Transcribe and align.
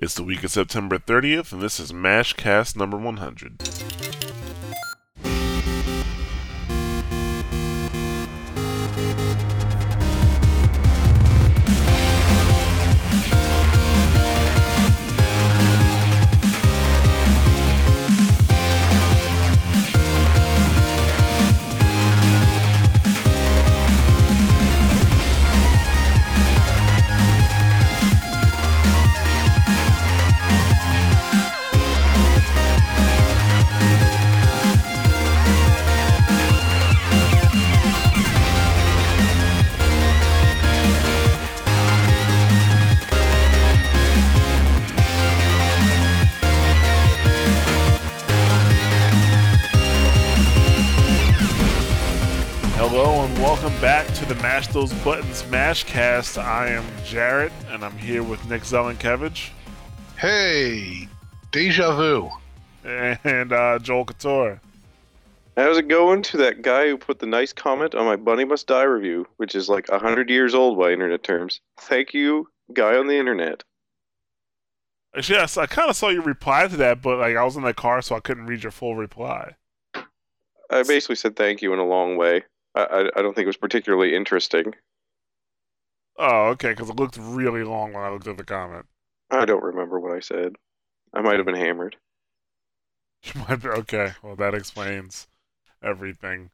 It's 0.00 0.14
the 0.14 0.22
week 0.22 0.44
of 0.44 0.52
September 0.52 1.00
30th, 1.00 1.50
and 1.50 1.60
this 1.60 1.80
is 1.80 1.90
MashCast 1.90 2.76
number 2.76 2.96
100. 2.96 4.07
Those 54.78 54.94
Buttons 55.02 55.42
Mashcast. 55.42 56.40
I 56.40 56.68
am 56.68 56.84
Jarrett, 57.04 57.50
and 57.66 57.84
I'm 57.84 57.98
here 57.98 58.22
with 58.22 58.48
Nick 58.48 58.62
Zelenkevich 58.62 59.50
Hey, 60.16 61.08
deja 61.50 61.96
vu. 61.96 62.30
and 62.84 63.52
uh, 63.52 63.80
Joel 63.80 64.04
Couture. 64.04 64.60
How's 65.56 65.78
it 65.78 65.88
going 65.88 66.22
to 66.22 66.36
that 66.36 66.62
guy 66.62 66.86
who 66.86 66.96
put 66.96 67.18
the 67.18 67.26
nice 67.26 67.52
comment 67.52 67.96
on 67.96 68.04
my 68.04 68.14
Bunny 68.14 68.44
Must 68.44 68.64
Die 68.68 68.82
review, 68.84 69.26
which 69.38 69.56
is 69.56 69.68
like 69.68 69.90
100 69.90 70.30
years 70.30 70.54
old 70.54 70.78
by 70.78 70.92
internet 70.92 71.24
terms? 71.24 71.60
Thank 71.80 72.14
you, 72.14 72.48
guy 72.72 72.96
on 72.96 73.08
the 73.08 73.18
internet. 73.18 73.64
Actually, 75.16 75.40
yes, 75.40 75.56
I 75.56 75.66
kind 75.66 75.90
of 75.90 75.96
saw 75.96 76.10
you 76.10 76.22
reply 76.22 76.68
to 76.68 76.76
that, 76.76 77.02
but 77.02 77.18
like 77.18 77.36
I 77.36 77.42
was 77.42 77.56
in 77.56 77.64
the 77.64 77.74
car, 77.74 78.00
so 78.00 78.14
I 78.14 78.20
couldn't 78.20 78.46
read 78.46 78.62
your 78.62 78.70
full 78.70 78.94
reply. 78.94 79.56
I 80.70 80.84
basically 80.84 81.16
said 81.16 81.34
thank 81.34 81.62
you 81.62 81.72
in 81.72 81.80
a 81.80 81.84
long 81.84 82.16
way. 82.16 82.44
I, 82.74 83.10
I, 83.16 83.22
don't 83.22 83.34
think 83.34 83.44
it 83.44 83.46
was 83.46 83.56
particularly 83.56 84.14
interesting. 84.14 84.74
Oh, 86.18 86.48
okay, 86.48 86.70
because 86.70 86.90
it 86.90 86.96
looked 86.96 87.16
really 87.20 87.64
long 87.64 87.92
when 87.92 88.02
I 88.04 88.10
looked 88.10 88.28
at 88.28 88.36
the 88.36 88.44
comment. 88.44 88.86
I 89.30 89.44
don't 89.44 89.62
remember 89.62 89.98
what 90.00 90.16
I 90.16 90.20
said. 90.20 90.56
I 91.12 91.20
might 91.20 91.36
have 91.36 91.46
been 91.46 91.54
hammered. 91.54 91.96
You 93.24 93.40
might 93.48 93.60
be 93.60 93.68
okay. 93.68 94.12
Well, 94.22 94.36
that 94.36 94.54
explains 94.54 95.26
everything. 95.82 96.50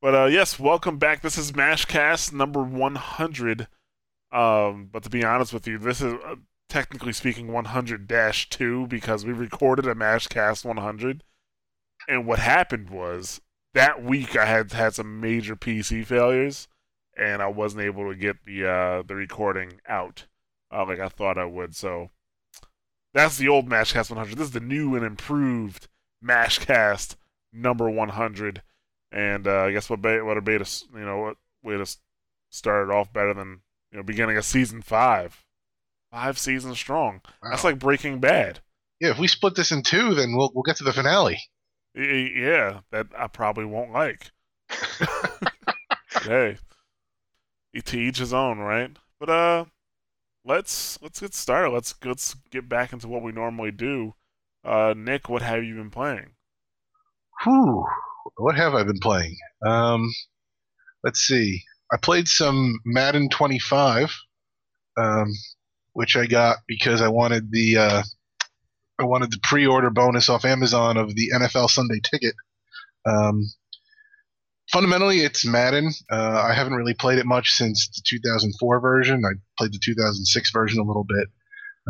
But 0.00 0.14
uh, 0.14 0.24
yes, 0.26 0.58
welcome 0.58 0.98
back. 0.98 1.20
This 1.20 1.36
is 1.36 1.52
Mashcast 1.52 2.32
number 2.32 2.62
100. 2.62 3.68
Um, 4.32 4.88
but 4.90 5.02
to 5.02 5.10
be 5.10 5.24
honest 5.24 5.52
with 5.52 5.66
you, 5.66 5.76
this 5.78 6.00
is 6.00 6.14
uh, 6.14 6.36
technically 6.68 7.12
speaking 7.12 7.48
100-2 7.48 8.88
because 8.88 9.26
we 9.26 9.32
recorded 9.32 9.86
a 9.86 9.94
Mashcast 9.94 10.64
100. 10.64 11.22
And 12.08 12.26
what 12.26 12.38
happened 12.38 12.90
was 12.90 13.40
that 13.76 14.02
week 14.02 14.36
I 14.36 14.46
had 14.46 14.72
had 14.72 14.94
some 14.94 15.20
major 15.20 15.54
PC 15.54 16.04
failures, 16.04 16.66
and 17.16 17.42
I 17.42 17.48
wasn't 17.48 17.82
able 17.82 18.10
to 18.10 18.16
get 18.16 18.44
the 18.46 18.66
uh, 18.66 19.02
the 19.02 19.14
recording 19.14 19.80
out 19.86 20.24
uh, 20.72 20.86
like 20.86 20.98
I 20.98 21.08
thought 21.08 21.38
I 21.38 21.44
would. 21.44 21.76
So 21.76 22.10
that's 23.12 23.36
the 23.36 23.48
old 23.48 23.68
Mashcast 23.68 24.10
100. 24.10 24.36
This 24.36 24.48
is 24.48 24.52
the 24.52 24.60
new 24.60 24.96
and 24.96 25.04
improved 25.04 25.88
Mashcast 26.24 27.16
number 27.52 27.90
100. 27.90 28.62
And 29.12 29.46
uh, 29.46 29.64
I 29.64 29.72
guess 29.72 29.90
what 29.90 30.00
be- 30.00 30.22
what 30.22 30.38
a 30.38 30.42
beta, 30.42 30.66
you 30.94 31.04
know, 31.04 31.18
what 31.18 31.36
way 31.62 31.76
to 31.76 31.86
start 32.50 32.88
it 32.88 32.94
off 32.94 33.12
better 33.12 33.34
than 33.34 33.60
you 33.90 33.98
know 33.98 34.02
beginning 34.02 34.38
of 34.38 34.44
season 34.44 34.80
five, 34.80 35.44
five 36.10 36.38
seasons 36.38 36.78
strong. 36.78 37.20
That's 37.42 37.64
like 37.64 37.78
Breaking 37.78 38.20
Bad. 38.20 38.60
Yeah, 39.00 39.10
if 39.10 39.18
we 39.18 39.28
split 39.28 39.54
this 39.54 39.70
in 39.70 39.82
two, 39.82 40.14
then 40.14 40.34
we'll 40.34 40.50
we'll 40.54 40.62
get 40.62 40.76
to 40.76 40.84
the 40.84 40.92
finale. 40.92 41.38
Y- 41.96 42.02
y- 42.02 42.32
Yeah, 42.36 42.80
that 42.90 43.08
I 43.16 43.26
probably 43.28 43.64
won't 43.64 43.92
like. 43.92 44.30
hey, 46.22 46.58
to 47.84 47.98
each 47.98 48.18
his 48.18 48.32
own, 48.32 48.58
right? 48.58 48.96
But 49.18 49.30
uh, 49.30 49.64
let's 50.44 51.00
let's 51.02 51.20
get 51.20 51.34
started. 51.34 51.70
Let's 51.70 51.94
let's 52.04 52.34
get 52.50 52.68
back 52.68 52.92
into 52.92 53.08
what 53.08 53.22
we 53.22 53.32
normally 53.32 53.70
do. 53.70 54.14
Uh, 54.64 54.94
Nick, 54.96 55.28
what 55.28 55.42
have 55.42 55.64
you 55.64 55.74
been 55.76 55.90
playing? 55.90 56.32
Whew. 57.44 57.86
What 58.36 58.56
have 58.56 58.74
I 58.74 58.82
been 58.82 58.98
playing? 59.00 59.36
Um, 59.64 60.12
let's 61.04 61.20
see. 61.20 61.62
I 61.92 61.96
played 61.96 62.26
some 62.28 62.80
Madden 62.84 63.28
25, 63.28 64.12
um, 64.96 65.32
which 65.92 66.16
I 66.16 66.26
got 66.26 66.58
because 66.66 67.00
I 67.00 67.08
wanted 67.08 67.50
the 67.52 67.76
uh, 67.76 68.02
I 68.98 69.04
wanted 69.04 69.30
the 69.30 69.40
pre-order 69.42 69.90
bonus 69.90 70.28
off 70.28 70.44
Amazon 70.44 70.96
of 70.96 71.14
the 71.14 71.30
NFL 71.34 71.68
Sunday 71.68 72.00
Ticket. 72.02 72.34
Um, 73.04 73.44
fundamentally, 74.72 75.20
it's 75.20 75.44
Madden. 75.44 75.92
Uh, 76.10 76.42
I 76.42 76.54
haven't 76.54 76.74
really 76.74 76.94
played 76.94 77.18
it 77.18 77.26
much 77.26 77.50
since 77.50 77.88
the 77.88 78.02
2004 78.04 78.80
version. 78.80 79.22
I 79.24 79.38
played 79.58 79.72
the 79.72 79.80
2006 79.82 80.50
version 80.50 80.80
a 80.80 80.84
little 80.84 81.04
bit. 81.04 81.28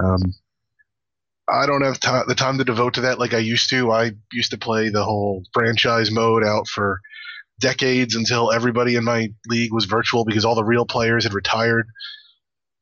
Um, 0.02 0.34
I 1.48 1.66
don't 1.66 1.82
have 1.82 2.00
ti 2.00 2.10
the 2.26 2.34
time 2.34 2.58
to 2.58 2.64
devote 2.64 2.94
to 2.94 3.02
that 3.02 3.20
like 3.20 3.32
I 3.32 3.38
used 3.38 3.70
to. 3.70 3.92
I 3.92 4.12
used 4.32 4.50
to 4.50 4.58
play 4.58 4.88
the 4.88 5.04
whole 5.04 5.44
franchise 5.52 6.10
mode 6.10 6.44
out 6.44 6.66
for 6.66 7.00
decades 7.60 8.16
until 8.16 8.52
everybody 8.52 8.96
in 8.96 9.04
my 9.04 9.32
league 9.46 9.72
was 9.72 9.84
virtual 9.84 10.24
because 10.24 10.44
all 10.44 10.56
the 10.56 10.64
real 10.64 10.84
players 10.84 11.22
had 11.22 11.34
retired 11.34 11.86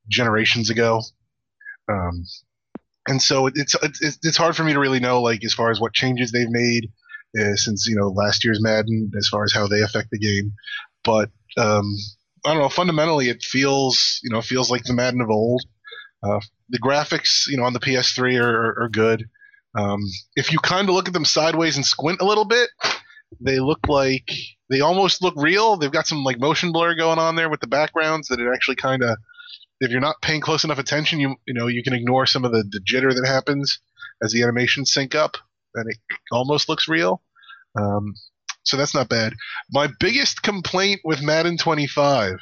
generations 0.08 0.70
ago. 0.70 1.02
Um, 1.88 2.24
and 3.06 3.20
so 3.20 3.47
it's, 3.47 3.75
it's 3.82 4.19
it's 4.22 4.37
hard 4.37 4.56
for 4.56 4.65
me 4.65 4.72
to 4.72 4.81
really 4.81 5.00
know 5.00 5.20
like 5.20 5.44
as 5.44 5.54
far 5.54 5.70
as 5.70 5.81
what 5.81 5.92
changes 5.92 6.32
they've 6.32 6.50
made 6.50 6.91
uh, 7.38 7.54
since 7.56 7.87
you 7.87 7.97
know 7.97 8.09
last 8.09 8.44
year's 8.44 8.62
Madden 8.62 9.10
as 9.16 9.28
far 9.28 9.44
as 9.44 9.53
how 9.53 9.66
they 9.66 9.82
affect 9.82 10.10
the 10.10 10.19
game. 10.19 10.53
But 11.03 11.31
um, 11.56 11.97
I 12.44 12.53
don't 12.53 12.62
know. 12.62 12.69
Fundamentally, 12.69 13.28
it 13.28 13.43
feels 13.43 14.20
you 14.22 14.31
know 14.31 14.41
feels 14.41 14.70
like 14.70 14.84
the 14.84 14.94
Madden 14.94 15.20
of 15.20 15.31
old. 15.31 15.62
Uh, 16.22 16.41
the 16.70 16.78
graphics, 16.78 17.47
you 17.47 17.59
know, 17.59 17.64
on 17.64 17.75
the 17.75 17.81
PS3 17.81 18.41
are, 18.41 18.84
are, 18.84 18.88
good. 18.88 19.28
Um, 19.75 20.00
if 20.37 20.50
you 20.50 20.59
kind 20.59 20.88
of 20.88 20.94
look 20.94 21.06
at 21.06 21.12
them 21.12 21.26
sideways 21.26 21.76
and 21.76 21.84
squint 21.84 22.22
a 22.22 22.25
little 22.25 22.47
bit, 22.47 22.70
they 23.41 23.60
look 23.60 23.87
like 23.88 24.31
they 24.70 24.81
almost 24.81 25.22
look 25.22 25.34
real. 25.37 25.76
They've 25.76 25.93
got 25.93 26.06
some 26.06 26.25
like 26.25 26.38
motion 26.38 26.72
blur 26.72 26.94
going 26.94 27.19
on 27.19 27.37
there 27.37 27.50
with 27.50 27.60
the 27.60 27.66
backgrounds 27.66 28.28
that 28.28 28.41
it 28.41 28.48
actually 28.53 28.76
kind 28.76 29.03
of. 29.03 29.19
If 29.80 29.90
you're 29.90 30.00
not 30.00 30.22
paying 30.22 30.40
close 30.40 30.64
enough 30.64 30.78
attention, 30.78 31.20
you 31.20 31.36
you 31.46 31.54
know 31.54 31.66
you 31.66 31.82
can 31.82 31.94
ignore 31.94 32.26
some 32.26 32.44
of 32.44 32.52
the, 32.52 32.64
the 32.70 32.80
jitter 32.80 33.14
that 33.14 33.26
happens 33.26 33.80
as 34.22 34.32
the 34.32 34.42
animations 34.42 34.92
sync 34.92 35.14
up, 35.14 35.36
and 35.74 35.90
it 35.90 35.98
almost 36.30 36.68
looks 36.68 36.88
real. 36.88 37.22
Um, 37.76 38.14
so 38.64 38.76
that's 38.76 38.94
not 38.94 39.08
bad. 39.08 39.34
My 39.70 39.88
biggest 40.00 40.42
complaint 40.42 41.00
with 41.04 41.22
Madden 41.22 41.58
25 41.58 42.38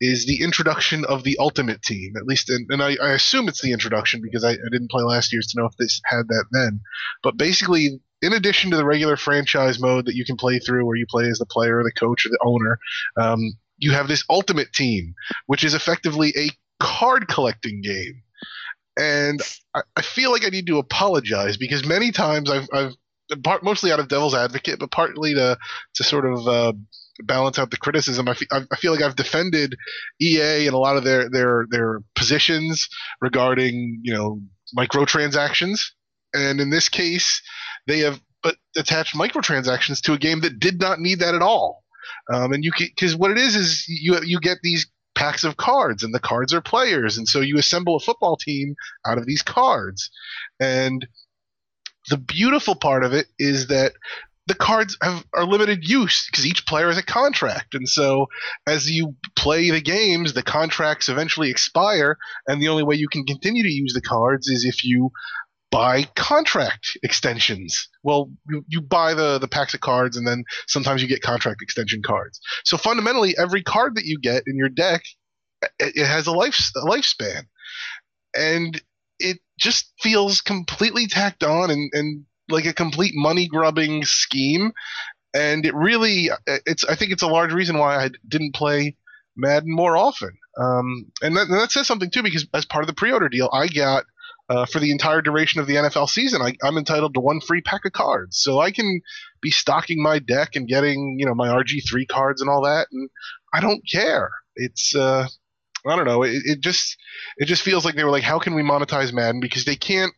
is 0.00 0.26
the 0.26 0.42
introduction 0.42 1.04
of 1.06 1.24
the 1.24 1.36
Ultimate 1.38 1.82
Team. 1.82 2.14
At 2.16 2.26
least, 2.26 2.50
in, 2.50 2.66
and 2.70 2.82
I, 2.82 2.96
I 3.02 3.12
assume 3.12 3.48
it's 3.48 3.62
the 3.62 3.72
introduction 3.72 4.20
because 4.22 4.44
I, 4.44 4.52
I 4.52 4.68
didn't 4.70 4.90
play 4.90 5.02
last 5.02 5.32
year's 5.32 5.46
to 5.48 5.58
know 5.58 5.66
if 5.66 5.76
this 5.76 6.00
had 6.04 6.28
that 6.28 6.44
then. 6.52 6.80
But 7.22 7.36
basically, 7.36 8.00
in 8.22 8.32
addition 8.32 8.70
to 8.70 8.76
the 8.76 8.84
regular 8.84 9.16
franchise 9.16 9.80
mode 9.80 10.06
that 10.06 10.14
you 10.14 10.24
can 10.24 10.36
play 10.36 10.58
through, 10.58 10.86
where 10.86 10.96
you 10.96 11.06
play 11.08 11.28
as 11.28 11.38
the 11.38 11.46
player, 11.46 11.82
the 11.82 11.92
coach, 11.92 12.26
or 12.26 12.28
the 12.28 12.38
owner, 12.44 12.78
um, 13.16 13.40
you 13.78 13.92
have 13.92 14.08
this 14.08 14.24
Ultimate 14.30 14.72
Team, 14.72 15.14
which 15.46 15.64
is 15.64 15.74
effectively 15.74 16.32
a 16.36 16.50
card 16.80 17.28
collecting 17.28 17.80
game. 17.82 18.22
And 18.98 19.40
I, 19.74 19.82
I 19.96 20.02
feel 20.02 20.32
like 20.32 20.44
I 20.44 20.50
need 20.50 20.66
to 20.68 20.78
apologize 20.78 21.56
because 21.56 21.86
many 21.86 22.12
times 22.12 22.50
I've, 22.50 22.68
I've 22.72 22.94
part, 23.42 23.62
mostly 23.62 23.92
out 23.92 24.00
of 24.00 24.08
devil's 24.08 24.34
advocate, 24.34 24.78
but 24.78 24.90
partly 24.90 25.34
to 25.34 25.58
to 25.94 26.04
sort 26.04 26.24
of 26.24 26.46
uh, 26.46 26.72
balance 27.24 27.58
out 27.58 27.70
the 27.70 27.76
criticism. 27.76 28.28
I 28.28 28.34
fe- 28.34 28.46
I 28.50 28.76
feel 28.76 28.92
like 28.92 29.02
I've 29.02 29.16
defended 29.16 29.76
EA 30.20 30.66
and 30.66 30.74
a 30.74 30.78
lot 30.78 30.96
of 30.96 31.04
their 31.04 31.28
their 31.28 31.66
their 31.70 32.00
positions 32.14 32.88
regarding 33.20 34.00
you 34.02 34.14
know 34.14 34.40
microtransactions, 34.76 35.80
and 36.34 36.60
in 36.60 36.70
this 36.70 36.88
case, 36.88 37.42
they 37.86 38.00
have 38.00 38.20
but 38.42 38.56
attached 38.76 39.16
microtransactions 39.16 40.00
to 40.02 40.12
a 40.12 40.18
game 40.18 40.40
that 40.40 40.60
did 40.60 40.80
not 40.80 41.00
need 41.00 41.20
that 41.20 41.34
at 41.34 41.42
all. 41.42 41.82
Um, 42.32 42.52
and 42.52 42.64
you 42.64 42.72
because 42.78 43.16
what 43.16 43.30
it 43.30 43.38
is 43.38 43.56
is 43.56 43.84
you 43.88 44.18
you 44.22 44.40
get 44.40 44.58
these 44.62 44.86
packs 45.16 45.42
of 45.42 45.56
cards, 45.56 46.04
and 46.04 46.14
the 46.14 46.20
cards 46.20 46.54
are 46.54 46.60
players, 46.60 47.18
and 47.18 47.26
so 47.26 47.40
you 47.40 47.58
assemble 47.58 47.96
a 47.96 48.00
football 48.00 48.36
team 48.36 48.76
out 49.04 49.18
of 49.18 49.26
these 49.26 49.42
cards, 49.42 50.10
and 50.60 51.06
the 52.08 52.18
beautiful 52.18 52.76
part 52.76 53.02
of 53.02 53.12
it 53.12 53.26
is 53.38 53.66
that 53.66 53.94
the 54.46 54.54
cards 54.54 54.96
have, 55.02 55.24
are 55.34 55.44
limited 55.44 55.88
use 55.88 56.28
because 56.30 56.46
each 56.46 56.66
player 56.66 56.86
has 56.86 56.98
a 56.98 57.02
contract, 57.02 57.74
and 57.74 57.88
so 57.88 58.26
as 58.66 58.88
you 58.88 59.16
play 59.34 59.70
the 59.70 59.80
games, 59.80 60.34
the 60.34 60.42
contracts 60.42 61.08
eventually 61.08 61.50
expire, 61.50 62.16
and 62.46 62.62
the 62.62 62.68
only 62.68 62.84
way 62.84 62.94
you 62.94 63.08
can 63.08 63.24
continue 63.24 63.64
to 63.64 63.72
use 63.72 63.92
the 63.92 64.00
cards 64.00 64.48
is 64.48 64.64
if 64.64 64.84
you 64.84 65.10
buy 65.70 66.04
contract 66.14 66.96
extensions. 67.02 67.88
Well, 68.02 68.30
you, 68.48 68.64
you 68.68 68.80
buy 68.80 69.14
the 69.14 69.38
the 69.38 69.48
packs 69.48 69.74
of 69.74 69.80
cards, 69.80 70.16
and 70.16 70.26
then 70.26 70.44
sometimes 70.66 71.02
you 71.02 71.08
get 71.08 71.22
contract 71.22 71.62
extension 71.62 72.02
cards. 72.02 72.40
So 72.64 72.76
fundamentally, 72.76 73.34
every 73.38 73.62
card 73.62 73.96
that 73.96 74.04
you 74.04 74.18
get 74.18 74.44
in 74.46 74.56
your 74.56 74.68
deck, 74.68 75.02
it, 75.78 75.96
it 75.96 76.06
has 76.06 76.26
a 76.26 76.32
life 76.32 76.58
a 76.76 76.80
lifespan, 76.80 77.44
and 78.34 78.80
it 79.18 79.38
just 79.58 79.92
feels 80.00 80.40
completely 80.40 81.06
tacked 81.06 81.42
on 81.42 81.70
and, 81.70 81.90
and 81.94 82.24
like 82.48 82.66
a 82.66 82.74
complete 82.74 83.12
money 83.14 83.48
grubbing 83.48 84.04
scheme. 84.04 84.72
And 85.34 85.66
it 85.66 85.74
really, 85.74 86.30
it's 86.46 86.84
I 86.84 86.94
think 86.94 87.12
it's 87.12 87.22
a 87.22 87.26
large 87.26 87.52
reason 87.52 87.78
why 87.78 87.96
I 87.96 88.10
didn't 88.28 88.54
play 88.54 88.96
Madden 89.36 89.74
more 89.74 89.96
often. 89.96 90.30
Um, 90.58 91.10
and, 91.20 91.36
that, 91.36 91.48
and 91.48 91.60
that 91.60 91.72
says 91.72 91.86
something 91.86 92.10
too 92.10 92.22
because 92.22 92.46
as 92.54 92.64
part 92.64 92.82
of 92.82 92.88
the 92.88 92.94
pre-order 92.94 93.28
deal, 93.28 93.50
I 93.52 93.66
got 93.68 94.04
uh, 94.48 94.66
for 94.66 94.78
the 94.78 94.90
entire 94.90 95.20
duration 95.22 95.60
of 95.60 95.66
the 95.66 95.74
NFL 95.74 96.08
season, 96.08 96.40
I, 96.40 96.54
am 96.66 96.78
entitled 96.78 97.14
to 97.14 97.20
one 97.20 97.40
free 97.40 97.60
pack 97.60 97.84
of 97.84 97.92
cards. 97.92 98.38
So 98.40 98.60
I 98.60 98.70
can 98.70 99.00
be 99.40 99.50
stocking 99.50 100.02
my 100.02 100.18
deck 100.18 100.54
and 100.54 100.68
getting, 100.68 101.16
you 101.18 101.26
know, 101.26 101.34
my 101.34 101.48
RG3 101.48 102.06
cards 102.08 102.40
and 102.40 102.50
all 102.50 102.62
that, 102.62 102.86
and 102.92 103.10
I 103.52 103.60
don't 103.60 103.82
care. 103.90 104.30
It's, 104.54 104.94
uh, 104.94 105.26
I 105.86 105.96
don't 105.96 106.06
know. 106.06 106.22
It, 106.22 106.42
it 106.44 106.60
just, 106.60 106.96
it 107.38 107.46
just 107.46 107.62
feels 107.62 107.84
like 107.84 107.96
they 107.96 108.04
were 108.04 108.10
like, 108.10 108.22
how 108.22 108.38
can 108.38 108.54
we 108.54 108.62
monetize 108.62 109.12
Madden? 109.12 109.40
Because 109.40 109.64
they 109.64 109.76
can't 109.76 110.12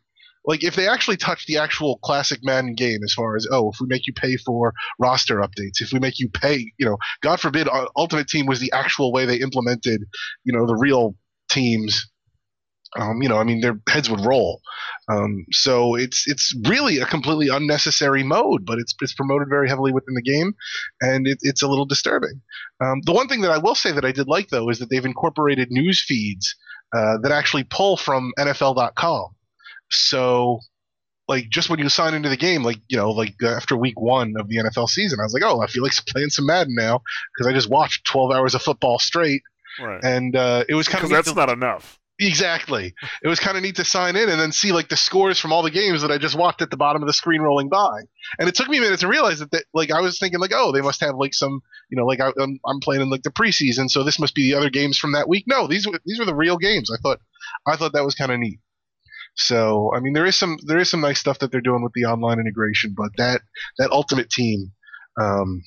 like 0.45 0.65
if 0.65 0.77
they 0.77 0.89
actually 0.89 1.17
touch 1.17 1.47
the 1.47 1.59
actual 1.59 1.99
classic 1.99 2.41
Madden 2.43 2.75
game 2.75 3.01
as 3.05 3.13
far 3.13 3.37
as 3.37 3.47
oh 3.51 3.71
if 3.71 3.81
we 3.81 3.87
make 3.87 4.07
you 4.07 4.13
pay 4.15 4.37
for 4.37 4.73
roster 4.99 5.37
updates 5.37 5.81
if 5.81 5.93
we 5.93 5.99
make 5.99 6.19
you 6.19 6.29
pay 6.29 6.73
you 6.79 6.87
know 6.87 6.97
God 7.23 7.41
forbid 7.41 7.69
uh, 7.69 7.87
Ultimate 7.97 8.29
Team 8.29 8.47
was 8.47 8.61
the 8.61 8.73
actual 8.73 9.13
way 9.13 9.27
they 9.27 9.37
implemented 9.37 10.05
you 10.45 10.53
know 10.53 10.67
the 10.67 10.77
real 10.77 11.17
teams 11.51 12.09
um, 12.99 13.23
you 13.23 13.29
know 13.29 13.39
I 13.39 13.45
mean 13.45 13.61
their 13.61 13.79
heads 13.89 14.11
would 14.11 14.25
roll 14.25 14.61
um, 15.09 15.47
so 15.51 15.95
it's 15.95 16.29
it's 16.29 16.55
really 16.67 16.99
a 16.99 17.07
completely 17.07 17.49
unnecessary 17.49 18.23
mode 18.23 18.67
but 18.67 18.79
it's 18.79 18.95
it's 19.01 19.15
promoted 19.15 19.49
very 19.49 19.69
heavily 19.69 19.93
within 19.93 20.15
the 20.15 20.23
game 20.23 20.55
and 21.01 21.27
it, 21.27 21.39
it's 21.43 21.63
a 21.63 21.69
little 21.69 21.87
disturbing 21.87 22.41
um, 22.81 23.01
the 23.05 23.13
one 23.13 23.29
thing 23.29 23.41
that 23.41 23.51
I 23.51 23.59
will 23.59 23.75
say 23.75 23.93
that 23.93 24.05
I 24.05 24.13
did 24.13 24.29
like 24.29 24.49
though 24.49 24.69
is 24.69 24.79
that 24.79 24.91
they've 24.91 25.05
incorporated 25.05 25.71
news 25.71 26.03
feeds 26.03 26.55
uh, 26.97 27.19
that 27.23 27.33
actually 27.33 27.65
pull 27.65 27.97
from 27.97 28.33
NFL.com 28.39 29.35
so, 29.91 30.61
like, 31.27 31.49
just 31.49 31.71
when 31.71 31.79
you 31.79 31.89
sign 31.89 32.15
into 32.15 32.29
the 32.29 32.37
game, 32.37 32.63
like, 32.63 32.79
you 32.89 32.97
know, 32.97 33.11
like 33.11 33.35
after 33.43 33.77
week 33.77 34.01
one 34.01 34.35
of 34.39 34.49
the 34.49 34.57
NFL 34.57 34.89
season, 34.89 35.19
I 35.21 35.25
was 35.25 35.33
like, 35.33 35.43
oh, 35.45 35.61
I 35.61 35.67
feel 35.67 35.83
like 35.83 35.93
playing 36.09 36.31
some 36.31 36.47
Madden 36.47 36.75
now 36.75 37.01
because 37.35 37.51
I 37.51 37.55
just 37.55 37.71
watched 37.71 38.07
12 38.07 38.33
hours 38.33 38.55
of 38.55 38.63
football 38.63 38.99
straight. 38.99 39.43
Right. 39.81 40.03
And 40.03 40.35
uh, 40.35 40.65
it 40.69 40.75
was 40.75 40.89
kind 40.89 41.05
of 41.05 41.11
that's 41.11 41.35
not 41.35 41.51
enough. 41.51 42.01
Exactly. 42.21 42.95
It 43.23 43.29
was 43.29 43.39
kind 43.39 43.57
of 43.57 43.63
neat 43.63 43.77
to 43.77 43.85
sign 43.85 44.17
in 44.17 44.29
and 44.29 44.41
then 44.41 44.51
see 44.51 44.73
like 44.73 44.89
the 44.89 44.97
scores 44.97 45.39
from 45.39 45.53
all 45.53 45.63
the 45.63 45.71
games 45.71 46.03
that 46.03 46.11
I 46.11 46.19
just 46.19 46.35
watched 46.35 46.61
at 46.63 46.71
the 46.71 46.77
bottom 46.77 47.01
of 47.01 47.07
the 47.07 47.13
screen 47.13 47.43
rolling 47.43 47.69
by. 47.69 48.01
And 48.41 48.49
it 48.49 48.57
took 48.57 48.69
me 48.69 48.79
a 48.79 48.81
minute 48.81 48.99
to 49.01 49.09
realize 49.09 49.39
that, 49.39 49.53
that 49.53 49.65
like 49.73 49.93
I 49.93 50.01
was 50.01 50.19
thinking 50.19 50.41
like, 50.41 50.51
oh, 50.53 50.73
they 50.73 50.81
must 50.81 51.01
have 51.01 51.15
like 51.15 51.33
some, 51.33 51.61
you 51.91 51.97
know, 51.97 52.05
like 52.05 52.21
I, 52.21 52.33
am 52.41 52.59
I'm 52.67 52.81
playing 52.81 53.03
in 53.03 53.11
like 53.11 53.23
the 53.23 53.31
preseason, 53.31 53.89
so 53.89 54.03
this 54.03 54.19
must 54.19 54.35
be 54.35 54.51
the 54.51 54.57
other 54.57 54.69
games 54.69 54.99
from 54.99 55.13
that 55.13 55.29
week. 55.29 55.45
No, 55.47 55.69
these 55.69 55.87
were 55.87 56.01
these 56.05 56.19
were 56.19 56.25
the 56.25 56.35
real 56.35 56.59
games. 56.59 56.91
I 56.91 57.01
thought 57.01 57.21
I 57.67 57.77
thought 57.77 57.93
that 57.93 58.05
was 58.05 58.17
kind 58.17 58.33
of 58.33 58.41
neat. 58.41 58.59
So 59.37 59.93
I 59.95 60.01
mean, 60.01 60.13
there 60.13 60.27
is 60.27 60.37
some 60.37 60.59
there 60.67 60.79
is 60.79 60.91
some 60.91 61.01
nice 61.01 61.21
stuff 61.21 61.39
that 61.39 61.53
they're 61.53 61.61
doing 61.61 61.85
with 61.85 61.93
the 61.93 62.07
online 62.07 62.41
integration, 62.41 62.95
but 62.97 63.11
that 63.17 63.43
that 63.79 63.93
Ultimate 63.93 64.29
Team, 64.29 64.73
um, 65.21 65.63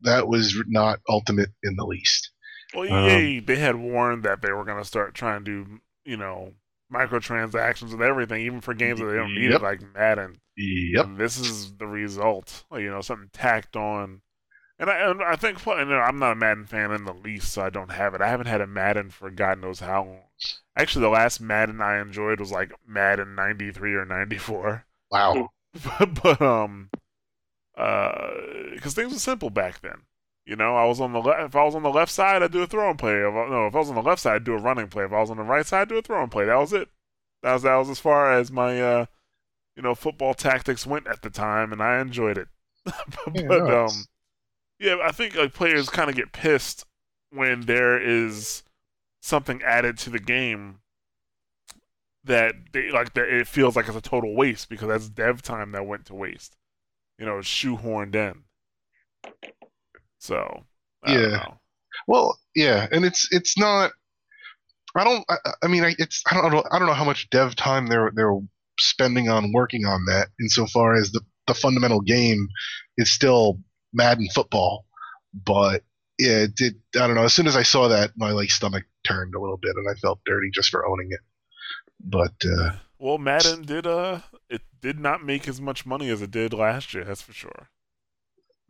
that 0.00 0.26
was 0.26 0.56
not 0.68 1.00
Ultimate 1.06 1.50
in 1.62 1.76
the 1.76 1.84
least. 1.84 2.30
Well, 2.74 2.86
EA 2.86 3.38
um, 3.38 3.44
they 3.44 3.56
had 3.56 3.76
warned 3.76 4.22
that 4.22 4.40
they 4.40 4.52
were 4.52 4.64
going 4.64 4.78
to 4.78 4.84
start 4.84 5.14
trying 5.14 5.44
to 5.44 5.64
do 5.66 5.80
you 6.04 6.16
know 6.16 6.52
microtransactions 6.92 7.92
and 7.92 8.02
everything, 8.02 8.42
even 8.42 8.60
for 8.60 8.74
games 8.74 9.00
that 9.00 9.06
they 9.06 9.16
don't 9.16 9.34
need, 9.34 9.50
yep. 9.50 9.62
like 9.62 9.80
Madden. 9.94 10.36
Yep. 10.56 11.04
And 11.04 11.18
this 11.18 11.38
is 11.38 11.72
the 11.74 11.86
result. 11.86 12.64
You 12.72 12.90
know, 12.90 13.00
something 13.00 13.30
tacked 13.32 13.76
on. 13.76 14.20
And 14.78 14.90
I, 14.90 15.10
and 15.10 15.22
I 15.22 15.36
think 15.36 15.64
you 15.64 15.84
know, 15.84 15.96
I'm 15.96 16.18
not 16.18 16.32
a 16.32 16.36
Madden 16.36 16.66
fan 16.66 16.90
in 16.90 17.04
the 17.04 17.14
least, 17.14 17.52
so 17.52 17.62
I 17.62 17.70
don't 17.70 17.92
have 17.92 18.14
it. 18.14 18.20
I 18.20 18.28
haven't 18.28 18.48
had 18.48 18.60
a 18.60 18.66
Madden 18.66 19.10
for 19.10 19.30
God 19.30 19.60
knows 19.60 19.80
how 19.80 20.04
long. 20.04 20.20
Actually, 20.76 21.02
the 21.02 21.10
last 21.10 21.40
Madden 21.40 21.80
I 21.80 22.00
enjoyed 22.00 22.40
was 22.40 22.50
like 22.50 22.72
Madden 22.86 23.34
'93 23.34 23.94
or 23.94 24.04
'94. 24.04 24.84
Wow. 25.10 25.50
but, 25.98 26.22
but 26.22 26.42
um, 26.42 26.90
uh, 27.76 28.30
because 28.74 28.94
things 28.94 29.12
were 29.12 29.18
simple 29.18 29.50
back 29.50 29.80
then. 29.80 30.02
You 30.44 30.56
know, 30.56 30.76
I 30.76 30.84
was 30.86 31.00
on 31.00 31.12
the 31.12 31.20
left. 31.20 31.42
If 31.42 31.56
I 31.56 31.64
was 31.64 31.74
on 31.74 31.82
the 31.82 31.90
left 31.90 32.10
side, 32.10 32.42
I'd 32.42 32.50
do 32.52 32.62
a 32.62 32.66
throwing 32.66 32.96
play. 32.96 33.14
If 33.14 33.32
I, 33.32 33.48
no, 33.48 33.66
if 33.66 33.74
I 33.74 33.78
was 33.78 33.90
on 33.90 33.94
the 33.94 34.02
left 34.02 34.20
side, 34.20 34.36
I'd 34.36 34.44
do 34.44 34.54
a 34.54 34.58
running 34.58 34.88
play. 34.88 35.04
If 35.04 35.12
I 35.12 35.20
was 35.20 35.30
on 35.30 35.36
the 35.36 35.42
right 35.44 35.64
side, 35.64 35.82
I'd 35.82 35.88
do 35.88 35.98
a 35.98 36.02
throwing 36.02 36.30
play. 36.30 36.46
That 36.46 36.56
was 36.56 36.72
it. 36.72 36.88
That 37.42 37.54
was 37.54 37.62
that 37.62 37.76
was 37.76 37.90
as 37.90 38.00
far 38.00 38.32
as 38.32 38.50
my 38.50 38.80
uh, 38.80 39.06
you 39.76 39.82
know, 39.82 39.94
football 39.94 40.34
tactics 40.34 40.86
went 40.86 41.06
at 41.06 41.22
the 41.22 41.30
time, 41.30 41.72
and 41.72 41.82
I 41.82 42.00
enjoyed 42.00 42.38
it. 42.38 42.48
but 42.84 42.94
yeah, 43.34 43.42
no, 43.42 43.84
um, 43.84 44.04
yeah, 44.78 44.96
I 45.02 45.12
think 45.12 45.36
like 45.36 45.54
players 45.54 45.88
kind 45.88 46.10
of 46.10 46.16
get 46.16 46.32
pissed 46.32 46.84
when 47.30 47.62
there 47.62 48.00
is 48.00 48.62
something 49.20 49.62
added 49.62 49.96
to 49.98 50.10
the 50.10 50.18
game 50.18 50.80
that 52.24 52.54
they 52.72 52.90
like 52.90 53.14
that 53.14 53.28
it 53.28 53.46
feels 53.46 53.76
like 53.76 53.86
it's 53.88 53.96
a 53.96 54.00
total 54.00 54.34
waste 54.34 54.68
because 54.68 54.88
that's 54.88 55.08
dev 55.08 55.42
time 55.42 55.72
that 55.72 55.86
went 55.86 56.06
to 56.06 56.14
waste. 56.14 56.56
You 57.18 57.26
know, 57.26 57.36
shoehorned 57.36 58.14
in. 58.14 58.42
So 60.22 60.64
yeah. 61.04 61.46
Well, 62.06 62.38
yeah, 62.54 62.86
and 62.92 63.04
it's 63.04 63.26
it's 63.32 63.58
not. 63.58 63.90
I 64.94 65.02
don't. 65.02 65.24
I, 65.28 65.36
I 65.64 65.66
mean, 65.66 65.82
I, 65.82 65.96
it's 65.98 66.22
I 66.30 66.34
don't, 66.34 66.46
I 66.46 66.48
don't. 66.48 66.66
I 66.70 66.78
don't 66.78 66.86
know 66.86 66.94
how 66.94 67.04
much 67.04 67.28
dev 67.30 67.56
time 67.56 67.88
they're 67.88 68.12
they're 68.14 68.38
spending 68.78 69.28
on 69.28 69.52
working 69.52 69.84
on 69.84 70.04
that. 70.06 70.28
Insofar 70.40 70.94
as 70.94 71.10
the 71.10 71.22
the 71.48 71.54
fundamental 71.54 72.00
game 72.00 72.48
is 72.96 73.10
still 73.10 73.58
Madden 73.92 74.28
football, 74.32 74.86
but 75.34 75.82
yeah, 76.20 76.42
it 76.42 76.54
did. 76.54 76.76
I 76.94 77.08
don't 77.08 77.16
know. 77.16 77.24
As 77.24 77.34
soon 77.34 77.48
as 77.48 77.56
I 77.56 77.64
saw 77.64 77.88
that, 77.88 78.12
my 78.16 78.30
like 78.30 78.52
stomach 78.52 78.84
turned 79.04 79.34
a 79.34 79.40
little 79.40 79.58
bit, 79.58 79.74
and 79.74 79.88
I 79.90 79.94
felt 79.94 80.20
dirty 80.24 80.50
just 80.54 80.70
for 80.70 80.86
owning 80.86 81.08
it. 81.10 81.20
But 81.98 82.34
uh, 82.44 82.76
well, 82.96 83.18
Madden 83.18 83.62
did 83.62 83.88
uh, 83.88 84.20
it 84.48 84.62
did 84.80 85.00
not 85.00 85.24
make 85.24 85.48
as 85.48 85.60
much 85.60 85.84
money 85.84 86.10
as 86.10 86.22
it 86.22 86.30
did 86.30 86.54
last 86.54 86.94
year. 86.94 87.02
That's 87.02 87.22
for 87.22 87.32
sure. 87.32 87.70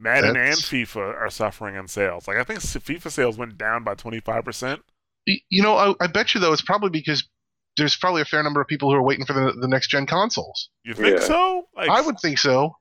Madden 0.03 0.37
and 0.37 0.57
FIFA 0.57 1.17
are 1.21 1.31
suffering 1.31 1.77
in 1.77 1.89
sales. 1.89 2.27
Like 2.27 2.37
I 2.37 2.45
think 2.45 2.61
FIFA 2.61 3.11
sales 3.11 3.39
went 3.39 3.57
down 3.57 3.85
by 3.85 3.95
twenty 3.95 4.21
five 4.21 4.45
percent. 4.45 4.83
You 5.27 5.63
know, 5.63 5.77
I, 5.77 5.95
I 6.01 6.07
bet 6.09 6.35
you 6.35 6.41
though 6.41 6.53
it's 6.53 6.63
probably 6.63 6.91
because 6.91 7.29
there's 7.77 7.97
probably 7.97 8.23
a 8.23 8.27
fair 8.27 8.43
number 8.43 8.61
of 8.61 8.67
people 8.67 8.91
who 8.91 8.97
are 8.97 9.03
waiting 9.03 9.25
for 9.25 9.33
the, 9.33 9.53
the 9.53 9.69
next 9.69 9.89
gen 9.89 10.07
consoles. 10.07 10.69
You 10.85 10.95
think 10.95 11.21
yeah. 11.21 11.25
so? 11.25 11.69
Like, 11.75 11.89
I 11.89 12.01
would 12.01 12.19
think 12.21 12.39
so. 12.39 12.77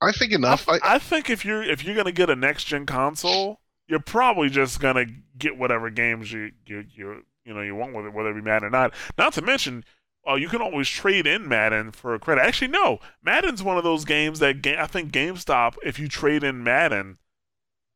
I 0.00 0.12
think 0.12 0.32
enough. 0.32 0.68
I, 0.68 0.78
I, 0.82 0.98
think 0.98 1.30
if 1.30 1.44
you're 1.44 1.62
if 1.62 1.84
you're 1.84 1.96
gonna 1.96 2.12
get 2.12 2.30
a 2.30 2.36
next 2.36 2.64
gen 2.64 2.86
console, 2.86 3.60
you're 3.88 3.98
probably 3.98 4.48
just 4.48 4.80
gonna 4.80 5.06
get 5.38 5.56
whatever 5.56 5.90
games 5.90 6.30
you 6.30 6.52
you 6.66 6.84
you 6.94 7.22
you 7.44 7.54
know 7.54 7.62
you 7.62 7.74
want 7.74 7.94
with 7.94 8.06
it, 8.06 8.12
whether 8.12 8.30
it 8.30 8.34
be 8.34 8.42
Madden 8.42 8.68
or 8.68 8.70
not. 8.70 8.92
Not 9.16 9.32
to 9.34 9.42
mention, 9.42 9.84
uh, 10.28 10.34
you 10.34 10.48
can 10.48 10.60
always 10.60 10.88
trade 10.88 11.26
in 11.26 11.48
Madden 11.48 11.92
for 11.92 12.14
a 12.14 12.18
credit. 12.18 12.42
Actually, 12.42 12.68
no, 12.68 12.98
Madden's 13.22 13.62
one 13.62 13.78
of 13.78 13.84
those 13.84 14.04
games 14.04 14.38
that 14.40 14.62
ga- 14.62 14.78
I 14.78 14.86
think 14.86 15.12
GameStop, 15.12 15.76
if 15.84 15.98
you 15.98 16.08
trade 16.08 16.42
in 16.42 16.64
Madden, 16.64 17.18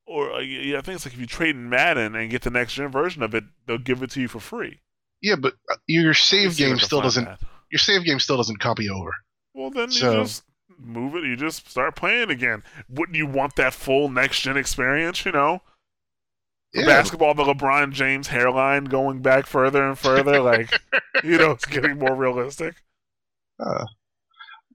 or 0.06 0.32
uh, 0.32 0.38
yeah, 0.40 0.78
I 0.78 0.80
think 0.80 0.96
it's 0.96 1.06
like 1.06 1.14
if 1.14 1.20
you 1.20 1.26
trade 1.26 1.56
in 1.56 1.68
Madden 1.68 2.14
and 2.14 2.30
get 2.30 2.42
the 2.42 2.50
next 2.50 2.74
gen 2.74 2.90
version 2.90 3.22
of 3.22 3.34
it, 3.34 3.44
they'll 3.66 3.78
give 3.78 4.02
it 4.02 4.10
to 4.12 4.20
you 4.20 4.28
for 4.28 4.40
free. 4.40 4.80
Yeah, 5.20 5.36
but 5.36 5.54
uh, 5.70 5.76
your 5.86 6.14
save 6.14 6.56
game 6.56 6.78
still 6.78 7.00
doesn't. 7.00 7.24
That. 7.24 7.40
Your 7.70 7.78
save 7.78 8.04
game 8.04 8.20
still 8.20 8.36
doesn't 8.36 8.60
copy 8.60 8.88
over. 8.88 9.12
Well, 9.54 9.70
then 9.70 9.90
so, 9.90 10.10
you 10.10 10.22
just 10.22 10.44
move 10.78 11.14
it. 11.14 11.24
You 11.24 11.36
just 11.36 11.68
start 11.68 11.96
playing 11.96 12.30
again. 12.30 12.62
Wouldn't 12.88 13.16
you 13.16 13.26
want 13.26 13.56
that 13.56 13.74
full 13.74 14.08
next 14.08 14.40
gen 14.40 14.56
experience? 14.56 15.24
You 15.24 15.32
know, 15.32 15.62
basketball, 16.74 17.34
the 17.34 17.44
LeBron 17.44 17.92
James 17.92 18.28
hairline 18.28 18.84
going 18.84 19.22
back 19.22 19.46
further 19.46 19.86
and 19.86 19.98
further, 19.98 20.40
like 20.40 20.70
you 21.24 21.38
know, 21.38 21.52
it's 21.52 21.66
getting 21.66 21.98
more 21.98 22.14
realistic. 22.14 22.76
Uh, 23.58 23.84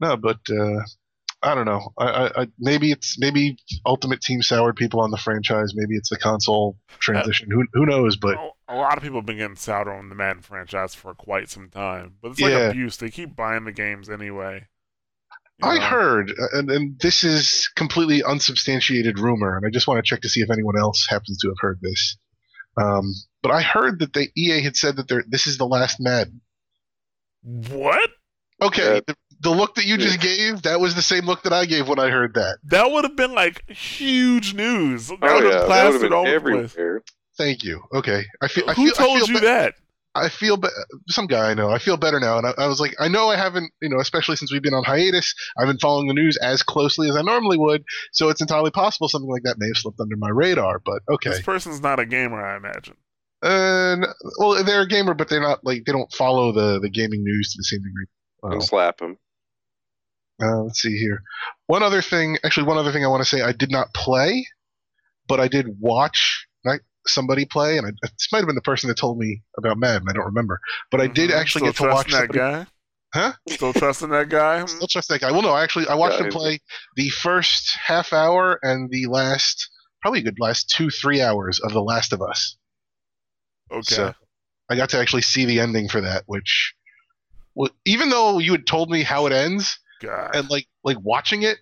no, 0.02 0.18
but 0.18 0.40
uh, 0.50 0.82
I 1.42 1.56
don't 1.56 1.66
know. 1.66 1.94
I, 1.98 2.06
I, 2.06 2.42
I, 2.42 2.48
maybe 2.60 2.92
it's 2.92 3.20
maybe 3.20 3.58
Ultimate 3.86 4.22
Team 4.22 4.42
soured 4.42 4.76
people 4.76 5.00
on 5.00 5.12
the 5.12 5.18
franchise. 5.18 5.74
Maybe 5.76 5.96
it's 5.96 6.10
the 6.10 6.18
console 6.18 6.78
transition. 7.00 7.50
Uh, 7.52 7.56
who 7.56 7.66
who 7.74 7.86
knows? 7.86 8.16
But 8.18 8.38
a 8.68 8.76
lot 8.76 8.98
of 8.98 9.04
people 9.04 9.20
have 9.20 9.26
been 9.26 9.38
getting 9.38 9.56
sour 9.56 9.94
on 9.94 10.10
the 10.10 10.16
Madden 10.16 10.42
franchise 10.42 10.96
for 10.96 11.14
quite 11.14 11.50
some 11.50 11.70
time. 11.70 12.16
But 12.22 12.32
it's 12.32 12.42
like 12.42 12.52
yeah. 12.52 12.70
abuse. 12.70 12.98
They 12.98 13.10
keep 13.10 13.36
buying 13.36 13.66
the 13.66 13.72
games 13.72 14.10
anyway. 14.10 14.68
I 15.64 15.80
heard, 15.80 16.34
and, 16.54 16.70
and 16.70 17.00
this 17.00 17.24
is 17.24 17.70
completely 17.76 18.22
unsubstantiated 18.24 19.20
rumor, 19.20 19.56
and 19.56 19.66
I 19.66 19.70
just 19.70 19.88
want 19.88 20.04
to 20.04 20.08
check 20.08 20.22
to 20.22 20.30
see 20.30 20.42
if 20.42 20.50
anyone 20.52 20.78
else 20.78 21.08
happens 21.10 21.38
to 21.40 21.48
have 21.48 21.58
heard 21.60 21.80
this. 21.82 22.18
Um, 22.78 23.14
but 23.42 23.52
I 23.52 23.62
heard 23.62 24.00
that 24.00 24.12
the 24.14 24.28
EA 24.36 24.62
had 24.62 24.76
said 24.76 24.98
that 24.98 25.24
this 25.30 25.48
is 25.48 25.58
the 25.58 25.66
last 25.66 25.98
Madden. 26.00 26.42
What? 27.42 28.10
Okay, 28.62 29.02
the, 29.08 29.16
the 29.42 29.50
look 29.50 29.76
that 29.76 29.86
you 29.86 29.98
just 29.98 30.20
gave, 30.20 30.64
that 30.64 30.80
was 30.80 30.96
the 30.96 31.02
same 31.02 31.26
look 31.26 31.44
that 31.44 31.54
I 31.54 31.66
gave 31.66 31.88
when 31.88 32.00
I 32.00 32.10
heard 32.10 32.34
that. 32.36 32.58
That 32.66 32.92
would 32.92 33.04
have 33.06 33.16
been 33.16 33.34
like 33.34 33.70
huge 33.70 34.54
news. 34.54 35.08
That 35.08 35.20
Oh 35.22 35.36
would 35.36 35.44
have 35.44 35.44
that 35.44 35.44
would 35.44 35.52
have 35.52 35.68
plastered 35.68 36.02
been 36.02 36.14
all 36.14 36.28
over 36.28 36.52
the 36.52 36.58
place. 36.58 36.72
everywhere. 36.74 37.04
Thank 37.38 37.64
you. 37.64 37.82
Okay, 37.94 38.24
I 38.42 38.48
feel. 38.48 38.70
I 38.70 38.74
Who 38.74 38.86
feel, 38.86 38.94
told 38.94 39.18
I 39.18 39.20
feel 39.26 39.28
you 39.28 39.34
be- 39.42 39.46
that? 39.46 39.76
I 40.16 40.30
feel 40.30 40.56
be- 40.56 40.70
some 41.10 41.28
guy 41.28 41.52
I 41.52 41.54
know. 41.54 41.70
I 41.70 41.78
feel 41.78 41.98
better 41.98 42.20
now, 42.22 42.38
and 42.38 42.48
I, 42.48 42.54
I 42.58 42.68
was 42.68 42.80
like, 42.80 42.96
I 43.00 43.10
know 43.10 43.30
I 43.30 43.36
haven't, 43.36 43.72
you 43.82 43.90
know, 43.90 44.00
especially 44.00 44.38
since 44.38 44.52
we've 44.52 44.64
been 44.64 44.74
on 44.74 44.84
hiatus. 44.86 45.36
I've 45.58 45.68
been 45.68 45.78
following 45.78 46.08
the 46.08 46.14
news 46.14 46.38
as 46.38 46.64
closely 46.64 47.10
as 47.10 47.18
I 47.18 47.22
normally 47.22 47.58
would, 47.58 47.84
so 48.14 48.30
it's 48.30 48.40
entirely 48.42 48.72
possible 48.72 49.10
something 49.10 49.30
like 49.30 49.44
that 49.44 49.58
may 49.60 49.68
have 49.68 49.78
slipped 49.78 50.00
under 50.00 50.16
my 50.18 50.30
radar. 50.30 50.80
But 50.80 51.02
okay, 51.10 51.32
This 51.32 51.42
person's 51.42 51.82
not 51.82 52.00
a 52.00 52.06
gamer, 52.06 52.42
I 52.44 52.56
imagine. 52.56 52.96
and 53.44 54.06
well, 54.40 54.64
they're 54.64 54.82
a 54.84 54.88
gamer, 54.88 55.14
but 55.14 55.28
they're 55.30 55.42
not 55.42 55.66
like 55.66 55.84
they 55.86 55.92
don't 55.92 56.12
follow 56.14 56.52
the 56.54 56.80
the 56.80 56.90
gaming 56.90 57.24
news 57.24 57.52
to 57.52 57.58
the 57.60 57.64
same 57.66 57.80
degree. 57.84 58.06
Well, 58.42 58.54
And 58.54 58.64
slap 58.64 59.02
him. 59.02 59.18
Uh, 60.42 60.64
let's 60.64 60.82
see 60.82 60.98
here. 60.98 61.24
One 61.68 61.84
other 61.84 62.02
thing, 62.02 62.38
actually, 62.44 62.68
one 62.68 62.78
other 62.78 62.92
thing 62.92 63.04
I 63.04 63.08
want 63.08 63.24
to 63.24 63.30
say. 63.30 63.42
I 63.42 63.52
did 63.52 63.72
not 63.72 63.94
play, 63.94 64.46
but 65.28 65.40
I 65.40 65.48
did 65.48 65.68
watch 65.80 66.45
like, 66.45 66.45
somebody 67.08 67.46
play, 67.46 67.78
and 67.78 67.88
I, 67.88 67.92
this 68.02 68.28
might 68.32 68.40
have 68.40 68.48
been 68.48 68.56
the 68.56 68.62
person 68.62 68.88
that 68.90 68.98
told 68.98 69.18
me 69.20 69.42
about 69.58 69.78
Madden. 69.78 70.08
I 70.10 70.14
don't 70.14 70.26
remember, 70.26 70.60
but 70.92 71.02
I 71.02 71.08
did 71.08 71.30
Mhm. 71.30 71.36
actually 71.40 71.60
Still 71.72 71.88
get 71.88 71.90
to 71.90 71.96
watch 71.96 72.12
that 72.12 72.18
somebody. 72.20 72.40
guy. 72.40 72.68
Huh? 73.14 73.34
Still 73.48 73.74
trusting 73.74 74.10
that 74.10 74.28
guy? 74.30 74.66
Still 74.66 74.88
trust 74.88 75.08
that 75.10 75.22
guy. 75.22 75.32
Well, 75.32 75.42
no, 75.42 75.56
actually, 75.56 75.88
I 75.88 75.96
watched 75.96 76.20
him 76.20 76.32
play 76.32 76.60
the 76.96 77.10
first 77.10 77.78
half 77.78 78.12
hour 78.12 78.60
and 78.62 78.90
the 78.90 79.06
last, 79.06 79.70
probably 80.02 80.20
a 80.20 80.24
good 80.24 80.40
last 80.40 80.70
two, 80.70 80.90
three 80.90 81.22
hours 81.22 81.60
of 81.62 81.72
The 81.72 81.82
Last 81.82 82.12
of 82.12 82.22
Us. 82.22 82.58
Okay. 83.72 83.96
So 83.96 84.14
I 84.70 84.76
got 84.76 84.90
to 84.90 85.00
actually 85.00 85.22
see 85.22 85.46
the 85.46 85.60
ending 85.60 85.88
for 85.88 86.02
that, 86.02 86.24
which, 86.26 86.74
well, 87.54 87.70
even 87.86 88.10
though 88.10 88.40
you 88.40 88.52
had 88.52 88.68
told 88.68 88.90
me 88.90 89.04
how 89.04 89.26
it 89.28 89.32
ends, 89.34 89.80
God. 90.02 90.36
and 90.36 90.50
like 90.50 90.68
like 90.84 90.98
watching 91.02 91.44
it, 91.44 91.58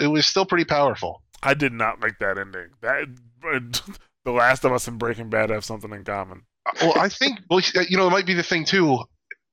it 0.00 0.06
was 0.06 0.26
still 0.26 0.46
pretty 0.46 0.64
powerful. 0.64 1.22
I 1.42 1.52
did 1.54 1.72
not 1.74 2.00
like 2.00 2.18
that 2.20 2.38
ending. 2.38 2.70
That 2.80 3.08
The 4.24 4.32
Last 4.32 4.64
of 4.64 4.72
Us 4.72 4.88
and 4.88 4.98
Breaking 4.98 5.28
Bad 5.28 5.50
have 5.50 5.64
something 5.64 5.92
in 5.92 6.04
common. 6.04 6.42
well, 6.80 6.98
I 6.98 7.08
think 7.08 7.40
well, 7.50 7.60
you 7.88 7.96
know, 7.96 8.06
it 8.06 8.10
might 8.10 8.26
be 8.26 8.34
the 8.34 8.42
thing 8.42 8.64
too. 8.64 8.98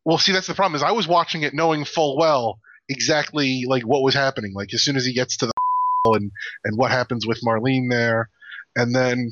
Well, 0.06 0.18
see, 0.18 0.32
that's 0.32 0.48
the 0.48 0.56
problem 0.56 0.76
is 0.76 0.84
I 0.84 0.92
was 0.92 1.08
watching 1.08 1.44
it 1.44 1.54
knowing 1.54 1.86
full 1.86 2.18
well 2.18 2.60
exactly 2.90 3.66
like 3.68 3.84
what 3.84 4.02
was 4.02 4.14
happening. 4.14 4.54
Like 4.54 4.74
as 4.74 4.84
soon 4.84 4.96
as 4.96 5.06
he 5.06 5.14
gets 5.14 5.38
to 5.38 5.48
the 5.48 5.52
and 6.16 6.32
and 6.64 6.78
what 6.78 6.92
happens 6.92 7.28
with 7.28 7.42
Marlene 7.46 7.90
there, 7.90 8.30
and 8.76 8.96
then 8.96 9.32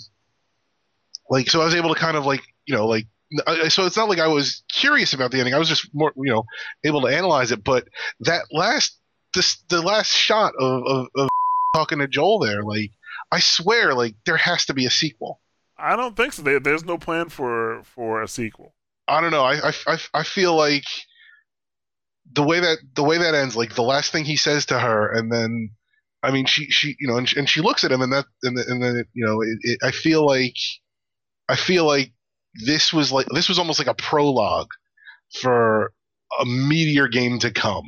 like 1.30 1.50
so 1.50 1.62
I 1.62 1.66
was 1.66 1.76
able 1.76 1.94
to 1.94 2.00
kind 2.00 2.18
of 2.18 2.26
like 2.26 2.42
you 2.66 2.76
know 2.76 2.88
like 2.88 3.06
so 3.70 3.86
it's 3.86 3.98
not 3.98 4.10
like 4.10 4.20
I 4.20 4.28
was 4.28 4.64
curious 4.72 5.14
about 5.14 5.32
the 5.32 5.40
ending. 5.40 5.54
I 5.54 5.60
was 5.60 5.70
just 5.70 5.90
more 5.94 6.12
you 6.18 6.32
know 6.32 6.44
able 6.84 7.02
to 7.02 7.08
analyze 7.08 7.52
it. 7.52 7.64
But 7.64 7.88
that 8.22 8.44
last 8.52 8.98
this 9.34 9.64
the 9.70 9.82
last 9.82 10.12
shot 10.12 10.54
of 10.60 10.84
of, 10.86 11.08
of 11.16 11.30
talking 11.76 12.00
to 12.00 12.08
Joel 12.08 12.40
there, 12.40 12.64
like 12.64 12.92
I 13.32 13.40
swear, 13.40 13.94
like 13.94 14.16
there 14.26 14.38
has 14.38 14.66
to 14.66 14.74
be 14.74 14.86
a 14.86 14.90
sequel. 14.92 15.42
I 15.78 15.96
don't 15.96 16.16
think 16.16 16.34
so. 16.34 16.42
There, 16.42 16.60
there's 16.60 16.86
no 16.86 16.98
plan 16.98 17.30
for 17.30 17.82
for 17.84 18.22
a 18.22 18.28
sequel. 18.28 18.74
I 19.08 19.22
don't 19.22 19.32
know. 19.32 19.44
I, 19.44 19.70
I, 19.70 19.74
I, 19.88 19.98
I 20.14 20.24
feel 20.24 20.56
like 20.56 20.84
the 22.32 22.44
way 22.44 22.60
that 22.60 22.78
the 22.96 23.04
way 23.04 23.18
that 23.18 23.34
ends, 23.36 23.56
like 23.56 23.76
the 23.76 23.82
last 23.84 24.12
thing 24.12 24.26
he 24.26 24.36
says 24.36 24.66
to 24.68 24.80
her, 24.80 25.12
and 25.12 25.32
then 25.32 25.72
I 26.22 26.32
mean, 26.32 26.46
she 26.46 26.66
she 26.70 26.96
you 27.00 27.08
know, 27.08 27.18
and, 27.18 27.28
she- 27.28 27.38
and 27.40 27.50
she 27.50 27.62
looks 27.62 27.84
at 27.84 27.92
him, 27.92 28.02
and 28.02 28.12
that 28.14 28.26
and, 28.44 28.58
the, 28.58 28.66
and 28.68 28.82
then 28.84 29.04
you 29.14 29.26
know, 29.26 29.42
it, 29.42 29.58
it, 29.62 29.80
I 29.84 29.92
feel 29.92 30.26
like 30.26 30.56
I 31.48 31.56
feel 31.56 31.86
like 31.86 32.12
this 32.66 32.92
was 32.94 33.12
like 33.12 33.28
this 33.34 33.50
was 33.50 33.58
almost 33.60 33.80
like 33.80 33.88
a 33.88 33.94
prologue 33.94 34.70
for 35.42 35.92
a 36.40 36.46
meteor 36.46 37.08
game 37.08 37.40
to 37.40 37.52
come. 37.52 37.88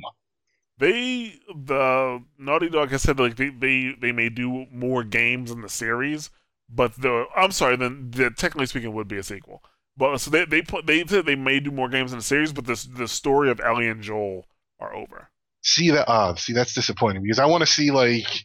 They 0.81 1.35
the 1.47 2.23
Naughty 2.39 2.67
Dog 2.67 2.89
has 2.89 3.03
said 3.03 3.19
like 3.19 3.35
they 3.35 3.49
they, 3.49 3.95
they 4.01 4.11
may 4.11 4.29
do 4.29 4.65
more 4.71 5.03
games 5.03 5.51
in 5.51 5.61
the 5.61 5.69
series, 5.69 6.31
but 6.67 6.99
the 6.99 7.27
I'm 7.35 7.51
sorry, 7.51 7.75
then 7.75 8.09
the, 8.09 8.31
technically 8.31 8.65
speaking 8.65 8.89
it 8.89 8.95
would 8.95 9.07
be 9.07 9.19
a 9.19 9.23
sequel. 9.23 9.61
But 9.95 10.17
so 10.17 10.31
they 10.31 10.45
they 10.45 10.63
put 10.63 10.87
they 10.87 11.05
said 11.05 11.27
they 11.27 11.35
may 11.35 11.59
do 11.59 11.69
more 11.69 11.87
games 11.87 12.11
in 12.11 12.17
the 12.17 12.23
series, 12.23 12.51
but 12.51 12.65
this 12.65 12.85
the 12.85 13.07
story 13.07 13.51
of 13.51 13.59
Ellie 13.59 13.89
and 13.89 14.01
Joel 14.01 14.47
are 14.79 14.91
over. 14.95 15.29
See 15.61 15.91
that? 15.91 16.09
Ah, 16.09 16.33
see 16.33 16.53
that's 16.53 16.73
disappointing 16.73 17.21
because 17.21 17.37
I 17.37 17.45
want 17.45 17.61
to 17.61 17.71
see 17.71 17.91
like 17.91 18.43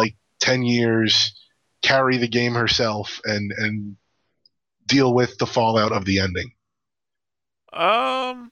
like 0.00 0.16
ten 0.40 0.64
years 0.64 1.32
carry 1.80 2.16
the 2.16 2.26
game 2.26 2.54
herself 2.54 3.20
and 3.24 3.52
and 3.56 3.96
deal 4.86 5.14
with 5.14 5.38
the 5.38 5.46
fallout 5.46 5.92
of 5.92 6.06
the 6.06 6.18
ending. 6.18 6.50
Um, 7.72 8.50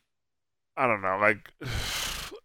I 0.76 0.86
don't 0.86 1.02
know. 1.02 1.18
Like, 1.20 1.52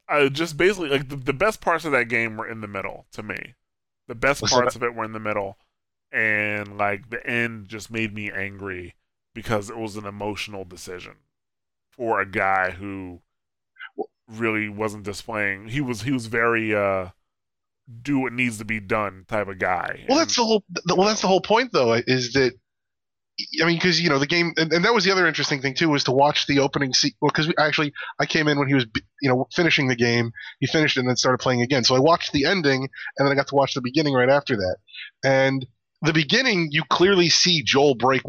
I 0.10 0.28
just 0.30 0.58
basically 0.58 0.89
like 0.89 1.10
the, 1.10 1.16
the 1.16 1.34
best 1.34 1.62
parts 1.62 1.86
of 1.86 1.92
that 1.92 2.10
game 2.10 2.38
were 2.38 2.48
in 2.48 2.62
the 2.62 2.68
middle 2.68 3.06
to 3.13 3.24
me. 3.24 3.56
The 4.08 4.16
best 4.16 4.42
What's 4.42 4.54
that? 4.54 4.62
parts 4.62 4.75
of 4.75 4.84
it 4.84 4.96
were 4.96 5.06
in 5.06 5.13
the 5.13 5.20
middle, 5.20 5.58
and 6.12 6.78
like 6.78 7.10
the 7.10 7.25
end 7.25 7.68
just 7.68 7.92
made 7.92 8.13
me 8.13 8.32
angry 8.32 8.96
because 9.36 9.70
it 9.70 9.78
was 9.78 9.96
an 9.96 10.06
emotional 10.06 10.66
decision 10.66 11.13
for 11.92 12.20
a 12.20 12.25
guy 12.25 12.72
who 12.72 13.22
really 14.28 14.70
wasn't 14.70 15.04
displaying. 15.04 15.68
He 15.70 15.82
was 15.82 16.01
he 16.01 16.12
was 16.12 16.25
very 16.25 16.74
uh 16.74 17.10
do 18.01 18.20
what 18.20 18.34
needs 18.34 18.58
to 18.60 18.66
be 18.66 18.80
done 18.80 19.25
type 19.28 19.48
of 19.48 19.60
guy. 19.60 20.06
Well, 20.08 20.20
that's 20.20 20.36
the 20.36 20.44
whole. 20.44 20.63
Well, 20.88 21.08
that's 21.08 21.22
the 21.22 21.28
whole 21.28 21.42
point, 21.42 21.72
though, 21.72 21.94
is 21.94 22.34
that 22.34 22.54
I 23.62 23.65
mean, 23.65 23.77
because 23.77 24.01
you 24.01 24.10
know 24.10 24.19
the 24.19 24.27
game, 24.27 24.53
and, 24.58 24.72
and 24.72 24.84
that 24.86 24.93
was 24.93 25.03
the 25.03 25.12
other 25.12 25.27
interesting 25.27 25.62
thing 25.62 25.74
too, 25.74 25.89
was 25.89 26.03
to 26.05 26.12
watch 26.12 26.48
the 26.48 26.60
opening. 26.60 26.93
Se- 26.93 27.13
well, 27.22 27.31
because 27.34 27.51
actually, 27.58 27.93
I 28.19 28.25
came 28.25 28.48
in 28.48 28.58
when 28.58 28.67
he 28.67 28.74
was, 28.74 28.86
you 29.22 29.29
know, 29.29 29.48
finishing 29.53 29.88
the 29.88 29.96
game. 29.96 30.31
He 30.60 30.67
finished 30.67 30.98
it 30.98 31.01
and 31.01 31.10
then 31.10 31.15
started 31.15 31.39
playing 31.39 31.62
again. 31.62 31.84
So 31.84 31.96
I 31.96 32.00
watched 32.00 32.31
the 32.31 32.46
ending, 32.46 32.89
and 33.17 33.27
then 33.27 33.31
I 33.31 33.36
got 33.36 33.48
to 33.48 33.55
watch 33.55 33.74
the 33.74 33.81
beginning 33.81 34.13
right 34.13 34.29
after 34.29 34.55
that. 34.55 34.77
And 35.24 35.65
the 36.01 36.13
beginning, 36.13 36.69
you 36.72 36.84
clearly 36.89 37.29
see 37.29 37.63
Joel 37.63 37.96
break, 37.96 38.22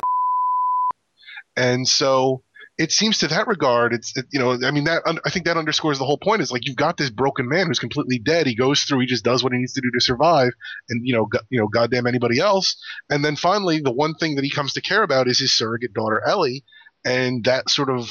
and 1.56 1.86
so 1.86 2.42
it 2.80 2.92
seems 2.92 3.18
to 3.18 3.28
that 3.28 3.46
regard, 3.46 3.92
it's 3.92 4.16
it, 4.16 4.24
you 4.30 4.38
know, 4.38 4.58
I 4.66 4.70
mean 4.70 4.84
that 4.84 5.02
I 5.26 5.28
think 5.28 5.44
that 5.44 5.58
underscores 5.58 5.98
the 5.98 6.06
whole 6.06 6.16
point. 6.16 6.40
Is 6.40 6.50
like 6.50 6.66
you've 6.66 6.76
got 6.76 6.96
this 6.96 7.10
broken 7.10 7.46
man 7.46 7.66
who's 7.66 7.78
completely 7.78 8.18
dead. 8.18 8.46
He 8.46 8.54
goes 8.54 8.84
through, 8.84 9.00
he 9.00 9.06
just 9.06 9.22
does 9.22 9.44
what 9.44 9.52
he 9.52 9.58
needs 9.58 9.74
to 9.74 9.82
do 9.82 9.90
to 9.90 10.00
survive, 10.00 10.52
and 10.88 11.06
you 11.06 11.14
know, 11.14 11.26
go, 11.26 11.40
you 11.50 11.60
know, 11.60 11.68
goddamn 11.68 12.06
anybody 12.06 12.40
else. 12.40 12.82
And 13.10 13.22
then 13.22 13.36
finally, 13.36 13.80
the 13.80 13.92
one 13.92 14.14
thing 14.14 14.36
that 14.36 14.44
he 14.44 14.50
comes 14.50 14.72
to 14.72 14.80
care 14.80 15.02
about 15.02 15.28
is 15.28 15.38
his 15.38 15.52
surrogate 15.52 15.92
daughter 15.92 16.22
Ellie, 16.26 16.64
and 17.04 17.44
that 17.44 17.68
sort 17.68 17.90
of 17.90 18.10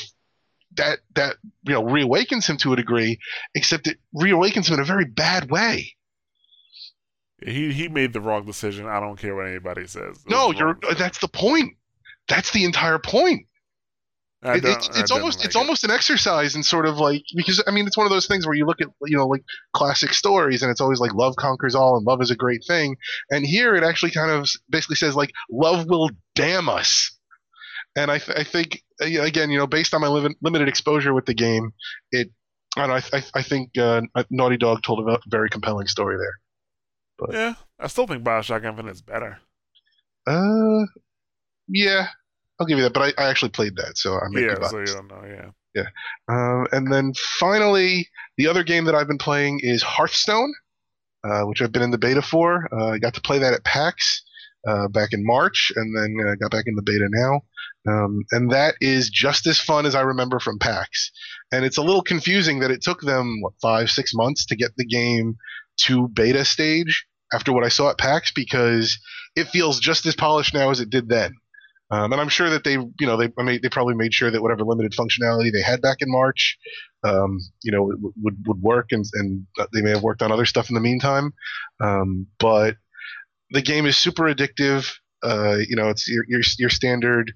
that 0.75 0.99
that 1.15 1.37
you 1.63 1.73
know 1.73 1.81
reawakens 1.81 2.47
him 2.47 2.57
to 2.57 2.73
a 2.73 2.75
degree, 2.75 3.17
except 3.55 3.87
it 3.87 3.97
reawakens 4.15 4.67
him 4.67 4.75
in 4.75 4.81
a 4.81 4.85
very 4.85 5.05
bad 5.05 5.49
way. 5.49 5.95
he 7.43 7.73
he 7.73 7.87
made 7.87 8.13
the 8.13 8.21
wrong 8.21 8.45
decision. 8.45 8.85
I 8.85 8.99
don't 8.99 9.17
care 9.17 9.35
what 9.35 9.47
anybody 9.47 9.87
says. 9.87 10.23
It 10.27 10.29
No, 10.29 10.51
you're 10.51 10.75
decision. 10.75 10.99
that's 10.99 11.17
the 11.17 11.27
point. 11.27 11.73
That's 12.27 12.51
the 12.51 12.65
entire 12.65 12.99
point. 12.99 13.47
I 14.41 14.55
It- 14.55 14.65
it's 14.65 14.89
it's 14.97 15.11
almost 15.11 15.39
like 15.39 15.45
it's 15.47 15.55
it. 15.55 15.59
almost 15.59 15.83
an 15.83 15.91
exercise 15.91 16.55
in 16.55 16.63
sort 16.63 16.85
of 16.85 16.97
like 16.97 17.23
because 17.35 17.61
I 17.67 17.71
mean 17.71 17.85
it's 17.87 17.97
one 17.97 18.05
of 18.05 18.11
those 18.11 18.25
things 18.25 18.45
where 18.45 18.55
you 18.55 18.65
look 18.65 18.79
at 18.81 18.87
you 19.05 19.17
know 19.17 19.27
like 19.27 19.43
classic 19.73 20.13
stories 20.13 20.61
and 20.61 20.71
it's 20.71 20.79
always 20.79 20.99
like 21.01 21.13
love 21.13 21.35
conquers 21.35 21.75
all 21.75 21.97
and 21.97 22.05
love 22.07 22.21
is 22.21 22.31
a 22.31 22.35
great 22.37 22.63
thing 22.65 22.95
and 23.29 23.45
here 23.45 23.75
it 23.75 23.83
actually 23.83 24.11
kind 24.11 24.31
of 24.31 24.49
basically 24.69 24.95
says 24.95 25.15
like 25.15 25.31
love 25.51 25.87
will 25.89 26.09
damn 26.35 26.69
us 26.69 27.17
and 27.97 28.09
I 28.09 28.19
th- 28.19 28.37
I 28.37 28.43
think 28.45 28.81
uh, 29.01 29.05
again 29.05 29.49
you 29.49 29.57
know 29.57 29.67
based 29.67 29.93
on 29.93 29.99
my 29.99 30.07
lim- 30.07 30.35
limited 30.41 30.69
exposure 30.69 31.13
with 31.13 31.25
the 31.25 31.33
game 31.33 31.73
it 32.13 32.29
and 32.77 32.93
I 32.93 33.01
I, 33.11 33.23
I 33.33 33.41
think 33.41 33.77
uh, 33.77 34.01
Naughty 34.29 34.55
Dog 34.57 34.83
told 34.83 35.05
a 35.05 35.19
very 35.27 35.49
compelling 35.49 35.87
story 35.87 36.15
there. 36.17 36.39
But, 37.17 37.33
Yeah, 37.33 37.55
I 37.77 37.87
still 37.87 38.07
think 38.07 38.23
Bioshock 38.23 38.63
Infinite 38.63 38.91
is 38.91 39.01
better. 39.01 39.39
Uh, 40.25 40.85
yeah, 41.67 42.07
I'll 42.59 42.67
give 42.67 42.77
you 42.77 42.83
that. 42.83 42.93
But 42.93 43.13
I, 43.17 43.23
I 43.23 43.29
actually 43.29 43.51
played 43.51 43.75
that, 43.77 43.97
so 43.97 44.15
I 44.15 44.27
may 44.29 44.41
be 44.41 44.47
Yeah, 44.47 44.67
so 44.67 44.79
you 44.79 44.85
don't 44.85 45.07
know. 45.07 45.23
Yeah. 45.75 45.87
Um, 46.27 46.67
and 46.71 46.91
then 46.91 47.13
finally, 47.39 48.09
the 48.37 48.47
other 48.47 48.63
game 48.63 48.85
that 48.85 48.95
I've 48.95 49.07
been 49.07 49.17
playing 49.17 49.59
is 49.61 49.83
Hearthstone, 49.83 50.53
uh, 51.23 51.43
which 51.43 51.61
I've 51.61 51.71
been 51.71 51.81
in 51.81 51.91
the 51.91 51.97
beta 51.97 52.21
for. 52.21 52.67
Uh, 52.73 52.89
I 52.89 52.97
got 52.97 53.13
to 53.13 53.21
play 53.21 53.39
that 53.39 53.53
at 53.53 53.63
PAX 53.63 54.23
uh, 54.67 54.87
back 54.87 55.13
in 55.13 55.25
March, 55.25 55.71
and 55.75 55.95
then 55.95 56.17
uh, 56.27 56.35
got 56.35 56.51
back 56.51 56.65
in 56.67 56.75
the 56.75 56.81
beta 56.81 57.07
now. 57.09 57.41
Um, 57.87 58.23
and 58.31 58.51
that 58.51 58.75
is 58.81 59.09
just 59.09 59.47
as 59.47 59.59
fun 59.59 59.85
as 59.85 59.95
I 59.95 60.01
remember 60.01 60.39
from 60.39 60.59
PAX. 60.59 61.11
And 61.51 61.63
it's 61.63 61.77
a 61.77 61.81
little 61.81 62.01
confusing 62.01 62.59
that 62.59 62.71
it 62.71 62.81
took 62.81 63.01
them 63.01 63.41
what, 63.41 63.53
five, 63.61 63.89
six 63.89 64.13
months 64.13 64.45
to 64.47 64.55
get 64.55 64.71
the 64.75 64.85
game 64.85 65.37
to 65.81 66.09
beta 66.09 66.43
stage 66.43 67.05
after 67.33 67.53
what 67.53 67.63
I 67.63 67.69
saw 67.69 67.89
at 67.89 67.97
PAX 67.97 68.31
because 68.31 68.99
it 69.35 69.47
feels 69.47 69.79
just 69.79 70.05
as 70.05 70.15
polished 70.15 70.53
now 70.53 70.71
as 70.71 70.79
it 70.79 70.89
did 70.89 71.07
then. 71.07 71.35
Um, 71.91 72.11
and 72.11 72.21
I'm 72.21 72.29
sure 72.29 72.49
that 72.51 72.63
they, 72.63 72.73
you 72.73 73.07
know, 73.07 73.17
they 73.17 73.31
I 73.37 73.43
mean, 73.43 73.59
they 73.63 73.69
probably 73.69 73.95
made 73.95 74.13
sure 74.13 74.29
that 74.29 74.41
whatever 74.41 74.63
limited 74.63 74.93
functionality 74.93 75.51
they 75.51 75.61
had 75.61 75.81
back 75.81 75.97
in 76.01 76.11
March, 76.11 76.57
um, 77.03 77.39
you 77.63 77.71
know, 77.71 77.83
would 77.83 78.13
would, 78.21 78.37
would 78.45 78.61
work, 78.61 78.87
and 78.91 79.05
and 79.13 79.47
they 79.73 79.81
may 79.81 79.91
have 79.91 80.03
worked 80.03 80.21
on 80.21 80.31
other 80.31 80.45
stuff 80.45 80.69
in 80.69 80.75
the 80.75 80.81
meantime. 80.81 81.33
Um, 81.79 82.27
but 82.39 82.75
the 83.51 83.61
game 83.61 83.85
is 83.85 83.97
super 83.97 84.23
addictive. 84.23 84.91
Uh, 85.23 85.57
you 85.67 85.75
know, 85.75 85.89
it's 85.89 86.07
your 86.07 86.23
your, 86.27 86.41
your 86.59 86.69
standard, 86.69 87.31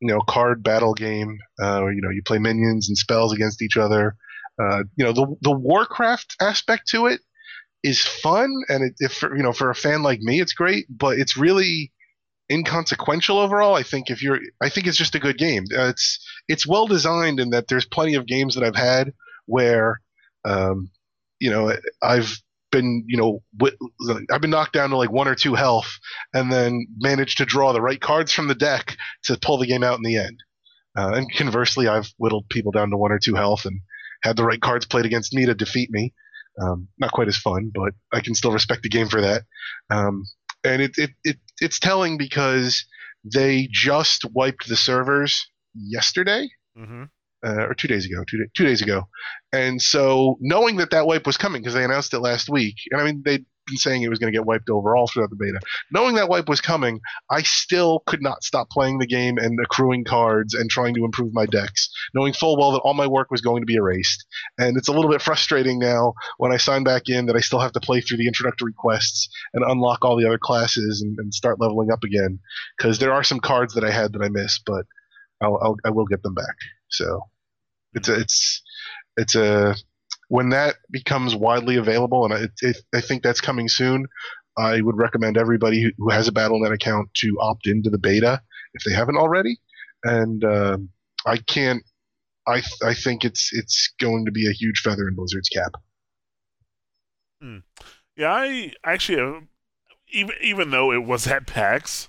you 0.00 0.08
know, 0.08 0.20
card 0.20 0.62
battle 0.62 0.94
game. 0.94 1.38
Uh, 1.62 1.86
you 1.86 2.00
know, 2.02 2.10
you 2.10 2.22
play 2.22 2.38
minions 2.38 2.88
and 2.88 2.98
spells 2.98 3.32
against 3.32 3.62
each 3.62 3.76
other. 3.76 4.16
Uh, 4.62 4.84
you 4.96 5.04
know, 5.04 5.12
the 5.12 5.34
the 5.42 5.52
Warcraft 5.52 6.36
aspect 6.40 6.88
to 6.88 7.06
it 7.06 7.20
is 7.82 8.02
fun, 8.02 8.50
and 8.68 8.84
it, 8.84 8.94
if 8.98 9.22
you 9.22 9.42
know 9.42 9.52
for 9.52 9.70
a 9.70 9.74
fan 9.74 10.02
like 10.02 10.20
me, 10.20 10.40
it's 10.40 10.52
great. 10.52 10.86
But 10.90 11.18
it's 11.18 11.36
really 11.36 11.92
inconsequential 12.50 13.38
overall. 13.38 13.74
I 13.74 13.82
think 13.82 14.10
if 14.10 14.22
you're, 14.22 14.40
I 14.60 14.68
think 14.68 14.86
it's 14.86 14.96
just 14.96 15.14
a 15.14 15.20
good 15.20 15.38
game. 15.38 15.64
Uh, 15.76 15.88
it's 15.88 16.24
it's 16.48 16.66
well 16.66 16.86
designed 16.86 17.40
in 17.40 17.50
that 17.50 17.68
there's 17.68 17.86
plenty 17.86 18.14
of 18.14 18.26
games 18.26 18.54
that 18.54 18.64
I've 18.64 18.76
had 18.76 19.12
where, 19.46 20.00
um, 20.44 20.90
you 21.40 21.50
know, 21.50 21.72
I've 22.02 22.40
been 22.72 23.04
you 23.06 23.16
know 23.16 23.42
I've 24.30 24.40
been 24.40 24.50
knocked 24.50 24.72
down 24.72 24.90
to 24.90 24.96
like 24.96 25.10
one 25.10 25.28
or 25.28 25.34
two 25.34 25.54
health, 25.54 25.98
and 26.32 26.52
then 26.52 26.86
managed 26.98 27.38
to 27.38 27.44
draw 27.44 27.72
the 27.72 27.82
right 27.82 28.00
cards 28.00 28.32
from 28.32 28.48
the 28.48 28.54
deck 28.54 28.96
to 29.24 29.38
pull 29.40 29.58
the 29.58 29.66
game 29.66 29.82
out 29.82 29.98
in 29.98 30.04
the 30.04 30.16
end. 30.16 30.42
Uh, 30.96 31.12
and 31.14 31.32
conversely, 31.34 31.88
I've 31.88 32.12
whittled 32.16 32.48
people 32.48 32.72
down 32.72 32.90
to 32.90 32.96
one 32.96 33.12
or 33.12 33.18
two 33.18 33.34
health 33.34 33.66
and 33.66 33.80
had 34.22 34.36
the 34.36 34.44
right 34.44 34.60
cards 34.60 34.86
played 34.86 35.04
against 35.04 35.34
me 35.34 35.46
to 35.46 35.54
defeat 35.54 35.90
me. 35.90 36.14
Um, 36.60 36.88
not 36.98 37.12
quite 37.12 37.28
as 37.28 37.36
fun, 37.36 37.70
but 37.74 37.92
I 38.12 38.20
can 38.20 38.34
still 38.34 38.52
respect 38.52 38.82
the 38.82 38.88
game 38.88 39.08
for 39.08 39.20
that. 39.20 39.42
Um, 39.90 40.24
and 40.66 40.82
it, 40.82 40.92
it, 40.98 41.10
it 41.24 41.36
it's 41.60 41.78
telling 41.78 42.18
because 42.18 42.84
they 43.24 43.68
just 43.70 44.24
wiped 44.32 44.68
the 44.68 44.76
servers 44.76 45.48
yesterday. 45.74 46.48
Mm-hmm. 46.78 47.04
Uh, 47.46 47.66
or 47.66 47.74
two 47.74 47.86
days 47.86 48.06
ago, 48.06 48.24
two, 48.28 48.44
two 48.54 48.64
days 48.64 48.80
ago, 48.82 49.06
and 49.52 49.80
so 49.80 50.36
knowing 50.40 50.76
that 50.76 50.90
that 50.90 51.06
wipe 51.06 51.26
was 51.26 51.36
coming 51.36 51.60
because 51.60 51.74
they 51.74 51.84
announced 51.84 52.12
it 52.14 52.18
last 52.18 52.48
week, 52.48 52.76
and 52.90 53.00
I 53.00 53.04
mean 53.04 53.22
they 53.24 53.44
been 53.66 53.76
saying 53.76 54.02
it 54.02 54.08
was 54.08 54.18
going 54.18 54.32
to 54.32 54.36
get 54.36 54.46
wiped 54.46 54.70
overall 54.70 55.06
throughout 55.06 55.30
the 55.30 55.36
beta. 55.36 55.60
Knowing 55.90 56.14
that 56.14 56.28
wipe 56.28 56.48
was 56.48 56.60
coming, 56.60 57.00
I 57.30 57.42
still 57.42 58.00
could 58.06 58.22
not 58.22 58.44
stop 58.44 58.70
playing 58.70 58.98
the 58.98 59.06
game 59.06 59.38
and 59.38 59.58
accruing 59.60 60.04
cards 60.04 60.54
and 60.54 60.70
trying 60.70 60.94
to 60.94 61.04
improve 61.04 61.32
my 61.32 61.46
decks, 61.46 61.90
knowing 62.14 62.32
full 62.32 62.56
well 62.56 62.72
that 62.72 62.80
all 62.80 62.94
my 62.94 63.06
work 63.06 63.30
was 63.30 63.40
going 63.40 63.62
to 63.62 63.66
be 63.66 63.74
erased. 63.74 64.24
And 64.58 64.76
it's 64.76 64.88
a 64.88 64.92
little 64.92 65.10
bit 65.10 65.22
frustrating 65.22 65.78
now 65.78 66.14
when 66.38 66.52
I 66.52 66.56
sign 66.56 66.84
back 66.84 67.08
in 67.08 67.26
that 67.26 67.36
I 67.36 67.40
still 67.40 67.60
have 67.60 67.72
to 67.72 67.80
play 67.80 68.00
through 68.00 68.18
the 68.18 68.26
introductory 68.26 68.72
quests 68.76 69.28
and 69.54 69.64
unlock 69.64 70.04
all 70.04 70.16
the 70.16 70.26
other 70.26 70.38
classes 70.38 71.02
and, 71.02 71.18
and 71.18 71.34
start 71.34 71.60
leveling 71.60 71.90
up 71.90 72.04
again 72.04 72.38
because 72.76 72.98
there 72.98 73.12
are 73.12 73.24
some 73.24 73.40
cards 73.40 73.74
that 73.74 73.84
I 73.84 73.90
had 73.90 74.12
that 74.12 74.22
I 74.22 74.28
missed, 74.28 74.62
but 74.64 74.86
I'll, 75.40 75.58
I'll 75.62 75.76
I 75.84 75.90
will 75.90 76.06
get 76.06 76.22
them 76.22 76.34
back. 76.34 76.56
So 76.88 77.20
it's 77.94 78.08
a, 78.08 78.20
it's 78.20 78.62
it's 79.16 79.34
a 79.34 79.74
when 80.28 80.50
that 80.50 80.76
becomes 80.90 81.34
widely 81.34 81.76
available, 81.76 82.24
and 82.24 82.50
I, 82.94 83.00
think 83.00 83.22
that's 83.22 83.40
coming 83.40 83.68
soon, 83.68 84.06
I 84.58 84.80
would 84.80 84.96
recommend 84.96 85.36
everybody 85.36 85.92
who 85.96 86.10
has 86.10 86.28
a 86.28 86.32
Battle.net 86.32 86.72
account 86.72 87.12
to 87.14 87.36
opt 87.40 87.66
into 87.66 87.90
the 87.90 87.98
beta 87.98 88.40
if 88.74 88.84
they 88.84 88.92
haven't 88.92 89.16
already. 89.16 89.58
And 90.04 90.44
um, 90.44 90.88
I 91.24 91.38
can't. 91.38 91.82
I 92.48 92.62
I 92.84 92.94
think 92.94 93.24
it's 93.24 93.50
it's 93.52 93.92
going 94.00 94.24
to 94.26 94.30
be 94.30 94.48
a 94.48 94.52
huge 94.52 94.80
feather 94.80 95.08
in 95.08 95.16
Blizzard's 95.16 95.48
cap. 95.48 95.72
Hmm. 97.40 97.58
Yeah, 98.16 98.32
I 98.32 98.72
actually 98.84 99.20
uh, 99.20 99.40
even 100.08 100.34
even 100.40 100.70
though 100.70 100.92
it 100.92 101.04
was 101.04 101.26
at 101.26 101.46
PAX, 101.46 102.08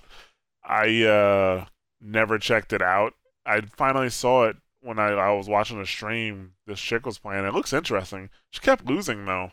I 0.64 1.02
uh, 1.02 1.64
never 2.00 2.38
checked 2.38 2.72
it 2.72 2.82
out. 2.82 3.14
I 3.44 3.62
finally 3.62 4.10
saw 4.10 4.44
it 4.44 4.56
when 4.88 4.98
I, 4.98 5.10
I 5.10 5.32
was 5.32 5.48
watching 5.48 5.78
a 5.80 5.86
stream, 5.86 6.52
this 6.66 6.80
chick 6.80 7.04
was 7.04 7.18
playing. 7.18 7.44
It 7.44 7.52
looks 7.52 7.74
interesting. 7.74 8.30
She 8.50 8.60
kept 8.60 8.86
losing 8.86 9.26
though. 9.26 9.52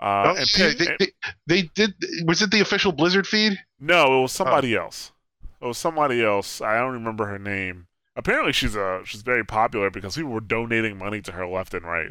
Uh, 0.00 0.34
oh, 0.36 0.44
yeah, 0.56 0.70
they, 0.76 0.96
they, 0.98 1.12
they, 1.46 1.62
did. 1.74 1.94
Was 2.26 2.42
it 2.42 2.50
the 2.50 2.60
official 2.60 2.90
Blizzard 2.90 3.26
feed? 3.26 3.58
No, 3.78 4.18
it 4.18 4.22
was 4.22 4.32
somebody 4.32 4.76
oh. 4.76 4.84
else. 4.84 5.12
It 5.60 5.66
was 5.66 5.78
somebody 5.78 6.24
else. 6.24 6.60
I 6.60 6.78
don't 6.78 6.94
remember 6.94 7.26
her 7.26 7.38
name. 7.38 7.86
Apparently, 8.16 8.52
she's 8.52 8.74
a 8.74 9.02
she's 9.04 9.22
very 9.22 9.44
popular 9.44 9.90
because 9.90 10.16
people 10.16 10.32
were 10.32 10.40
donating 10.40 10.98
money 10.98 11.20
to 11.20 11.32
her 11.32 11.46
left 11.46 11.74
and 11.74 11.84
right. 11.84 12.10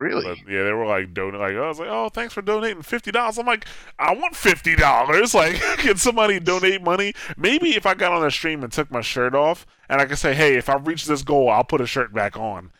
Really? 0.00 0.24
But, 0.24 0.38
yeah, 0.50 0.64
they 0.64 0.72
were 0.72 0.86
like 0.86 1.12
donating. 1.12 1.40
Like 1.40 1.54
I 1.54 1.68
was 1.68 1.78
like, 1.78 1.90
oh, 1.90 2.08
thanks 2.08 2.32
for 2.32 2.40
donating 2.40 2.82
fifty 2.82 3.12
dollars. 3.12 3.38
I'm 3.38 3.44
like, 3.44 3.66
I 3.98 4.14
want 4.14 4.34
fifty 4.34 4.74
dollars. 4.74 5.34
Like, 5.40 5.60
can 5.78 5.96
somebody 5.96 6.40
donate 6.40 6.82
money? 6.82 7.14
Maybe 7.36 7.76
if 7.76 7.86
I 7.86 7.94
got 7.94 8.12
on 8.12 8.26
a 8.26 8.30
stream 8.30 8.62
and 8.62 8.72
took 8.72 8.90
my 8.90 9.00
shirt 9.00 9.34
off, 9.34 9.64
and 9.88 10.00
I 10.00 10.06
could 10.06 10.18
say, 10.18 10.34
hey, 10.34 10.56
if 10.56 10.68
I 10.68 10.76
reach 10.76 11.06
this 11.06 11.22
goal, 11.22 11.48
I'll 11.48 11.64
put 11.64 11.80
a 11.80 11.86
shirt 11.86 12.12
back 12.12 12.36
on. 12.36 12.72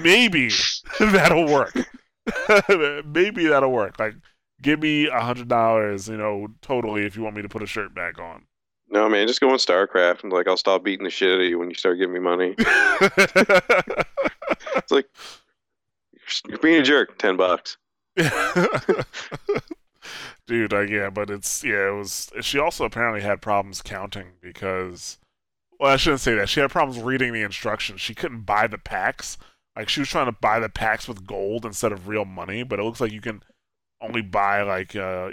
Maybe 0.00 0.50
that'll 1.00 1.46
work. 1.46 1.74
Maybe 3.06 3.46
that'll 3.46 3.72
work. 3.72 3.98
Like, 3.98 4.14
give 4.62 4.80
me 4.80 5.06
a 5.06 5.20
hundred 5.20 5.48
dollars, 5.48 6.08
you 6.08 6.16
know, 6.16 6.48
totally 6.60 7.06
if 7.06 7.16
you 7.16 7.22
want 7.22 7.36
me 7.36 7.42
to 7.42 7.48
put 7.48 7.62
a 7.62 7.66
shirt 7.66 7.94
back 7.94 8.18
on. 8.18 8.44
No, 8.88 9.08
man, 9.08 9.26
just 9.26 9.40
go 9.40 9.50
on 9.50 9.56
StarCraft 9.56 10.22
and 10.22 10.32
like 10.32 10.46
I'll 10.48 10.56
stop 10.56 10.84
beating 10.84 11.04
the 11.04 11.10
shit 11.10 11.32
out 11.32 11.40
of 11.40 11.46
you 11.46 11.58
when 11.58 11.68
you 11.70 11.76
start 11.76 11.98
giving 11.98 12.14
me 12.14 12.20
money. 12.20 12.54
it's 12.58 12.76
like 14.90 15.06
you're 16.48 16.58
being 16.58 16.80
a 16.80 16.82
jerk. 16.82 17.18
Ten 17.18 17.36
bucks. 17.36 17.76
Dude, 20.46 20.72
uh, 20.72 20.80
yeah, 20.80 21.10
but 21.10 21.28
it's 21.30 21.64
yeah, 21.64 21.88
it 21.88 21.96
was. 21.96 22.30
She 22.40 22.58
also 22.58 22.84
apparently 22.84 23.20
had 23.20 23.42
problems 23.42 23.82
counting 23.82 24.34
because, 24.40 25.18
well, 25.80 25.92
I 25.92 25.96
shouldn't 25.96 26.20
say 26.20 26.34
that. 26.34 26.48
She 26.48 26.60
had 26.60 26.70
problems 26.70 27.02
reading 27.02 27.32
the 27.32 27.42
instructions. 27.42 28.00
She 28.00 28.14
couldn't 28.14 28.42
buy 28.42 28.66
the 28.68 28.78
packs. 28.78 29.38
Like 29.74 29.88
she 29.88 30.00
was 30.00 30.08
trying 30.08 30.26
to 30.26 30.32
buy 30.40 30.60
the 30.60 30.68
packs 30.68 31.08
with 31.08 31.26
gold 31.26 31.66
instead 31.66 31.92
of 31.92 32.08
real 32.08 32.24
money, 32.24 32.62
but 32.62 32.78
it 32.78 32.84
looks 32.84 33.00
like 33.00 33.12
you 33.12 33.20
can 33.20 33.42
only 34.00 34.22
buy 34.22 34.62
like 34.62 34.94
uh, 34.94 35.30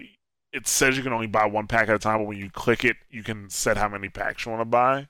it 0.52 0.68
says 0.68 0.98
you 0.98 1.04
can 1.04 1.14
only 1.14 1.28
buy 1.28 1.46
one 1.46 1.68
pack 1.68 1.90
at 1.90 1.96
a 1.96 2.00
time, 2.00 2.20
but 2.20 2.28
when 2.28 2.38
you 2.38 2.50
click 2.50 2.84
it, 2.84 2.98
you 3.10 3.24
can 3.24 3.50
set 3.50 3.78
how 3.78 3.88
many 3.88 4.10
packs 4.10 4.46
you 4.46 4.52
want 4.52 4.62
to 4.62 4.66
buy. 4.66 5.08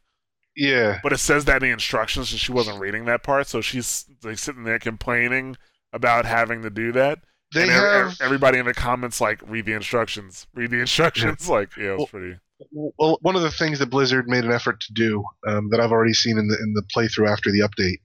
Yeah. 0.56 1.00
But 1.02 1.14
it 1.14 1.18
says 1.18 1.46
that 1.46 1.64
in 1.64 1.70
the 1.70 1.74
instructions, 1.74 2.32
and 2.32 2.40
she 2.40 2.52
wasn't 2.52 2.80
reading 2.80 3.06
that 3.06 3.24
part, 3.24 3.48
so 3.48 3.62
she's 3.62 4.06
like 4.24 4.38
sitting 4.38 4.64
there 4.64 4.80
complaining 4.80 5.58
about 5.94 6.26
having 6.26 6.62
to 6.64 6.70
do 6.70 6.92
that. 6.94 7.20
They 7.54 7.64
and 7.64 7.72
have 7.72 8.18
everybody 8.20 8.58
in 8.58 8.66
the 8.66 8.74
comments 8.74 9.22
like 9.22 9.40
read 9.48 9.66
the 9.66 9.74
instructions, 9.74 10.48
read 10.54 10.72
the 10.72 10.80
instructions. 10.80 11.48
Yeah. 11.48 11.54
Like, 11.54 11.78
yeah, 11.78 11.84
it 11.84 11.92
was 11.92 11.98
well, 12.00 12.08
pretty. 12.08 12.40
Well, 12.72 13.18
one 13.22 13.36
of 13.36 13.42
the 13.42 13.52
things 13.52 13.80
that 13.80 13.90
Blizzard 13.90 14.28
made 14.28 14.44
an 14.44 14.52
effort 14.52 14.80
to 14.82 14.94
do 14.94 15.24
um, 15.48 15.70
that 15.70 15.80
I've 15.80 15.92
already 15.92 16.14
seen 16.14 16.38
in 16.38 16.48
the 16.48 16.58
in 16.62 16.74
the 16.74 16.84
playthrough 16.96 17.30
after 17.30 17.52
the 17.52 17.60
update 17.60 18.00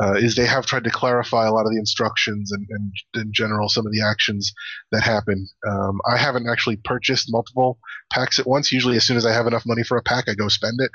uh, 0.00 0.14
is 0.14 0.34
they 0.34 0.46
have 0.46 0.66
tried 0.66 0.84
to 0.84 0.90
clarify 0.90 1.46
a 1.46 1.52
lot 1.52 1.66
of 1.66 1.72
the 1.72 1.78
instructions 1.78 2.52
and, 2.52 2.66
and 2.70 2.92
in 3.14 3.32
general 3.32 3.68
some 3.68 3.86
of 3.86 3.92
the 3.92 4.02
actions 4.02 4.52
that 4.90 5.02
happen. 5.02 5.48
Um, 5.68 6.00
I 6.10 6.16
haven't 6.16 6.48
actually 6.48 6.76
purchased 6.76 7.30
multiple 7.30 7.78
packs 8.10 8.38
at 8.38 8.46
once. 8.46 8.72
Usually, 8.72 8.96
as 8.96 9.04
soon 9.04 9.16
as 9.16 9.26
I 9.26 9.32
have 9.32 9.46
enough 9.46 9.66
money 9.66 9.82
for 9.82 9.96
a 9.96 10.02
pack, 10.02 10.28
I 10.28 10.34
go 10.34 10.48
spend 10.48 10.80
it. 10.80 10.90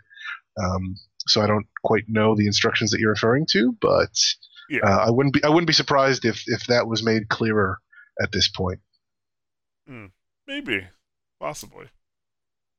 Um, 0.62 0.96
so 1.28 1.42
I 1.42 1.48
don't 1.48 1.68
quite 1.84 2.06
know 2.08 2.36
the 2.36 2.48
instructions 2.48 2.92
that 2.92 3.00
you're 3.00 3.12
referring 3.12 3.46
to, 3.52 3.76
but 3.82 4.18
yeah. 4.70 4.80
Uh, 4.84 5.06
I 5.08 5.10
wouldn't 5.10 5.34
be 5.34 5.44
I 5.44 5.50
wouldn't 5.50 5.68
be 5.68 5.74
surprised 5.74 6.26
if 6.26 6.44
if 6.48 6.66
that 6.68 6.88
was 6.88 7.04
made 7.04 7.30
clearer 7.30 7.80
at 8.22 8.32
this 8.32 8.48
point. 8.50 8.80
Hmm. 9.88 10.08
Maybe, 10.48 10.88
possibly, 11.40 11.88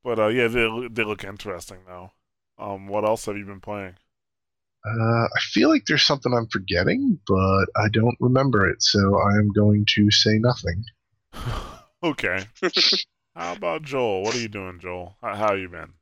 but 0.03 0.19
uh, 0.19 0.27
yeah, 0.27 0.47
they 0.47 0.87
they 0.91 1.03
look 1.03 1.23
interesting 1.23 1.79
though. 1.87 2.11
Um, 2.57 2.87
what 2.87 3.05
else 3.05 3.25
have 3.25 3.37
you 3.37 3.45
been 3.45 3.61
playing? 3.61 3.95
Uh, 4.85 5.25
I 5.25 5.39
feel 5.41 5.69
like 5.69 5.85
there's 5.85 6.03
something 6.03 6.33
I'm 6.33 6.47
forgetting, 6.47 7.19
but 7.27 7.65
I 7.75 7.89
don't 7.91 8.17
remember 8.19 8.69
it, 8.69 8.81
so 8.81 9.19
I'm 9.19 9.49
going 9.49 9.85
to 9.95 10.09
say 10.09 10.39
nothing. 10.39 10.83
okay. 12.03 12.45
How 13.35 13.53
about 13.53 13.83
Joel? 13.83 14.23
What 14.23 14.35
are 14.35 14.39
you 14.39 14.47
doing, 14.47 14.79
Joel? 14.79 15.17
How, 15.21 15.35
how 15.35 15.53
you 15.53 15.69
been? 15.69 15.93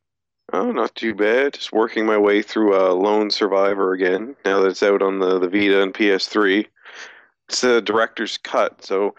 Oh, 0.53 0.71
not 0.71 0.95
too 0.95 1.13
bad. 1.13 1.53
Just 1.53 1.73
working 1.73 2.05
my 2.05 2.17
way 2.17 2.41
through 2.41 2.79
uh, 2.79 2.93
Lone 2.93 3.29
Survivor 3.29 3.93
again. 3.93 4.35
Now 4.45 4.61
that 4.61 4.69
it's 4.69 4.83
out 4.83 5.01
on 5.01 5.19
the, 5.19 5.39
the 5.39 5.49
Vita 5.49 5.81
and 5.81 5.93
PS3, 5.93 6.65
it's 7.49 7.63
a 7.63 7.81
director's 7.81 8.37
cut. 8.37 8.83
So 8.83 9.13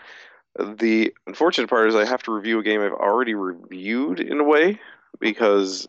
the 0.58 1.14
unfortunate 1.26 1.68
part 1.68 1.88
is 1.88 1.94
I 1.94 2.06
have 2.06 2.22
to 2.24 2.32
review 2.32 2.58
a 2.58 2.62
game 2.62 2.80
I've 2.80 2.92
already 2.92 3.34
reviewed 3.34 4.20
in 4.20 4.40
a 4.40 4.44
way 4.44 4.80
because 5.20 5.86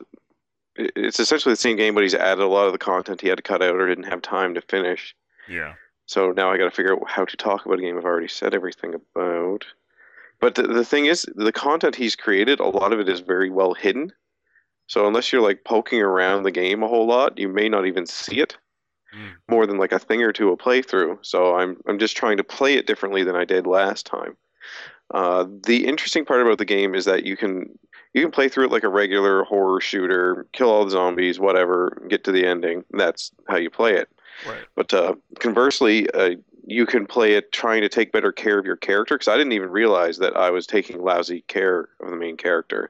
it's 0.76 1.20
essentially 1.20 1.54
the 1.54 1.58
same 1.58 1.78
game, 1.78 1.96
but 1.96 2.04
he's 2.04 2.16
added 2.16 2.44
a 2.44 2.48
lot 2.48 2.68
of 2.68 2.74
the 2.74 2.78
content 2.78 3.22
he 3.22 3.30
had 3.30 3.38
to 3.38 3.44
cut 3.44 3.62
out 3.62 3.76
or 3.76 3.88
didn't 3.88 4.06
have 4.06 4.22
time 4.22 4.54
to 4.56 4.62
finish. 4.62 5.16
Yeah. 5.48 5.74
So 6.06 6.32
now 6.32 6.52
I 6.52 6.58
got 6.58 6.66
to 6.66 6.72
figure 6.72 6.94
out 6.94 7.10
how 7.10 7.26
to 7.26 7.38
talk 7.38 7.66
about 7.66 7.80
a 7.80 7.82
game 7.82 7.98
I've 7.98 8.06
already 8.06 8.28
said 8.28 8.54
everything 8.54 8.94
about. 8.94 9.66
But 10.40 10.56
the, 10.56 10.64
the 10.64 10.86
thing 10.86 11.06
is, 11.06 11.26
the 11.36 11.52
content 11.52 11.96
he's 11.96 12.16
created, 12.16 12.60
a 12.60 12.66
lot 12.66 12.94
of 12.94 13.00
it 13.00 13.10
is 13.10 13.20
very 13.20 13.50
well 13.50 13.74
hidden. 13.74 14.12
So 14.90 15.08
unless 15.08 15.32
you're 15.32 15.44
like 15.44 15.64
poking 15.64 16.02
around 16.02 16.44
the 16.44 16.52
game 16.52 16.82
a 16.82 16.88
whole 16.88 17.06
lot, 17.06 17.38
you 17.38 17.48
may 17.48 17.70
not 17.70 17.86
even 17.86 18.08
see 18.08 18.40
it 18.40 18.58
mm. 19.16 19.34
more 19.48 19.68
than 19.68 19.78
like 19.78 19.92
a 19.92 20.00
thing 20.00 20.24
or 20.24 20.34
two 20.34 20.50
a 20.50 20.58
playthrough. 20.58 21.20
So 21.22 21.56
I'm 21.56 21.78
I'm 21.88 22.00
just 22.00 22.18
trying 22.18 22.38
to 22.38 22.44
play 22.44 22.74
it 22.74 22.88
differently 22.88 23.24
than 23.24 23.36
I 23.36 23.46
did 23.46 23.68
last 23.68 24.08
time. 24.08 24.36
Uh, 25.14 25.46
the 25.66 25.86
interesting 25.86 26.26
part 26.26 26.42
about 26.42 26.58
the 26.58 26.66
game 26.66 26.96
is 26.96 27.06
that 27.06 27.24
you 27.24 27.38
can 27.38 27.70
you 28.14 28.24
can 28.24 28.32
play 28.32 28.50
through 28.50 28.66
it 28.66 28.72
like 28.72 28.84
a 28.84 28.90
regular 28.90 29.44
horror 29.44 29.80
shooter, 29.80 30.48
kill 30.54 30.72
all 30.72 30.86
the 30.86 30.92
zombies, 30.92 31.40
whatever, 31.40 32.02
get 32.10 32.24
to 32.24 32.32
the 32.32 32.46
ending. 32.46 32.84
That's 32.90 33.32
how 33.48 33.58
you 33.58 33.70
play 33.70 33.94
it. 33.94 34.10
Right. 34.48 34.64
But 34.76 34.92
uh, 34.92 35.14
conversely, 35.38 36.10
uh, 36.12 36.32
you 36.66 36.88
can 36.88 37.06
play 37.06 37.36
it 37.36 37.52
trying 37.52 37.82
to 37.82 37.90
take 37.90 38.12
better 38.12 38.32
care 38.32 38.58
of 38.58 38.66
your 38.66 38.76
character. 38.76 39.14
Because 39.14 39.28
I 39.28 39.38
didn't 39.38 39.54
even 39.54 39.70
realize 39.70 40.18
that 40.18 40.36
I 40.36 40.50
was 40.50 40.66
taking 40.66 41.04
lousy 41.04 41.42
care 41.48 41.90
of 42.00 42.10
the 42.10 42.16
main 42.16 42.38
character. 42.38 42.90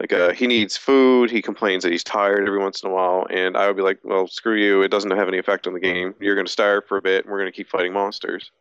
Like 0.00 0.12
uh, 0.12 0.32
he 0.32 0.46
needs 0.46 0.76
food. 0.76 1.30
He 1.30 1.42
complains 1.42 1.82
that 1.82 1.90
he's 1.90 2.04
tired 2.04 2.46
every 2.46 2.60
once 2.60 2.82
in 2.82 2.90
a 2.90 2.92
while, 2.92 3.26
and 3.30 3.56
I 3.56 3.66
would 3.66 3.76
be 3.76 3.82
like, 3.82 3.98
"Well, 4.04 4.28
screw 4.28 4.54
you. 4.54 4.82
It 4.82 4.90
doesn't 4.90 5.10
have 5.10 5.26
any 5.28 5.38
effect 5.38 5.66
on 5.66 5.74
the 5.74 5.80
game. 5.80 6.14
You're 6.20 6.36
going 6.36 6.46
to 6.46 6.52
starve 6.52 6.84
for 6.86 6.98
a 6.98 7.02
bit, 7.02 7.24
and 7.24 7.32
we're 7.32 7.40
going 7.40 7.50
to 7.50 7.56
keep 7.56 7.68
fighting 7.68 7.92
monsters." 7.92 8.52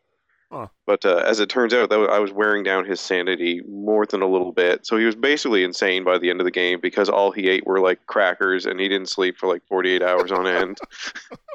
Huh. 0.51 0.67
But 0.87 1.05
uh, 1.05 1.17
as 1.27 1.39
it 1.39 1.49
turns 1.49 1.73
out, 1.73 1.89
that 1.89 1.99
I 2.09 2.19
was 2.19 2.31
wearing 2.31 2.63
down 2.63 2.85
his 2.85 2.99
sanity 3.01 3.61
more 3.67 4.05
than 4.05 4.21
a 4.21 4.27
little 4.27 4.51
bit. 4.53 4.87
So 4.87 4.97
he 4.97 5.03
was 5.05 5.13
basically 5.13 5.63
insane 5.63 6.03
by 6.05 6.17
the 6.17 6.29
end 6.29 6.39
of 6.39 6.45
the 6.45 6.51
game 6.51 6.79
because 6.81 7.09
all 7.09 7.31
he 7.31 7.49
ate 7.49 7.67
were 7.67 7.81
like 7.81 8.05
crackers, 8.07 8.65
and 8.65 8.79
he 8.79 8.87
didn't 8.87 9.09
sleep 9.09 9.37
for 9.37 9.47
like 9.47 9.61
48 9.67 10.01
hours 10.01 10.31
on 10.31 10.47
end. 10.47 10.79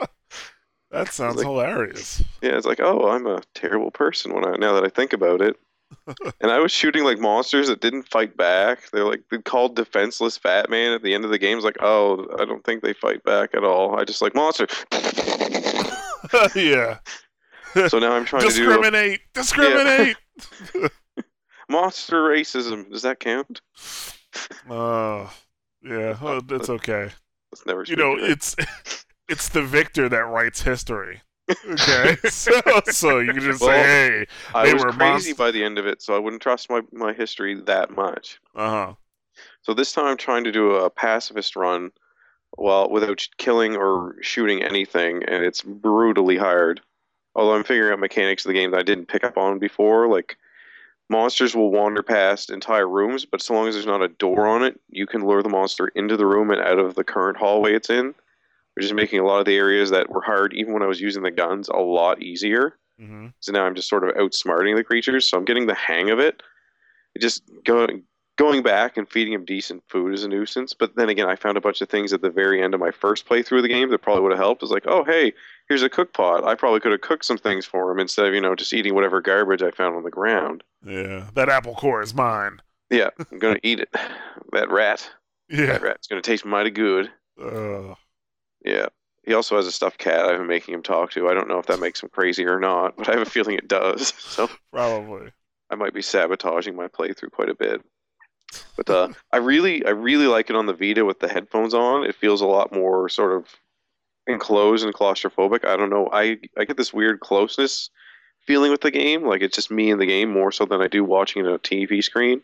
That 0.90 1.08
sounds 1.08 1.36
Like- 1.36 1.46
hilarious. 1.46 2.22
Yeah, 2.42 2.56
it's 2.58 2.66
like, 2.66 2.80
oh, 2.80 3.08
I'm 3.08 3.26
a 3.26 3.40
terrible 3.54 3.90
person 3.90 4.34
when 4.34 4.44
I 4.46 4.56
now 4.56 4.74
that 4.74 4.84
I 4.84 4.90
think 4.90 5.14
about 5.14 5.40
it. 5.40 5.56
And 6.40 6.50
I 6.50 6.58
was 6.58 6.72
shooting 6.72 7.04
like 7.04 7.18
monsters 7.18 7.68
that 7.68 7.80
didn't 7.80 8.08
fight 8.08 8.36
back. 8.36 8.90
They're 8.90 9.04
like 9.04 9.22
they 9.30 9.38
called 9.38 9.76
defenseless 9.76 10.36
fat 10.36 10.70
man 10.70 10.92
at 10.92 11.02
the 11.02 11.14
end 11.14 11.24
of 11.24 11.30
the 11.30 11.38
game. 11.38 11.56
It's 11.56 11.64
like, 11.64 11.78
oh, 11.80 12.26
I 12.38 12.44
don't 12.44 12.64
think 12.64 12.82
they 12.82 12.92
fight 12.92 13.22
back 13.24 13.54
at 13.54 13.64
all. 13.64 13.98
I 13.98 14.04
just 14.04 14.22
like 14.22 14.34
monster. 14.34 14.66
yeah. 16.54 16.98
so 17.88 17.98
now 17.98 18.12
I'm 18.12 18.24
trying 18.24 18.48
to 18.48 18.54
do 18.54 18.70
a 18.70 18.74
Discriminate. 18.74 19.20
Discriminate. 19.34 20.16
monster 21.68 22.22
racism. 22.22 22.90
Does 22.90 23.02
that 23.02 23.20
count? 23.20 23.60
Uh, 24.68 25.28
yeah, 25.82 26.16
well, 26.22 26.40
it's 26.48 26.70
okay. 26.70 27.10
Never. 27.66 27.84
You 27.86 27.96
know, 27.96 28.16
it's 28.16 28.56
it's 29.28 29.48
the 29.48 29.62
victor 29.62 30.08
that 30.08 30.24
writes 30.24 30.62
history. 30.62 31.22
Okay, 31.68 32.16
so 32.28 32.52
so 32.84 33.18
you 33.18 33.32
can 33.32 33.42
just 33.42 33.60
Well, 33.60 33.70
say, 33.70 33.82
hey, 33.82 34.26
I 34.54 34.66
they 34.66 34.72
was 34.72 34.84
were 34.84 34.92
crazy 34.92 35.32
monst- 35.32 35.36
by 35.36 35.50
the 35.50 35.62
end 35.64 35.78
of 35.78 35.86
it, 35.86 36.02
so 36.02 36.14
I 36.14 36.18
wouldn't 36.18 36.42
trust 36.42 36.70
my 36.70 36.82
my 36.92 37.12
history 37.12 37.54
that 37.62 37.90
much. 37.90 38.40
uh 38.54 38.70
huh, 38.70 38.94
So 39.62 39.74
this 39.74 39.92
time 39.92 40.06
I'm 40.06 40.16
trying 40.16 40.44
to 40.44 40.52
do 40.52 40.72
a 40.72 40.90
pacifist 40.90 41.56
run, 41.56 41.90
well, 42.56 42.90
without 42.90 43.26
killing 43.38 43.76
or 43.76 44.16
shooting 44.22 44.62
anything, 44.62 45.24
and 45.24 45.44
it's 45.44 45.62
brutally 45.62 46.36
hard. 46.36 46.80
Although 47.34 47.54
I'm 47.56 47.64
figuring 47.64 47.92
out 47.92 48.00
mechanics 48.00 48.44
of 48.44 48.50
the 48.50 48.54
game 48.54 48.72
that 48.72 48.80
I 48.80 48.84
didn't 48.84 49.08
pick 49.08 49.24
up 49.24 49.38
on 49.38 49.58
before, 49.58 50.08
like 50.08 50.36
monsters 51.08 51.54
will 51.56 51.70
wander 51.70 52.02
past 52.02 52.50
entire 52.50 52.88
rooms, 52.88 53.24
but 53.24 53.42
so 53.42 53.54
long 53.54 53.68
as 53.68 53.74
there's 53.74 53.86
not 53.86 54.02
a 54.02 54.08
door 54.08 54.46
on 54.46 54.62
it, 54.64 54.80
you 54.90 55.06
can 55.06 55.26
lure 55.26 55.42
the 55.42 55.48
monster 55.48 55.88
into 55.88 56.16
the 56.16 56.26
room 56.26 56.50
and 56.50 56.60
out 56.60 56.78
of 56.78 56.94
the 56.94 57.04
current 57.04 57.38
hallway 57.38 57.74
it's 57.74 57.90
in, 57.90 58.14
which 58.74 58.84
is 58.84 58.92
making 58.92 59.20
a 59.20 59.24
lot 59.24 59.38
of 59.40 59.46
the 59.46 59.56
areas 59.56 59.90
that 59.90 60.08
were 60.10 60.22
hard, 60.22 60.54
even 60.54 60.72
when 60.72 60.82
I 60.82 60.86
was 60.86 61.00
using 61.00 61.22
the 61.22 61.30
guns, 61.30 61.68
a 61.68 61.76
lot 61.76 62.22
easier. 62.22 62.78
hmm 62.98 63.28
So 63.40 63.52
now 63.52 63.64
I'm 63.64 63.74
just 63.74 63.88
sort 63.88 64.04
of 64.08 64.14
outsmarting 64.16 64.76
the 64.76 64.84
creatures, 64.84 65.26
so 65.28 65.36
I'm 65.38 65.44
getting 65.44 65.66
the 65.66 65.74
hang 65.74 66.10
of 66.10 66.18
it. 66.18 66.42
It 67.14 67.20
just 67.22 67.42
going 67.64 68.04
going 68.38 68.62
back 68.62 68.96
and 68.96 69.06
feeding 69.08 69.34
them 69.34 69.44
decent 69.44 69.82
food 69.88 70.14
is 70.14 70.24
a 70.24 70.28
nuisance. 70.28 70.72
But 70.72 70.96
then 70.96 71.10
again, 71.10 71.28
I 71.28 71.36
found 71.36 71.58
a 71.58 71.60
bunch 71.60 71.82
of 71.82 71.90
things 71.90 72.14
at 72.14 72.22
the 72.22 72.30
very 72.30 72.62
end 72.62 72.72
of 72.72 72.80
my 72.80 72.90
first 72.90 73.28
playthrough 73.28 73.58
of 73.58 73.62
the 73.62 73.68
game 73.68 73.90
that 73.90 73.98
probably 74.00 74.22
would 74.22 74.32
have 74.32 74.38
helped. 74.40 74.62
It's 74.62 74.72
like, 74.72 74.86
oh 74.86 75.04
hey, 75.04 75.34
here's 75.68 75.82
a 75.82 75.90
cook 75.90 76.14
pot. 76.14 76.44
I 76.44 76.54
probably 76.54 76.80
could 76.80 76.92
have 76.92 77.02
cooked 77.02 77.26
some 77.26 77.36
things 77.38 77.66
for 77.66 77.90
him 77.90 77.98
instead 77.98 78.26
of 78.26 78.32
you 78.34 78.40
know 78.40 78.54
just 78.54 78.72
eating 78.72 78.94
whatever 78.94 79.20
garbage 79.20 79.62
I 79.62 79.70
found 79.70 79.96
on 79.96 80.02
the 80.04 80.10
ground. 80.10 80.64
yeah, 80.84 81.28
that 81.34 81.48
apple 81.50 81.74
core 81.74 82.00
is 82.02 82.14
mine. 82.14 82.60
Yeah, 82.90 83.10
I'm 83.30 83.38
gonna 83.38 83.60
eat 83.62 83.80
it. 83.80 83.88
That 84.52 84.70
rat. 84.70 85.08
Yeah, 85.48 85.66
That 85.66 85.82
rat's 85.82 86.06
gonna 86.06 86.22
taste 86.22 86.46
mighty 86.46 86.70
good. 86.70 87.10
uh, 87.38 87.94
Yeah. 88.64 88.86
He 89.24 89.34
also 89.34 89.56
has 89.56 89.66
a 89.66 89.72
stuffed 89.72 89.98
cat 89.98 90.26
I've 90.26 90.38
been 90.38 90.48
making 90.48 90.74
him 90.74 90.82
talk 90.82 91.12
to. 91.12 91.28
I 91.28 91.34
don't 91.34 91.48
know 91.48 91.58
if 91.58 91.66
that 91.66 91.80
makes 91.80 92.02
him 92.02 92.08
crazy 92.08 92.44
or 92.44 92.58
not, 92.58 92.96
but 92.96 93.08
I 93.08 93.12
have 93.12 93.22
a 93.22 93.30
feeling 93.30 93.56
it 93.56 93.68
does. 93.68 94.12
So 94.18 94.48
probably. 94.72 95.30
I 95.70 95.74
might 95.74 95.94
be 95.94 96.02
sabotaging 96.02 96.74
my 96.74 96.88
playthrough 96.88 97.32
quite 97.32 97.48
a 97.48 97.54
bit. 97.54 97.82
But 98.76 98.90
uh, 98.90 99.08
I 99.32 99.38
really, 99.38 99.84
I 99.86 99.90
really 99.90 100.26
like 100.26 100.50
it 100.50 100.56
on 100.56 100.66
the 100.66 100.74
Vita 100.74 101.04
with 101.04 101.20
the 101.20 101.28
headphones 101.28 101.72
on. 101.72 102.04
It 102.04 102.14
feels 102.14 102.42
a 102.42 102.46
lot 102.46 102.74
more 102.74 103.08
sort 103.08 103.32
of 103.32 103.46
enclosed 104.26 104.84
and 104.84 104.94
claustrophobic. 104.94 105.64
I 105.64 105.76
don't 105.76 105.90
know. 105.90 106.08
I 106.12 106.38
I 106.56 106.64
get 106.64 106.76
this 106.76 106.92
weird 106.92 107.20
closeness 107.20 107.90
feeling 108.46 108.70
with 108.70 108.80
the 108.80 108.90
game, 108.90 109.24
like 109.24 109.42
it's 109.42 109.56
just 109.56 109.70
me 109.70 109.90
in 109.90 109.98
the 109.98 110.06
game 110.06 110.30
more 110.30 110.52
so 110.52 110.64
than 110.64 110.82
I 110.82 110.88
do 110.88 111.04
watching 111.04 111.44
it 111.44 111.48
on 111.48 111.54
a 111.54 111.58
TV 111.58 112.02
screen. 112.02 112.42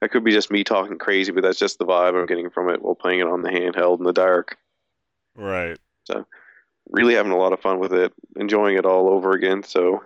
That 0.00 0.10
could 0.10 0.24
be 0.24 0.32
just 0.32 0.50
me 0.50 0.64
talking 0.64 0.98
crazy, 0.98 1.30
but 1.30 1.42
that's 1.42 1.58
just 1.58 1.78
the 1.78 1.86
vibe 1.86 2.18
I'm 2.18 2.26
getting 2.26 2.50
from 2.50 2.68
it 2.68 2.82
while 2.82 2.96
playing 2.96 3.20
it 3.20 3.28
on 3.28 3.42
the 3.42 3.50
handheld 3.50 3.98
in 3.98 4.04
the 4.04 4.12
dark. 4.12 4.58
Right. 5.36 5.78
So, 6.04 6.26
really 6.90 7.14
having 7.14 7.32
a 7.32 7.38
lot 7.38 7.52
of 7.52 7.60
fun 7.60 7.78
with 7.78 7.92
it, 7.92 8.12
enjoying 8.36 8.76
it 8.76 8.86
all 8.86 9.08
over 9.08 9.32
again. 9.32 9.62
So 9.62 10.02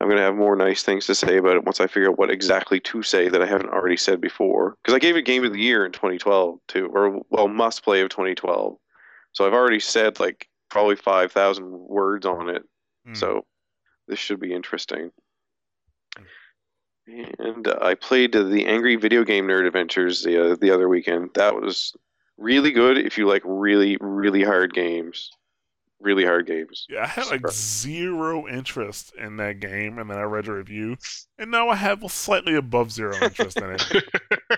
I'm 0.00 0.08
going 0.08 0.18
to 0.18 0.22
have 0.22 0.34
more 0.34 0.56
nice 0.56 0.82
things 0.82 1.06
to 1.06 1.14
say 1.14 1.38
about 1.38 1.56
it 1.56 1.64
once 1.64 1.80
I 1.80 1.86
figure 1.86 2.10
out 2.10 2.18
what 2.18 2.30
exactly 2.30 2.80
to 2.80 3.02
say 3.02 3.28
that 3.28 3.42
I 3.42 3.46
haven't 3.46 3.70
already 3.70 3.96
said 3.96 4.20
before. 4.20 4.76
Because 4.82 4.94
I 4.94 4.98
gave 4.98 5.16
it 5.16 5.22
Game 5.22 5.44
of 5.44 5.52
the 5.52 5.60
Year 5.60 5.86
in 5.86 5.92
2012 5.92 6.58
too, 6.68 6.90
or 6.92 7.22
well, 7.30 7.48
must 7.48 7.82
play 7.82 8.00
of 8.00 8.10
2012. 8.10 8.76
So 9.32 9.46
I've 9.46 9.54
already 9.54 9.80
said 9.80 10.20
like 10.20 10.48
probably 10.68 10.96
5,000 10.96 11.70
words 11.70 12.26
on 12.26 12.48
it. 12.48 12.62
Hmm. 13.06 13.14
So 13.14 13.46
this 14.08 14.18
should 14.18 14.40
be 14.40 14.52
interesting. 14.52 15.10
And 17.38 17.68
uh, 17.68 17.78
I 17.80 17.94
played 17.94 18.32
the 18.32 18.66
Angry 18.66 18.96
Video 18.96 19.22
Game 19.22 19.46
Nerd 19.46 19.66
Adventures 19.66 20.24
the 20.24 20.52
uh, 20.52 20.56
the 20.56 20.72
other 20.72 20.88
weekend. 20.88 21.30
That 21.34 21.54
was 21.54 21.94
really 22.38 22.72
good 22.72 22.98
if 22.98 23.16
you 23.18 23.26
like 23.26 23.42
really 23.44 23.96
really 24.00 24.42
hard 24.42 24.72
games. 24.74 25.30
Really 25.98 26.26
hard 26.26 26.46
games. 26.46 26.84
Yeah, 26.90 27.04
I 27.04 27.06
had 27.06 27.26
like 27.28 27.48
zero 27.50 28.46
interest 28.46 29.14
in 29.16 29.38
that 29.38 29.60
game, 29.60 29.98
and 29.98 30.10
then 30.10 30.18
I 30.18 30.24
read 30.24 30.46
a 30.46 30.52
review, 30.52 30.98
and 31.38 31.50
now 31.50 31.70
I 31.70 31.74
have 31.76 32.04
slightly 32.12 32.54
above 32.54 32.92
zero 32.92 33.14
interest 33.22 33.56
in 33.56 33.70
it. 33.70 34.04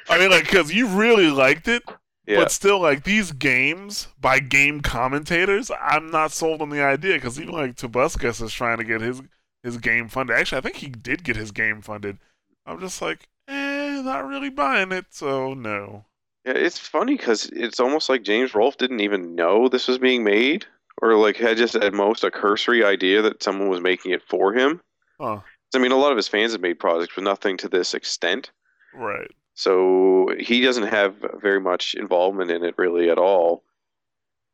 I 0.09 0.19
mean, 0.19 0.31
like, 0.31 0.45
because 0.47 0.73
you 0.75 0.89
really 0.89 1.31
liked 1.31 1.69
it, 1.69 1.85
Yeah. 2.27 2.39
but 2.39 2.51
still, 2.51 2.81
like 2.81 3.05
these 3.05 3.31
games 3.31 4.09
by 4.21 4.41
game 4.41 4.81
commentators, 4.81 5.71
I'm 5.81 6.11
not 6.11 6.33
sold 6.33 6.61
on 6.61 6.71
the 6.71 6.83
idea. 6.83 7.15
Because 7.15 7.41
even 7.41 7.55
like 7.55 7.77
Tobuscus 7.77 8.43
is 8.43 8.53
trying 8.53 8.79
to 8.79 8.85
get 8.85 9.01
his 9.01 9.23
his 9.63 9.77
game 9.79 10.09
funded. 10.09 10.37
Actually, 10.37 10.59
I 10.59 10.63
think 10.63 10.77
he 10.77 10.89
did 10.89 11.23
get 11.23 11.37
his 11.37 11.53
game 11.53 11.83
funded. 11.83 12.19
I'm 12.67 12.81
just 12.81 13.01
like, 13.01 13.29
eh, 13.47 14.03
not 14.03 14.27
really 14.27 14.51
buying 14.51 14.91
it. 14.91 15.07
So 15.11 15.55
no. 15.55 16.05
Yeah, 16.45 16.53
it's 16.55 16.79
funny 16.79 17.17
because 17.17 17.47
it's 17.47 17.81
almost 17.81 18.09
like 18.09 18.23
James 18.23 18.55
Rolfe 18.55 18.77
didn't 18.77 19.01
even 19.01 19.35
know 19.35 19.69
this 19.69 19.89
was 19.89 19.99
being 19.99 20.25
made, 20.25 20.67
or 21.03 21.15
like 21.15 21.37
had 21.37 21.57
just 21.57 21.75
at 21.75 21.93
most 21.93 22.25
a 22.25 22.31
cursory 22.31 22.85
idea 22.85 23.23
that 23.23 23.43
someone 23.43 23.69
was 23.69 23.81
making 23.81 24.13
it 24.13 24.23
for 24.23 24.55
him. 24.55 24.81
Huh. 25.21 25.41
I 25.75 25.79
mean, 25.79 25.93
a 25.93 25.97
lot 25.97 26.13
of 26.13 26.17
his 26.17 26.29
fans 26.29 26.53
have 26.53 26.61
made 26.61 26.79
projects, 26.79 27.15
but 27.15 27.25
nothing 27.25 27.57
to 27.59 27.69
this 27.69 27.93
extent. 27.93 28.51
Right. 28.95 29.31
So 29.55 30.31
he 30.39 30.61
doesn't 30.61 30.87
have 30.87 31.17
very 31.43 31.61
much 31.61 31.95
involvement 31.95 32.51
in 32.51 32.65
it 32.65 32.77
really 32.79 33.11
at 33.11 33.19
all. 33.19 33.65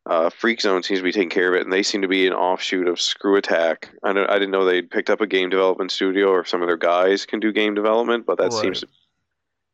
Uh, 0.06 0.28
FreakZone 0.28 0.84
seems 0.84 1.00
to 1.00 1.04
be 1.04 1.12
taking 1.12 1.30
care 1.30 1.48
of 1.48 1.54
it, 1.54 1.62
and 1.64 1.72
they 1.72 1.82
seem 1.82 2.02
to 2.02 2.08
be 2.08 2.26
an 2.26 2.34
offshoot 2.34 2.88
of 2.88 2.96
ScrewAttack. 2.96 3.88
I, 4.02 4.12
don't, 4.12 4.28
I 4.28 4.34
didn't 4.34 4.50
know 4.50 4.64
they'd 4.64 4.90
picked 4.90 5.08
up 5.08 5.20
a 5.20 5.26
game 5.26 5.48
development 5.50 5.92
studio, 5.92 6.28
or 6.28 6.40
if 6.40 6.48
some 6.48 6.62
of 6.62 6.68
their 6.68 6.76
guys 6.76 7.24
can 7.24 7.40
do 7.40 7.52
game 7.52 7.74
development, 7.74 8.26
but 8.26 8.36
that 8.38 8.52
Right. 8.52 8.60
seems 8.62 8.84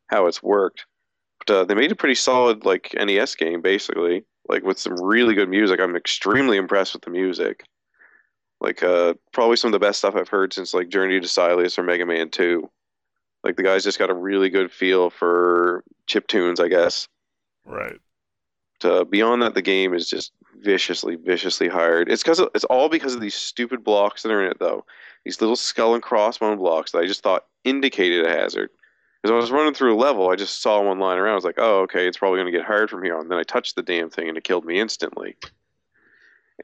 how 0.07 0.27
it's 0.27 0.41
worked. 0.43 0.85
But 1.45 1.53
uh, 1.53 1.65
they 1.65 1.73
made 1.73 1.91
a 1.91 1.95
pretty 1.95 2.15
solid 2.15 2.65
like 2.65 2.93
NES 2.93 3.35
game, 3.35 3.61
basically, 3.61 4.23
like 4.47 4.63
with 4.63 4.79
some 4.79 5.01
really 5.01 5.33
good 5.33 5.49
music. 5.49 5.79
I'm 5.79 5.95
extremely 5.95 6.57
impressed 6.57 6.93
with 6.93 7.03
the 7.03 7.09
music. 7.09 7.63
Like 8.59 8.83
uh, 8.83 9.15
probably 9.31 9.55
some 9.55 9.69
of 9.69 9.73
the 9.73 9.85
best 9.85 9.99
stuff 9.99 10.15
I've 10.15 10.29
heard 10.29 10.53
since 10.53 10.73
like 10.73 10.89
Journey 10.89 11.19
to 11.19 11.27
Silius 11.27 11.79
or 11.79 11.83
Mega 11.83 12.05
Man 12.05 12.29
Two. 12.29 12.69
Like 13.43 13.55
the 13.55 13.63
guys 13.63 13.83
just 13.83 13.97
got 13.97 14.11
a 14.11 14.15
really 14.15 14.49
good 14.49 14.71
feel 14.71 15.09
for 15.09 15.83
chip 16.05 16.27
tunes, 16.27 16.59
I 16.59 16.67
guess. 16.67 17.07
Right. 17.65 17.97
But, 18.79 18.91
uh, 18.91 19.03
beyond 19.05 19.41
that, 19.41 19.55
the 19.55 19.61
game 19.63 19.95
is 19.95 20.07
just 20.07 20.31
viciously, 20.59 21.15
viciously 21.15 21.67
hard. 21.67 22.09
It's 22.09 22.21
because 22.21 22.39
it's 22.53 22.65
all 22.65 22.87
because 22.87 23.15
of 23.15 23.21
these 23.21 23.33
stupid 23.33 23.83
blocks 23.83 24.21
that 24.21 24.31
are 24.31 24.43
in 24.43 24.51
it, 24.51 24.59
though. 24.59 24.85
These 25.25 25.41
little 25.41 25.55
skull 25.55 25.95
and 25.95 26.03
crossbone 26.03 26.57
blocks 26.57 26.91
that 26.91 26.99
I 26.99 27.07
just 27.07 27.23
thought 27.23 27.45
indicated 27.63 28.25
a 28.25 28.29
hazard. 28.29 28.69
Because 29.21 29.33
I 29.33 29.37
was 29.37 29.51
running 29.51 29.73
through 29.73 29.95
a 29.95 29.99
level, 29.99 30.29
I 30.29 30.35
just 30.35 30.61
saw 30.61 30.81
one 30.81 30.99
lying 30.99 31.19
around. 31.19 31.33
I 31.33 31.35
was 31.35 31.43
like, 31.43 31.59
"Oh, 31.59 31.81
okay, 31.81 32.07
it's 32.07 32.17
probably 32.17 32.39
going 32.39 32.51
to 32.51 32.57
get 32.57 32.65
hard 32.65 32.89
from 32.89 33.03
here 33.03 33.17
on." 33.17 33.27
Then 33.27 33.37
I 33.37 33.43
touched 33.43 33.75
the 33.75 33.83
damn 33.83 34.09
thing, 34.09 34.29
and 34.29 34.37
it 34.37 34.43
killed 34.43 34.65
me 34.65 34.79
instantly. 34.79 35.35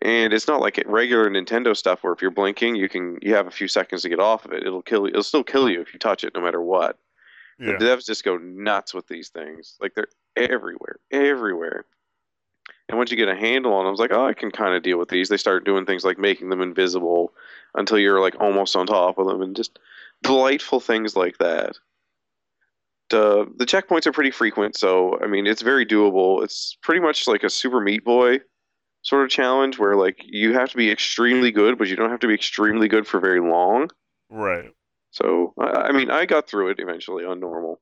And 0.02 0.34
it's 0.34 0.48
not 0.48 0.62
like 0.62 0.84
regular 0.86 1.30
Nintendo 1.30 1.76
stuff 1.76 2.04
where 2.04 2.13
if 2.13 2.22
you're 2.22 2.32
blinking, 2.32 2.76
you 2.76 2.89
can 2.89 3.20
you 3.22 3.36
have 3.36 3.48
a 3.48 3.52
few 3.52 3.67
seconds 3.67 4.04
to 4.04 4.10
get 4.10 4.20
off 4.20 4.46
of 4.46 4.54
it. 4.54 4.63
It'll 4.65 4.82
kill 4.82 5.04
you. 5.08 5.10
It'll 5.10 5.24
still 5.24 5.43
kill 5.43 5.70
you 5.70 5.82
if 5.82 5.93
you 5.93 6.00
touch 6.00 6.24
it, 6.24 6.34
no 6.36 6.41
matter 6.41 6.62
what. 6.62 6.98
Yeah. 7.60 7.78
The 7.78 7.86
devs 7.86 8.06
just 8.06 8.24
go 8.24 8.38
nuts 8.38 8.93
with 8.93 9.08
these 9.08 9.30
things. 9.30 9.76
Like 9.80 9.96
they're 9.96 10.08
everywhere, 10.36 11.00
everywhere. 11.12 11.86
And 12.89 12.98
once 12.98 13.12
you 13.12 13.17
get 13.17 13.28
a 13.28 13.36
handle 13.36 13.74
on 13.74 13.84
them, 13.84 13.88
I 13.88 13.91
was 13.91 14.00
like, 14.00 14.13
oh, 14.13 14.26
I 14.26 14.34
can 14.34 14.52
kind 14.52 14.76
of 14.76 14.84
deal 14.84 14.98
with 14.98 15.10
these. 15.10 15.30
They 15.30 15.38
start 15.38 15.65
doing 15.65 15.86
things 15.86 16.06
like 16.06 16.17
making 16.17 16.50
them 16.50 16.62
invisible 16.62 17.34
until 17.76 17.98
you're 17.98 18.22
like 18.22 18.36
almost 18.39 18.76
on 18.76 18.88
top 18.88 19.17
of 19.17 19.28
them, 19.28 19.41
and 19.41 19.56
just 19.56 19.80
delightful 20.22 20.80
things 20.80 21.15
like 21.15 21.38
that. 21.39 21.78
Uh, 23.12 23.46
the 23.56 23.65
checkpoints 23.65 24.06
are 24.06 24.12
pretty 24.12 24.32
frequent, 24.32 24.76
so 24.76 25.17
I 25.22 25.28
mean, 25.28 25.48
it's 25.48 25.62
very 25.62 25.86
doable. 25.86 26.43
It's 26.43 26.78
pretty 26.82 27.00
much 27.00 27.28
like 27.28 27.43
a 27.43 27.50
Super 27.50 27.80
Meat 27.80 28.04
Boy 28.04 28.39
sort 29.04 29.24
of 29.24 29.30
challenge 29.30 29.80
where 29.80 29.96
like 29.96 30.20
you 30.26 30.54
have 30.54 30.70
to 30.70 30.78
be 30.78 30.91
extremely 30.91 31.52
good, 31.52 31.78
but 31.78 31.88
you 31.88 31.96
don't 31.96 32.10
have 32.10 32.20
to 32.20 32.28
be 32.28 32.34
extremely 32.34 32.89
good 32.89 33.08
for 33.08 33.20
very 33.20 33.39
long. 33.39 33.89
Right. 34.30 34.72
So 35.12 35.54
I, 35.58 35.63
I 35.63 35.91
mean, 35.91 36.12
I 36.12 36.26
got 36.26 36.50
through 36.50 36.70
it 36.70 36.80
eventually 36.80 37.24
on 37.24 37.39
normal. 37.39 37.80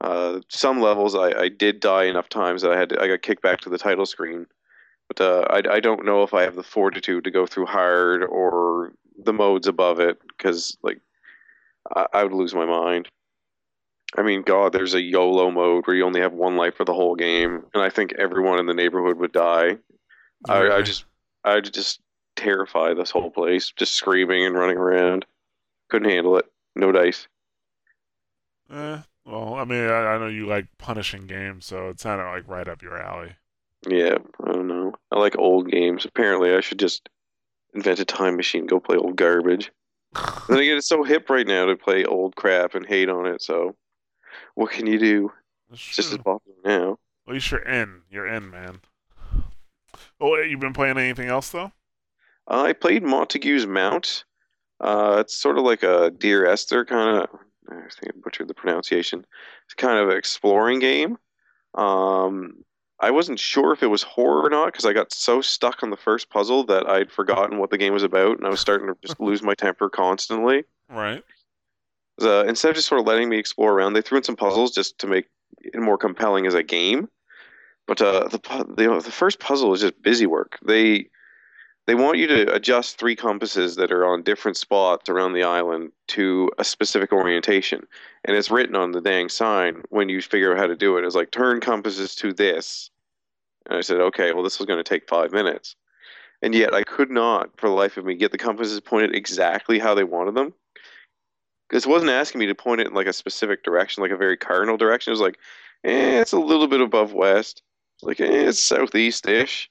Uh, 0.00 0.40
some 0.50 0.80
levels 0.80 1.14
I, 1.14 1.30
I 1.30 1.48
did 1.48 1.80
die 1.80 2.04
enough 2.04 2.28
times 2.28 2.60
that 2.60 2.72
I 2.72 2.78
had 2.78 2.90
to, 2.90 3.00
I 3.00 3.08
got 3.08 3.22
kicked 3.22 3.42
back 3.42 3.60
to 3.62 3.70
the 3.70 3.78
title 3.78 4.04
screen. 4.04 4.46
But 5.08 5.20
uh, 5.20 5.46
I, 5.48 5.76
I 5.76 5.80
don't 5.80 6.04
know 6.04 6.22
if 6.22 6.34
I 6.34 6.42
have 6.42 6.56
the 6.56 6.62
fortitude 6.62 7.24
to 7.24 7.30
go 7.30 7.46
through 7.46 7.66
hard 7.66 8.24
or 8.24 8.92
the 9.16 9.32
modes 9.32 9.66
above 9.66 10.00
it 10.00 10.18
because 10.28 10.76
like 10.82 11.00
I, 11.94 12.06
I 12.12 12.22
would 12.24 12.32
lose 12.32 12.54
my 12.54 12.66
mind. 12.66 13.08
I 14.16 14.22
mean, 14.22 14.42
God, 14.42 14.72
there's 14.72 14.94
a 14.94 15.02
YOLO 15.02 15.50
mode 15.50 15.86
where 15.86 15.96
you 15.96 16.04
only 16.04 16.20
have 16.20 16.32
one 16.32 16.56
life 16.56 16.76
for 16.76 16.84
the 16.84 16.94
whole 16.94 17.16
game, 17.16 17.64
and 17.74 17.82
I 17.82 17.90
think 17.90 18.12
everyone 18.14 18.58
in 18.60 18.66
the 18.66 18.74
neighborhood 18.74 19.18
would 19.18 19.32
die. 19.32 19.78
I, 20.48 20.70
I 20.70 20.82
just, 20.82 21.04
I 21.42 21.60
just 21.60 22.00
terrify 22.36 22.94
this 22.94 23.10
whole 23.10 23.30
place, 23.30 23.72
just 23.76 23.94
screaming 23.94 24.44
and 24.44 24.54
running 24.54 24.76
around. 24.76 25.24
Couldn't 25.90 26.10
handle 26.10 26.36
it. 26.38 26.46
No 26.76 26.92
dice. 26.92 27.26
Eh, 28.70 28.98
well, 29.24 29.54
I 29.54 29.64
mean, 29.64 29.84
I, 29.88 30.14
I 30.14 30.18
know 30.18 30.28
you 30.28 30.46
like 30.46 30.66
punishing 30.78 31.26
games, 31.26 31.66
so 31.66 31.88
it 31.88 32.00
sounded 32.00 32.24
like 32.24 32.48
right 32.48 32.68
up 32.68 32.82
your 32.82 33.00
alley. 33.00 33.32
Yeah, 33.86 34.16
I 34.42 34.52
don't 34.52 34.68
know. 34.68 34.94
I 35.10 35.18
like 35.18 35.38
old 35.38 35.70
games. 35.70 36.04
Apparently, 36.04 36.54
I 36.54 36.60
should 36.60 36.78
just 36.78 37.08
invent 37.74 38.00
a 38.00 38.04
time 38.04 38.36
machine, 38.36 38.66
go 38.66 38.80
play 38.80 38.96
old 38.96 39.16
garbage. 39.16 39.70
Then 40.48 40.58
again, 40.58 40.76
it's 40.76 40.86
so 40.86 41.02
hip 41.02 41.28
right 41.28 41.46
now 41.46 41.66
to 41.66 41.76
play 41.76 42.04
old 42.04 42.36
crap 42.36 42.74
and 42.74 42.86
hate 42.86 43.08
on 43.08 43.26
it. 43.26 43.42
So, 43.42 43.74
what 44.54 44.70
can 44.70 44.86
you 44.86 44.98
do? 44.98 45.32
Just 45.72 46.12
as 46.12 46.18
popular 46.18 46.56
now. 46.64 46.98
At 47.26 47.34
least 47.34 47.50
you're 47.50 47.60
in. 47.60 48.02
You're 48.10 48.26
in, 48.26 48.50
man. 48.50 48.80
Oh, 50.20 50.36
you've 50.36 50.60
been 50.60 50.72
playing 50.72 50.98
anything 50.98 51.28
else 51.28 51.50
though? 51.50 51.72
I 52.46 52.72
played 52.72 53.02
Montague's 53.02 53.66
Mount. 53.66 54.24
Uh, 54.80 55.16
it's 55.20 55.34
sort 55.34 55.58
of 55.58 55.64
like 55.64 55.82
a 55.82 56.10
Dear 56.10 56.46
Esther 56.46 56.84
kind 56.84 57.18
of. 57.18 57.28
I 57.70 57.74
think 57.74 58.14
I 58.14 58.20
butchered 58.22 58.48
the 58.48 58.54
pronunciation. 58.54 59.24
It's 59.64 59.74
kind 59.74 59.98
of 59.98 60.10
an 60.10 60.16
exploring 60.16 60.80
game. 60.80 61.16
Um, 61.74 62.64
I 63.00 63.10
wasn't 63.10 63.38
sure 63.38 63.72
if 63.72 63.82
it 63.82 63.88
was 63.88 64.02
horror 64.02 64.42
or 64.42 64.50
not 64.50 64.66
because 64.66 64.84
I 64.84 64.92
got 64.92 65.12
so 65.12 65.40
stuck 65.40 65.82
on 65.82 65.90
the 65.90 65.96
first 65.96 66.30
puzzle 66.30 66.64
that 66.66 66.88
I'd 66.88 67.10
forgotten 67.10 67.58
what 67.58 67.70
the 67.70 67.78
game 67.78 67.92
was 67.92 68.02
about, 68.02 68.36
and 68.36 68.46
I 68.46 68.50
was 68.50 68.60
starting 68.60 68.88
to 68.88 68.96
just 69.04 69.18
lose 69.20 69.42
my 69.42 69.54
temper 69.54 69.88
constantly. 69.88 70.64
Right. 70.90 71.24
Uh, 72.20 72.44
instead 72.46 72.70
of 72.70 72.76
just 72.76 72.88
sort 72.88 73.00
of 73.00 73.06
letting 73.06 73.28
me 73.28 73.38
explore 73.38 73.72
around, 73.72 73.92
they 73.92 74.02
threw 74.02 74.18
in 74.18 74.24
some 74.24 74.36
puzzles 74.36 74.72
just 74.72 74.98
to 74.98 75.06
make 75.06 75.26
it 75.60 75.80
more 75.80 75.98
compelling 75.98 76.46
as 76.46 76.54
a 76.54 76.62
game. 76.62 77.08
But 77.86 78.00
uh, 78.00 78.28
the, 78.28 78.38
the 78.76 79.00
the 79.00 79.10
first 79.10 79.40
puzzle 79.40 79.74
is 79.74 79.80
just 79.80 80.00
busy 80.02 80.26
work. 80.26 80.58
They 80.64 81.08
they 81.86 81.94
want 81.94 82.16
you 82.16 82.26
to 82.28 82.54
adjust 82.54 82.98
three 82.98 83.14
compasses 83.14 83.76
that 83.76 83.92
are 83.92 84.06
on 84.06 84.22
different 84.22 84.56
spots 84.56 85.10
around 85.10 85.34
the 85.34 85.42
island 85.42 85.92
to 86.08 86.50
a 86.58 86.64
specific 86.64 87.12
orientation, 87.12 87.86
and 88.24 88.36
it's 88.36 88.50
written 88.50 88.74
on 88.74 88.92
the 88.92 89.02
dang 89.02 89.28
sign 89.28 89.82
when 89.90 90.08
you 90.08 90.22
figure 90.22 90.52
out 90.52 90.58
how 90.58 90.66
to 90.66 90.76
do 90.76 90.96
it. 90.96 91.04
It's 91.04 91.14
like 91.14 91.30
turn 91.30 91.60
compasses 91.60 92.14
to 92.16 92.32
this, 92.32 92.90
and 93.66 93.76
I 93.76 93.82
said, 93.82 94.00
okay, 94.00 94.32
well 94.32 94.44
this 94.44 94.58
is 94.58 94.66
going 94.66 94.82
to 94.82 94.88
take 94.88 95.06
five 95.08 95.32
minutes, 95.32 95.76
and 96.40 96.54
yet 96.54 96.72
I 96.72 96.84
could 96.84 97.10
not, 97.10 97.50
for 97.58 97.68
the 97.68 97.74
life 97.74 97.98
of 97.98 98.06
me, 98.06 98.14
get 98.14 98.32
the 98.32 98.38
compasses 98.38 98.80
pointed 98.80 99.14
exactly 99.14 99.78
how 99.78 99.94
they 99.94 100.04
wanted 100.04 100.36
them 100.36 100.54
it 101.74 101.86
wasn't 101.86 102.10
asking 102.10 102.38
me 102.38 102.46
to 102.46 102.54
point 102.54 102.80
it 102.80 102.86
in 102.86 102.94
like 102.94 103.06
a 103.06 103.12
specific 103.12 103.64
direction, 103.64 104.02
like 104.02 104.12
a 104.12 104.16
very 104.16 104.36
cardinal 104.36 104.76
direction. 104.76 105.10
It 105.10 105.14
was 105.14 105.20
like, 105.20 105.38
eh, 105.84 106.20
it's 106.20 106.32
a 106.32 106.38
little 106.38 106.68
bit 106.68 106.80
above 106.80 107.12
west. 107.12 107.62
It's 107.96 108.04
like, 108.04 108.20
eh, 108.20 108.48
it's 108.48 108.60
southeast-ish. 108.60 109.70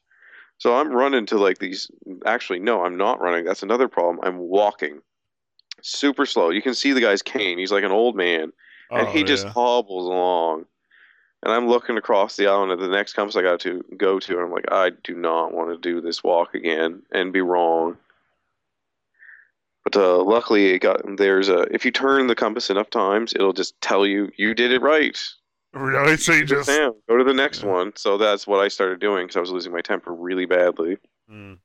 So 0.58 0.76
I'm 0.76 0.92
running 0.92 1.26
to 1.28 1.38
like 1.38 1.60
these. 1.60 1.89
Actually, 2.26 2.60
no, 2.60 2.84
I'm 2.84 2.98
not 2.98 3.22
running. 3.22 3.46
That's 3.46 3.63
another 3.63 3.88
problem. 3.88 4.20
I'm 4.24 4.38
walking, 4.38 5.02
super 5.82 6.26
slow. 6.26 6.50
You 6.50 6.62
can 6.62 6.76
see 6.76 6.94
the 6.94 7.02
guy's 7.02 7.22
cane. 7.22 7.58
He's 7.58 7.72
like 7.72 7.84
an 7.84 7.92
old 7.92 8.16
man, 8.16 8.54
and 8.92 9.08
Oh, 9.08 9.12
he 9.12 9.24
just 9.24 9.48
hobbles 9.48 10.06
along. 10.06 10.66
And 11.42 11.52
I'm 11.52 11.68
looking 11.68 11.98
across 11.98 12.38
the 12.38 12.48
island 12.48 12.72
at 12.72 12.80
the 12.80 12.88
next 12.88 13.13
compass 13.13 13.36
I 13.36 13.42
got 13.42 13.60
to 13.62 13.84
go 13.98 14.20
to, 14.20 14.34
and 14.34 14.44
I'm 14.44 14.52
like, 14.52 14.72
I 14.72 14.92
do 15.04 15.16
not 15.16 15.54
want 15.54 15.70
to 15.72 15.78
do 15.78 16.00
this 16.00 16.24
walk 16.24 16.54
again 16.54 17.02
and 17.12 17.34
be 17.34 17.42
wrong. 17.42 17.98
But 19.93 20.01
uh, 20.01 20.23
luckily, 20.23 20.67
it 20.67 20.79
got 20.79 21.01
there's 21.17 21.49
a 21.49 21.62
if 21.73 21.86
you 21.86 21.91
turn 21.91 22.27
the 22.27 22.36
compass 22.36 22.69
enough 22.69 22.89
times, 22.89 23.34
it'll 23.34 23.53
just 23.53 23.79
tell 23.82 24.06
you 24.06 24.32
you 24.38 24.53
did 24.53 24.71
it 24.71 24.82
right. 24.82 25.17
Really? 25.73 26.17
So 26.17 26.34
you 26.34 26.45
just. 26.45 26.67
down. 26.67 26.93
go 27.08 27.17
to 27.17 27.23
the 27.23 27.34
next 27.34 27.63
Yeah. 27.63 27.69
one. 27.69 27.93
So 27.95 28.17
that's 28.17 28.45
what 28.45 28.60
I 28.60 28.67
started 28.67 28.99
doing 28.99 29.25
because 29.25 29.38
I 29.38 29.41
was 29.41 29.51
losing 29.51 29.71
my 29.71 29.82
temper 29.82 30.13
really 30.13 30.45
badly. 30.45 30.97
Mm. 31.29 31.58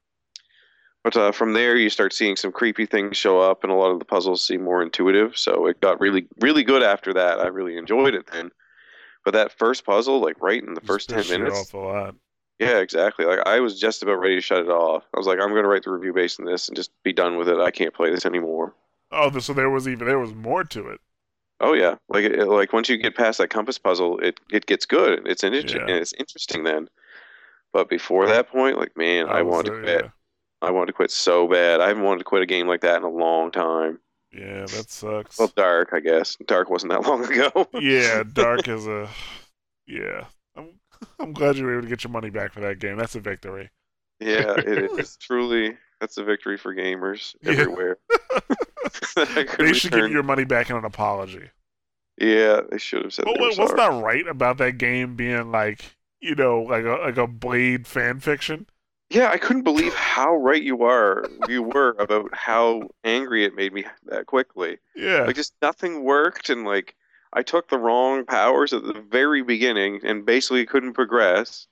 But 1.05 1.17
uh, 1.17 1.33
from 1.33 1.53
there, 1.53 1.77
you 1.77 1.91
start 1.91 2.13
seeing 2.13 2.37
some 2.37 2.53
creepy 2.53 2.85
things 2.85 3.17
show 3.17 3.41
up, 3.41 3.63
and 3.63 3.73
a 3.73 3.77
lot 3.77 3.91
of 3.91 3.99
the 3.99 4.05
puzzles 4.05 4.47
seem 4.47 4.63
more 4.63 4.83
intuitive. 4.83 5.39
So 5.39 5.67
it 5.67 5.81
got 5.81 6.01
really, 6.01 6.27
really 6.41 6.65
good 6.65 6.83
after 6.83 7.15
that. 7.15 7.39
I 7.39 7.47
really 7.47 7.77
enjoyed 7.77 8.15
it 8.15 8.31
then. 8.33 8.51
But 9.25 9.33
that 9.33 9.53
first 9.53 9.85
puzzle, 9.85 10.21
like 10.21 10.41
right 10.41 10.63
in 10.63 10.75
the 10.75 10.81
first 10.81 11.09
ten 11.09 11.19
pissed 11.19 11.31
you 11.31 11.39
minutes, 11.39 11.61
off 11.61 11.75
a 11.75 11.79
lot. 11.79 12.15
Yeah, 12.59 12.79
exactly. 12.79 13.25
Like 13.25 13.41
I 13.47 13.61
was 13.61 13.79
just 13.81 14.03
about 14.03 14.21
ready 14.21 14.35
to 14.37 14.41
shut 14.41 14.61
it 14.61 14.69
off. 14.69 15.05
I 15.15 15.19
was 15.19 15.27
like, 15.27 15.39
I'm 15.41 15.49
gonna 15.55 15.69
write 15.69 15.85
the 15.85 15.91
review 15.91 16.13
based 16.13 16.41
on 16.41 16.47
this 16.47 16.69
and 16.69 16.77
just 16.77 16.91
be 17.05 17.13
done 17.13 17.37
with 17.37 17.49
it. 17.49 17.59
I 17.59 17.71
can't 17.71 17.95
play 17.95 18.11
this 18.11 18.27
anymore. 18.27 18.75
Oh, 19.11 19.37
so 19.39 19.53
there 19.53 19.71
was 19.71 19.89
even 19.89 20.07
there 20.07 20.19
was 20.19 20.35
more 20.35 20.65
to 20.65 20.89
it. 20.89 21.01
Oh 21.61 21.73
yeah, 21.73 21.97
like 22.09 22.25
it, 22.25 22.47
like 22.47 22.73
once 22.73 22.89
you 22.89 22.97
get 22.99 23.17
past 23.17 23.39
that 23.39 23.49
compass 23.51 23.79
puzzle, 23.79 24.19
it 24.21 24.39
it 24.53 24.67
gets 24.67 24.87
good. 24.87 25.27
It's 25.27 25.43
an 25.43 25.55
inter- 25.55 25.79
Yeah. 25.79 25.83
and 25.83 25.91
it's 25.91 26.13
interesting 26.15 26.63
then. 26.65 26.89
But 27.73 27.89
before 27.89 28.27
that 28.27 28.49
point, 28.49 28.79
like 28.79 28.97
man, 28.97 29.29
I 29.29 29.39
That 29.39 29.47
wanted 29.47 29.71
to 29.71 29.81
quit. 29.83 30.11
I 30.63 30.71
wanted 30.71 30.87
to 30.89 30.93
quit 30.95 31.11
so 31.11 31.47
bad. 31.47 31.81
I 31.81 31.89
haven't 31.89 32.03
wanted 32.03 32.19
to 32.19 32.25
quit 32.25 32.43
a 32.43 32.47
game 32.47 32.67
like 32.67 32.81
that 32.83 32.97
in 32.97 33.03
a 33.05 33.09
long 33.11 33.51
time. 33.51 33.99
Yeah, 34.33 34.41
yeah, 34.41 34.61
that 34.67 34.91
sucks. 34.91 35.39
Well, 35.39 35.53
Dark, 35.57 35.91
I 35.93 36.01
guess. 36.01 36.37
Dark 36.47 36.69
wasn't 36.71 36.93
that 36.93 37.03
long 37.07 37.25
ago. 37.25 37.67
yeah, 37.81 38.23
Dark 38.33 38.69
is 38.69 38.87
a. 38.87 39.09
Yeah, 39.87 40.25
I'm. 41.21 41.33
Glad 41.33 41.57
you 41.57 41.65
were 41.65 41.73
able 41.73 41.83
to 41.83 41.89
get 41.89 42.05
your 42.05 42.11
money 42.13 42.31
back 42.31 42.53
for 42.53 42.61
that 42.61 42.79
game. 42.79 42.97
That's 42.97 43.15
a 43.15 43.21
victory. 43.21 43.71
yeah, 44.21 44.55
it 44.57 44.69
is 44.99 45.17
truly. 45.17 45.77
That's 46.01 46.17
a 46.17 46.25
victory 46.25 46.57
for 46.59 46.75
gamers 46.75 47.35
everywhere. 47.45 47.99
Could 49.15 49.27
They 49.59 49.73
should 49.73 49.91
give 49.91 49.99
return- 49.99 50.11
you 50.11 50.15
your 50.15 50.23
money 50.23 50.45
back 50.45 50.71
in 50.71 50.77
an 50.77 50.85
apology. 50.85 51.51
Yeah, 52.21 52.61
they 52.71 52.79
should 52.79 53.03
have 53.05 53.13
said 53.15 53.25
But 53.27 53.39
what, 53.39 53.57
what's 53.59 53.73
not 53.75 54.03
right 54.03 54.27
about 54.27 54.59
that 54.59 54.79
game 54.79 55.15
being 55.17 55.51
like, 55.53 55.85
you 56.21 56.35
know, 56.35 56.63
like 56.63 56.85
a 56.85 56.99
like 57.05 57.17
a 57.17 57.27
Blade 57.27 57.87
fan 57.87 58.21
fiction? 58.21 58.67
Yeah, 59.11 59.31
I 59.31 59.39
couldn't 59.39 59.63
believe 59.63 59.95
how 59.95 60.37
right 60.37 60.63
you 60.63 60.83
are. 60.85 61.25
You 61.49 61.63
were 61.63 61.97
about 61.99 62.29
how 62.35 62.83
angry 63.05 63.45
it 63.45 63.55
made 63.55 63.73
me 63.73 63.85
that 64.07 64.27
quickly. 64.27 64.79
Yeah, 64.95 65.23
Like 65.23 65.37
just 65.37 65.55
nothing 65.63 66.05
worked, 66.05 66.51
and 66.51 66.65
like 66.65 66.95
I 67.33 67.43
took 67.43 67.69
the 67.69 67.79
wrong 67.79 68.25
powers 68.25 68.73
at 68.73 68.83
the 68.85 69.01
very 69.11 69.43
beginning, 69.43 70.01
and 70.05 70.25
basically 70.25 70.65
couldn't 70.67 70.95
progress. 70.95 71.67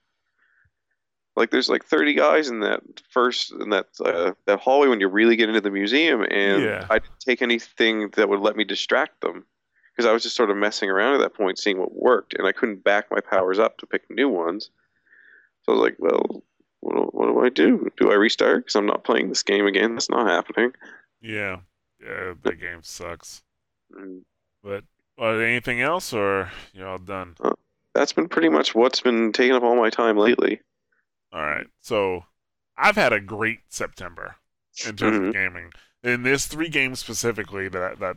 Like 1.34 1.50
there's 1.50 1.68
like 1.68 1.84
30 1.84 2.14
guys 2.14 2.48
in 2.48 2.60
that 2.60 2.80
first 3.10 3.52
in 3.52 3.70
that 3.70 3.86
uh, 4.04 4.32
that 4.46 4.60
hallway 4.60 4.88
when 4.88 5.00
you 5.00 5.08
really 5.08 5.36
get 5.36 5.48
into 5.48 5.60
the 5.60 5.70
museum, 5.70 6.22
and 6.22 6.62
Yeah. 6.62 6.86
I 6.88 6.98
didn't 6.98 7.20
take 7.20 7.42
anything 7.42 8.08
that 8.16 8.28
would 8.28 8.40
let 8.40 8.56
me 8.56 8.64
distract 8.64 9.20
them 9.20 9.44
because 9.94 10.08
I 10.08 10.12
was 10.12 10.22
just 10.22 10.36
sort 10.36 10.50
of 10.50 10.56
messing 10.56 10.88
around 10.90 11.14
at 11.14 11.18
that 11.20 11.34
point, 11.34 11.58
seeing 11.58 11.78
what 11.78 11.94
worked, 11.94 12.34
and 12.34 12.46
I 12.46 12.52
couldn't 12.52 12.84
back 12.84 13.10
my 13.10 13.20
powers 13.20 13.58
up 13.58 13.78
to 13.78 13.86
pick 13.86 14.10
new 14.10 14.28
ones. 14.28 14.70
So 15.62 15.72
I 15.72 15.76
was 15.76 15.82
like, 15.82 15.96
well, 15.98 16.42
what 16.80 16.94
do, 16.94 17.02
what 17.12 17.26
do 17.26 17.40
I 17.44 17.48
do? 17.48 17.90
Do 17.98 18.10
I 18.10 18.14
restart? 18.14 18.64
Because 18.64 18.76
I'm 18.76 18.86
not 18.86 19.04
playing 19.04 19.28
this 19.28 19.42
game 19.42 19.66
again. 19.66 19.94
That's 19.94 20.08
not 20.10 20.26
happening. 20.26 20.72
yeah, 21.20 21.56
yeah. 22.02 22.34
the 22.42 22.54
game 22.54 22.82
sucks. 22.82 23.42
Mm. 23.94 24.22
But 24.62 24.84
uh, 25.20 25.26
anything 25.38 25.80
else, 25.80 26.12
or 26.12 26.50
you're 26.72 26.88
all 26.88 26.98
done? 26.98 27.36
That's 27.94 28.12
been 28.12 28.28
pretty 28.28 28.48
much 28.48 28.74
what's 28.74 29.00
been 29.00 29.32
taking 29.32 29.54
up 29.54 29.62
all 29.62 29.76
my 29.76 29.90
time 29.90 30.16
lately. 30.16 30.60
All 31.32 31.42
right. 31.42 31.66
So 31.80 32.24
I've 32.76 32.96
had 32.96 33.12
a 33.12 33.20
great 33.20 33.60
September 33.68 34.36
in 34.86 34.96
terms 34.96 35.18
Mhm. 35.18 35.28
of 35.28 35.32
gaming. 35.34 35.72
And 36.02 36.24
there's 36.24 36.46
three 36.46 36.68
games 36.68 37.00
specifically 37.00 37.68
that 37.68 37.98
that 38.00 38.16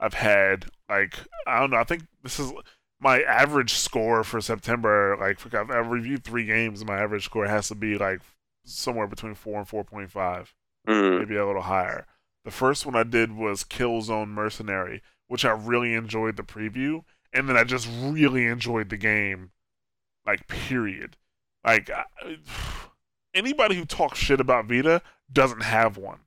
I've 0.00 0.14
had. 0.14 0.66
Like 0.88 1.18
I 1.46 1.58
don't 1.60 1.70
know. 1.70 1.76
I 1.78 1.84
think 1.84 2.04
this 2.22 2.38
is 2.38 2.52
my 3.00 3.20
average 3.22 3.74
score 3.74 4.22
for 4.24 4.40
September. 4.40 5.16
Like 5.20 5.52
I've, 5.54 5.70
I've 5.70 5.88
reviewed 5.90 6.24
three 6.24 6.44
games, 6.44 6.80
and 6.80 6.88
my 6.88 6.98
average 7.00 7.24
score 7.24 7.46
has 7.46 7.68
to 7.68 7.74
be 7.74 7.98
like 7.98 8.20
somewhere 8.64 9.06
between 9.08 9.34
four 9.34 9.58
and 9.58 9.68
four 9.68 9.82
point 9.84 10.10
five, 10.12 10.54
Mm. 10.86 11.18
maybe 11.18 11.36
a 11.36 11.46
little 11.46 11.62
higher. 11.62 12.06
The 12.44 12.50
first 12.52 12.86
one 12.86 12.94
I 12.96 13.02
did 13.02 13.32
was 13.32 13.64
Killzone 13.64 14.28
Mercenary, 14.28 15.02
which 15.28 15.44
I 15.44 15.50
really 15.50 15.94
enjoyed 15.94 16.36
the 16.36 16.42
preview, 16.42 17.02
and 17.32 17.48
then 17.48 17.56
I 17.56 17.64
just 17.64 17.88
really 18.02 18.46
enjoyed 18.46 18.88
the 18.88 18.96
game. 18.96 19.50
Like 20.26 20.46
period. 20.48 21.16
Like 21.64 21.90
I- 21.90 22.04
anybody 23.34 23.76
who 23.76 23.84
talks 23.84 24.18
shit 24.18 24.40
about 24.40 24.66
Vita 24.66 25.02
doesn't 25.32 25.62
have 25.62 25.96
one 25.96 26.20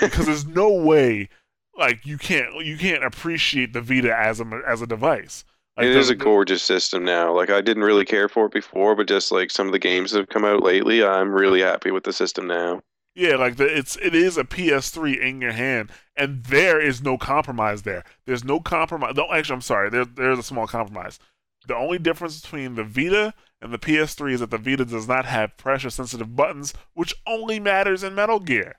because 0.00 0.26
there's 0.26 0.46
no 0.46 0.70
way 0.70 1.28
like 1.76 2.04
you 2.06 2.18
can't 2.18 2.64
you 2.64 2.76
can't 2.76 3.04
appreciate 3.04 3.72
the 3.72 3.80
Vita 3.80 4.16
as 4.16 4.40
a 4.40 4.62
as 4.66 4.82
a 4.82 4.86
device. 4.86 5.44
Like, 5.76 5.86
it 5.86 5.96
is 5.96 6.10
a 6.10 6.14
gorgeous 6.14 6.62
system 6.62 7.04
now. 7.04 7.34
Like 7.34 7.48
I 7.50 7.62
didn't 7.62 7.84
really 7.84 8.04
care 8.04 8.28
for 8.28 8.46
it 8.46 8.52
before, 8.52 8.94
but 8.94 9.08
just 9.08 9.32
like 9.32 9.50
some 9.50 9.66
of 9.66 9.72
the 9.72 9.78
games 9.78 10.10
that 10.10 10.18
have 10.18 10.28
come 10.28 10.44
out 10.44 10.62
lately, 10.62 11.02
I'm 11.02 11.32
really 11.32 11.62
happy 11.62 11.90
with 11.90 12.04
the 12.04 12.12
system 12.12 12.46
now. 12.46 12.82
Yeah, 13.14 13.36
like 13.36 13.56
the, 13.56 13.64
it's 13.66 13.96
it 13.96 14.14
is 14.14 14.38
a 14.38 14.44
PS3 14.44 15.20
in 15.20 15.40
your 15.42 15.52
hand, 15.52 15.90
and 16.16 16.44
there 16.44 16.80
is 16.80 17.02
no 17.02 17.18
compromise 17.18 17.82
there. 17.82 18.04
There's 18.24 18.44
no 18.44 18.58
compromise. 18.60 19.14
No, 19.16 19.30
actually, 19.30 19.54
I'm 19.56 19.60
sorry. 19.60 19.90
There, 19.90 20.06
there's 20.06 20.38
a 20.38 20.42
small 20.42 20.66
compromise. 20.66 21.18
The 21.66 21.76
only 21.76 21.98
difference 21.98 22.40
between 22.40 22.74
the 22.74 22.84
Vita 22.84 23.34
and 23.60 23.72
the 23.72 23.78
PS3 23.78 24.32
is 24.32 24.40
that 24.40 24.50
the 24.50 24.58
Vita 24.58 24.84
does 24.84 25.06
not 25.06 25.26
have 25.26 25.56
pressure-sensitive 25.56 26.34
buttons, 26.34 26.74
which 26.94 27.14
only 27.26 27.60
matters 27.60 28.02
in 28.02 28.14
Metal 28.14 28.40
Gear. 28.40 28.76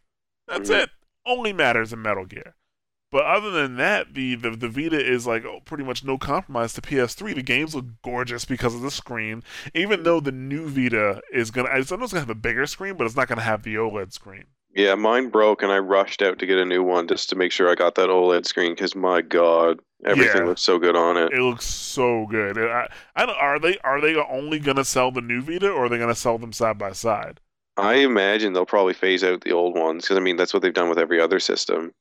That's 0.48 0.70
Mhm. 0.70 0.84
it. 0.84 0.90
Only 1.26 1.54
matters 1.54 1.94
in 1.94 2.02
Metal 2.02 2.26
Gear. 2.26 2.56
But 3.14 3.26
other 3.26 3.52
than 3.52 3.76
that, 3.76 4.16
the, 4.16 4.34
the 4.34 4.50
the 4.50 4.68
Vita 4.68 5.00
is 5.00 5.28
like 5.28 5.46
oh, 5.46 5.60
pretty 5.66 5.84
much 5.84 6.04
no 6.04 6.18
compromise 6.18 6.74
to 6.74 6.82
PS3. 6.82 7.36
The 7.36 7.44
games 7.44 7.76
look 7.76 7.86
gorgeous 8.02 8.44
because 8.44 8.74
of 8.74 8.82
the 8.82 8.90
screen, 8.90 9.44
even 9.76 10.02
though 10.02 10.20
the 10.20 10.32
new 10.32 10.68
Vita 10.68 11.22
is 11.32 11.52
gonna. 11.52 11.70
It's 11.74 11.92
gonna 11.92 12.10
have 12.10 12.32
a 12.32 12.34
bigger 12.34 12.66
screen, 12.66 12.96
but 12.98 13.06
it's 13.06 13.16
not 13.16 13.28
gonna 13.28 13.42
have 13.42 13.62
the 13.62 13.76
OLED 13.76 14.14
screen. 14.14 14.46
Yeah, 14.74 14.96
mine 14.96 15.30
broke, 15.30 15.62
and 15.62 15.72
I 15.72 15.78
rushed 15.78 16.24
out 16.24 16.40
to 16.40 16.48
get 16.48 16.58
a 16.58 16.66
new 16.66 16.82
one 16.82 17.08
just 17.08 17.30
to 17.30 17.36
make 17.36 17.52
sure 17.52 17.70
I 17.70 17.76
got 17.76 17.94
that 17.96 18.10
OLED 18.10 18.48
screen. 18.48 18.74
Because 18.74 18.96
my 18.96 19.22
God, 19.22 19.80
everything 20.04 20.42
Yeah. 20.42 20.48
looks 20.48 20.64
so 20.64 20.80
good 20.80 20.96
on 20.96 21.16
it. 21.16 21.32
It 21.34 21.42
looks 21.42 21.68
so 21.68 22.26
good. 22.32 22.58
I, 22.58 22.90
I 23.16 23.28
don't, 23.28 23.38
are 23.38 23.60
they 23.60 23.78
are 23.84 24.02
they 24.02 24.16
only 24.16 24.58
gonna 24.58 24.86
sell 24.86 25.12
the 25.12 25.22
new 25.22 25.40
Vita, 25.44 25.70
or 25.70 25.86
are 25.86 25.90
they 25.90 26.00
gonna 26.00 26.16
sell 26.16 26.40
them 26.40 26.52
side 26.52 26.80
by 26.80 26.94
side? 26.94 27.40
I 27.78 27.94
imagine 27.98 28.54
they'll 28.54 28.66
probably 28.66 28.96
phase 28.96 29.24
out 29.24 29.42
the 29.42 29.52
old 29.52 29.78
ones 29.78 30.04
because 30.04 30.18
I 30.18 30.20
mean 30.20 30.36
that's 30.36 30.52
what 30.52 30.64
they've 30.64 30.74
done 30.74 30.90
with 30.90 30.98
every 30.98 31.22
other 31.22 31.40
system. 31.40 31.94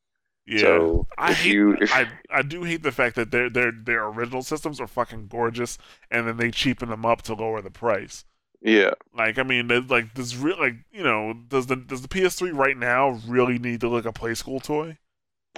Yeah. 0.46 0.80
So 0.80 1.08
I 1.18 1.32
hate. 1.34 1.58
you, 1.58 1.76
if, 1.80 1.90
I 1.90 2.08
I 2.30 2.42
do 2.42 2.64
hate 2.64 2.82
the 2.82 2.92
fact 2.92 3.16
that 3.16 3.30
their 3.30 3.50
their 3.50 3.72
their 3.72 4.06
original 4.06 4.42
systems 4.42 4.80
are 4.80 4.86
fucking 4.86 5.28
gorgeous, 5.28 5.78
and 6.10 6.26
then 6.26 6.36
they 6.36 6.50
cheapen 6.50 6.88
them 6.90 7.04
up 7.06 7.22
to 7.22 7.34
lower 7.34 7.60
the 7.62 7.70
price. 7.70 8.24
yeah, 8.60 8.92
Like 9.14 9.38
I 9.38 9.42
mean, 9.44 9.68
like 9.88 10.14
does 10.14 10.36
real 10.36 10.58
like 10.58 10.76
you 10.92 11.02
know 11.02 11.34
does 11.48 11.66
the 11.66 11.76
does 11.76 12.02
the 12.02 12.08
PS3 12.08 12.50
right 12.50 12.76
now 12.76 13.10
really 13.26 13.58
need 13.58 13.80
to 13.82 13.88
look 13.88 14.06
a 14.06 14.12
play 14.12 14.34
school 14.34 14.60
toy? 14.60 14.98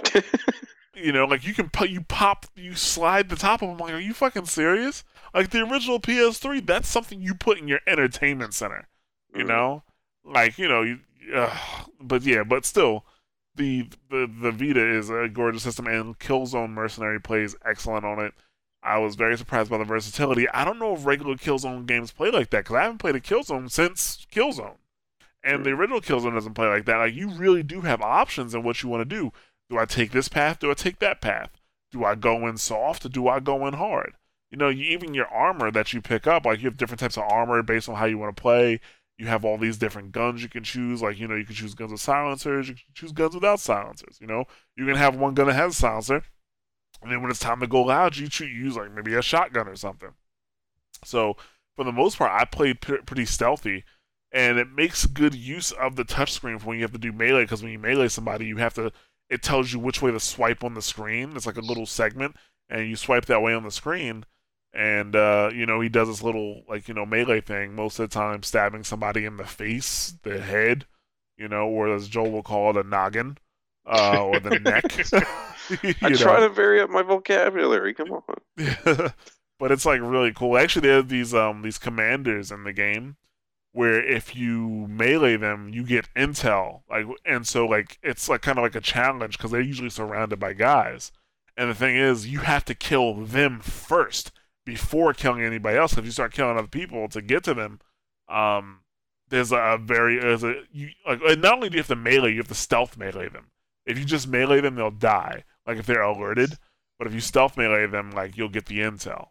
You 0.95 1.11
know, 1.11 1.25
like 1.25 1.45
you 1.45 1.53
can 1.53 1.69
put 1.69 1.89
you 1.89 2.01
pop 2.01 2.45
you 2.55 2.73
slide 2.73 3.27
the 3.29 3.35
top 3.35 3.61
of 3.61 3.67
them. 3.69 3.77
Like, 3.77 3.93
are 3.93 3.99
you 3.99 4.13
fucking 4.13 4.45
serious? 4.45 5.03
Like 5.33 5.49
the 5.49 5.59
original 5.61 5.99
PS3, 5.99 6.61
that's 6.61 6.87
something 6.87 7.21
you 7.21 7.35
put 7.35 7.57
in 7.57 7.67
your 7.67 7.81
entertainment 7.85 8.53
center. 8.53 8.87
You 9.33 9.43
Mhm. 9.43 9.43
know, 9.43 9.83
like 10.23 10.57
you 10.57 10.69
know, 10.69 10.83
you, 10.83 10.99
uh, 11.33 11.57
but 11.99 12.23
yeah, 12.23 12.43
but 12.43 12.65
still, 12.65 13.05
the 13.55 13.89
the 14.09 14.29
the 14.41 14.51
Vita 14.51 14.85
is 14.85 15.09
a 15.09 15.29
gorgeous 15.31 15.63
system, 15.63 15.87
and 15.87 16.17
Killzone 16.19 16.71
Mercenary 16.71 17.19
plays 17.19 17.55
excellent 17.65 18.05
on 18.05 18.19
it. 18.19 18.33
I 18.83 18.99
was 18.99 19.15
very 19.15 19.37
surprised 19.37 19.71
by 19.71 19.79
the 19.79 19.83
versatility. 19.83 20.47
I 20.49 20.63
don't 20.63 20.79
know 20.79 20.93
if 20.93 21.05
regular 21.05 21.35
Killzone 21.35 21.85
games 21.87 22.11
play 22.11 22.29
like 22.29 22.51
that 22.51 22.65
because 22.65 22.75
I 22.75 22.83
haven't 22.83 22.99
played 22.99 23.15
a 23.15 23.19
Killzone 23.19 23.71
since 23.71 24.25
Killzone, 24.31 24.77
and 25.43 25.65
the 25.65 25.71
original 25.71 26.01
Killzone 26.01 26.33
doesn't 26.33 26.53
play 26.53 26.67
like 26.67 26.85
that. 26.85 26.97
Like 26.97 27.13
you 27.13 27.29
really 27.29 27.63
do 27.63 27.81
have 27.81 28.01
options 28.01 28.53
in 28.53 28.63
what 28.63 28.83
you 28.83 28.89
want 28.89 29.01
to 29.07 29.15
do. 29.15 29.31
Do 29.69 29.79
I 29.79 29.85
take 29.85 30.11
this 30.11 30.27
path? 30.27 30.59
Do 30.59 30.69
I 30.69 30.75
take 30.75 30.99
that 30.99 31.21
path? 31.21 31.49
Do 31.91 32.03
I 32.03 32.15
go 32.15 32.47
in 32.47 32.57
soft? 32.57 33.05
Or 33.05 33.09
do 33.09 33.27
I 33.27 33.39
go 33.39 33.65
in 33.65 33.73
hard? 33.73 34.15
You 34.51 34.57
know, 34.57 34.69
you, 34.69 34.85
even 34.85 35.13
your 35.13 35.27
armor 35.27 35.71
that 35.71 35.91
you 35.91 36.01
pick 36.01 36.27
up, 36.27 36.45
like 36.45 36.59
you 36.59 36.65
have 36.65 36.77
different 36.77 36.99
types 36.99 37.17
of 37.17 37.23
armor 37.23 37.63
based 37.63 37.89
on 37.89 37.95
how 37.95 38.05
you 38.05 38.17
want 38.17 38.35
to 38.35 38.41
play. 38.41 38.79
You 39.17 39.27
have 39.27 39.45
all 39.45 39.57
these 39.57 39.77
different 39.77 40.11
guns 40.11 40.43
you 40.43 40.49
can 40.49 40.63
choose. 40.63 41.01
Like, 41.01 41.17
you 41.17 41.27
know, 41.27 41.35
you 41.35 41.45
can 41.45 41.55
choose 41.55 41.73
guns 41.73 41.91
with 41.91 42.01
silencers, 42.01 42.67
you 42.67 42.75
can 42.75 42.83
choose 42.93 43.11
guns 43.11 43.33
without 43.33 43.59
silencers. 43.59 44.17
You 44.19 44.27
know, 44.27 44.45
you 44.75 44.85
can 44.85 44.95
have 44.95 45.15
one 45.15 45.33
gun 45.33 45.47
that 45.47 45.53
has 45.53 45.73
a 45.73 45.79
silencer, 45.79 46.23
and 47.01 47.11
then 47.11 47.21
when 47.21 47.31
it's 47.31 47.39
time 47.39 47.59
to 47.61 47.67
go 47.67 47.83
loud, 47.83 48.17
you 48.17 48.27
choose 48.27 48.51
use 48.51 48.75
like 48.75 48.91
maybe 48.91 49.13
a 49.13 49.21
shotgun 49.21 49.67
or 49.67 49.75
something. 49.75 50.11
So, 51.03 51.37
for 51.75 51.83
the 51.83 51.91
most 51.91 52.17
part, 52.17 52.31
I 52.31 52.45
played 52.45 52.81
p- 52.81 52.97
pretty 53.05 53.25
stealthy, 53.25 53.83
and 54.31 54.57
it 54.57 54.67
makes 54.69 55.05
good 55.05 55.35
use 55.35 55.71
of 55.71 55.95
the 55.95 56.05
touchscreen 56.05 56.59
for 56.59 56.67
when 56.67 56.77
you 56.77 56.83
have 56.83 56.91
to 56.93 56.97
do 56.97 57.11
melee. 57.11 57.43
Because 57.43 57.63
when 57.63 57.71
you 57.71 57.79
melee 57.79 58.07
somebody, 58.07 58.45
you 58.45 58.57
have 58.57 58.73
to. 58.75 58.91
It 59.29 59.41
tells 59.41 59.73
you 59.73 59.79
which 59.79 60.01
way 60.01 60.11
to 60.11 60.19
swipe 60.19 60.63
on 60.63 60.73
the 60.73 60.81
screen. 60.81 61.35
It's 61.35 61.45
like 61.45 61.57
a 61.57 61.61
little 61.61 61.85
segment, 61.85 62.35
and 62.69 62.87
you 62.89 62.95
swipe 62.95 63.25
that 63.25 63.41
way 63.41 63.53
on 63.53 63.63
the 63.63 63.71
screen. 63.71 64.25
And 64.75 65.15
uh, 65.15 65.51
you 65.53 65.65
know 65.65 65.79
he 65.79 65.87
does 65.87 66.09
this 66.09 66.21
little 66.21 66.63
like 66.67 66.87
you 66.89 66.93
know 66.93 67.05
melee 67.05 67.39
thing 67.39 67.75
most 67.75 67.97
of 67.97 68.09
the 68.09 68.13
time, 68.13 68.43
stabbing 68.43 68.83
somebody 68.83 69.23
in 69.23 69.37
the 69.37 69.45
face, 69.45 70.17
the 70.23 70.41
head, 70.41 70.85
you 71.37 71.47
know, 71.47 71.67
or 71.67 71.93
as 71.93 72.09
Joel 72.09 72.31
will 72.31 72.43
call 72.43 72.71
it, 72.71 72.85
a 72.85 72.87
noggin, 72.87 73.37
uh, 73.85 74.21
or 74.21 74.39
the 74.41 74.59
neck. 74.59 74.83
You 75.81 75.95
I 76.03 76.09
know? 76.09 76.15
try 76.15 76.39
to 76.41 76.49
vary 76.49 76.79
up 76.81 76.91
my 76.91 77.01
vocabulary. 77.01 77.93
Come 77.95 78.11
on. 78.11 79.11
but 79.57 79.71
it's 79.71 79.85
like 79.85 80.01
really 80.01 80.31
cool. 80.31 80.57
Actually, 80.57 80.87
there 80.89 80.99
are 80.99 81.03
these 81.03 81.33
um 81.33 81.61
these 81.61 81.77
commanders 81.79 82.51
in 82.51 82.65
the 82.65 82.73
game 82.73 83.15
where 83.71 84.03
if 84.03 84.35
you 84.35 84.85
melee 84.89 85.37
them, 85.37 85.69
you 85.69 85.83
get 85.83 86.13
intel. 86.15 86.81
Like, 86.89 87.05
and 87.25 87.47
so 87.47 87.65
like 87.65 87.97
it's 88.03 88.29
like 88.29 88.41
kind 88.41 88.57
of 88.59 88.63
like 88.63 88.75
a 88.75 88.81
challenge 88.81 89.37
because 89.37 89.51
they're 89.51 89.61
usually 89.61 89.89
surrounded 89.89 90.39
by 90.39 90.53
guys. 90.53 91.11
And 91.57 91.69
the 91.71 91.75
thing 91.75 91.95
is, 91.95 92.27
you 92.27 92.39
have 92.39 92.65
to 92.65 92.75
kill 92.75 93.13
them 93.15 93.59
first 93.61 94.31
before 94.65 95.13
killing 95.13 95.43
anybody 95.43 95.77
else. 95.77 95.97
If 95.97 96.05
you 96.05 96.11
start 96.11 96.33
killing 96.33 96.57
other 96.57 96.67
people 96.67 97.07
to 97.09 97.21
get 97.21 97.43
to 97.45 97.53
them, 97.53 97.79
um, 98.27 98.79
there's 99.29 99.51
a 99.51 99.79
very 99.81 100.19
there's 100.19 100.43
a 100.43 100.63
you 100.71 100.89
like 101.07 101.21
not 101.39 101.53
only 101.53 101.69
do 101.69 101.75
you 101.75 101.79
have 101.79 101.87
to 101.87 101.95
melee, 101.95 102.31
you 102.31 102.37
have 102.37 102.47
to 102.47 102.55
stealth 102.55 102.97
melee 102.97 103.29
them. 103.29 103.51
If 103.85 103.97
you 103.99 104.05
just 104.05 104.27
melee 104.27 104.61
them, 104.61 104.75
they'll 104.75 104.91
die. 104.91 105.43
Like 105.65 105.77
if 105.77 105.85
they're 105.85 106.01
alerted. 106.01 106.57
But 106.97 107.07
if 107.07 107.13
you 107.13 107.19
stealth 107.19 107.57
melee 107.57 107.87
them, 107.87 108.11
like 108.11 108.37
you'll 108.37 108.49
get 108.49 108.65
the 108.65 108.79
intel. 108.79 109.29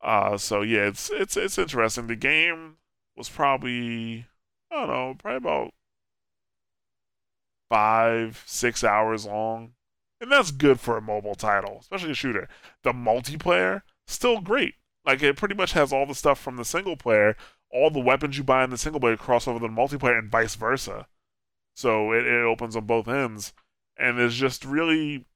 Uh, 0.00 0.36
so 0.36 0.62
yeah, 0.62 0.86
it's 0.86 1.10
it's 1.10 1.36
it's 1.36 1.58
interesting. 1.58 2.06
The 2.06 2.16
game 2.16 2.76
was 3.16 3.28
probably 3.28 4.26
I 4.70 4.74
don't 4.76 4.88
know, 4.88 5.14
probably 5.18 5.36
about 5.36 5.74
five 7.70 8.42
six 8.46 8.84
hours 8.84 9.26
long, 9.26 9.72
and 10.20 10.30
that's 10.30 10.50
good 10.50 10.80
for 10.80 10.96
a 10.96 11.02
mobile 11.02 11.34
title, 11.34 11.78
especially 11.80 12.12
a 12.12 12.14
shooter. 12.14 12.48
The 12.82 12.92
multiplayer 12.92 13.82
still 14.12 14.40
great. 14.40 14.74
Like 15.04 15.22
it 15.22 15.36
pretty 15.36 15.54
much 15.54 15.72
has 15.72 15.92
all 15.92 16.06
the 16.06 16.14
stuff 16.14 16.38
from 16.38 16.56
the 16.56 16.64
single 16.64 16.96
player. 16.96 17.36
All 17.70 17.90
the 17.90 18.00
weapons 18.00 18.38
you 18.38 18.44
buy 18.44 18.64
in 18.64 18.70
the 18.70 18.78
single 18.78 19.00
player 19.00 19.16
cross 19.16 19.46
over 19.46 19.58
to 19.58 19.66
the 19.66 19.72
multiplayer, 19.72 20.18
and 20.18 20.30
vice 20.30 20.54
versa. 20.54 21.06
So 21.76 22.12
it, 22.12 22.26
it 22.26 22.44
opens 22.44 22.76
on 22.76 22.86
both 22.86 23.08
ends, 23.08 23.52
and 23.96 24.18
it's 24.18 24.34
just 24.34 24.64
really 24.64 25.26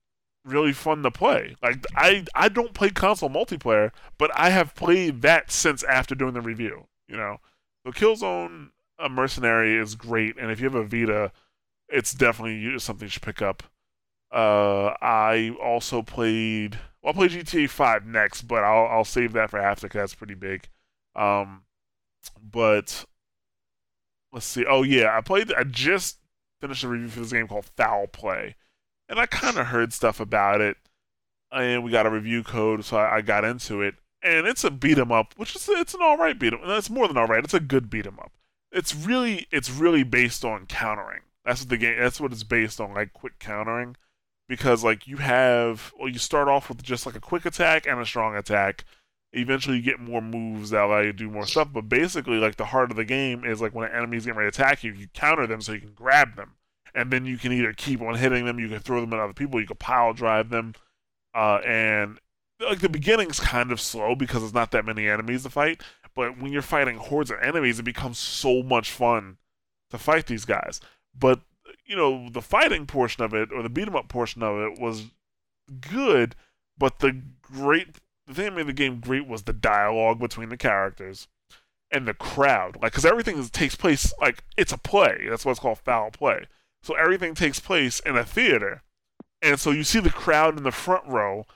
really 0.44 0.72
fun 0.72 1.02
to 1.02 1.10
play. 1.10 1.56
Like 1.62 1.84
I 1.94 2.24
I 2.34 2.48
don't 2.48 2.74
play 2.74 2.90
console 2.90 3.30
multiplayer, 3.30 3.92
but 4.18 4.30
I 4.34 4.50
have 4.50 4.74
played 4.74 5.22
that 5.22 5.50
since 5.50 5.82
after 5.84 6.14
doing 6.14 6.34
the 6.34 6.40
review. 6.40 6.86
You 7.08 7.16
know, 7.16 7.38
so 7.84 7.92
Killzone 7.92 8.70
a 8.98 9.08
Mercenary 9.08 9.76
is 9.76 9.94
great, 9.94 10.36
and 10.38 10.50
if 10.50 10.60
you 10.60 10.64
have 10.64 10.74
a 10.74 10.84
Vita, 10.84 11.32
it's 11.88 12.12
definitely 12.12 12.78
something 12.78 13.06
you 13.06 13.10
should 13.10 13.22
pick 13.22 13.42
up. 13.42 13.62
Uh, 14.32 14.94
I 15.02 15.54
also 15.62 16.02
played. 16.02 16.78
Well, 17.02 17.10
I'll 17.12 17.14
play 17.14 17.28
GTA 17.28 17.66
5 17.68 18.06
next, 18.06 18.42
but 18.42 18.64
I'll 18.64 18.86
I'll 18.86 19.04
save 19.04 19.32
that 19.32 19.50
for 19.50 19.58
after 19.58 19.86
because 19.88 20.00
that's 20.00 20.14
pretty 20.14 20.34
big. 20.34 20.68
Um, 21.14 21.64
but 22.42 23.04
let's 24.32 24.46
see. 24.46 24.64
Oh 24.66 24.82
yeah, 24.82 25.16
I 25.16 25.20
played. 25.20 25.52
I 25.52 25.64
just 25.64 26.18
finished 26.60 26.84
a 26.84 26.88
review 26.88 27.08
for 27.08 27.20
this 27.20 27.32
game 27.32 27.48
called 27.48 27.66
Foul 27.76 28.06
Play 28.06 28.54
and 29.08 29.20
I 29.20 29.26
kind 29.26 29.58
of 29.58 29.68
heard 29.68 29.92
stuff 29.94 30.20
about 30.20 30.62
it, 30.62 30.78
and 31.52 31.84
we 31.84 31.90
got 31.92 32.06
a 32.06 32.10
review 32.10 32.42
code, 32.44 32.84
so 32.84 32.96
I, 32.98 33.18
I 33.18 33.22
got 33.22 33.44
into 33.44 33.82
it. 33.82 33.96
And 34.22 34.46
it's 34.46 34.64
a 34.64 34.70
beat 34.72 34.98
'em 34.98 35.12
up, 35.12 35.34
which 35.38 35.56
is 35.56 35.68
it's 35.70 35.94
an 35.94 36.00
all 36.02 36.18
right 36.18 36.38
beat 36.38 36.54
'em. 36.54 36.60
It's 36.64 36.90
more 36.90 37.08
than 37.08 37.16
all 37.18 37.26
right. 37.28 37.44
It's 37.44 37.54
a 37.54 37.60
good 37.60 37.90
beat 37.90 38.06
'em 38.06 38.18
up. 38.20 38.32
It's 38.72 38.94
really 38.94 39.46
it's 39.52 39.70
really 39.70 40.02
based 40.04 40.44
on 40.44 40.66
countering. 40.66 41.22
That's 41.44 41.62
what 41.62 41.70
the 41.70 41.78
game. 41.78 41.98
That's 42.00 42.20
what 42.20 42.32
it's 42.32 42.44
based 42.44 42.80
on, 42.80 42.94
like 42.94 43.12
quick 43.14 43.38
countering, 43.40 43.96
because 44.48 44.84
like 44.84 45.06
you 45.06 45.18
have 45.18 45.92
well, 45.98 46.08
you 46.08 46.18
start 46.18 46.48
off 46.48 46.68
with 46.68 46.82
just 46.82 47.06
like 47.06 47.16
a 47.16 47.20
quick 47.20 47.46
attack 47.46 47.86
and 47.86 48.00
a 48.00 48.06
strong 48.06 48.36
attack. 48.36 48.84
Eventually, 49.34 49.78
you 49.78 49.82
get 49.82 49.98
more 49.98 50.20
moves 50.20 50.70
that 50.70 50.82
allow 50.84 50.98
you 51.00 51.06
to 51.06 51.12
do 51.12 51.30
more 51.30 51.46
stuff. 51.46 51.68
But 51.72 51.88
basically, 51.88 52.36
like 52.36 52.56
the 52.56 52.66
heart 52.66 52.90
of 52.90 52.96
the 52.96 53.04
game 53.04 53.44
is 53.44 53.62
like 53.62 53.74
when 53.74 53.88
an 53.88 53.96
enemy's 53.96 54.26
getting 54.26 54.38
ready 54.38 54.50
to 54.50 54.62
attack 54.62 54.84
you, 54.84 54.92
you 54.92 55.08
counter 55.14 55.46
them 55.46 55.62
so 55.62 55.72
you 55.72 55.80
can 55.80 55.94
grab 55.94 56.36
them 56.36 56.52
and 56.94 57.10
then 57.10 57.24
you 57.24 57.38
can 57.38 57.52
either 57.52 57.72
keep 57.72 58.00
on 58.00 58.16
hitting 58.16 58.44
them, 58.44 58.58
you 58.58 58.68
can 58.68 58.80
throw 58.80 59.00
them 59.00 59.12
at 59.12 59.18
other 59.18 59.32
people, 59.32 59.60
you 59.60 59.66
can 59.66 59.76
pile 59.76 60.12
drive 60.12 60.50
them, 60.50 60.74
uh, 61.34 61.58
and 61.64 62.18
like 62.60 62.80
the 62.80 62.88
beginning's 62.88 63.40
kind 63.40 63.72
of 63.72 63.80
slow 63.80 64.14
because 64.14 64.42
there's 64.42 64.54
not 64.54 64.70
that 64.70 64.84
many 64.84 65.08
enemies 65.08 65.42
to 65.42 65.50
fight. 65.50 65.80
But 66.14 66.38
when 66.38 66.52
you're 66.52 66.62
fighting 66.62 66.96
hordes 66.96 67.30
of 67.30 67.38
enemies, 67.40 67.78
it 67.78 67.84
becomes 67.84 68.18
so 68.18 68.62
much 68.62 68.90
fun 68.90 69.38
to 69.90 69.98
fight 69.98 70.26
these 70.26 70.44
guys. 70.44 70.80
But 71.18 71.40
you 71.84 71.96
know, 71.96 72.28
the 72.30 72.42
fighting 72.42 72.86
portion 72.86 73.24
of 73.24 73.34
it 73.34 73.50
or 73.52 73.62
the 73.62 73.68
beat 73.68 73.88
'em 73.88 73.96
up 73.96 74.08
portion 74.08 74.42
of 74.42 74.58
it 74.58 74.80
was 74.80 75.10
good, 75.80 76.34
but 76.78 77.00
the 77.00 77.22
great 77.40 77.96
the 78.26 78.34
thing 78.34 78.44
that 78.46 78.54
made 78.54 78.66
the 78.66 78.72
game 78.72 79.00
great 79.00 79.26
was 79.26 79.42
the 79.42 79.52
dialogue 79.52 80.18
between 80.20 80.48
the 80.48 80.56
characters 80.56 81.28
and 81.90 82.06
the 82.06 82.14
crowd. 82.14 82.76
Like, 82.80 82.92
because 82.92 83.04
everything 83.04 83.36
is, 83.36 83.50
takes 83.50 83.74
place 83.74 84.12
like 84.20 84.44
it's 84.56 84.72
a 84.72 84.78
play. 84.78 85.26
That's 85.28 85.44
what's 85.44 85.60
called 85.60 85.78
foul 85.78 86.10
play. 86.10 86.46
So 86.82 86.94
everything 86.94 87.34
takes 87.34 87.60
place 87.60 88.00
in 88.00 88.16
a 88.16 88.24
theater. 88.24 88.82
And 89.40 89.58
so 89.58 89.70
you 89.70 89.84
see 89.84 90.00
the 90.00 90.10
crowd 90.10 90.56
in 90.56 90.62
the 90.62 90.70
front 90.70 91.06
row, 91.06 91.46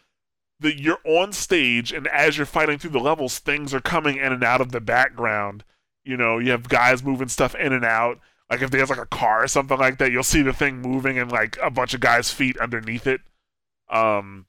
that 0.59 0.81
you're 0.81 1.01
on 1.05 1.33
stage, 1.33 1.93
and 1.93 2.07
as 2.09 2.37
you're 2.37 2.47
fighting 2.47 2.79
through 2.79 2.91
the 2.91 2.99
levels, 2.99 3.39
things 3.39 3.74
are 3.74 3.81
coming 3.81 4.16
in 4.16 4.33
and 4.33 4.43
out 4.43 4.61
of 4.61 4.72
the 4.72 4.81
background. 4.81 5.64
You 6.05 6.16
know, 6.16 6.39
you 6.39 6.51
have 6.51 6.68
guys 6.68 7.03
moving 7.03 7.29
stuff 7.29 7.55
in 7.55 7.72
and 7.72 7.85
out. 7.85 8.18
Like 8.51 8.62
if 8.62 8.70
there's 8.70 8.90
like 8.90 8.99
a 8.99 9.07
car 9.07 9.44
or 9.44 9.49
something 9.49 9.78
like 9.78 9.99
that, 9.99 10.12
you'll 10.12 10.22
see 10.22 10.42
the 10.42 10.53
thing 10.53 10.80
moving 10.80 11.18
and 11.18 11.30
like 11.30 11.59
a 11.62 11.70
bunch 11.70 11.94
of 11.94 12.01
guys' 12.01 12.30
feet 12.30 12.57
underneath 12.59 13.07
it. 13.07 13.20
Um, 13.88 14.47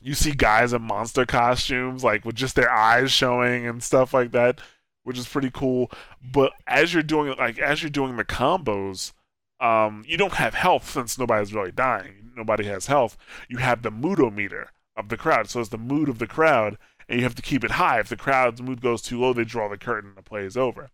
you 0.00 0.14
see 0.14 0.32
guys 0.32 0.72
in 0.72 0.82
monster 0.82 1.26
costumes, 1.26 2.04
like 2.04 2.24
with 2.24 2.36
just 2.36 2.56
their 2.56 2.70
eyes 2.70 3.10
showing 3.10 3.66
and 3.66 3.82
stuff 3.82 4.14
like 4.14 4.32
that, 4.32 4.60
which 5.02 5.18
is 5.18 5.28
pretty 5.28 5.50
cool. 5.50 5.90
But 6.22 6.52
as 6.66 6.94
you're 6.94 7.02
doing 7.02 7.34
like 7.38 7.58
as 7.58 7.82
you're 7.82 7.90
doing 7.90 8.16
the 8.16 8.24
combos, 8.24 9.12
um, 9.60 10.04
you 10.06 10.16
don't 10.16 10.34
have 10.34 10.54
health 10.54 10.90
since 10.90 11.18
nobody's 11.18 11.54
really 11.54 11.72
dying. 11.72 12.32
Nobody 12.36 12.64
has 12.64 12.86
health. 12.86 13.16
You 13.48 13.58
have 13.58 13.82
the 13.82 13.90
moodometer 13.90 14.66
of 14.96 15.08
the 15.08 15.16
crowd, 15.16 15.48
so 15.48 15.60
it's 15.60 15.68
the 15.68 15.78
mood 15.78 16.08
of 16.08 16.18
the 16.18 16.26
crowd, 16.26 16.78
and 17.08 17.18
you 17.18 17.24
have 17.24 17.34
to 17.36 17.42
keep 17.42 17.64
it 17.64 17.72
high. 17.72 18.00
If 18.00 18.08
the 18.08 18.16
crowd's 18.16 18.62
mood 18.62 18.80
goes 18.80 19.02
too 19.02 19.20
low, 19.20 19.32
they 19.32 19.44
draw 19.44 19.68
the 19.68 19.78
curtain 19.78 20.10
and 20.10 20.18
the 20.18 20.22
play 20.22 20.44
is 20.44 20.56
over. 20.56 20.90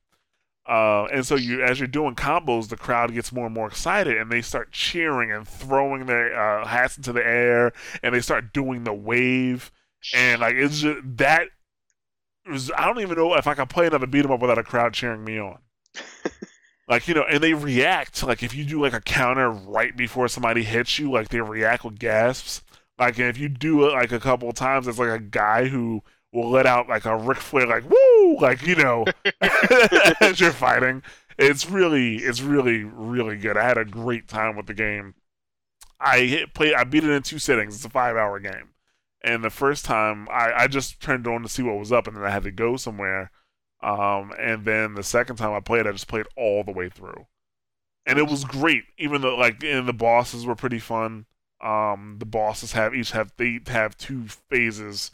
Uh, 0.70 1.06
and 1.12 1.26
so 1.26 1.34
you, 1.34 1.64
as 1.64 1.80
you're 1.80 1.88
doing 1.88 2.14
combos, 2.14 2.68
the 2.68 2.76
crowd 2.76 3.12
gets 3.12 3.32
more 3.32 3.46
and 3.46 3.54
more 3.54 3.66
excited, 3.66 4.16
and 4.16 4.30
they 4.30 4.40
start 4.40 4.70
cheering 4.70 5.32
and 5.32 5.48
throwing 5.48 6.06
their 6.06 6.32
uh, 6.60 6.64
hats 6.64 6.96
into 6.96 7.12
the 7.12 7.26
air, 7.26 7.72
and 8.04 8.14
they 8.14 8.20
start 8.20 8.52
doing 8.52 8.84
the 8.84 8.94
wave, 8.94 9.72
and 10.14 10.40
like 10.40 10.54
it's 10.54 10.80
just 10.80 11.00
that. 11.16 11.48
Was, 12.48 12.70
I 12.76 12.86
don't 12.86 13.00
even 13.00 13.16
know 13.16 13.34
if 13.34 13.48
I 13.48 13.54
can 13.54 13.66
play 13.66 13.88
another 13.88 14.06
beat 14.06 14.24
'em 14.24 14.30
up 14.30 14.40
without 14.40 14.58
a 14.58 14.62
crowd 14.62 14.94
cheering 14.94 15.24
me 15.24 15.38
on. 15.40 15.58
like 16.88 17.08
you 17.08 17.14
know, 17.14 17.24
and 17.24 17.42
they 17.42 17.54
react 17.54 18.22
like 18.22 18.42
if 18.42 18.54
you 18.54 18.64
do 18.64 18.80
like 18.80 18.92
a 18.92 19.00
counter 19.00 19.50
right 19.50 19.96
before 19.96 20.28
somebody 20.28 20.62
hits 20.62 20.98
you, 21.00 21.10
like 21.10 21.28
they 21.30 21.40
react 21.40 21.84
with 21.84 21.98
gasps. 21.98 22.62
Like 22.98 23.18
if 23.18 23.38
you 23.38 23.48
do 23.48 23.86
it 23.88 23.92
like 23.92 24.12
a 24.12 24.20
couple 24.20 24.48
of 24.48 24.54
times, 24.54 24.86
it's 24.86 24.98
like 24.98 25.10
a 25.10 25.18
guy 25.18 25.66
who 25.66 26.02
will 26.32 26.50
let 26.50 26.66
out 26.66 26.88
like 26.88 27.04
a 27.04 27.16
Ric 27.16 27.38
Flair, 27.38 27.66
like 27.66 27.88
woo, 27.88 28.36
like 28.40 28.62
you 28.66 28.76
know, 28.76 29.04
as 30.20 30.40
you're 30.40 30.52
fighting. 30.52 31.02
It's 31.38 31.68
really, 31.68 32.16
it's 32.16 32.42
really, 32.42 32.84
really 32.84 33.36
good. 33.36 33.56
I 33.56 33.64
had 33.64 33.78
a 33.78 33.84
great 33.84 34.28
time 34.28 34.56
with 34.56 34.66
the 34.66 34.74
game. 34.74 35.14
I 35.98 36.20
hit 36.20 36.54
play. 36.54 36.74
I 36.74 36.84
beat 36.84 37.04
it 37.04 37.10
in 37.10 37.22
two 37.22 37.38
sittings. 37.38 37.74
It's 37.74 37.84
a 37.84 37.90
five-hour 37.90 38.40
game, 38.40 38.70
and 39.22 39.42
the 39.42 39.50
first 39.50 39.84
time 39.84 40.28
I, 40.30 40.52
I 40.52 40.66
just 40.66 41.00
turned 41.00 41.26
on 41.26 41.42
to 41.42 41.48
see 41.48 41.62
what 41.62 41.78
was 41.78 41.92
up, 41.92 42.06
and 42.06 42.16
then 42.16 42.24
I 42.24 42.30
had 42.30 42.44
to 42.44 42.50
go 42.50 42.76
somewhere. 42.76 43.30
Um, 43.82 44.32
and 44.38 44.66
then 44.66 44.94
the 44.94 45.02
second 45.02 45.36
time 45.36 45.52
I 45.52 45.60
played, 45.60 45.86
I 45.86 45.92
just 45.92 46.08
played 46.08 46.26
all 46.36 46.62
the 46.62 46.72
way 46.72 46.90
through, 46.90 47.26
and 48.06 48.18
it 48.18 48.28
was 48.28 48.44
great. 48.44 48.84
Even 48.98 49.22
though 49.22 49.36
like 49.36 49.64
and 49.64 49.88
the 49.88 49.94
bosses 49.94 50.46
were 50.46 50.56
pretty 50.56 50.78
fun. 50.78 51.26
Um, 51.62 52.16
the 52.18 52.26
bosses 52.26 52.72
have 52.72 52.94
each 52.94 53.10
have 53.10 53.32
they 53.36 53.60
have 53.66 53.96
two 53.96 54.24
phases 54.28 55.10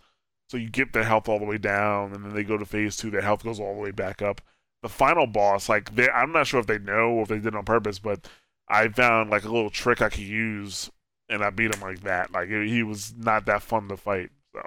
so 0.48 0.56
you 0.56 0.70
get 0.70 0.92
their 0.92 1.04
health 1.04 1.28
all 1.28 1.38
the 1.38 1.44
way 1.44 1.58
down, 1.58 2.12
and 2.12 2.24
then 2.24 2.34
they 2.34 2.44
go 2.44 2.56
to 2.56 2.64
phase 2.64 2.96
two, 2.96 3.10
their 3.10 3.22
health 3.22 3.42
goes 3.42 3.60
all 3.60 3.74
the 3.74 3.80
way 3.80 3.90
back 3.90 4.22
up. 4.22 4.40
The 4.82 4.88
final 4.88 5.26
boss, 5.26 5.68
like 5.68 5.94
they, 5.96 6.08
I'm 6.08 6.32
not 6.32 6.46
sure 6.46 6.60
if 6.60 6.66
they 6.66 6.78
know 6.78 7.10
or 7.10 7.22
if 7.22 7.28
they 7.28 7.36
did 7.36 7.48
it 7.48 7.56
on 7.56 7.64
purpose, 7.64 7.98
but 7.98 8.28
I 8.68 8.88
found 8.88 9.30
like 9.30 9.44
a 9.44 9.50
little 9.50 9.70
trick 9.70 10.02
I 10.02 10.08
could 10.08 10.20
use, 10.20 10.90
and 11.28 11.42
I 11.42 11.50
beat 11.50 11.74
him 11.74 11.80
like 11.80 12.02
that. 12.02 12.32
Like 12.32 12.48
it, 12.48 12.68
he 12.68 12.82
was 12.82 13.14
not 13.16 13.46
that 13.46 13.62
fun 13.62 13.88
to 13.88 13.96
fight. 13.96 14.30
So, 14.54 14.62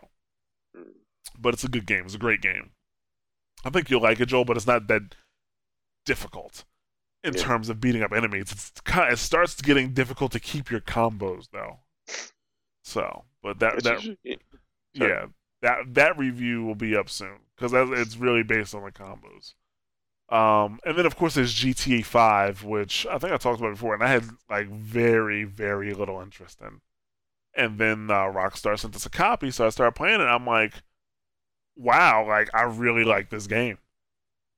but 1.40 1.54
it's 1.54 1.64
a 1.64 1.70
good 1.70 1.86
game. 1.86 2.06
It's 2.06 2.16
a 2.16 2.20
great 2.20 2.42
game. 2.42 2.72
I 3.64 3.70
think 3.70 3.90
you'll 3.90 4.02
like 4.02 4.20
it, 4.20 4.28
Joel, 4.28 4.46
but 4.46 4.58
it's 4.58 4.68
not 4.68 4.88
that 4.88 5.16
difficult 6.06 6.66
in 7.24 7.34
yeah. 7.34 7.42
terms 7.42 7.70
of 7.70 7.82
beating 7.82 8.04
up 8.04 8.14
enemies. 8.14 8.52
It's 8.52 8.72
kind 8.82 9.08
of, 9.08 9.14
it 9.14 9.18
starts 9.18 9.62
getting 9.62 9.94
difficult 9.94 10.32
to 10.32 10.40
keep 10.40 10.72
your 10.72 10.82
combos 10.82 11.50
though. 11.52 11.80
So, 12.84 13.26
but 13.44 13.60
that 13.60 13.84
that 13.84 14.18
yeah, 14.94 15.26
that 15.62 15.94
that 15.94 16.18
review 16.18 16.64
will 16.64 16.76
be 16.76 16.96
up 16.96 17.10
soon 17.10 17.40
because 17.56 17.74
it's 17.74 18.18
really 18.18 18.44
based 18.44 18.74
on 18.74 18.84
the 18.84 18.92
combos. 18.92 19.54
Um, 20.34 20.80
and 20.86 20.98
then 20.98 21.06
of 21.06 21.16
course 21.16 21.34
there's 21.34 21.54
GTA 21.54 22.06
5, 22.06 22.64
which 22.64 23.06
I 23.10 23.18
think 23.18 23.34
I 23.34 23.38
talked 23.38 23.60
about 23.60 23.74
before, 23.74 23.94
and 23.94 24.04
I 24.04 24.08
had 24.08 24.26
like 24.50 24.70
very 24.70 25.44
very 25.44 25.94
little 25.94 26.22
interest 26.22 26.62
in. 26.62 26.82
And 27.56 27.80
then 27.80 28.12
uh, 28.12 28.26
Rockstar 28.26 28.78
sent 28.78 28.96
us 28.96 29.06
a 29.06 29.10
copy, 29.10 29.52
so 29.52 29.66
I 29.66 29.70
started 29.70 29.96
playing 29.96 30.22
it. 30.22 30.26
I'm 30.26 30.46
like, 30.46 30.74
wow, 31.76 32.28
like 32.28 32.50
I 32.54 32.64
really 32.64 33.04
like 33.04 33.30
this 33.30 33.48
game. 33.48 33.80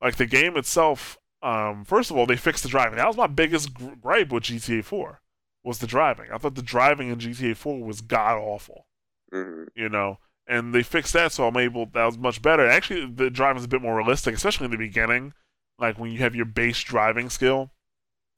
Like 0.01 0.17
the 0.17 0.25
game 0.25 0.57
itself. 0.57 1.17
Um, 1.43 1.85
first 1.85 2.11
of 2.11 2.17
all, 2.17 2.25
they 2.25 2.35
fixed 2.35 2.63
the 2.63 2.69
driving. 2.69 2.97
That 2.97 3.07
was 3.07 3.17
my 3.17 3.27
biggest 3.27 3.73
gripe 3.73 4.31
with 4.31 4.43
GTA 4.43 4.83
4 4.83 5.21
was 5.63 5.79
the 5.79 5.87
driving. 5.87 6.27
I 6.31 6.37
thought 6.37 6.55
the 6.55 6.61
driving 6.61 7.09
in 7.09 7.17
GTA 7.17 7.55
4 7.55 7.83
was 7.83 8.01
god 8.01 8.37
awful. 8.37 8.87
Mm-hmm. 9.33 9.63
You 9.75 9.89
know, 9.89 10.19
and 10.51 10.75
they 10.75 10.83
fixed 10.83 11.13
that, 11.13 11.31
so 11.31 11.47
I'm 11.47 11.55
able. 11.55 11.85
That 11.85 12.05
was 12.05 12.17
much 12.17 12.41
better. 12.41 12.67
Actually, 12.67 13.05
the 13.05 13.29
driving 13.29 13.59
is 13.59 13.63
a 13.63 13.69
bit 13.69 13.81
more 13.81 13.95
realistic, 13.95 14.35
especially 14.35 14.65
in 14.65 14.71
the 14.71 14.77
beginning, 14.77 15.33
like 15.79 15.97
when 15.97 16.11
you 16.11 16.19
have 16.19 16.35
your 16.35 16.45
base 16.45 16.81
driving 16.81 17.29
skill. 17.29 17.71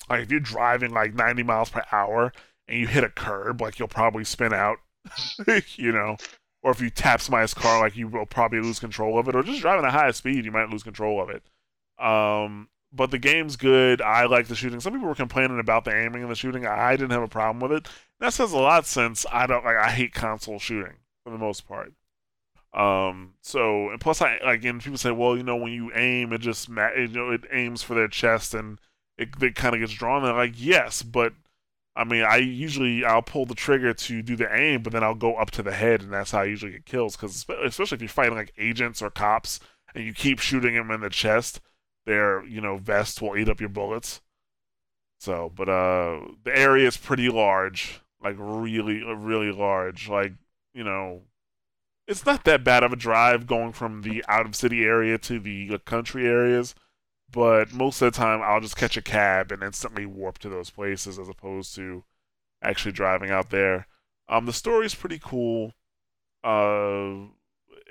Like 0.08 0.22
if 0.22 0.32
you're 0.32 0.40
driving 0.40 0.92
like 0.92 1.16
90 1.16 1.42
miles 1.42 1.72
per 1.72 1.82
hour 1.92 2.32
and 2.68 2.80
you 2.80 2.86
hit 2.86 3.04
a 3.04 3.10
curb, 3.10 3.62
like 3.62 3.80
you'll 3.80 3.88
probably 3.88 4.24
spin 4.26 4.54
out, 4.54 4.78
you 5.76 5.92
know. 5.92 6.18
Or 6.62 6.70
if 6.72 6.82
you 6.82 6.92
tap 6.92 7.20
somebody's 7.20 7.56
car, 7.56 7.80
like 7.80 7.98
you 7.98 8.08
will 8.08 8.28
probably 8.28 8.62
lose 8.62 8.80
control 8.80 9.18
of 9.18 9.28
it. 9.28 9.36
Or 9.36 9.42
just 9.42 9.62
driving 9.62 9.84
at 9.84 9.92
high 9.92 10.12
speed, 10.12 10.46
you 10.46 10.52
might 10.52 10.70
lose 10.70 10.84
control 10.84 11.20
of 11.20 11.32
it. 11.32 11.42
Um, 11.98 12.70
but 12.92 13.10
the 13.10 13.18
game's 13.18 13.56
good. 13.56 14.04
I 14.04 14.26
like 14.26 14.48
the 14.48 14.56
shooting. 14.56 14.80
Some 14.80 14.94
people 14.94 15.08
were 15.08 15.16
complaining 15.16 15.60
about 15.60 15.84
the 15.84 15.96
aiming 15.96 16.22
and 16.22 16.32
the 16.32 16.36
shooting. 16.36 16.68
I 16.68 16.96
didn't 16.96 17.10
have 17.10 17.24
a 17.24 17.28
problem 17.28 17.60
with 17.60 17.72
it. 17.72 17.88
That 18.20 18.34
says 18.34 18.52
a 18.52 18.58
lot 18.58 18.86
since 18.86 19.26
I 19.32 19.48
don't 19.48 19.66
like. 19.66 19.78
I 19.78 19.90
hate 19.90 20.14
console 20.14 20.60
shooting 20.60 20.98
for 21.24 21.32
the 21.32 21.40
most 21.40 21.68
part. 21.68 21.92
Um, 22.74 23.36
so 23.42 23.90
and 23.92 24.02
plus 24.02 24.22
I 24.22 24.40
like 24.44 24.64
and 24.66 24.82
people 24.82 24.98
say, 24.98 25.12
well, 25.12 25.38
you 25.38 25.44
know, 25.44 25.56
when 25.56 25.74
you 25.74 25.92
aim, 25.94 26.34
it 26.34 26.40
just 26.42 26.70
ma- 26.70 26.92
you 26.98 27.08
know 27.08 27.32
it 27.32 27.44
aims 27.52 27.84
for 27.84 27.94
their 27.94 28.08
chest 28.08 28.54
and 28.54 28.80
it, 29.18 29.30
it 29.42 29.56
kind 29.56 29.76
of 29.76 29.82
gets 29.82 29.94
drawn. 29.94 30.26
And 30.26 30.36
like, 30.36 30.54
yes, 30.56 31.04
but 31.04 31.34
I 31.96 32.04
mean, 32.04 32.24
I 32.24 32.38
usually 32.38 33.06
I'll 33.06 33.22
pull 33.22 33.46
the 33.46 33.54
trigger 33.56 33.94
to 33.94 34.22
do 34.24 34.36
the 34.36 34.54
aim, 34.54 34.82
but 34.82 34.94
then 34.94 35.04
I'll 35.04 35.14
go 35.16 35.36
up 35.36 35.52
to 35.52 35.64
the 35.64 35.74
head, 35.74 36.02
and 36.02 36.12
that's 36.12 36.32
how 36.32 36.42
I 36.42 36.46
usually 36.46 36.72
get 36.74 36.86
kills. 36.86 37.16
Because 37.16 37.46
especially 37.64 37.96
if 37.98 38.02
you're 38.02 38.10
fighting 38.10 38.36
like 38.36 38.54
agents 38.58 39.02
or 39.02 39.10
cops, 39.12 39.60
and 39.94 40.04
you 40.04 40.14
keep 40.14 40.40
shooting 40.40 40.74
them 40.74 40.90
in 40.92 41.02
the 41.02 41.10
chest, 41.10 41.62
their 42.06 42.44
you 42.46 42.62
know 42.62 42.78
vest 42.78 43.22
will 43.22 43.38
eat 43.38 43.50
up 43.50 43.60
your 43.60 43.70
bullets. 43.70 44.22
So, 45.20 45.52
but 45.56 45.70
uh, 45.70 46.22
the 46.44 46.58
area 46.58 46.88
is 46.88 46.98
pretty 46.98 47.30
large, 47.30 48.02
like 48.22 48.36
really, 48.40 49.04
really 49.04 49.52
large. 49.52 50.10
Like 50.10 50.34
you 50.74 50.84
know, 50.84 51.22
it's 52.08 52.26
not 52.26 52.44
that 52.44 52.64
bad 52.64 52.84
of 52.84 52.92
a 52.92 52.98
drive 52.98 53.48
going 53.48 53.72
from 53.74 54.02
the 54.02 54.24
out 54.28 54.46
of 54.46 54.56
city 54.56 54.84
area 54.84 55.18
to 55.18 55.40
the 55.40 55.78
country 55.86 56.28
areas, 56.28 56.76
but 57.32 57.72
most 57.74 58.02
of 58.02 58.12
the 58.12 58.18
time 58.18 58.42
I'll 58.42 58.62
just 58.62 58.78
catch 58.78 58.98
a 58.98 59.02
cab 59.02 59.52
and 59.52 59.64
instantly 59.64 60.06
warp 60.06 60.38
to 60.40 60.50
those 60.50 60.70
places 60.70 61.18
as 61.18 61.30
opposed 61.30 61.76
to 61.76 62.04
actually 62.62 62.92
driving 62.92 63.32
out 63.32 63.50
there. 63.50 63.88
Um, 64.28 64.46
the 64.46 64.54
story's 64.54 64.96
pretty 64.96 65.20
cool. 65.22 65.74
Uh, 66.44 67.28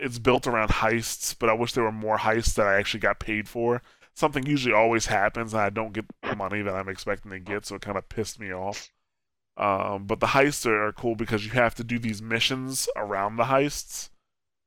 it's 0.01 0.19
built 0.19 0.47
around 0.47 0.69
heists, 0.69 1.35
but 1.39 1.49
I 1.49 1.55
wish 1.55 1.73
there 1.73 1.85
were 1.85 1.93
more 1.93 2.19
heists 2.19 2.55
that 2.55 2.67
I 2.67 2.79
actually 2.79 3.01
got 3.01 3.21
paid 3.21 3.49
for. 3.49 3.83
Something 4.15 4.45
usually 4.45 4.75
always 4.75 5.07
happens, 5.07 5.55
and 5.55 5.63
I 5.63 5.71
don't 5.71 5.95
get 5.95 6.05
the 6.23 6.37
money 6.37 6.61
that 6.63 6.75
I'm 6.75 6.89
expecting 6.89 7.31
to 7.31 7.39
get, 7.39 7.65
so 7.65 7.77
it 7.77 7.83
kind 7.83 7.97
of 7.97 8.09
pissed 8.09 8.39
me 8.39 8.53
off. 8.53 8.91
Um, 9.57 10.07
but 10.07 10.21
the 10.21 10.29
heists 10.29 10.65
are, 10.65 10.87
are, 10.87 10.93
cool 10.93 11.15
because 11.15 11.45
you 11.45 11.53
have 11.53 11.75
to 11.75 11.85
do 11.85 11.99
these 11.99 12.23
missions 12.23 12.89
around 12.97 13.37
the 13.37 13.45
heists, 13.45 14.09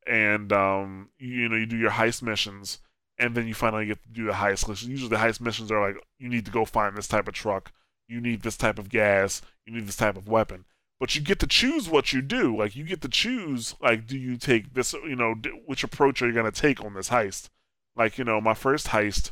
and 0.05 0.53
um, 0.53 1.09
you, 1.17 1.29
you, 1.29 1.49
know 1.49 1.55
you 1.55 1.65
do 1.65 1.77
your 1.77 1.91
heist 1.91 2.21
missions, 2.21 2.79
and 3.17 3.33
then 3.33 3.47
you 3.47 3.55
finally 3.55 3.87
get 3.87 4.03
to 4.03 4.09
do 4.09 4.25
the 4.25 4.33
heist. 4.33 4.67
Usually 4.87 5.09
the 5.09 5.15
heist 5.15 5.41
missions 5.41 5.71
are 5.71 5.81
like 5.81 5.97
you 6.19 6.29
need 6.29 6.45
to 6.45 6.51
go 6.51 6.65
find 6.65 6.95
this 6.95 7.07
type 7.07 7.27
of 7.27 7.33
truck, 7.33 7.71
you 8.07 8.21
need 8.21 8.43
this 8.43 8.57
type 8.57 8.77
of 8.77 8.89
gas, 8.89 9.41
you 9.65 9.73
need 9.73 9.87
this 9.87 9.97
type 9.97 10.17
of 10.17 10.27
weapon. 10.27 10.65
But 10.99 11.15
you 11.15 11.21
get 11.21 11.39
to 11.39 11.47
choose 11.47 11.89
what 11.89 12.13
you 12.13 12.21
do. 12.21 12.55
Like 12.55 12.75
you 12.75 12.83
get 12.83 13.01
to 13.01 13.09
choose 13.09 13.75
like 13.81 14.05
do 14.05 14.17
you 14.17 14.37
take 14.37 14.75
this 14.75 14.93
you 14.93 15.15
know 15.15 15.33
which 15.65 15.83
approach 15.83 16.21
are 16.21 16.27
you 16.27 16.33
gonna 16.33 16.51
take 16.51 16.83
on 16.83 16.93
this 16.93 17.09
heist? 17.09 17.49
Like 17.95 18.19
you 18.19 18.23
know 18.23 18.39
my 18.39 18.53
first 18.53 18.87
heist, 18.87 19.31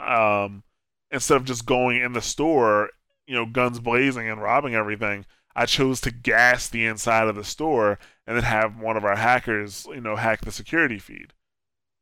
um, 0.00 0.64
instead 1.12 1.36
of 1.36 1.44
just 1.44 1.66
going 1.66 2.00
in 2.02 2.14
the 2.14 2.20
store 2.20 2.90
you 3.26 3.34
know, 3.34 3.46
guns 3.46 3.80
blazing 3.80 4.28
and 4.28 4.42
robbing 4.42 4.74
everything, 4.74 5.26
I 5.54 5.66
chose 5.66 6.00
to 6.02 6.10
gas 6.10 6.68
the 6.68 6.84
inside 6.84 7.28
of 7.28 7.34
the 7.34 7.44
store 7.44 7.98
and 8.26 8.36
then 8.36 8.44
have 8.44 8.78
one 8.78 8.96
of 8.96 9.04
our 9.04 9.16
hackers, 9.16 9.86
you 9.90 10.00
know, 10.00 10.16
hack 10.16 10.42
the 10.42 10.52
security 10.52 10.98
feed. 10.98 11.32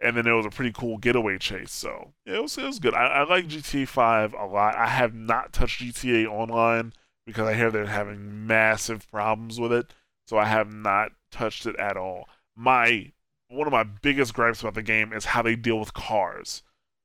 And 0.00 0.16
then 0.16 0.26
it 0.26 0.32
was 0.32 0.44
a 0.44 0.50
pretty 0.50 0.72
cool 0.72 0.98
getaway 0.98 1.38
chase. 1.38 1.70
So 1.70 2.12
it 2.26 2.42
was 2.42 2.58
it 2.58 2.64
was 2.64 2.78
good. 2.80 2.94
I, 2.94 3.06
I 3.06 3.24
like 3.24 3.46
GTA 3.46 3.86
5 3.86 4.34
a 4.34 4.44
lot. 4.44 4.74
I 4.74 4.88
have 4.88 5.14
not 5.14 5.52
touched 5.52 5.80
GTA 5.80 6.26
Online 6.26 6.92
because 7.26 7.46
I 7.46 7.54
hear 7.54 7.70
they're 7.70 7.86
having 7.86 8.46
massive 8.46 9.08
problems 9.10 9.58
with 9.58 9.72
it. 9.72 9.94
So 10.26 10.36
I 10.36 10.46
have 10.46 10.72
not 10.72 11.12
touched 11.30 11.64
it 11.64 11.76
at 11.76 11.96
all. 11.96 12.28
My 12.56 13.12
one 13.48 13.66
of 13.66 13.72
my 13.72 13.84
biggest 13.84 14.34
gripes 14.34 14.60
about 14.60 14.74
the 14.74 14.82
game 14.82 15.12
is 15.12 15.26
how 15.26 15.42
they 15.42 15.54
deal 15.54 15.78
with 15.78 15.94
cars. 15.94 16.62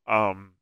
Um, 0.08 0.54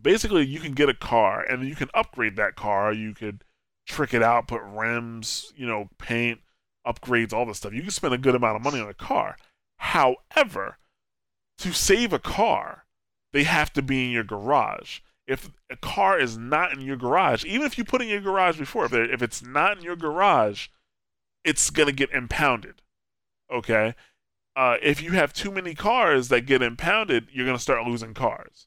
basically 0.00 0.44
you 0.46 0.60
can 0.60 0.72
get 0.72 0.88
a 0.88 0.94
car 0.94 1.42
and 1.42 1.68
you 1.68 1.74
can 1.74 1.88
upgrade 1.94 2.36
that 2.36 2.56
car. 2.56 2.92
You 2.92 3.14
could 3.14 3.44
trick 3.86 4.14
it 4.14 4.22
out, 4.22 4.48
put 4.48 4.62
rims, 4.62 5.52
you 5.56 5.66
know, 5.66 5.88
paint, 5.98 6.40
upgrades, 6.86 7.32
all 7.32 7.46
this 7.46 7.58
stuff. 7.58 7.72
You 7.72 7.82
can 7.82 7.90
spend 7.90 8.14
a 8.14 8.18
good 8.18 8.34
amount 8.34 8.56
of 8.56 8.62
money 8.62 8.80
on 8.80 8.88
a 8.88 8.94
car. 8.94 9.36
However, 9.78 10.78
to 11.58 11.72
save 11.72 12.12
a 12.12 12.18
car, 12.18 12.84
they 13.32 13.44
have 13.44 13.72
to 13.74 13.82
be 13.82 14.06
in 14.06 14.10
your 14.10 14.24
garage. 14.24 15.00
if 15.26 15.50
a 15.70 15.76
car 15.76 16.18
is 16.18 16.36
not 16.36 16.72
in 16.72 16.80
your 16.80 16.96
garage, 16.96 17.44
even 17.44 17.64
if 17.64 17.78
you 17.78 17.84
put 17.84 18.02
in 18.02 18.08
your 18.08 18.20
garage 18.20 18.58
before, 18.58 18.84
if, 18.86 18.92
if 18.92 19.22
it's 19.22 19.42
not 19.42 19.76
in 19.76 19.84
your 19.84 19.94
garage, 19.94 20.68
it's 21.44 21.70
gonna 21.70 21.92
get 21.92 22.10
impounded. 22.10 22.82
Okay, 23.52 23.94
uh, 24.56 24.76
if 24.82 25.00
you 25.00 25.12
have 25.12 25.32
too 25.32 25.50
many 25.50 25.74
cars 25.74 26.28
that 26.28 26.46
get 26.46 26.62
impounded, 26.62 27.28
you're 27.32 27.46
gonna 27.46 27.58
start 27.58 27.86
losing 27.86 28.14
cars, 28.14 28.66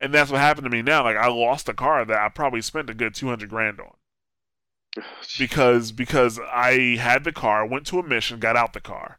and 0.00 0.12
that's 0.12 0.30
what 0.30 0.40
happened 0.40 0.64
to 0.64 0.70
me 0.70 0.82
now. 0.82 1.04
Like 1.04 1.16
I 1.16 1.28
lost 1.28 1.68
a 1.68 1.74
car 1.74 2.04
that 2.04 2.18
I 2.18 2.28
probably 2.28 2.62
spent 2.62 2.90
a 2.90 2.94
good 2.94 3.14
two 3.14 3.28
hundred 3.28 3.50
grand 3.50 3.80
on 3.80 3.94
because 5.38 5.92
because 5.92 6.38
I 6.52 6.96
had 6.96 7.24
the 7.24 7.32
car, 7.32 7.66
went 7.66 7.86
to 7.88 7.98
a 7.98 8.06
mission, 8.06 8.40
got 8.40 8.56
out 8.56 8.72
the 8.72 8.80
car. 8.80 9.18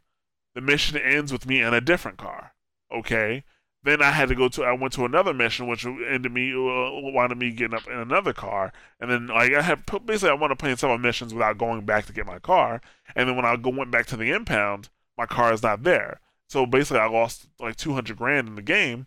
The 0.54 0.60
mission 0.60 0.96
ends 0.96 1.32
with 1.32 1.46
me 1.46 1.60
in 1.60 1.74
a 1.74 1.80
different 1.80 2.18
car. 2.18 2.52
Okay. 2.92 3.44
Then 3.84 4.02
I 4.02 4.10
had 4.10 4.28
to 4.28 4.34
go 4.34 4.48
to 4.48 4.64
I 4.64 4.72
went 4.72 4.92
to 4.94 5.04
another 5.04 5.32
mission, 5.32 5.68
which 5.68 5.86
ended 5.86 6.32
me 6.32 6.52
uh, 6.52 7.12
wanted 7.12 7.38
me 7.38 7.52
getting 7.52 7.76
up 7.76 7.86
in 7.86 7.96
another 7.96 8.32
car, 8.32 8.72
and 9.00 9.10
then 9.10 9.28
like 9.28 9.54
I 9.54 9.62
have 9.62 9.84
basically 10.04 10.30
I 10.30 10.34
want 10.34 10.50
to 10.50 10.56
play 10.56 10.74
several 10.74 10.98
missions 10.98 11.32
without 11.32 11.58
going 11.58 11.84
back 11.86 12.06
to 12.06 12.12
get 12.12 12.26
my 12.26 12.40
car, 12.40 12.80
and 13.14 13.28
then 13.28 13.36
when 13.36 13.44
I 13.44 13.56
go 13.56 13.70
went 13.70 13.92
back 13.92 14.06
to 14.06 14.16
the 14.16 14.32
impound, 14.32 14.88
my 15.16 15.26
car 15.26 15.52
is 15.52 15.62
not 15.62 15.84
there. 15.84 16.20
So 16.48 16.66
basically, 16.66 17.00
I 17.00 17.06
lost 17.06 17.46
like 17.60 17.76
two 17.76 17.94
hundred 17.94 18.16
grand 18.16 18.48
in 18.48 18.56
the 18.56 18.62
game 18.62 19.06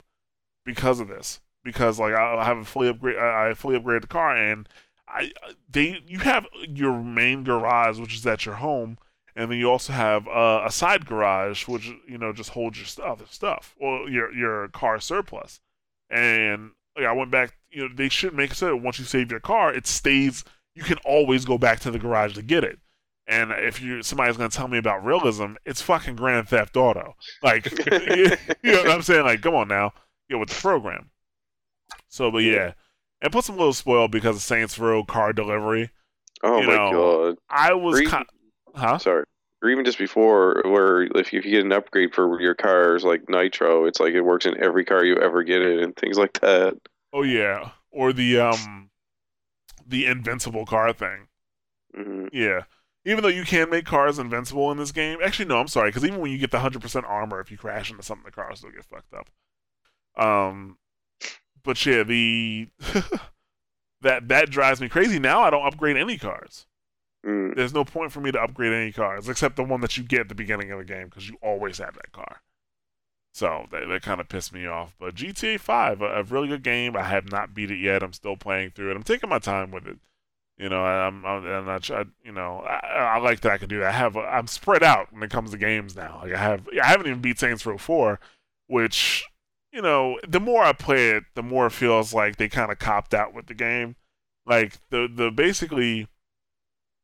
because 0.65 1.01
of 1.01 1.09
this. 1.09 1.41
Because 1.63 1.99
like 1.99 2.13
I 2.13 2.43
have 2.43 2.57
a 2.57 2.65
fully 2.65 2.89
upgrade, 2.89 3.17
I 3.17 3.53
fully 3.53 3.79
upgraded 3.79 4.01
the 4.01 4.07
car, 4.07 4.35
and 4.35 4.67
I 5.07 5.31
they 5.69 6.03
you 6.07 6.19
have 6.19 6.47
your 6.67 7.01
main 7.01 7.43
garage, 7.43 7.99
which 7.99 8.15
is 8.15 8.25
at 8.25 8.45
your 8.45 8.55
home, 8.55 8.97
and 9.35 9.51
then 9.51 9.57
you 9.57 9.69
also 9.69 9.93
have 9.93 10.27
uh, 10.27 10.63
a 10.65 10.71
side 10.71 11.05
garage, 11.05 11.67
which 11.67 11.91
you 12.07 12.17
know 12.17 12.33
just 12.33 12.51
holds 12.51 12.77
your 12.77 12.87
stuff, 12.87 13.31
stuff, 13.31 13.75
or 13.79 14.09
your 14.09 14.33
your 14.33 14.67
car 14.69 14.99
surplus. 14.99 15.59
And 16.09 16.71
like, 16.97 17.05
I 17.05 17.13
went 17.13 17.31
back. 17.31 17.55
You 17.69 17.87
know, 17.87 17.95
they 17.95 18.09
should 18.09 18.33
make 18.33 18.51
it 18.51 18.57
so 18.57 18.67
that 18.67 18.77
once 18.77 18.99
you 18.99 19.05
save 19.05 19.31
your 19.31 19.39
car, 19.39 19.73
it 19.73 19.87
stays. 19.87 20.43
You 20.75 20.83
can 20.83 20.97
always 21.05 21.45
go 21.45 21.57
back 21.57 21.79
to 21.81 21.91
the 21.91 21.99
garage 21.99 22.35
to 22.35 22.41
get 22.41 22.63
it. 22.63 22.79
And 23.27 23.51
if 23.51 23.81
you 23.81 24.03
somebody's 24.03 24.37
gonna 24.37 24.49
tell 24.49 24.67
me 24.67 24.77
about 24.77 25.05
realism, 25.05 25.53
it's 25.65 25.81
fucking 25.81 26.15
Grand 26.15 26.49
Theft 26.49 26.75
Auto. 26.75 27.15
Like, 27.41 27.69
you 27.85 28.37
know 28.63 28.81
what 28.81 28.91
I'm 28.91 29.01
saying? 29.01 29.25
Like, 29.25 29.41
come 29.41 29.55
on 29.55 29.67
now, 29.67 29.93
get 30.29 30.39
with 30.39 30.49
the 30.49 30.55
program. 30.55 31.09
So, 32.11 32.29
but 32.29 32.39
yeah, 32.39 32.73
and 33.21 33.31
plus 33.31 33.47
I'm 33.47 33.55
a 33.55 33.57
little 33.57 33.73
spoiled 33.73 34.11
because 34.11 34.35
of 34.35 34.41
Saints 34.41 34.77
Row 34.77 35.05
car 35.05 35.31
delivery. 35.31 35.91
Oh 36.43 36.59
you 36.59 36.67
my 36.67 36.75
know, 36.75 36.91
god! 36.91 37.37
I 37.49 37.73
was, 37.73 38.01
kind, 38.01 38.25
huh? 38.75 38.97
Sorry. 38.97 39.23
Or 39.63 39.69
even 39.69 39.85
just 39.85 39.97
before, 39.97 40.61
where 40.65 41.03
if 41.03 41.31
you, 41.31 41.39
if 41.39 41.45
you 41.45 41.51
get 41.51 41.63
an 41.63 41.71
upgrade 41.71 42.13
for 42.13 42.41
your 42.41 42.53
cars 42.53 43.05
like 43.05 43.29
Nitro, 43.29 43.85
it's 43.85 44.01
like 44.01 44.13
it 44.13 44.21
works 44.21 44.45
in 44.45 44.61
every 44.61 44.83
car 44.83 45.05
you 45.05 45.15
ever 45.17 45.41
get 45.43 45.61
it 45.61 45.81
and 45.81 45.95
things 45.95 46.17
like 46.17 46.33
that. 46.41 46.75
Oh 47.13 47.21
yeah, 47.21 47.69
or 47.91 48.11
the 48.11 48.39
um, 48.39 48.89
the 49.87 50.05
invincible 50.07 50.65
car 50.65 50.91
thing. 50.91 51.27
hmm 51.95 52.27
Yeah. 52.33 52.63
Even 53.03 53.23
though 53.23 53.29
you 53.29 53.45
can 53.45 53.69
make 53.71 53.85
cars 53.85 54.19
invincible 54.19 54.71
in 54.71 54.77
this 54.77 54.91
game, 54.91 55.17
actually 55.23 55.45
no, 55.45 55.59
I'm 55.59 55.67
sorry, 55.67 55.89
because 55.89 56.05
even 56.05 56.19
when 56.19 56.31
you 56.31 56.37
get 56.37 56.51
the 56.51 56.59
hundred 56.59 56.81
percent 56.81 57.05
armor, 57.07 57.39
if 57.39 57.49
you 57.49 57.57
crash 57.57 57.89
into 57.89 58.03
something, 58.03 58.25
the 58.25 58.31
car 58.31 58.49
will 58.49 58.55
still 58.55 58.69
get 58.69 58.85
fucked 58.85 59.13
up. 59.13 59.29
Um, 60.21 60.77
but 61.63 61.83
yeah, 61.85 62.03
the 62.03 62.67
that 64.01 64.27
that 64.27 64.49
drives 64.49 64.81
me 64.81 64.89
crazy. 64.89 65.19
Now 65.19 65.41
I 65.41 65.49
don't 65.49 65.65
upgrade 65.65 65.97
any 65.97 66.17
cards. 66.17 66.67
Mm. 67.25 67.55
There's 67.55 67.73
no 67.73 67.85
point 67.85 68.11
for 68.11 68.19
me 68.19 68.31
to 68.31 68.41
upgrade 68.41 68.73
any 68.73 68.91
cards 68.91 69.29
except 69.29 69.55
the 69.55 69.63
one 69.63 69.81
that 69.81 69.97
you 69.97 70.03
get 70.03 70.21
at 70.21 70.29
the 70.29 70.35
beginning 70.35 70.71
of 70.71 70.79
the 70.79 70.85
game 70.85 71.07
because 71.07 71.29
you 71.29 71.37
always 71.41 71.77
have 71.77 71.93
that 71.95 72.11
car. 72.11 72.41
So 73.33 73.67
that, 73.71 73.87
that 73.87 74.01
kind 74.01 74.19
of 74.19 74.27
pissed 74.27 74.53
me 74.53 74.65
off. 74.65 74.93
But 74.99 75.15
GTA 75.15 75.59
5, 75.59 76.01
a, 76.01 76.05
a 76.05 76.23
really 76.23 76.49
good 76.49 76.63
game. 76.63 76.97
I 76.97 77.03
have 77.03 77.31
not 77.31 77.53
beat 77.53 77.71
it 77.71 77.79
yet. 77.79 78.03
I'm 78.03 78.13
still 78.13 78.35
playing 78.35 78.71
through 78.71 78.91
it. 78.91 78.95
I'm 78.95 79.03
taking 79.03 79.29
my 79.29 79.39
time 79.39 79.71
with 79.71 79.87
it. 79.87 79.99
You 80.57 80.69
know, 80.69 80.83
I'm, 80.83 81.25
I'm 81.25 81.45
and 81.45 81.71
I 81.71 81.79
try. 81.79 82.03
You 82.23 82.33
know, 82.33 82.59
I, 82.59 83.15
I 83.15 83.19
like 83.19 83.41
that 83.41 83.53
I 83.53 83.57
can 83.57 83.69
do 83.69 83.79
that. 83.79 83.87
I 83.87 83.91
have. 83.97 84.15
I'm 84.15 84.47
spread 84.47 84.83
out 84.83 85.11
when 85.11 85.23
it 85.23 85.31
comes 85.31 85.51
to 85.51 85.57
games 85.57 85.95
now. 85.95 86.19
Like 86.21 86.33
I 86.33 86.37
have. 86.37 86.67
I 86.81 86.85
haven't 86.85 87.07
even 87.07 87.21
beat 87.21 87.39
Saints 87.39 87.65
Row 87.65 87.79
4, 87.79 88.19
which 88.67 89.25
you 89.71 89.81
know, 89.81 90.19
the 90.27 90.39
more 90.39 90.63
I 90.63 90.73
play 90.73 91.11
it, 91.11 91.23
the 91.35 91.43
more 91.43 91.67
it 91.67 91.71
feels 91.71 92.13
like 92.13 92.35
they 92.37 92.49
kind 92.49 92.71
of 92.71 92.79
copped 92.79 93.13
out 93.13 93.33
with 93.33 93.47
the 93.47 93.53
game. 93.53 93.95
Like 94.45 94.73
the 94.89 95.07
the 95.13 95.31
basically 95.31 96.07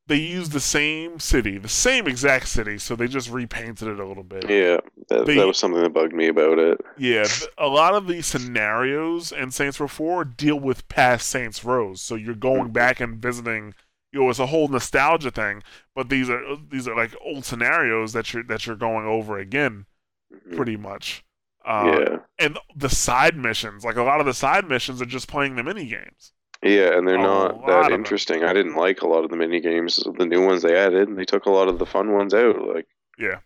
they 0.08 0.16
used 0.16 0.54
the 0.54 0.60
same 0.62 1.20
city, 1.20 1.58
the 1.58 1.68
same 1.68 2.08
exact 2.08 2.48
city, 2.48 2.78
so 2.78 2.96
they 2.96 3.08
just 3.10 3.30
repainted 3.30 3.90
it 3.90 4.00
a 4.00 4.06
little 4.08 4.24
bit. 4.24 4.50
Yeah, 4.50 4.78
that, 5.10 5.26
They- 5.26 5.36
that 5.36 5.46
was 5.48 5.58
something 5.58 5.82
that 5.84 5.94
bugged 5.94 6.14
me 6.14 6.28
about 6.28 6.60
it. 6.60 6.80
Yeah, 6.98 7.26
a 7.58 7.68
lot 7.68 7.94
of 7.94 8.08
these 8.08 8.26
scenarios 8.26 9.34
in 9.34 9.52
Saints 9.52 9.80
Row 9.82 9.88
4 9.90 10.24
deal 10.24 10.58
with 10.60 10.88
past 10.88 11.28
Saints 11.30 11.64
Rows, 11.66 12.02
so 12.02 12.16
you're 12.16 12.36
going 12.36 12.72
back 12.72 13.00
and 13.02 13.22
visiting. 13.22 13.74
You 14.14 14.22
know, 14.22 14.30
it's 14.30 14.40
a 14.40 14.46
whole 14.48 14.70
nostalgia 14.70 15.30
thing, 15.30 15.62
but 15.94 16.08
these 16.08 16.30
are 16.30 16.42
these 16.72 16.88
are 16.88 16.96
like 16.96 17.14
old 17.22 17.44
scenarios 17.44 18.14
that 18.14 18.34
you're 18.34 18.44
that 18.44 18.66
you're 18.66 18.78
going 18.78 19.06
over 19.06 19.38
again, 19.38 19.86
Mhm. 20.34 20.56
pretty 20.56 20.78
much. 20.78 21.26
Uh, 21.68 21.96
yeah, 22.00 22.18
and 22.46 22.58
the 22.76 22.90
side 22.90 23.36
missions, 23.36 23.84
like 23.84 23.98
a 23.98 24.04
lot 24.04 24.20
of 24.22 24.26
the 24.26 24.34
side 24.34 24.68
missions, 24.70 25.02
are 25.02 25.06
just 25.06 25.28
playing 25.28 25.56
the 25.58 25.64
mini 25.64 25.86
games. 25.86 26.32
yeah, 26.64 26.98
and 26.98 27.08
they're 27.08 27.16
a 27.20 27.22
not 27.22 27.68
that 27.68 27.80
of 27.80 27.86
them. 27.86 27.94
interesting. 27.94 28.44
I 28.44 28.54
didn't 28.54 28.76
like 28.76 29.02
a 29.02 29.08
lot 29.08 29.24
of 29.26 29.30
the 29.32 29.38
mini 29.38 29.60
games, 29.60 29.98
the 30.18 30.26
new 30.26 30.46
ones 30.46 30.62
they 30.62 30.76
added, 30.78 31.08
and 31.10 31.18
they 31.18 31.26
took 31.26 31.46
a 31.46 31.52
lot 31.52 31.68
of 31.68 31.78
the 31.80 31.86
fun 31.86 32.14
ones 32.14 32.34
out. 32.34 32.62
Like, 32.74 32.88
Yeah. 33.20 33.40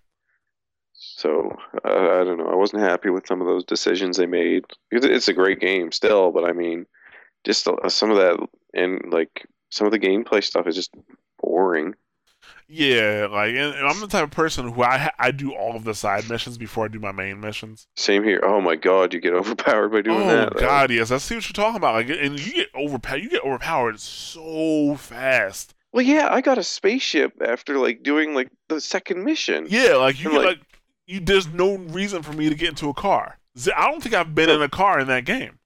so 0.93 1.57
uh, 1.83 1.89
I 2.21 2.23
don't 2.23 2.37
know. 2.37 2.47
I 2.51 2.55
wasn't 2.55 2.83
happy 2.83 3.09
with 3.09 3.25
some 3.27 3.41
of 3.41 3.47
those 3.47 3.63
decisions 3.65 4.17
they 4.17 4.27
made. 4.27 4.65
It's 4.91 5.27
a 5.27 5.33
great 5.33 5.59
game 5.59 5.91
still, 5.91 6.31
but 6.31 6.45
I 6.45 6.51
mean, 6.53 6.85
just 7.43 7.67
some 7.89 8.11
of 8.11 8.17
that 8.17 8.37
and 8.73 9.01
like 9.11 9.45
some 9.69 9.87
of 9.87 9.91
the 9.91 9.99
gameplay 9.99 10.43
stuff 10.43 10.67
is 10.67 10.75
just 10.75 10.93
boring. 11.41 11.95
Yeah, 12.67 13.27
like, 13.29 13.49
and, 13.49 13.75
and 13.75 13.85
I'm 13.87 13.99
the 13.99 14.07
type 14.07 14.23
of 14.23 14.31
person 14.31 14.71
who 14.71 14.81
I 14.83 15.11
I 15.19 15.31
do 15.31 15.53
all 15.53 15.75
of 15.75 15.83
the 15.83 15.93
side 15.93 16.29
missions 16.29 16.57
before 16.57 16.85
I 16.85 16.87
do 16.87 16.99
my 16.99 17.11
main 17.11 17.39
missions. 17.41 17.87
Same 17.95 18.23
here. 18.23 18.39
Oh 18.43 18.61
my 18.61 18.75
god, 18.75 19.13
you 19.13 19.19
get 19.19 19.33
overpowered 19.41 19.89
by 19.89 20.01
doing 20.01 20.21
oh 20.21 20.27
that. 20.27 20.53
though. 20.53 20.59
God, 20.61 20.91
yes, 20.91 21.11
I 21.11 21.17
see 21.17 21.35
what 21.35 21.47
you're 21.49 21.53
talking 21.53 21.75
about. 21.77 21.95
Like, 21.95 22.09
and 22.09 22.39
you 22.39 22.53
get 22.53 22.69
overpowered. 22.75 23.17
You 23.23 23.29
get 23.29 23.43
overpowered 23.43 23.99
so 23.99 24.95
fast. 24.95 25.73
Well, 25.91 26.05
yeah, 26.05 26.29
I 26.31 26.39
got 26.41 26.57
a 26.57 26.63
spaceship 26.63 27.33
after 27.45 27.77
like 27.77 28.03
doing 28.03 28.33
like 28.33 28.49
the 28.69 28.79
second 28.79 29.23
mission. 29.25 29.67
Yeah, 29.69 29.95
like 29.95 30.19
you 30.23 30.31
get 30.31 30.37
like- 30.37 30.45
like 30.45 30.59
you. 31.07 31.19
There's 31.19 31.47
no 31.47 31.75
reason 31.77 32.21
for 32.23 32.31
me 32.33 32.47
to 32.49 32.55
get 32.55 32.69
into 32.69 32.87
a 32.89 32.93
car. 32.93 33.37
I 33.75 33.91
don't 33.91 34.01
think 34.01 34.15
I've 34.15 34.33
been 34.33 34.49
in 34.49 34.61
a 34.61 34.69
car 34.69 34.99
in 35.01 35.07
that 35.07 35.25
game. 35.25 35.59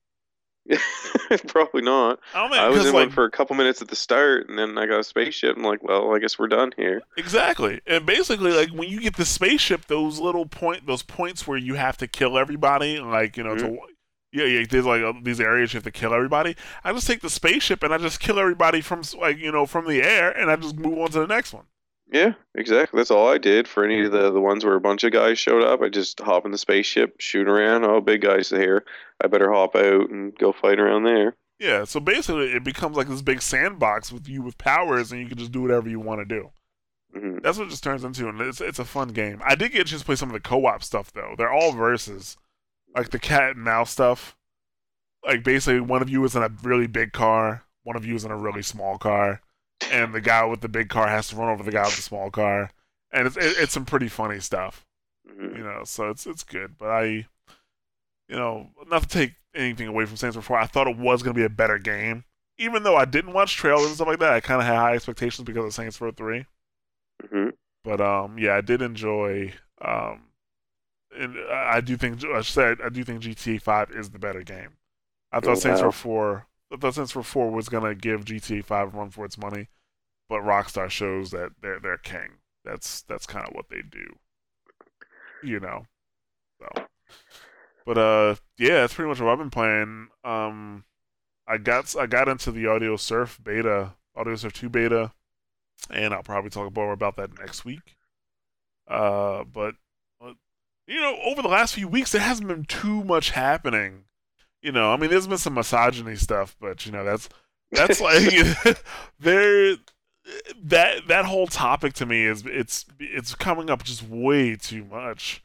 Probably 1.47 1.81
not. 1.81 2.19
I 2.33 2.41
don't 2.41 2.57
I 2.57 2.69
was 2.69 2.85
in 2.85 2.93
like 2.93 2.93
one 2.93 3.09
for 3.11 3.25
a 3.25 3.31
couple 3.31 3.55
minutes 3.55 3.81
at 3.81 3.87
the 3.87 3.95
start, 3.95 4.49
and 4.49 4.57
then 4.57 4.77
I 4.77 4.85
got 4.85 4.99
a 4.99 5.03
spaceship. 5.03 5.57
I'm 5.57 5.63
like, 5.63 5.83
well, 5.83 6.15
I 6.15 6.19
guess 6.19 6.39
we're 6.39 6.47
done 6.47 6.71
here. 6.75 7.01
Exactly. 7.17 7.81
And 7.85 8.05
basically 8.05 8.51
like 8.51 8.69
when 8.69 8.89
you 8.89 8.99
get 8.99 9.15
the 9.15 9.25
spaceship, 9.25 9.85
those 9.85 10.19
little 10.19 10.45
point 10.45 10.87
those 10.87 11.03
points 11.03 11.47
where 11.47 11.57
you 11.57 11.75
have 11.75 11.97
to 11.97 12.07
kill 12.07 12.37
everybody, 12.37 12.99
like, 12.99 13.37
you 13.37 13.43
know, 13.43 13.55
to 13.55 13.77
yeah, 14.35 14.43
yeah, 14.43 14.65
there's 14.69 14.85
like 14.85 15.01
uh, 15.01 15.13
these 15.21 15.39
areas 15.39 15.73
you 15.73 15.77
have 15.77 15.85
to 15.85 15.91
kill 15.91 16.13
everybody. 16.13 16.57
I 16.83 16.91
just 16.91 17.07
take 17.07 17.21
the 17.21 17.29
spaceship 17.29 17.83
and 17.83 17.93
I 17.93 17.97
just 17.97 18.19
kill 18.19 18.37
everybody 18.37 18.81
from 18.81 19.01
like, 19.17 19.37
you 19.37 19.51
know, 19.51 19.65
from 19.65 19.87
the 19.87 20.01
air 20.03 20.29
and 20.29 20.51
I 20.51 20.57
just 20.57 20.75
move 20.75 20.99
on 20.99 21.09
to 21.11 21.19
the 21.19 21.27
next 21.27 21.53
one. 21.53 21.65
Yeah, 22.15 22.35
exactly. 22.55 22.97
That's 22.97 23.11
all 23.11 23.27
I 23.27 23.37
did 23.37 23.67
for 23.67 23.83
any 23.83 24.05
of 24.05 24.13
the 24.13 24.31
the 24.31 24.39
ones 24.39 24.63
where 24.63 24.75
a 24.75 24.79
bunch 24.79 25.03
of 25.03 25.11
guys 25.11 25.37
showed 25.37 25.61
up. 25.63 25.81
I 25.81 25.89
just 25.89 26.21
hop 26.21 26.45
in 26.45 26.51
the 26.51 26.57
spaceship, 26.57 27.19
shoot 27.19 27.45
around. 27.45 27.83
Oh, 27.83 27.99
big 27.99 28.21
guys 28.21 28.53
are 28.53 28.61
here. 28.61 28.85
I 29.21 29.27
better 29.27 29.51
hop 29.51 29.75
out 29.75 30.09
and 30.09 30.33
go 30.37 30.53
fight 30.53 30.79
around 30.79 31.03
there. 31.03 31.35
Yeah, 31.59 31.83
so 31.83 31.99
basically 31.99 32.53
it 32.53 32.63
becomes 32.63 32.95
like 32.95 33.09
this 33.09 33.21
big 33.21 33.41
sandbox 33.41 34.13
with 34.13 34.29
you 34.29 34.41
with 34.41 34.57
powers 34.57 35.11
and 35.11 35.19
you 35.19 35.27
can 35.27 35.37
just 35.37 35.51
do 35.51 35.61
whatever 35.61 35.89
you 35.89 35.99
want 35.99 36.21
to 36.21 36.25
do. 36.25 36.51
hmm 37.13 37.39
That's 37.43 37.57
what 37.57 37.67
it 37.67 37.71
just 37.71 37.83
turns 37.83 38.05
into 38.05 38.29
and 38.29 38.39
it's 38.39 38.61
it's 38.61 38.79
a 38.79 38.85
fun 38.85 39.09
game. 39.09 39.41
I 39.43 39.55
did 39.55 39.73
get 39.73 39.81
a 39.81 39.83
chance 39.83 40.01
to 40.01 40.05
play 40.05 40.15
some 40.15 40.29
of 40.29 40.33
the 40.33 40.39
co-op 40.39 40.83
stuff 40.85 41.11
though. 41.11 41.35
They're 41.37 41.51
all 41.51 41.73
versus. 41.73 42.37
Like 42.95 43.09
the 43.09 43.19
cat 43.19 43.55
and 43.57 43.63
mouse 43.65 43.91
stuff. 43.91 44.37
Like 45.25 45.43
basically 45.43 45.81
one 45.81 46.01
of 46.01 46.09
you 46.09 46.23
is 46.23 46.33
in 46.33 46.43
a 46.43 46.51
really 46.63 46.87
big 46.87 47.11
car, 47.11 47.65
one 47.83 47.97
of 47.97 48.05
you 48.05 48.15
is 48.15 48.23
in 48.23 48.31
a 48.31 48.37
really 48.37 48.61
small 48.61 48.97
car, 48.97 49.41
and 49.89 50.13
the 50.13 50.21
guy 50.21 50.45
with 50.45 50.61
the 50.61 50.69
big 50.69 50.89
car 50.89 51.07
has 51.07 51.29
to 51.29 51.35
run 51.35 51.49
over 51.49 51.63
the 51.63 51.71
guy 51.71 51.87
with 51.87 51.95
the 51.97 52.01
small 52.01 52.31
car. 52.31 52.71
And 53.11 53.27
it's 53.27 53.37
it, 53.37 53.55
it's 53.59 53.73
some 53.73 53.85
pretty 53.85 54.09
funny 54.09 54.39
stuff. 54.39 54.85
hmm 55.27 55.55
you 55.55 55.63
know, 55.63 55.83
so 55.85 56.09
it's 56.09 56.27
it's 56.27 56.43
good. 56.43 56.77
But 56.77 56.89
I, 56.91 57.03
you 58.27 58.35
know, 58.35 58.69
not 58.87 59.03
to 59.03 59.07
take 59.07 59.33
anything 59.53 59.87
away 59.87 60.05
from 60.05 60.17
Saints 60.17 60.37
4, 60.37 60.57
I 60.57 60.65
thought 60.65 60.87
it 60.87 60.97
was 60.97 61.23
going 61.23 61.33
to 61.35 61.39
be 61.39 61.45
a 61.45 61.49
better 61.49 61.77
game. 61.77 62.23
Even 62.57 62.83
though 62.83 62.95
I 62.95 63.05
didn't 63.05 63.33
watch 63.33 63.55
trailers 63.55 63.87
and 63.87 63.95
stuff 63.95 64.07
like 64.07 64.19
that, 64.19 64.33
I 64.33 64.39
kind 64.39 64.61
of 64.61 64.67
had 64.67 64.75
high 64.77 64.93
expectations 64.95 65.45
because 65.45 65.65
of 65.65 65.73
Saints 65.73 65.99
Row 65.99 66.11
3. 66.11 66.45
hmm 67.31 67.49
But 67.83 68.01
um, 68.01 68.37
yeah, 68.39 68.55
I 68.55 68.61
did 68.61 68.81
enjoy. 68.81 69.53
Um, 69.81 70.27
and 71.17 71.37
I 71.51 71.81
do 71.81 71.97
think 71.97 72.23
I 72.25 72.41
said 72.41 72.79
I 72.83 72.89
do 72.89 73.03
think 73.03 73.21
GTA 73.21 73.59
5 73.59 73.91
is 73.91 74.11
the 74.11 74.19
better 74.19 74.43
game. 74.43 74.77
I 75.31 75.41
thought 75.41 75.57
Oh, 75.57 75.59
Saints 75.59 75.81
wow. 75.81 75.83
Row 75.83 75.91
4, 75.91 76.47
Saints 76.91 77.15
Row 77.15 77.23
4 77.23 77.51
was 77.51 77.67
to 77.67 77.95
give 77.95 78.25
GTA 78.25 78.63
5 78.63 78.93
a 78.93 78.97
run 78.97 79.09
for 79.09 79.25
its 79.25 79.37
money, 79.37 79.69
but 80.29 80.41
Rockstar 80.41 80.89
shows 80.89 81.31
that 81.31 81.51
they're 81.61 81.79
they're 81.79 81.97
king. 81.97 82.39
That's 82.63 83.01
that's 83.03 83.25
kind 83.25 83.47
of 83.47 83.53
what 83.53 83.69
they 83.69 83.81
do. 83.81 84.17
You 85.43 85.59
know. 85.59 85.85
So, 86.59 86.85
but 87.85 87.97
uh, 87.97 88.35
yeah, 88.57 88.81
that's 88.81 88.93
pretty 88.93 89.09
much 89.09 89.19
what 89.19 89.29
I've 89.29 89.37
been 89.37 89.49
playing. 89.49 90.07
Um, 90.23 90.85
I 91.47 91.57
got 91.57 91.95
I 91.95 92.07
got 92.07 92.27
into 92.27 92.51
the 92.51 92.63
Audiosurf 92.63 93.43
beta, 93.43 93.93
Audiosurf 94.17 94.53
two 94.53 94.69
beta, 94.69 95.11
and 95.91 96.13
I'll 96.13 96.23
probably 96.23 96.49
talk 96.49 96.75
more 96.75 96.93
about 96.93 97.17
that 97.17 97.37
next 97.37 97.65
week. 97.65 97.95
Uh, 98.87 99.43
but 99.43 99.75
you 100.87 101.01
know, 101.01 101.17
over 101.23 101.41
the 101.41 101.47
last 101.47 101.73
few 101.73 101.87
weeks, 101.87 102.11
there 102.11 102.21
hasn't 102.21 102.47
been 102.47 102.65
too 102.65 103.03
much 103.03 103.31
happening. 103.31 104.05
You 104.65 104.71
know, 104.71 104.91
I 104.91 104.97
mean, 104.97 105.11
there's 105.11 105.27
been 105.27 105.37
some 105.37 105.53
misogyny 105.53 106.15
stuff, 106.15 106.55
but 106.59 106.87
you 106.87 106.91
know, 106.91 107.03
that's 107.03 107.29
that's 107.71 108.01
like 108.01 108.33
there. 109.19 109.75
That 110.59 111.07
that 111.07 111.25
whole 111.25 111.45
topic 111.45 111.93
to 111.93 112.07
me 112.07 112.25
is 112.25 112.43
it's 112.47 112.83
it's 112.99 113.35
coming 113.35 113.69
up 113.69 113.83
just 113.83 114.01
way 114.01 114.55
too 114.55 114.83
much 114.83 115.43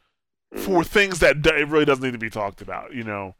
for 0.55 0.83
things 0.83 1.19
that 1.19 1.45
it 1.45 1.67
really 1.67 1.85
doesn't 1.85 2.03
need 2.03 2.13
to 2.13 2.17
be 2.17 2.31
talked 2.31 2.63
about. 2.63 2.95
You 2.95 3.03
know, 3.03 3.35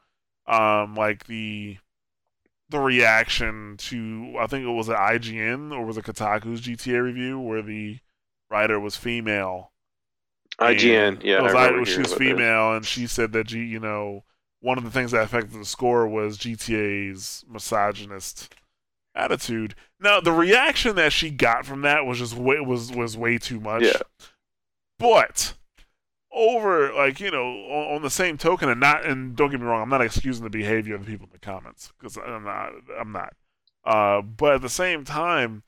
um, 0.45 0.93
like 0.93 1.25
the 1.25 1.77
the 2.69 2.77
reaction 2.77 3.77
to 3.77 4.35
I 4.39 4.45
think 4.45 4.65
it 4.65 4.71
was 4.71 4.87
an 4.87 4.97
IGN 4.97 5.71
or 5.71 5.83
was 5.83 5.97
it 5.97 6.05
Kotaku's 6.05 6.61
GTA 6.61 7.03
review 7.03 7.39
where 7.39 7.63
the 7.63 7.97
writer 8.51 8.79
was 8.79 8.95
female. 8.95 9.71
IGN, 10.59 11.23
yeah, 11.23 11.41
was, 11.41 11.55
I 11.55 11.69
I, 11.69 11.83
she 11.85 11.97
was 11.97 12.13
female, 12.13 12.75
and 12.75 12.85
she 12.85 13.07
said 13.07 13.31
that 13.31 13.51
you 13.51 13.79
know 13.79 14.25
one 14.61 14.77
of 14.77 14.83
the 14.83 14.91
things 14.91 15.11
that 15.11 15.23
affected 15.23 15.59
the 15.59 15.65
score 15.65 16.07
was 16.07 16.37
GTA's 16.37 17.43
misogynist 17.49 18.53
attitude. 19.13 19.75
Now, 19.99 20.21
the 20.21 20.31
reaction 20.31 20.95
that 20.95 21.11
she 21.11 21.29
got 21.29 21.65
from 21.65 21.81
that 21.81 22.05
was 22.05 22.19
just 22.19 22.35
way 22.35 22.59
was 22.59 22.91
was 22.91 23.17
way 23.17 23.37
too 23.37 23.59
much. 23.59 23.83
Yeah. 23.83 24.01
But 24.97 25.55
over 26.33 26.93
like 26.93 27.19
you 27.19 27.29
know 27.29 27.43
on, 27.43 27.95
on, 27.95 28.01
the 28.01 28.09
same 28.09 28.37
token 28.37 28.69
and 28.69 28.79
not 28.79 29.05
and 29.05 29.35
don't 29.35 29.51
get 29.51 29.59
me 29.59 29.65
wrong 29.65 29.81
i'm 29.81 29.89
not 29.89 30.01
excusing 30.01 30.43
the 30.43 30.49
behavior 30.49 30.95
of 30.95 31.05
the 31.05 31.11
people 31.11 31.25
in 31.25 31.31
the 31.33 31.39
comments 31.39 31.91
because 31.99 32.17
i'm 32.17 32.43
not 32.43 32.71
i'm 32.97 33.11
not 33.11 33.33
uh, 33.83 34.21
but 34.21 34.55
at 34.55 34.61
the 34.61 34.69
same 34.69 35.03
time 35.03 35.63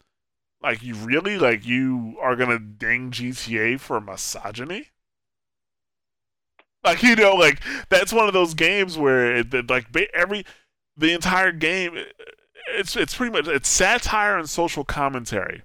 like 0.62 0.82
you 0.82 0.96
really 0.96 1.38
like 1.38 1.66
you 1.66 2.16
are 2.22 2.36
gonna 2.36 2.60
ding 2.60 3.12
gta 3.12 3.78
for 3.80 4.00
misogyny 4.00 4.88
like 6.86 7.04
you 7.04 7.16
know 7.16 7.34
like 7.34 7.62
that's 7.90 8.14
one 8.14 8.28
of 8.28 8.34
those 8.34 8.54
games 8.54 8.98
where 8.98 9.38
it, 9.38 9.70
like 9.70 9.88
every 10.14 10.46
the 10.98 11.14
entire 11.14 11.52
game 11.52 11.98
it's 12.76 12.96
it's 12.96 13.16
pretty 13.16 13.32
much 13.32 13.48
it's 13.48 13.70
satire 13.70 14.38
and 14.38 14.50
social 14.50 14.84
commentary 14.84 15.64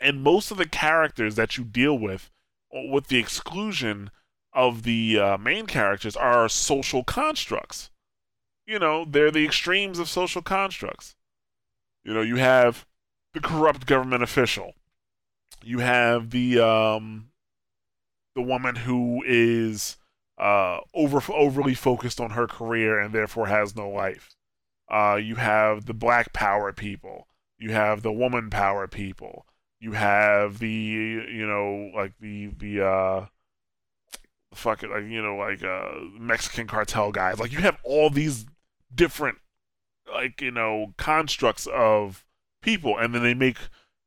and 0.00 0.22
most 0.22 0.50
of 0.50 0.58
the 0.58 0.66
characters 0.66 1.36
that 1.36 1.56
you 1.56 1.64
deal 1.64 1.98
with 1.98 2.30
with 2.72 3.08
the 3.08 3.18
exclusion 3.18 4.10
of 4.52 4.82
the 4.82 5.18
uh, 5.18 5.38
main 5.38 5.66
characters 5.66 6.16
are 6.16 6.48
social 6.48 7.04
constructs. 7.04 7.90
You 8.66 8.78
know, 8.78 9.04
they're 9.04 9.30
the 9.30 9.44
extremes 9.44 9.98
of 9.98 10.08
social 10.08 10.42
constructs. 10.42 11.16
You 12.04 12.14
know, 12.14 12.22
you 12.22 12.36
have 12.36 12.86
the 13.34 13.40
corrupt 13.40 13.86
government 13.86 14.22
official. 14.22 14.74
You 15.62 15.78
have 15.78 16.30
the 16.30 16.58
um, 16.60 17.30
the 18.34 18.42
woman 18.42 18.76
who 18.76 19.22
is 19.26 19.96
uh, 20.38 20.80
over 20.94 21.20
overly 21.32 21.74
focused 21.74 22.20
on 22.20 22.30
her 22.30 22.46
career 22.46 22.98
and 22.98 23.14
therefore 23.14 23.46
has 23.46 23.76
no 23.76 23.88
life. 23.88 24.34
Uh, 24.88 25.18
you 25.22 25.36
have 25.36 25.86
the 25.86 25.94
black 25.94 26.32
power 26.32 26.72
people. 26.72 27.28
You 27.58 27.70
have 27.72 28.02
the 28.02 28.12
woman 28.12 28.50
power 28.50 28.88
people. 28.88 29.46
You 29.80 29.92
have 29.92 30.58
the 30.58 30.68
you 30.70 31.46
know 31.46 31.90
like 31.94 32.14
the 32.20 32.48
the 32.58 32.84
uh, 32.84 33.26
fucking 34.54 34.90
like 34.90 35.04
you 35.04 35.22
know 35.22 35.36
like 35.36 35.62
uh 35.62 35.92
Mexican 36.18 36.66
cartel 36.66 37.12
guys. 37.12 37.38
Like 37.38 37.52
you 37.52 37.58
have 37.58 37.78
all 37.84 38.10
these 38.10 38.46
different 38.94 39.38
like 40.12 40.40
you 40.40 40.50
know 40.50 40.94
constructs 40.96 41.66
of 41.66 42.24
people, 42.62 42.98
and 42.98 43.14
then 43.14 43.22
they 43.22 43.34
make 43.34 43.58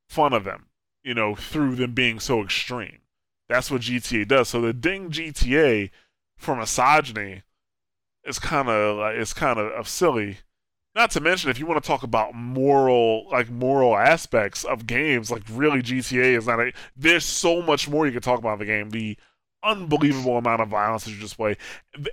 fun 0.07 0.34
of 0.34 0.43
them. 0.43 0.67
You 1.03 1.13
know 1.13 1.36
through 1.36 1.76
them 1.76 1.93
being 1.93 2.19
so 2.19 2.41
extreme. 2.41 2.99
That's 3.47 3.69
what 3.69 3.82
GTA 3.82 4.28
does. 4.28 4.49
So 4.49 4.61
the 4.61 4.73
ding 4.73 5.11
GTA 5.11 5.91
for 6.38 6.55
misogyny 6.55 7.43
is 8.23 8.39
kind 8.39 8.69
of 8.69 8.97
like 8.97 9.15
it's 9.15 9.33
kind 9.33 9.59
of 9.59 9.88
silly. 9.88 10.39
Not 10.95 11.11
to 11.11 11.19
mention, 11.19 11.49
if 11.49 11.59
you 11.59 11.65
want 11.65 11.83
to 11.83 11.88
talk 11.88 12.03
about 12.03 12.33
moral, 12.33 13.29
like 13.29 13.49
moral 13.49 13.97
aspects 13.97 14.63
of 14.63 14.88
games, 14.88 15.29
like 15.29 15.43
really 15.51 15.81
GTA 15.81 16.38
is 16.38 16.47
not 16.47 16.59
a. 16.59 16.71
There's 16.95 17.25
so 17.25 17.61
much 17.61 17.89
more 17.89 18.05
you 18.05 18.13
can 18.13 18.21
talk 18.21 18.39
about 18.39 18.59
the 18.59 18.65
game. 18.65 18.91
The 18.91 19.17
unbelievable 19.65 20.38
amount 20.38 20.61
of 20.61 20.69
violence 20.69 21.03
that 21.03 21.11
you 21.11 21.19
display. 21.19 21.57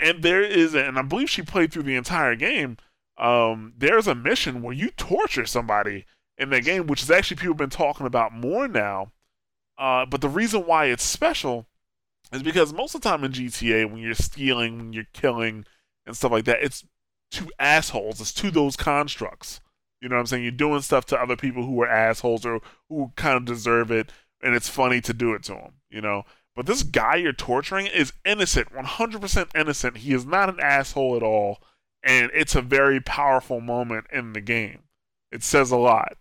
And 0.00 0.22
there 0.22 0.42
is, 0.42 0.74
and 0.74 0.98
I 0.98 1.02
believe 1.02 1.30
she 1.30 1.42
played 1.42 1.72
through 1.72 1.84
the 1.84 1.94
entire 1.94 2.34
game. 2.34 2.78
Um, 3.18 3.74
there's 3.76 4.08
a 4.08 4.14
mission 4.14 4.62
where 4.62 4.74
you 4.74 4.90
torture 4.90 5.46
somebody 5.46 6.06
in 6.38 6.50
that 6.50 6.64
game, 6.64 6.86
which 6.86 7.02
is 7.02 7.10
actually 7.10 7.36
people 7.36 7.52
have 7.52 7.58
been 7.58 7.70
talking 7.70 8.06
about 8.06 8.32
more 8.32 8.66
now. 8.66 9.12
Uh, 9.78 10.06
but 10.06 10.20
the 10.20 10.28
reason 10.28 10.66
why 10.66 10.86
it's 10.86 11.04
special 11.04 11.66
is 12.32 12.42
because 12.42 12.72
most 12.72 12.94
of 12.94 13.00
the 13.00 13.08
time 13.08 13.24
in 13.24 13.32
GTA, 13.32 13.90
when 13.90 14.00
you're 14.00 14.14
stealing, 14.14 14.78
when 14.78 14.92
you're 14.92 15.04
killing, 15.12 15.64
and 16.06 16.16
stuff 16.16 16.32
like 16.32 16.44
that, 16.46 16.62
it's 16.62 16.84
to 17.32 17.50
assholes. 17.58 18.20
It's 18.20 18.32
to 18.34 18.50
those 18.50 18.76
constructs. 18.76 19.60
You 20.00 20.08
know 20.08 20.16
what 20.16 20.20
I'm 20.20 20.26
saying? 20.26 20.42
You're 20.42 20.52
doing 20.52 20.80
stuff 20.80 21.04
to 21.06 21.20
other 21.20 21.36
people 21.36 21.64
who 21.64 21.80
are 21.82 21.88
assholes 21.88 22.44
or 22.44 22.60
who 22.88 23.12
kind 23.16 23.36
of 23.36 23.44
deserve 23.44 23.90
it, 23.90 24.10
and 24.42 24.54
it's 24.54 24.68
funny 24.68 25.00
to 25.00 25.12
do 25.12 25.34
it 25.34 25.42
to 25.44 25.52
them. 25.52 25.72
You 25.90 26.00
know. 26.00 26.24
But 26.54 26.66
this 26.66 26.82
guy 26.82 27.16
you're 27.16 27.32
torturing 27.32 27.86
is 27.86 28.12
innocent, 28.24 28.74
100% 28.74 29.48
innocent. 29.54 29.96
He 29.98 30.12
is 30.12 30.26
not 30.26 30.50
an 30.50 30.60
asshole 30.60 31.16
at 31.16 31.22
all. 31.22 31.62
And 32.02 32.30
it's 32.34 32.54
a 32.54 32.60
very 32.60 33.00
powerful 33.00 33.60
moment 33.60 34.06
in 34.12 34.32
the 34.32 34.40
game. 34.40 34.80
It 35.30 35.42
says 35.42 35.70
a 35.70 35.76
lot 35.76 36.16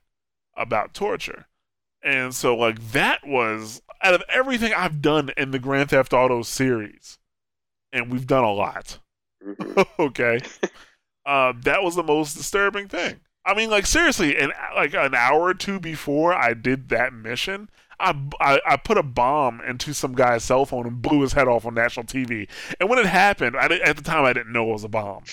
about 0.56 0.94
torture. 0.94 1.48
And 2.04 2.34
so, 2.34 2.56
like, 2.56 2.92
that 2.92 3.28
was 3.28 3.82
out 4.04 4.14
of 4.14 4.24
everything 4.30 4.74
I've 4.74 5.02
done 5.02 5.32
in 5.38 5.52
the 5.52 5.60
Grand 5.60 5.90
Theft 5.90 6.14
Auto 6.14 6.42
series, 6.42 7.20
and 7.92 8.12
we've 8.12 8.28
done 8.28 8.44
a 8.44 8.52
lot. 8.52 9.00
Mm-hmm. 9.46 9.82
okay. 10.02 10.40
uh, 11.26 11.54
that 11.64 11.84
was 11.84 11.96
the 11.96 12.04
most 12.04 12.36
disturbing 12.36 12.88
thing. 12.88 13.20
I 13.46 13.56
mean, 13.56 13.70
like 13.70 13.86
seriously, 13.86 14.38
and 14.38 14.54
like 14.76 14.94
an 14.94 15.16
hour 15.16 15.42
or 15.42 15.54
two 15.54 15.80
before 15.80 16.34
I 16.34 16.54
did 16.54 16.90
that 16.90 17.14
mission, 17.14 17.70
I, 18.00 18.16
I, 18.40 18.62
I, 18.68 18.78
put 18.78 18.98
a 18.98 19.04
bomb 19.04 19.62
into 19.62 19.94
some 19.94 20.14
guy's 20.14 20.44
cell 20.44 20.66
phone 20.66 20.86
and 20.86 21.02
blew 21.02 21.22
his 21.22 21.34
head 21.34 21.48
off 21.48 21.66
on 21.66 21.74
national 21.74 22.06
TV. 22.06 22.48
And 22.80 22.88
when 22.90 23.00
it 23.00 23.06
happened, 23.06 23.56
I, 23.56 23.66
at 23.66 23.98
the 23.98 24.04
time 24.04 24.26
I 24.26 24.34
didn't 24.34 24.54
know 24.54 24.70
it 24.70 24.74
was 24.74 24.84
a 24.84 24.90
bomb. 24.90 25.24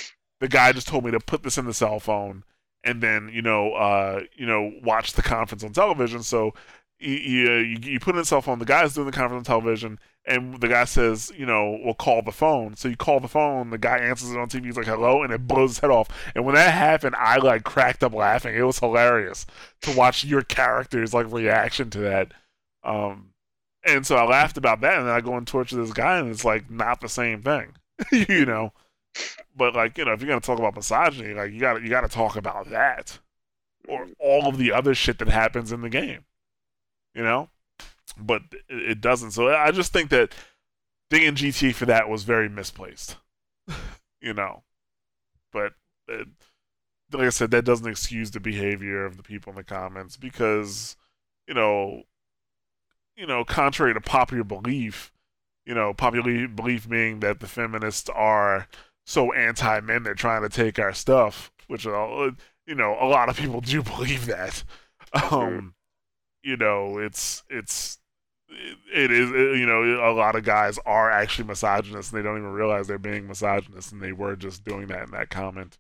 The 0.41 0.49
guy 0.49 0.73
just 0.73 0.89
told 0.89 1.05
me 1.05 1.11
to 1.11 1.21
put 1.21 1.43
this 1.43 1.59
in 1.59 1.67
the 1.67 1.75
cell 1.75 2.01
phone 2.01 2.45
and 2.85 3.03
then 3.03 3.31
you 3.33 3.43
know 3.43 3.73
uh, 3.73 4.21
you 4.35 4.47
know 4.47 4.73
watch 4.83 5.13
the 5.13 5.23
conference 5.23 5.65
on 5.65 5.73
television. 5.73 6.23
So 6.23 6.55
you, 7.01 7.13
you, 7.13 7.79
you 7.83 8.01
put 8.01 8.17
in 8.17 8.25
cell 8.25 8.43
phone. 8.43 8.59
The 8.59 8.65
guy's 8.65 8.95
doing 8.95 9.07
the 9.07 9.13
conference 9.13 9.41
on 9.41 9.45
television, 9.45 9.99
and 10.27 10.61
the 10.61 10.69
guy 10.69 10.85
says, 10.85 11.33
you 11.37 11.47
know, 11.47 11.79
we'll 11.83 11.95
call 11.95 12.23
the 12.23 12.33
phone. 12.33 12.77
So 12.77 12.89
you 12.89 12.97
call 12.97 13.21
the 13.21 13.29
phone. 13.29 13.71
The 13.71 13.79
guy 13.79 13.99
answers 13.99 14.33
it 14.33 14.39
on 14.39 14.49
TV. 14.49 14.67
He's 14.67 14.77
like, 14.77 14.87
hello, 14.87 15.23
and 15.23 15.33
it 15.33 15.47
blows 15.47 15.71
his 15.71 15.79
head 15.79 15.91
off. 15.91 16.09
And 16.35 16.45
when 16.45 16.55
that 16.55 16.75
happened, 16.75 17.15
I 17.17 17.37
like 17.39 17.65
cracked 17.65 18.03
up 18.03 18.15
laughing. 18.15 18.55
It 18.55 18.63
was 18.63 18.79
hilarious 18.79 19.47
to 19.83 19.97
watch 19.97 20.25
your 20.25 20.43
character's 20.43 21.15
like 21.15 21.31
reaction 21.33 21.91
to 21.91 21.99
that. 22.01 22.33
Um, 22.83 23.31
and 23.85 24.07
so 24.07 24.17
I 24.17 24.25
laughed 24.25 24.57
about 24.57 24.81
that, 24.81 24.99
and 24.99 25.07
then 25.07 25.15
I 25.15 25.21
go 25.21 25.37
and 25.37 25.47
torture 25.47 25.77
this 25.77 25.93
guy, 25.93 26.19
and 26.19 26.31
it's 26.31 26.45
like 26.45 26.71
not 26.71 27.01
the 27.01 27.09
same 27.09 27.43
thing, 27.43 27.75
you 28.29 28.45
know. 28.45 28.73
But 29.57 29.75
like 29.75 29.99
you 29.99 30.05
know, 30.05 30.13
if 30.13 30.21
you're 30.21 30.29
gonna 30.29 30.41
talk 30.41 30.59
about 30.59 30.77
misogyny, 30.77 31.35
like 31.35 31.53
you 31.53 31.61
got 31.61 31.83
you 31.83 31.89
got 31.89 32.03
to 32.03 32.09
talk 32.09 32.37
about 32.37 32.71
that, 32.71 33.19
or 33.89 34.07
all 34.19 34.47
of 34.47 34.59
the 34.59 34.73
other 34.73 34.95
shit 34.95 35.19
that 35.19 35.29
happens 35.29 35.73
in 35.73 35.81
the 35.81 35.89
game, 35.89 36.25
you 37.19 37.25
know. 37.25 37.51
But 38.19 38.43
it, 38.69 39.01
doesn't. 39.01 39.33
So 39.33 39.49
I 39.49 39.71
just 39.71 39.93
think 39.93 40.11
that 40.11 40.35
dinging 41.11 41.35
GT 41.35 41.75
for 41.75 41.85
that 41.87 42.09
was 42.09 42.25
very 42.25 42.49
misplaced, 42.49 43.17
you 44.23 44.33
know. 44.33 44.63
But 45.53 45.75
it, 46.09 46.29
like 47.13 47.25
I 47.25 47.29
said, 47.29 47.51
that 47.51 47.65
doesn't 47.65 47.87
excuse 47.87 48.31
the 48.31 48.41
behavior 48.41 49.05
of 49.05 49.17
the 49.19 49.23
people 49.23 49.51
in 49.51 49.57
the 49.57 49.65
comments 49.65 50.17
because 50.17 50.97
you 51.47 51.55
know 51.55 52.05
you 53.19 53.27
know, 53.27 53.45
contrary 53.45 53.93
to 53.93 54.01
popular 54.01 54.45
belief, 54.45 55.13
you 55.67 55.75
know, 55.75 55.93
popular 55.93 56.47
belief 56.47 56.89
being 56.89 57.19
that 57.21 57.41
the 57.41 57.49
feminists 57.49 58.09
are 58.11 58.69
so 59.05 59.33
anti-men 59.33 60.05
they're 60.05 60.15
trying 60.15 60.43
to 60.43 60.49
take 60.49 60.79
our 60.79 60.95
stuff, 60.95 61.51
which 61.67 61.87
uh, 61.87 62.31
you 62.67 62.75
know, 62.75 62.97
a 63.01 63.07
lot 63.07 63.29
of 63.29 63.37
people 63.37 63.61
do 63.61 63.83
believe 63.97 64.27
that. 64.27 64.63
Um, 65.33 65.75
you 66.49 66.57
know, 66.57 66.99
it's 66.99 67.43
it's 67.51 67.99
it 68.51 69.13
is 69.13 69.31
you 69.31 69.67
know 69.67 69.83
a 69.83 70.13
lot 70.13 70.35
of 70.35 70.45
guys 70.45 70.79
are 70.87 71.11
actually 71.11 71.47
misogynists 71.47 72.11
and 72.11 72.19
they 72.19 72.27
don't 72.27 72.39
even 72.39 72.51
realize 72.51 72.87
they're 72.87 72.99
being 72.99 73.29
misogynists 73.29 73.93
and 73.93 74.03
they 74.03 74.13
were 74.13 74.35
just 74.35 74.65
doing 74.65 74.87
that 74.87 75.03
in 75.03 75.11
that 75.11 75.29
comment 75.29 75.77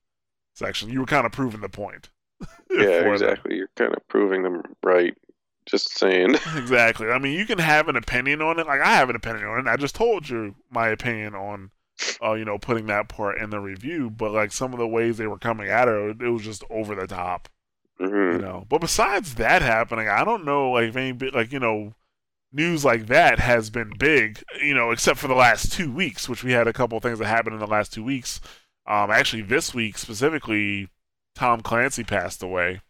section 0.54 0.90
you 0.90 1.00
were 1.00 1.06
kind 1.06 1.24
of 1.24 1.32
proving 1.32 1.62
the 1.62 1.68
point 1.68 2.10
yeah 2.70 3.10
exactly 3.10 3.52
them. 3.52 3.58
you're 3.58 3.70
kind 3.74 3.94
of 3.96 4.06
proving 4.08 4.42
them 4.42 4.62
right 4.84 5.16
just 5.64 5.98
saying. 5.98 6.30
exactly. 6.56 7.08
I 7.08 7.18
mean, 7.18 7.38
you 7.38 7.44
can 7.44 7.58
have 7.58 7.88
an 7.88 7.96
opinion 7.96 8.40
on 8.40 8.58
it. 8.58 8.66
Like 8.66 8.80
I 8.80 8.94
have 8.94 9.10
an 9.10 9.16
opinion 9.16 9.44
on 9.46 9.66
it. 9.66 9.70
I 9.70 9.76
just 9.76 9.94
told 9.94 10.26
you 10.26 10.54
my 10.70 10.88
opinion 10.88 11.34
on 11.34 11.70
uh, 12.22 12.34
you 12.34 12.44
know, 12.44 12.58
putting 12.58 12.86
that 12.86 13.08
part 13.08 13.38
in 13.38 13.50
the 13.50 13.60
review. 13.60 14.10
But 14.10 14.32
like 14.32 14.52
some 14.52 14.72
of 14.72 14.78
the 14.78 14.88
ways 14.88 15.16
they 15.16 15.26
were 15.26 15.38
coming 15.38 15.68
at 15.68 15.88
it, 15.88 16.22
it 16.22 16.28
was 16.28 16.42
just 16.42 16.64
over 16.70 16.94
the 16.94 17.06
top. 17.06 17.48
Hmm 18.00 18.32
You 18.32 18.38
know. 18.38 18.66
But 18.68 18.80
besides 18.80 19.34
that 19.36 19.62
happening, 19.62 20.08
I 20.08 20.24
don't 20.24 20.44
know 20.44 20.70
like 20.72 20.88
if 20.90 20.96
any 20.96 21.12
bit 21.12 21.34
like 21.34 21.52
you 21.52 21.58
know 21.60 21.94
news 22.52 22.84
like 22.84 23.06
that 23.08 23.38
has 23.40 23.70
been 23.70 23.92
big. 23.98 24.42
You 24.62 24.74
know, 24.74 24.90
except 24.92 25.18
for 25.20 25.28
the 25.28 25.34
last 25.34 25.72
two 25.72 25.92
weeks, 25.92 26.28
which 26.28 26.44
we 26.44 26.52
had 26.52 26.68
a 26.68 26.72
couple 26.72 26.96
of 26.98 27.02
things 27.04 27.18
that 27.20 27.26
happened 27.26 27.54
in 27.54 27.60
the 27.60 27.66
last 27.66 27.92
two 27.92 28.04
weeks. 28.04 28.40
Um, 28.86 29.10
actually, 29.10 29.42
this 29.42 29.74
week 29.74 29.98
specifically, 29.98 30.90
Tom 31.34 31.62
Clancy 31.62 32.04
passed 32.04 32.42
away. 32.42 32.82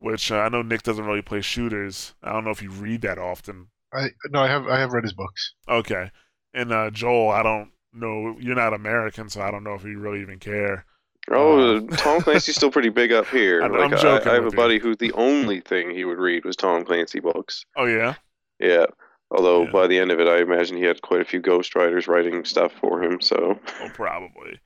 Which 0.00 0.32
uh, 0.32 0.38
I 0.40 0.48
know 0.48 0.62
Nick 0.62 0.82
doesn't 0.82 1.04
really 1.06 1.22
play 1.22 1.40
shooters. 1.40 2.14
I 2.22 2.32
don't 2.32 2.44
know 2.44 2.50
if 2.50 2.62
you 2.62 2.70
read 2.70 3.02
that 3.02 3.18
often. 3.18 3.68
I 3.92 4.10
no, 4.30 4.40
I 4.40 4.48
have 4.48 4.66
I 4.68 4.80
have 4.80 4.92
read 4.92 5.04
his 5.04 5.12
books. 5.14 5.54
Okay. 5.68 6.10
And 6.54 6.72
uh, 6.72 6.90
Joel, 6.90 7.30
I 7.30 7.42
don't 7.42 7.72
know. 7.92 8.36
You're 8.40 8.54
not 8.56 8.74
American, 8.74 9.28
so 9.30 9.40
I 9.42 9.50
don't 9.50 9.64
know 9.64 9.74
if 9.74 9.84
you 9.84 9.98
really 9.98 10.20
even 10.22 10.38
care. 10.38 10.84
Oh, 11.30 11.76
Uh, 11.76 11.80
Tom 11.96 12.20
Clancy's 12.22 12.56
still 12.56 12.70
pretty 12.70 12.88
big 12.88 13.12
up 13.12 13.26
here. 13.28 13.62
I'm- 13.62 13.72
like, 13.72 13.92
I'm 13.92 13.98
joking 13.98 14.28
I, 14.28 14.34
have 14.34 14.42
a 14.42 14.46
with 14.46 14.54
you. 14.54 14.56
buddy 14.56 14.78
who 14.78 14.94
the 14.94 15.12
only 15.12 15.60
thing 15.60 15.90
he 15.90 16.04
would 16.04 16.18
read 16.18 16.44
was 16.44 16.56
Tom 16.56 16.84
Clancy 16.84 17.20
books. 17.20 17.64
Oh 17.76 17.84
yeah. 17.86 18.14
Yeah. 18.58 18.86
Although 19.30 19.64
Yeah. 19.64 19.70
by 19.70 19.86
the 19.86 19.98
end 19.98 20.10
of 20.10 20.20
it, 20.20 20.26
I 20.28 20.38
imagine 20.40 20.76
he 20.76 20.84
had 20.84 21.02
quite 21.02 21.20
a 21.20 21.24
few 21.24 21.40
ghostwriters 21.40 22.08
writing 22.08 22.44
stuff 22.44 22.72
for 22.80 23.02
him. 23.02 23.20
So 23.20 23.58
Oh, 23.82 23.88
probably. 23.94 24.60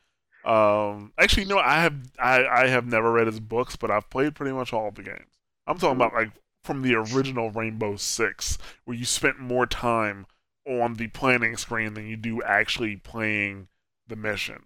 Um, 0.45 1.13
actually, 1.19 1.45
no, 1.47 1.59
I 1.59 1.81
have 1.83 1.95
I, 2.19 2.45
I 2.45 2.67
have 2.69 2.87
never 2.87 3.13
read 3.13 3.27
his 3.29 3.41
books, 3.41 3.77
but 3.77 3.91
I've 3.91 4.11
played 4.11 4.35
pretty 4.35 4.53
much 4.53 4.73
all 4.73 4.89
of 4.89 4.95
the 4.97 5.03
games. 5.03 5.39
I'm 5.67 5.79
talking 5.79 5.97
about 5.97 6.15
like 6.15 6.31
from 6.65 6.83
the 6.83 6.95
original 6.97 7.51
Rainbow 7.51 7.97
Six, 7.97 8.59
where 8.85 8.97
you 8.97 9.05
spent 9.05 9.39
more 9.39 9.67
time 9.67 10.27
on 10.67 10.95
the 10.95 11.09
planning 11.09 11.57
screen 11.57 11.95
than 11.95 12.07
you 12.09 12.17
do 12.17 12.43
actually 12.43 12.97
playing 12.97 13.69
the 14.09 14.17
mission. 14.17 14.65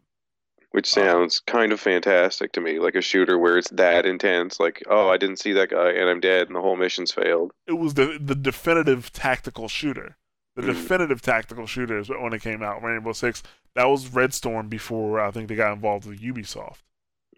Which 0.77 0.91
sounds 0.91 1.41
kind 1.41 1.73
of 1.73 1.81
fantastic 1.81 2.53
to 2.53 2.61
me, 2.61 2.79
like 2.79 2.95
a 2.95 3.01
shooter 3.01 3.39
where 3.39 3.57
it's 3.57 3.71
that 3.71 4.05
intense. 4.05 4.61
Like, 4.61 4.83
oh, 4.91 5.09
I 5.09 5.17
didn't 5.17 5.39
see 5.39 5.53
that 5.55 5.71
guy 5.71 5.91
and 5.93 6.09
I'm 6.11 6.21
dead, 6.21 6.49
and 6.49 6.55
the 6.55 6.61
whole 6.61 6.77
mission's 6.77 7.11
failed. 7.11 7.53
It 7.67 7.79
was 7.79 7.95
the 7.95 8.19
the 8.21 8.35
definitive 8.35 9.11
tactical 9.11 9.69
shooter. 9.69 10.19
The 10.55 10.63
Mm. 10.63 10.67
definitive 10.67 11.23
tactical 11.23 11.67
shooter 11.67 11.99
is 11.99 12.11
when 12.11 12.33
it 12.35 12.43
came 12.43 12.63
out. 12.63 12.83
Rainbow 12.83 13.13
Six. 13.13 13.43
That 13.75 13.87
was 13.87 14.09
Red 14.13 14.35
Storm 14.35 14.69
before 14.69 15.19
I 15.19 15.31
think 15.31 15.49
they 15.49 15.55
got 15.55 15.73
involved 15.73 16.07
with 16.07 16.21
Ubisoft. 16.21 16.83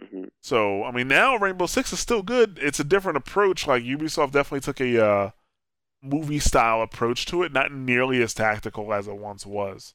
hmm 0.01 0.25
So 0.43 0.83
I 0.83 0.91
mean, 0.91 1.07
now 1.07 1.37
Rainbow 1.37 1.67
Six 1.67 1.93
is 1.93 2.01
still 2.01 2.23
good. 2.23 2.59
It's 2.61 2.81
a 2.81 2.85
different 2.85 3.19
approach. 3.19 3.69
Like 3.69 3.85
Ubisoft 3.85 4.33
definitely 4.33 4.61
took 4.61 4.81
a 4.81 5.05
uh, 5.05 5.31
movie 6.03 6.41
style 6.41 6.83
approach 6.83 7.25
to 7.27 7.45
it, 7.45 7.53
not 7.53 7.71
nearly 7.73 8.21
as 8.21 8.35
tactical 8.35 8.93
as 8.93 9.07
it 9.07 9.17
once 9.17 9.47
was. 9.47 9.95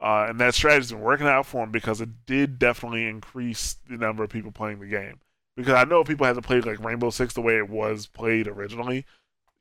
Uh, 0.00 0.26
and 0.28 0.38
that 0.38 0.54
strategy's 0.54 0.92
been 0.92 1.00
working 1.00 1.26
out 1.26 1.46
for 1.46 1.62
them 1.62 1.70
because 1.70 2.00
it 2.00 2.26
did 2.26 2.58
definitely 2.58 3.06
increase 3.06 3.76
the 3.88 3.96
number 3.96 4.22
of 4.22 4.30
people 4.30 4.52
playing 4.52 4.78
the 4.80 4.86
game. 4.86 5.20
Because 5.56 5.72
I 5.72 5.84
know 5.84 6.00
if 6.00 6.08
people 6.08 6.26
had 6.26 6.34
to 6.34 6.42
play 6.42 6.60
like 6.60 6.84
Rainbow 6.84 7.10
Six 7.10 7.32
the 7.32 7.40
way 7.40 7.56
it 7.56 7.70
was 7.70 8.06
played 8.06 8.46
originally, 8.46 9.06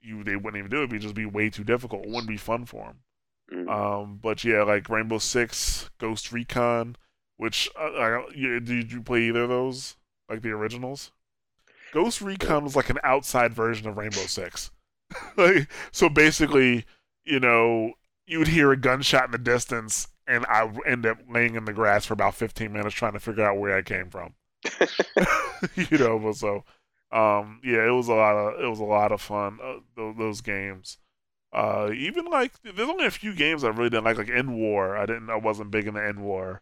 you 0.01 0.23
they 0.23 0.35
wouldn't 0.35 0.57
even 0.57 0.69
do 0.69 0.81
it. 0.81 0.85
It'd 0.85 1.01
just 1.01 1.15
be 1.15 1.25
way 1.25 1.49
too 1.49 1.63
difficult. 1.63 2.03
It 2.03 2.09
wouldn't 2.09 2.27
be 2.27 2.37
fun 2.37 2.65
for 2.65 2.87
them. 2.87 3.67
Mm. 3.67 3.69
Um, 3.69 4.19
but 4.21 4.43
yeah, 4.43 4.63
like 4.63 4.89
Rainbow 4.89 5.19
Six, 5.19 5.89
Ghost 5.99 6.31
Recon, 6.31 6.97
which 7.37 7.69
uh, 7.79 7.91
I, 7.91 8.27
you, 8.33 8.59
did 8.59 8.91
you 8.91 9.01
play 9.01 9.23
either 9.23 9.43
of 9.43 9.49
those? 9.49 9.95
Like 10.29 10.41
the 10.41 10.51
originals? 10.51 11.11
Ghost 11.93 12.21
Recon 12.21 12.63
was 12.63 12.75
like 12.75 12.89
an 12.89 12.99
outside 13.03 13.53
version 13.53 13.87
of 13.87 13.97
Rainbow 13.97 14.25
Six. 14.25 14.71
like, 15.37 15.69
so 15.91 16.09
basically, 16.09 16.85
you 17.23 17.39
know, 17.39 17.93
you 18.25 18.39
would 18.39 18.47
hear 18.47 18.71
a 18.71 18.77
gunshot 18.77 19.25
in 19.25 19.31
the 19.31 19.37
distance, 19.37 20.07
and 20.27 20.45
I 20.47 20.71
end 20.87 21.05
up 21.05 21.19
laying 21.29 21.55
in 21.55 21.65
the 21.65 21.73
grass 21.73 22.05
for 22.05 22.13
about 22.13 22.35
15 22.35 22.71
minutes 22.71 22.95
trying 22.95 23.13
to 23.13 23.19
figure 23.19 23.45
out 23.45 23.57
where 23.57 23.75
I 23.75 23.81
came 23.81 24.09
from. 24.09 24.33
you 25.75 25.97
know, 25.97 26.19
but 26.19 26.35
so 26.35 26.63
um, 27.11 27.61
yeah, 27.63 27.87
it 27.87 27.91
was 27.91 28.07
a 28.07 28.13
lot 28.13 28.35
of 28.35 28.59
it 28.59 28.67
was 28.67 28.79
a 28.79 28.83
lot 28.83 29.11
of 29.11 29.21
fun. 29.21 29.59
Uh, 29.63 29.77
those, 29.95 30.15
those 30.17 30.41
games. 30.41 30.97
Uh, 31.53 31.89
even 31.95 32.25
like 32.25 32.51
there's 32.63 32.89
only 32.89 33.05
a 33.05 33.11
few 33.11 33.33
games 33.33 33.63
I 33.63 33.69
really 33.69 33.89
didn't 33.89 34.03
like, 34.03 34.17
like 34.17 34.27
EndWar. 34.27 34.97
I 34.99 35.05
didn't, 35.05 35.29
I 35.29 35.37
wasn't 35.37 35.71
big 35.71 35.87
into 35.87 36.01
EndWar. 36.01 36.59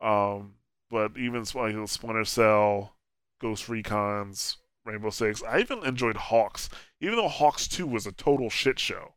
Um, 0.00 0.54
but 0.90 1.16
even 1.16 1.44
like 1.54 1.88
Splinter 1.88 2.24
Cell, 2.24 2.96
Ghost 3.40 3.68
Recon's, 3.68 4.56
Rainbow 4.84 5.10
Six. 5.10 5.42
I 5.44 5.60
even 5.60 5.84
enjoyed 5.84 6.16
HAWX, 6.16 6.68
even 7.00 7.16
though 7.16 7.28
HAWX 7.28 7.68
Two 7.70 7.86
was 7.86 8.06
a 8.06 8.12
total 8.12 8.50
shit 8.50 8.80
show. 8.80 9.14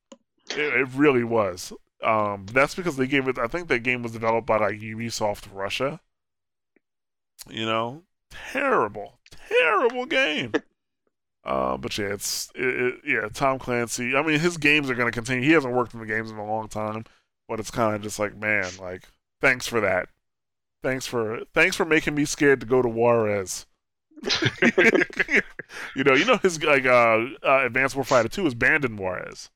It, 0.51 0.59
it 0.59 0.87
really 0.93 1.23
was. 1.23 1.73
Um, 2.03 2.45
that's 2.51 2.75
because 2.75 2.97
they 2.97 3.07
gave 3.07 3.27
it. 3.27 3.37
I 3.37 3.47
think 3.47 3.67
that 3.67 3.79
game 3.79 4.03
was 4.03 4.11
developed 4.11 4.47
by 4.47 4.57
like 4.57 4.79
Ubisoft 4.79 5.47
Russia. 5.51 5.99
You 7.49 7.65
know, 7.65 8.03
terrible, 8.51 9.19
terrible 9.49 10.05
game. 10.05 10.53
Uh, 11.47 11.77
but 11.77 11.97
yeah, 11.97 12.07
it's 12.07 12.51
it, 12.55 12.67
it, 12.67 12.95
yeah. 13.05 13.29
Tom 13.33 13.57
Clancy. 13.57 14.17
I 14.17 14.21
mean, 14.21 14.37
his 14.37 14.57
games 14.57 14.89
are 14.89 14.95
going 14.95 15.07
to 15.07 15.13
continue. 15.13 15.47
He 15.47 15.53
hasn't 15.53 15.73
worked 15.73 15.93
in 15.93 16.01
the 16.01 16.05
games 16.05 16.29
in 16.29 16.35
a 16.35 16.45
long 16.45 16.67
time, 16.67 17.05
but 17.47 17.57
it's 17.57 17.71
kind 17.71 17.95
of 17.95 18.01
just 18.01 18.19
like, 18.19 18.35
man, 18.35 18.65
like, 18.81 19.07
thanks 19.39 19.65
for 19.65 19.79
that. 19.79 20.09
Thanks 20.83 21.07
for 21.07 21.45
thanks 21.53 21.77
for 21.77 21.85
making 21.85 22.15
me 22.15 22.25
scared 22.25 22.59
to 22.59 22.65
go 22.65 22.81
to 22.81 22.89
Juarez. 22.89 23.65
you 25.95 26.03
know, 26.03 26.15
you 26.15 26.25
know 26.25 26.35
his 26.37 26.61
like 26.61 26.85
uh, 26.85 27.25
uh 27.41 27.65
Advanced 27.65 27.95
Warfighter 27.95 28.29
Two 28.29 28.45
is 28.45 28.53
banned 28.53 28.83
in 28.83 28.97
Juarez. 28.97 29.49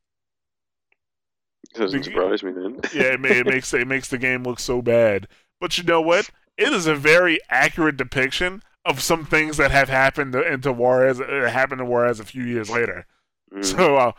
Doesn't 1.73 1.99
Be- 1.99 2.03
surprise 2.03 2.43
me 2.43 2.51
then. 2.51 2.79
Yeah, 2.93 3.13
it, 3.13 3.25
it 3.25 3.45
makes 3.45 3.73
it 3.73 3.87
makes 3.87 4.09
the 4.09 4.17
game 4.17 4.43
look 4.43 4.59
so 4.59 4.81
bad. 4.81 5.27
But 5.59 5.77
you 5.77 5.83
know 5.83 6.01
what? 6.01 6.29
It 6.57 6.73
is 6.73 6.87
a 6.87 6.95
very 6.95 7.39
accurate 7.49 7.97
depiction 7.97 8.61
of 8.83 9.01
some 9.01 9.25
things 9.25 9.57
that 9.57 9.71
have 9.71 9.89
happened 9.89 10.33
to, 10.33 10.41
into 10.41 10.71
Juarez. 10.73 11.21
Uh, 11.21 11.49
happened 11.51 11.79
to 11.79 11.85
Juarez 11.85 12.19
a 12.19 12.25
few 12.25 12.43
years 12.43 12.69
later. 12.69 13.05
Mm. 13.53 13.63
So, 13.63 13.95
uh, 13.95 14.11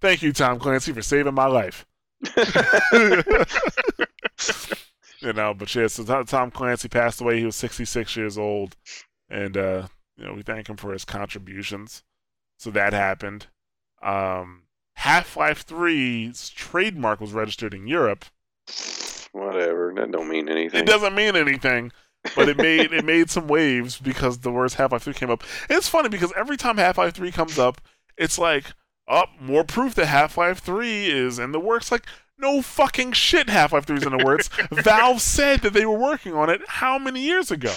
thank 0.00 0.22
you, 0.22 0.32
Tom 0.32 0.58
Clancy, 0.58 0.92
for 0.92 1.02
saving 1.02 1.34
my 1.34 1.46
life. 1.46 1.86
you 5.20 5.32
know, 5.32 5.54
but 5.54 5.74
yeah, 5.74 5.86
so 5.86 6.04
Tom- 6.04 6.26
Tom 6.26 6.50
Clancy 6.50 6.88
passed 6.88 7.20
away. 7.20 7.38
He 7.38 7.46
was 7.46 7.56
66 7.56 8.16
years 8.16 8.38
old, 8.38 8.76
and 9.28 9.56
uh, 9.56 9.88
you 10.16 10.24
know 10.24 10.34
we 10.34 10.42
thank 10.42 10.68
him 10.68 10.76
for 10.76 10.92
his 10.92 11.04
contributions. 11.04 12.02
So 12.58 12.70
that 12.70 12.92
happened. 12.92 13.46
Um, 14.02 14.63
Half-Life 14.96 15.66
3's 15.66 16.50
trademark 16.50 17.20
was 17.20 17.32
registered 17.32 17.74
in 17.74 17.86
Europe. 17.86 18.24
Whatever. 19.32 19.92
That 19.96 20.10
don't 20.12 20.28
mean 20.28 20.48
anything. 20.48 20.80
It 20.80 20.86
doesn't 20.86 21.14
mean 21.14 21.36
anything, 21.36 21.92
but 22.36 22.48
it 22.48 22.56
made 22.56 22.92
it 22.92 23.04
made 23.04 23.30
some 23.30 23.48
waves 23.48 23.98
because 23.98 24.38
the 24.38 24.50
words 24.52 24.74
Half 24.74 24.92
Life 24.92 25.02
Three 25.02 25.14
came 25.14 25.30
up. 25.30 25.42
And 25.68 25.76
it's 25.76 25.88
funny 25.88 26.08
because 26.08 26.32
every 26.36 26.56
time 26.56 26.76
Half 26.76 26.98
Life 26.98 27.14
Three 27.14 27.32
comes 27.32 27.58
up, 27.58 27.80
it's 28.16 28.38
like, 28.38 28.66
oh, 29.08 29.24
more 29.40 29.64
proof 29.64 29.94
that 29.96 30.06
Half 30.06 30.38
Life 30.38 30.60
Three 30.60 31.06
is 31.10 31.38
in 31.38 31.52
the 31.52 31.60
works. 31.60 31.90
Like, 31.90 32.06
no 32.38 32.62
fucking 32.62 33.12
shit, 33.12 33.48
Half 33.48 33.72
Life 33.72 33.86
Three 33.86 33.96
is 33.96 34.06
in 34.06 34.16
the 34.16 34.24
works. 34.24 34.48
Valve 34.70 35.20
said 35.20 35.60
that 35.62 35.72
they 35.72 35.84
were 35.84 35.98
working 35.98 36.32
on 36.34 36.48
it 36.48 36.60
how 36.68 36.98
many 36.98 37.20
years 37.20 37.50
ago? 37.50 37.74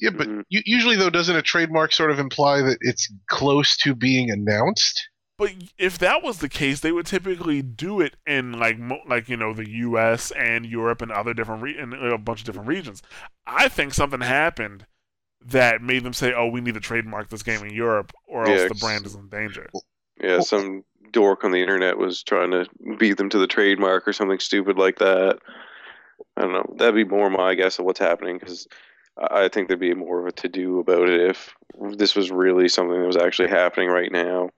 Yeah, 0.00 0.10
but 0.10 0.28
Mhm. 0.28 0.42
usually 0.50 0.96
though, 0.96 1.08
doesn't 1.08 1.36
a 1.36 1.40
trademark 1.42 1.92
sort 1.92 2.10
of 2.10 2.18
imply 2.18 2.60
that 2.62 2.76
it's 2.82 3.10
close 3.30 3.76
to 3.78 3.94
being 3.94 4.30
announced? 4.30 5.08
But 5.38 5.52
if 5.76 5.98
that 5.98 6.22
was 6.22 6.38
the 6.38 6.48
case, 6.48 6.80
they 6.80 6.92
would 6.92 7.06
typically 7.06 7.60
do 7.60 8.00
it 8.00 8.16
in 8.26 8.52
like 8.52 8.78
like 9.06 9.28
you 9.28 9.36
know 9.36 9.52
the 9.52 9.68
U.S. 9.68 10.30
and 10.30 10.64
Europe 10.64 11.02
and 11.02 11.12
other 11.12 11.34
different 11.34 11.62
re- 11.62 11.78
in 11.78 11.92
uh, 11.92 12.14
a 12.14 12.18
bunch 12.18 12.40
of 12.40 12.46
different 12.46 12.68
regions. 12.68 13.02
I 13.46 13.68
think 13.68 13.92
something 13.92 14.22
happened 14.22 14.86
that 15.44 15.82
made 15.82 16.04
them 16.04 16.14
say, 16.14 16.32
"Oh, 16.32 16.46
we 16.48 16.62
need 16.62 16.74
to 16.74 16.80
trademark 16.80 17.28
this 17.28 17.42
game 17.42 17.62
in 17.62 17.74
Europe, 17.74 18.12
or 18.26 18.46
else 18.46 18.62
Yeah, 18.62 18.68
the 18.68 18.74
brand 18.74 19.04
is 19.04 19.14
in 19.14 19.28
danger." 19.28 19.68
Yeah, 20.20 20.40
some 20.40 20.84
dork 21.12 21.44
on 21.44 21.50
the 21.50 21.60
internet 21.60 21.98
was 21.98 22.22
trying 22.22 22.50
to 22.52 22.66
beat 22.98 23.18
them 23.18 23.28
to 23.30 23.38
the 23.38 23.46
trademark 23.46 24.08
or 24.08 24.14
something 24.14 24.38
stupid 24.38 24.78
like 24.78 24.98
that. 24.98 25.38
I 26.36 26.42
don't 26.42 26.52
know. 26.52 26.74
That'd 26.78 26.94
be 26.94 27.04
more 27.04 27.28
my 27.28 27.54
guess 27.54 27.78
of 27.78 27.84
what's 27.84 28.00
happening 28.00 28.38
because 28.38 28.66
I 29.18 29.48
think 29.48 29.68
there'd 29.68 29.80
be 29.80 29.94
more 29.94 30.20
of 30.20 30.26
a 30.26 30.32
to 30.32 30.48
do 30.48 30.78
about 30.78 31.08
it 31.08 31.30
if 31.30 31.54
this 31.96 32.14
was 32.14 32.30
really 32.30 32.68
something 32.68 32.98
that 32.98 33.06
was 33.06 33.16
actually 33.16 33.48
happening 33.48 33.88
right 33.88 34.10
now. 34.10 34.50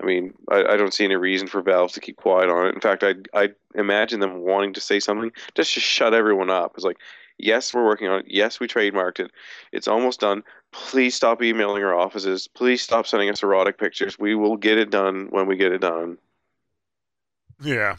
I 0.00 0.04
mean, 0.04 0.34
I, 0.50 0.64
I 0.64 0.76
don't 0.76 0.94
see 0.94 1.04
any 1.04 1.16
reason 1.16 1.48
for 1.48 1.62
Valve 1.62 1.92
to 1.92 2.00
keep 2.00 2.16
quiet 2.16 2.48
on 2.48 2.68
it. 2.68 2.74
In 2.74 2.80
fact, 2.80 3.02
I 3.04 3.14
I 3.34 3.50
imagine 3.74 4.20
them 4.20 4.40
wanting 4.40 4.74
to 4.74 4.80
say 4.80 5.00
something 5.00 5.32
just 5.54 5.74
to 5.74 5.80
shut 5.80 6.14
everyone 6.14 6.50
up. 6.50 6.72
It's 6.74 6.84
like, 6.84 6.98
yes, 7.38 7.74
we're 7.74 7.84
working 7.84 8.08
on 8.08 8.20
it. 8.20 8.26
Yes, 8.28 8.60
we 8.60 8.68
trademarked 8.68 9.20
it. 9.20 9.30
It's 9.72 9.88
almost 9.88 10.20
done. 10.20 10.42
Please 10.72 11.14
stop 11.14 11.42
emailing 11.42 11.82
our 11.82 11.94
offices. 11.94 12.48
Please 12.48 12.82
stop 12.82 13.06
sending 13.06 13.28
us 13.28 13.42
erotic 13.42 13.78
pictures. 13.78 14.18
We 14.18 14.34
will 14.34 14.56
get 14.56 14.78
it 14.78 14.90
done 14.90 15.28
when 15.30 15.46
we 15.46 15.56
get 15.56 15.72
it 15.72 15.80
done. 15.80 16.18
Yeah, 17.60 17.96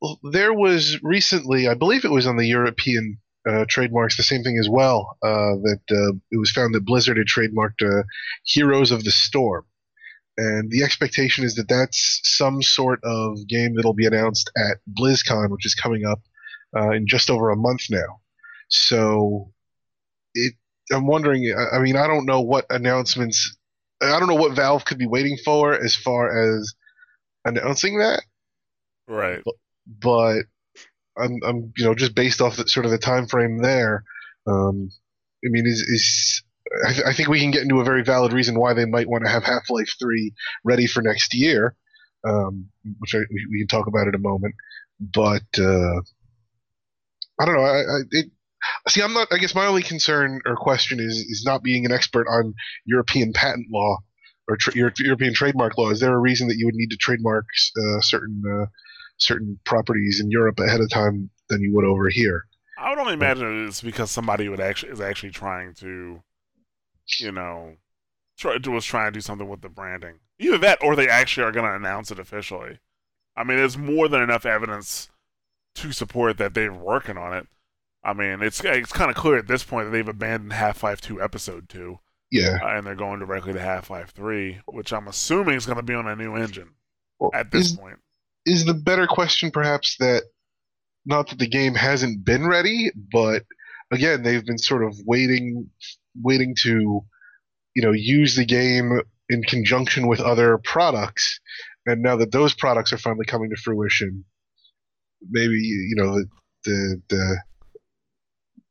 Well, 0.00 0.18
there 0.22 0.54
was 0.54 1.02
recently, 1.02 1.68
I 1.68 1.74
believe 1.74 2.04
it 2.04 2.10
was 2.10 2.26
on 2.26 2.36
the 2.36 2.46
European 2.46 3.18
uh, 3.48 3.64
trademarks, 3.68 4.16
the 4.16 4.22
same 4.22 4.42
thing 4.42 4.58
as 4.58 4.68
well. 4.68 5.18
Uh, 5.22 5.56
that 5.62 5.80
uh, 5.90 6.16
it 6.30 6.38
was 6.38 6.50
found 6.50 6.74
that 6.74 6.84
Blizzard 6.84 7.18
had 7.18 7.26
trademarked 7.26 7.82
uh, 7.82 8.04
"Heroes 8.44 8.90
of 8.90 9.04
the 9.04 9.10
Storm," 9.10 9.64
and 10.36 10.70
the 10.70 10.82
expectation 10.82 11.44
is 11.44 11.54
that 11.56 11.68
that's 11.68 12.20
some 12.24 12.62
sort 12.62 13.00
of 13.04 13.46
game 13.46 13.74
that'll 13.74 13.94
be 13.94 14.06
announced 14.06 14.50
at 14.56 14.78
BlizzCon, 14.98 15.50
which 15.50 15.66
is 15.66 15.74
coming 15.74 16.06
up 16.06 16.20
uh, 16.76 16.90
in 16.90 17.06
just 17.06 17.30
over 17.30 17.50
a 17.50 17.56
month 17.56 17.82
now. 17.90 18.20
So 18.68 19.52
it, 20.34 20.54
I'm 20.92 21.06
wondering. 21.06 21.54
I 21.72 21.78
mean, 21.80 21.96
I 21.96 22.06
don't 22.06 22.26
know 22.26 22.40
what 22.40 22.66
announcements. 22.70 23.56
I 24.00 24.18
don't 24.18 24.28
know 24.28 24.34
what 24.34 24.56
Valve 24.56 24.84
could 24.84 24.98
be 24.98 25.06
waiting 25.06 25.36
for 25.44 25.74
as 25.74 25.94
far 25.94 26.56
as 26.56 26.74
announcing 27.44 27.98
that. 27.98 28.22
Right. 29.06 29.40
But, 29.44 29.54
but 30.00 30.42
I'm, 31.18 31.38
I'm, 31.44 31.72
you 31.76 31.84
know, 31.84 31.94
just 31.94 32.14
based 32.14 32.40
off 32.40 32.56
the, 32.56 32.68
sort 32.68 32.86
of 32.86 32.92
the 32.92 32.98
time 32.98 33.26
frame 33.26 33.58
there. 33.58 34.04
Um, 34.46 34.90
I 35.44 35.48
mean, 35.48 35.66
is 35.66 35.80
is 35.80 36.42
I, 36.86 36.92
th- 36.92 37.06
I, 37.06 37.12
think 37.12 37.28
we 37.28 37.40
can 37.40 37.50
get 37.50 37.62
into 37.62 37.80
a 37.80 37.84
very 37.84 38.04
valid 38.04 38.32
reason 38.32 38.58
why 38.58 38.74
they 38.74 38.84
might 38.84 39.08
want 39.08 39.24
to 39.24 39.30
have 39.30 39.42
Half 39.42 39.70
Life 39.70 39.94
Three 39.98 40.32
ready 40.64 40.86
for 40.86 41.02
next 41.02 41.34
year, 41.34 41.74
um, 42.24 42.68
which 42.98 43.14
I, 43.14 43.18
we, 43.18 43.46
we, 43.50 43.58
can 43.60 43.66
talk 43.66 43.86
about 43.86 44.06
in 44.06 44.14
a 44.14 44.18
moment. 44.18 44.54
But 45.00 45.42
uh, 45.58 46.00
I 47.40 47.44
don't 47.44 47.54
know. 47.54 47.64
I, 47.64 47.80
I 47.80 47.98
it, 48.10 48.26
see. 48.88 49.02
I'm 49.02 49.14
not. 49.14 49.28
I 49.32 49.38
guess 49.38 49.54
my 49.54 49.66
only 49.66 49.82
concern 49.82 50.40
or 50.46 50.56
question 50.56 51.00
is 51.00 51.16
is 51.16 51.42
not 51.44 51.62
being 51.62 51.86
an 51.86 51.92
expert 51.92 52.28
on 52.28 52.54
European 52.84 53.32
patent 53.32 53.66
law 53.72 53.98
or 54.46 54.56
tra- 54.56 54.74
European 54.76 55.34
trademark 55.34 55.76
law. 55.76 55.90
Is 55.90 56.00
there 56.00 56.14
a 56.14 56.18
reason 56.18 56.48
that 56.48 56.56
you 56.56 56.66
would 56.66 56.74
need 56.74 56.90
to 56.90 56.96
trademark 56.96 57.46
uh, 57.76 58.00
certain 58.00 58.42
uh, 58.46 58.66
certain 59.16 59.58
properties 59.64 60.20
in 60.20 60.30
Europe 60.30 60.58
ahead 60.60 60.80
of 60.80 60.90
time 60.90 61.30
than 61.48 61.62
you 61.62 61.74
would 61.74 61.84
over 61.84 62.08
here? 62.08 62.44
I 62.78 62.90
would 62.90 62.98
only 62.98 63.12
imagine 63.12 63.66
it's 63.66 63.82
because 63.82 64.10
somebody 64.10 64.48
would 64.48 64.60
actually 64.60 64.92
is 64.92 65.00
actually 65.00 65.30
trying 65.30 65.74
to, 65.74 66.22
you 67.18 67.32
know, 67.32 67.76
try, 68.38 68.56
was 68.68 68.84
trying 68.84 69.12
to 69.12 69.16
do 69.16 69.20
something 69.20 69.48
with 69.48 69.62
the 69.62 69.68
branding. 69.68 70.20
Either 70.38 70.58
that, 70.58 70.82
or 70.82 70.96
they 70.96 71.08
actually 71.08 71.44
are 71.44 71.52
going 71.52 71.66
to 71.66 71.74
announce 71.74 72.10
it 72.10 72.18
officially. 72.18 72.78
I 73.36 73.44
mean, 73.44 73.58
there's 73.58 73.78
more 73.78 74.08
than 74.08 74.22
enough 74.22 74.46
evidence 74.46 75.10
to 75.76 75.92
support 75.92 76.38
that 76.38 76.54
they're 76.54 76.72
working 76.72 77.16
on 77.16 77.34
it. 77.34 77.46
I 78.02 78.12
mean, 78.14 78.42
it's 78.42 78.62
it's 78.64 78.92
kind 78.92 79.10
of 79.10 79.16
clear 79.16 79.36
at 79.36 79.46
this 79.46 79.62
point 79.62 79.86
that 79.86 79.92
they've 79.92 80.08
abandoned 80.08 80.54
Half 80.54 80.82
Life 80.82 81.00
Two 81.00 81.22
Episode 81.22 81.68
Two. 81.68 82.00
Yeah, 82.30 82.58
uh, 82.62 82.76
and 82.76 82.86
they're 82.86 82.94
going 82.94 83.18
directly 83.18 83.52
to 83.52 83.60
Half 83.60 83.90
Life 83.90 84.10
Three, 84.10 84.60
which 84.66 84.92
I'm 84.92 85.08
assuming 85.08 85.56
is 85.56 85.66
going 85.66 85.76
to 85.76 85.82
be 85.82 85.94
on 85.94 86.06
a 86.06 86.16
new 86.16 86.34
engine 86.34 86.70
well, 87.18 87.30
at 87.34 87.50
this 87.50 87.66
is, 87.66 87.76
point. 87.76 87.98
Is 88.46 88.64
the 88.64 88.74
better 88.74 89.06
question 89.06 89.50
perhaps 89.50 89.96
that 89.98 90.22
not 91.04 91.28
that 91.28 91.38
the 91.38 91.48
game 91.48 91.74
hasn't 91.74 92.24
been 92.24 92.46
ready, 92.46 92.90
but 93.12 93.44
again 93.90 94.22
they've 94.22 94.44
been 94.44 94.58
sort 94.58 94.82
of 94.82 94.98
waiting, 95.04 95.68
waiting 96.20 96.54
to, 96.62 97.00
you 97.74 97.82
know, 97.82 97.92
use 97.92 98.36
the 98.36 98.44
game 98.44 99.00
in 99.28 99.42
conjunction 99.42 100.06
with 100.06 100.20
other 100.20 100.58
products, 100.58 101.40
and 101.86 102.02
now 102.02 102.16
that 102.16 102.32
those 102.32 102.54
products 102.54 102.92
are 102.92 102.98
finally 102.98 103.24
coming 103.24 103.50
to 103.50 103.56
fruition, 103.56 104.24
maybe 105.30 105.54
you 105.54 105.94
know 105.96 106.14
the 106.14 106.26
the, 106.64 107.02
the 107.08 107.38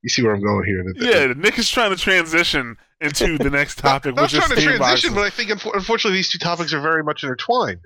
you 0.01 0.09
see 0.09 0.21
where 0.21 0.33
I'm 0.33 0.41
going 0.41 0.65
here. 0.65 0.83
yeah, 0.95 1.33
Nick 1.33 1.59
is 1.59 1.69
trying 1.69 1.91
to 1.91 1.97
transition 1.97 2.77
into 3.01 3.37
the 3.37 3.49
next 3.49 3.79
topic. 3.79 4.15
I'm 4.17 4.27
trying 4.27 4.49
to 4.49 4.61
transition, 4.61 5.13
but 5.13 5.23
I 5.23 5.29
think 5.29 5.51
unfortunately 5.51 6.17
these 6.17 6.29
two 6.29 6.37
topics 6.37 6.73
are 6.73 6.81
very 6.81 7.03
much 7.03 7.23
intertwined. 7.23 7.79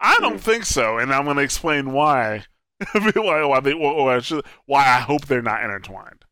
I 0.00 0.18
don't 0.20 0.38
think 0.38 0.64
so, 0.64 0.98
and 0.98 1.12
I'm 1.12 1.24
going 1.24 1.38
to 1.38 1.42
explain 1.42 1.92
why. 1.92 2.44
why, 2.92 3.42
why, 3.42 3.60
they, 3.60 3.72
why, 3.72 4.20
why 4.66 4.84
I 4.84 5.00
hope 5.00 5.24
they're 5.24 5.40
not 5.40 5.62
intertwined. 5.62 6.25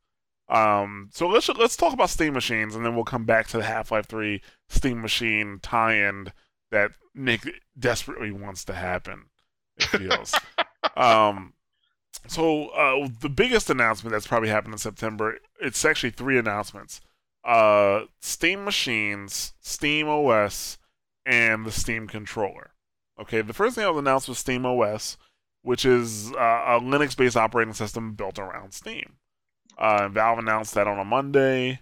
Um, 0.49 1.09
so 1.13 1.27
let's 1.27 1.49
let's 1.49 1.77
talk 1.77 1.93
about 1.93 2.11
Steam 2.11 2.35
machines, 2.35 2.75
and 2.75 2.85
then 2.85 2.95
we'll 2.95 3.05
come 3.05 3.25
back 3.25 3.49
to 3.49 3.59
the 3.59 3.65
Half 3.65 3.91
Life 3.91 4.07
Three 4.07 4.43
Steam 4.69 5.01
machine 5.01 5.59
tie-in 5.63 6.33
that 6.71 6.93
Nick 7.15 7.49
desperately 7.79 8.31
wants 8.31 8.65
to 8.67 8.75
happen. 8.75 9.27
It 9.77 9.85
feels. 9.85 10.35
um, 10.97 11.55
so 12.27 12.69
uh, 12.69 13.09
the 13.21 13.29
biggest 13.29 13.71
announcement 13.71 14.13
that's 14.13 14.27
probably 14.27 14.49
happened 14.49 14.75
in 14.75 14.79
September, 14.79 15.39
it's 15.61 15.85
actually 15.85 16.11
three 16.11 16.39
announcements. 16.39 17.01
Uh, 17.45 18.03
Steam 18.21 18.65
machines, 18.65 19.53
Steam 19.61 20.09
OS, 20.09 20.79
and 21.27 21.67
the 21.67 21.73
Steam 21.73 22.07
controller. 22.07 22.71
Okay, 23.21 23.43
the 23.43 23.53
first 23.53 23.75
thing 23.77 23.85
I 23.85 23.91
was 23.91 23.99
announced 23.99 24.29
was 24.29 24.39
Steam 24.39 24.67
OS, 24.67 25.17
which 25.63 25.85
is 25.85 26.33
uh, 26.33 26.65
a 26.67 26.81
Linux-based 26.81 27.37
operating 27.37 27.75
system 27.75 28.15
built 28.15 28.39
around 28.39 28.73
Steam. 28.73 29.17
Uh, 29.79 30.09
Valve 30.09 30.39
announced 30.39 30.75
that 30.75 30.87
on 30.87 30.99
a 30.99 31.05
Monday. 31.05 31.81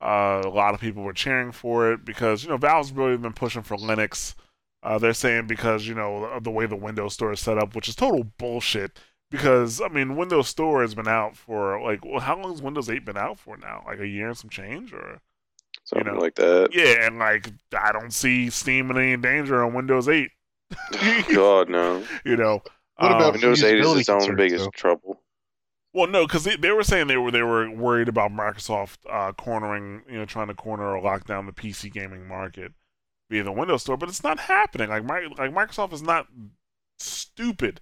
Uh, 0.00 0.42
a 0.44 0.48
lot 0.48 0.74
of 0.74 0.80
people 0.80 1.02
were 1.02 1.12
cheering 1.12 1.52
for 1.52 1.92
it 1.92 2.04
because 2.04 2.42
you 2.44 2.50
know 2.50 2.56
Valve's 2.56 2.92
really 2.92 3.16
been 3.16 3.32
pushing 3.32 3.62
for 3.62 3.76
Linux. 3.76 4.34
Uh, 4.82 4.98
they're 4.98 5.14
saying 5.14 5.46
because 5.46 5.86
you 5.86 5.94
know 5.94 6.38
the 6.40 6.50
way 6.50 6.66
the 6.66 6.76
Windows 6.76 7.14
Store 7.14 7.32
is 7.32 7.40
set 7.40 7.58
up, 7.58 7.74
which 7.74 7.88
is 7.88 7.94
total 7.94 8.24
bullshit 8.38 8.98
because 9.34 9.80
I 9.80 9.88
mean 9.88 10.16
Windows 10.16 10.48
Store 10.48 10.82
has 10.82 10.94
been 10.94 11.08
out 11.08 11.36
for 11.36 11.80
like 11.82 12.04
well, 12.04 12.20
how 12.20 12.38
long 12.38 12.52
has 12.52 12.62
Windows 12.62 12.88
8 12.88 13.04
been 13.04 13.16
out 13.16 13.38
for 13.38 13.56
now? 13.56 13.82
Like 13.84 13.98
a 13.98 14.06
year 14.06 14.28
and 14.28 14.38
some 14.38 14.50
change, 14.50 14.92
or 14.92 15.20
something 15.82 16.06
you 16.06 16.12
know? 16.14 16.20
like 16.20 16.36
that. 16.36 16.68
Yeah, 16.72 17.06
and 17.06 17.18
like 17.18 17.50
I 17.76 17.90
don't 17.90 18.12
see 18.12 18.48
Steam 18.50 18.90
in 18.90 18.98
any 18.98 19.16
danger 19.16 19.64
on 19.64 19.74
Windows 19.74 20.08
8. 20.08 20.30
God 21.34 21.68
no. 21.68 22.04
You 22.24 22.36
know. 22.36 22.62
What 22.96 23.10
about 23.10 23.22
um, 23.22 23.32
Windows 23.32 23.64
8 23.64 23.80
is 23.80 23.96
its 23.96 24.08
own 24.08 24.36
biggest 24.36 24.64
though? 24.64 24.70
trouble. 24.70 25.20
Well, 25.94 26.08
no, 26.08 26.26
because 26.26 26.44
they, 26.44 26.56
they 26.56 26.72
were 26.72 26.82
saying 26.82 27.06
they 27.06 27.16
were 27.16 27.30
they 27.30 27.42
were 27.42 27.70
worried 27.70 28.08
about 28.08 28.32
Microsoft 28.32 28.98
uh, 29.10 29.32
cornering, 29.32 30.02
you 30.10 30.18
know, 30.18 30.26
trying 30.26 30.48
to 30.48 30.54
corner 30.54 30.84
or 30.84 31.00
lock 31.00 31.26
down 31.26 31.46
the 31.46 31.52
PC 31.52 31.90
gaming 31.92 32.28
market 32.28 32.72
via 33.30 33.44
the 33.44 33.52
Windows 33.52 33.82
Store, 33.82 33.96
but 33.96 34.08
it's 34.08 34.24
not 34.24 34.40
happening. 34.40 34.90
Like 34.90 35.04
my, 35.04 35.28
like 35.38 35.54
Microsoft 35.54 35.92
is 35.92 36.02
not 36.02 36.26
stupid 36.98 37.80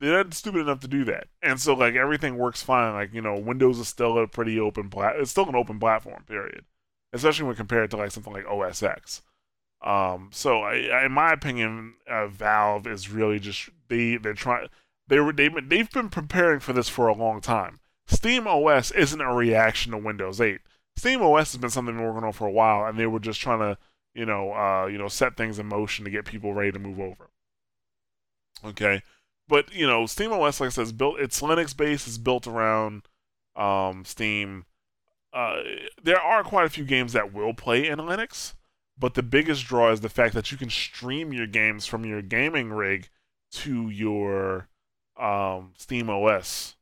they're 0.00 0.24
not 0.24 0.34
stupid 0.34 0.60
enough 0.60 0.80
to 0.80 0.88
do 0.88 1.04
that. 1.04 1.28
And 1.42 1.60
so 1.60 1.74
like 1.74 1.94
everything 1.94 2.36
works 2.36 2.62
fine. 2.62 2.94
Like, 2.94 3.12
you 3.12 3.20
know, 3.20 3.38
Windows 3.38 3.78
is 3.78 3.88
still 3.88 4.18
a 4.18 4.28
pretty 4.28 4.58
open 4.58 4.90
plat 4.90 5.16
it's 5.18 5.30
still 5.30 5.48
an 5.48 5.56
open 5.56 5.78
platform, 5.78 6.24
period. 6.24 6.64
Especially 7.12 7.46
when 7.46 7.56
compared 7.56 7.90
to 7.90 7.96
like 7.96 8.10
something 8.10 8.32
like 8.32 8.46
OS 8.46 8.82
X. 8.82 9.22
Um, 9.84 10.30
so 10.32 10.62
I, 10.62 11.04
in 11.06 11.12
my 11.12 11.32
opinion, 11.32 11.94
uh, 12.08 12.26
Valve 12.28 12.86
is 12.86 13.10
really 13.10 13.38
just 13.38 13.70
they 13.88 14.16
they're 14.16 14.34
trying 14.34 14.68
they 15.08 15.20
were 15.20 15.32
they 15.32 15.48
they've 15.48 15.90
been 15.90 16.08
preparing 16.08 16.60
for 16.60 16.72
this 16.72 16.88
for 16.88 17.08
a 17.08 17.14
long 17.14 17.40
time. 17.40 17.80
Steam 18.06 18.46
OS 18.46 18.90
isn't 18.92 19.20
a 19.20 19.34
reaction 19.34 19.92
to 19.92 19.98
Windows 19.98 20.40
8. 20.40 20.60
Steam 20.96 21.20
OS 21.22 21.52
has 21.52 21.60
been 21.60 21.70
something 21.70 21.94
they've 21.94 22.02
been 22.02 22.12
working 22.12 22.26
on 22.26 22.32
for 22.32 22.46
a 22.46 22.52
while, 22.52 22.86
and 22.86 22.98
they 22.98 23.06
were 23.06 23.20
just 23.20 23.40
trying 23.40 23.60
to 23.60 23.78
you 24.14 24.26
know 24.26 24.52
uh, 24.52 24.86
you 24.86 24.98
know 24.98 25.08
set 25.08 25.36
things 25.36 25.58
in 25.58 25.66
motion 25.66 26.04
to 26.04 26.10
get 26.10 26.24
people 26.24 26.54
ready 26.54 26.72
to 26.72 26.78
move 26.78 27.00
over. 27.00 27.30
Okay, 28.64 29.02
but 29.48 29.72
you 29.74 29.86
know, 29.86 30.04
SteamOS, 30.04 30.60
like 30.60 30.68
I 30.68 30.70
said, 30.70 30.82
is 30.82 30.92
built. 30.92 31.18
It's 31.18 31.40
Linux 31.40 31.76
based. 31.76 32.06
It's 32.06 32.18
built 32.18 32.46
around 32.46 33.08
um, 33.56 34.04
Steam. 34.04 34.66
Uh, 35.32 35.60
there 36.02 36.20
are 36.20 36.44
quite 36.44 36.66
a 36.66 36.70
few 36.70 36.84
games 36.84 37.12
that 37.12 37.32
will 37.32 37.54
play 37.54 37.86
in 37.86 37.98
Linux, 37.98 38.54
but 38.98 39.14
the 39.14 39.22
biggest 39.22 39.66
draw 39.66 39.90
is 39.90 40.00
the 40.00 40.08
fact 40.08 40.34
that 40.34 40.52
you 40.52 40.58
can 40.58 40.70
stream 40.70 41.32
your 41.32 41.46
games 41.46 41.86
from 41.86 42.04
your 42.04 42.22
gaming 42.22 42.70
rig 42.70 43.08
to 43.50 43.88
your 43.88 44.68
um, 45.18 45.72
Steam 45.76 46.10
OS, 46.10 46.76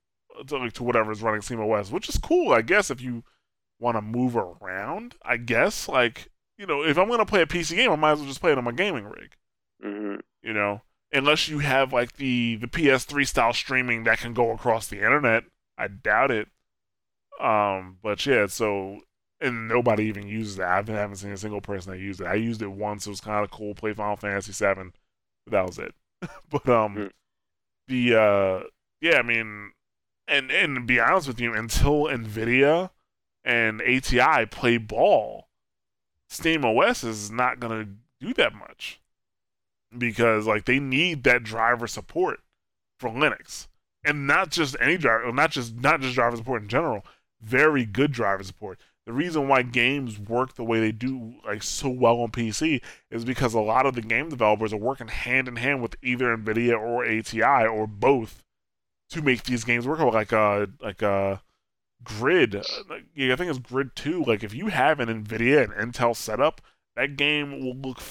to, 0.47 0.59
like, 0.59 0.73
to 0.75 0.83
whatever 0.83 1.13
is 1.13 1.23
running 1.23 1.43
Steam 1.43 1.61
OS, 1.61 1.91
which 1.91 2.09
is 2.09 2.19
cool, 2.19 2.53
I 2.53 2.63
guess, 2.63 2.91
if 2.91 3.01
you 3.01 3.25
want 3.79 3.97
to 3.97 4.03
move 4.03 4.37
around. 4.37 5.15
I 5.23 5.37
guess, 5.37 5.89
like 5.89 6.31
you 6.59 6.67
know, 6.67 6.83
if 6.83 6.99
I'm 6.99 7.09
gonna 7.09 7.27
play 7.27 7.43
a 7.43 7.47
PC 7.47 7.77
game, 7.77 7.91
I 7.91 7.97
might 7.97 8.13
as 8.13 8.19
well 8.19 8.29
just 8.29 8.41
play 8.41 8.53
it 8.53 8.59
on 8.59 8.65
my 8.65 8.73
gaming 8.73 9.05
rig. 9.05 9.33
Mm-hmm. 9.85 10.21
You 10.43 10.53
know, 10.53 10.83
unless 11.13 11.49
you 11.49 11.59
have 11.61 11.93
like 11.93 12.17
the 12.17 12.57
the 12.57 12.67
PS3 12.67 13.27
style 13.27 13.53
streaming 13.53 14.05
that 14.05 14.19
can 14.19 14.35
go 14.35 14.51
across 14.51 14.87
the 14.87 14.97
internet. 14.97 15.45
I 15.79 15.89
doubt 15.89 16.31
it. 16.31 16.49
Um, 17.39 17.99
but 18.03 18.25
yeah, 18.25 18.47
so 18.47 19.01
and 19.41 19.69
nobody 19.69 20.05
even 20.05 20.27
uses 20.27 20.57
that. 20.57 20.89
I 20.89 20.93
haven't 20.93 21.17
seen 21.17 21.33
a 21.33 21.37
single 21.37 21.61
person 21.61 21.93
that 21.93 21.99
used 21.99 22.21
it. 22.21 22.27
I 22.27 22.35
used 22.35 22.63
it 22.63 22.73
once. 22.73 23.07
It 23.07 23.11
was 23.11 23.21
kind 23.21 23.45
of 23.45 23.51
cool. 23.51 23.75
Play 23.75 23.93
Final 23.93 24.17
Fantasy 24.17 24.53
VII, 24.53 24.93
but 25.45 25.51
that 25.51 25.67
was 25.67 25.79
it. 25.79 25.95
but 26.51 26.67
um, 26.69 26.97
mm. 26.97 27.11
The 27.89 28.15
uh, 28.15 28.61
yeah, 29.01 29.19
I 29.19 29.23
mean, 29.23 29.73
and 30.29 30.51
and 30.51 30.87
be 30.87 31.01
honest 31.01 31.29
with 31.29 31.41
you, 31.41 31.55
until 31.55 32.05
Nvidia 32.05 32.91
and 33.45 33.81
ATI 33.83 34.47
play 34.47 34.79
ball, 34.79 35.49
Steam 36.29 36.65
OS 36.65 37.05
is 37.05 37.31
not 37.31 37.61
gonna 37.61 37.89
do 38.21 38.35
that 38.35 38.55
much 38.55 39.01
because 39.97 40.47
like 40.47 40.65
they 40.65 40.81
need 40.81 41.25
that 41.25 41.43
driver 41.43 41.87
support 41.87 42.41
for 42.99 43.11
Linux, 43.11 43.69
and 44.05 44.27
not 44.27 44.51
just 44.51 44.77
any 44.81 44.97
driver, 44.97 45.33
not 45.33 45.51
just 45.51 45.77
not 45.77 46.01
just 46.01 46.15
driver 46.15 46.37
support 46.37 46.63
in 46.63 46.69
general. 46.69 47.05
Very 47.41 47.85
good 47.85 48.13
driver 48.13 48.43
support. 48.43 48.79
The 49.07 49.13
reason 49.13 49.47
why 49.47 49.63
games 49.63 50.19
work 50.19 50.57
the 50.57 50.65
way 50.65 50.81
they 50.81 50.91
do, 50.91 51.37
like 51.45 51.63
so 51.63 51.89
well 51.89 52.21
on 52.21 52.33
PC, 52.33 52.83
is 53.09 53.25
because 53.25 53.55
a 53.55 53.61
lot 53.61 53.87
of 53.87 53.95
the 53.95 54.03
game 54.03 54.29
developers 54.29 54.73
are 54.73 54.79
working 54.79 55.07
hand 55.07 55.47
in 55.47 55.57
hand 55.57 55.81
with 55.81 55.95
either 56.03 56.37
Nvidia 56.37 56.77
or 56.79 57.07
ATI 57.07 57.67
or 57.67 57.87
both 57.87 58.43
to 59.11 59.23
make 59.23 59.45
these 59.45 59.63
games 59.63 59.87
work. 59.87 60.01
Like 60.01 60.33
a 60.33 60.39
uh, 60.39 60.67
like 60.81 61.03
a 61.03 61.09
uh, 61.09 61.39
Grid, 62.03 62.55
yeah, 63.15 63.33
I 63.33 63.37
think 63.37 63.51
it's 63.51 63.59
Grid 63.59 63.95
Two. 63.95 64.25
Like 64.25 64.43
if 64.45 64.53
you 64.53 64.69
have 64.69 65.01
an 65.01 65.09
Nvidia 65.09 65.63
and 65.65 65.93
Intel 65.95 66.15
setup, 66.15 66.61
that 66.97 67.17
game 67.17 67.61
will 67.61 67.77
look 67.77 68.03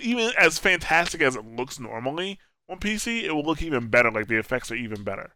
even 0.00 0.32
as 0.38 0.58
fantastic 0.58 1.22
as 1.22 1.36
it 1.36 1.44
looks 1.44 1.78
normally 1.78 2.38
on 2.68 2.78
PC, 2.78 3.22
it 3.22 3.32
will 3.32 3.44
look 3.44 3.62
even 3.62 3.88
better. 3.88 4.10
Like 4.10 4.26
the 4.26 4.38
effects 4.38 4.70
are 4.70 4.76
even 4.76 5.04
better. 5.04 5.34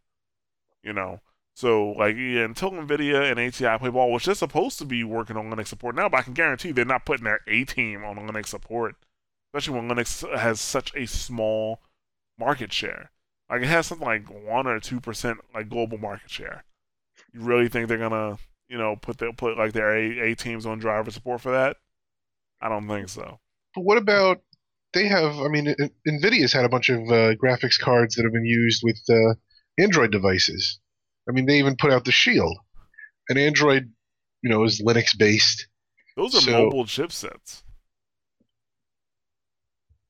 You 0.83 0.93
know. 0.93 1.21
So 1.55 1.91
like 1.93 2.17
yeah, 2.17 2.45
until 2.45 2.71
Nvidia 2.71 3.31
and 3.31 3.39
ATI 3.39 3.79
play 3.79 3.91
ball, 3.91 4.13
which 4.13 4.25
they're 4.25 4.35
supposed 4.35 4.79
to 4.79 4.85
be 4.85 5.05
working 5.05 5.37
on 5.37 5.51
Linux 5.51 5.69
support 5.69 5.95
now, 5.95 6.09
but 6.09 6.19
I 6.19 6.23
can 6.23 6.33
guarantee 6.33 6.73
they're 6.73 6.85
not 6.85 7.05
putting 7.05 7.25
their 7.25 7.41
A 7.47 7.65
team 7.65 8.05
on 8.05 8.17
Linux 8.17 8.47
support, 8.47 8.97
especially 9.53 9.79
when 9.79 9.89
Linux 9.89 10.39
has 10.39 10.61
such 10.61 10.95
a 10.95 11.07
small 11.07 11.81
market 12.39 12.73
share. 12.73 13.11
Like 13.51 13.63
it 13.63 13.69
has 13.69 13.87
something 13.87 14.07
like 14.07 14.29
one 14.29 14.67
or 14.67 14.81
two 14.81 15.01
percent 15.01 15.39
like 15.55 15.69
global 15.69 15.99
market 15.99 16.31
share. 16.31 16.65
You 17.35 17.41
really 17.41 17.69
think 17.69 17.89
they're 17.89 17.99
gonna, 17.99 18.39
you 18.69 18.79
know, 18.79 18.97
put 18.97 19.19
their 19.19 19.33
put 19.33 19.59
like 19.59 19.73
their 19.75 19.95
A, 19.95 20.33
A 20.33 20.35
teams 20.35 20.65
on 20.65 20.79
driver 20.79 21.11
support 21.11 21.43
for 21.43 21.53
that? 21.53 21.77
I 22.63 22.71
don't 22.71 22.89
think 22.89 23.11
so. 23.11 23.41
But 23.75 23.83
what 23.83 23.99
about 23.99 24.41
they 24.95 25.07
have? 25.07 25.39
I 25.39 25.49
mean, 25.49 25.75
Nvidia's 26.09 26.53
had 26.53 26.65
a 26.65 26.71
bunch 26.71 26.89
of 26.89 27.01
uh, 27.01 27.35
graphics 27.35 27.79
cards 27.79 28.15
that 28.15 28.25
have 28.25 28.33
been 28.33 28.47
used 28.47 28.83
with 28.83 29.01
uh, 29.11 29.35
Android 29.79 30.13
devices. 30.13 30.79
I 31.29 31.33
mean, 31.33 31.47
they 31.47 31.59
even 31.59 31.77
put 31.77 31.93
out 31.93 32.05
the 32.05 32.13
Shield, 32.13 32.59
and 33.29 33.39
Android, 33.39 33.93
you 34.43 34.51
know, 34.51 34.65
is 34.65 34.83
Linux 34.83 35.17
based. 35.17 35.69
Those 36.17 36.35
are 36.35 36.41
so, 36.41 36.51
mobile 36.51 36.85
chipsets. 36.85 37.63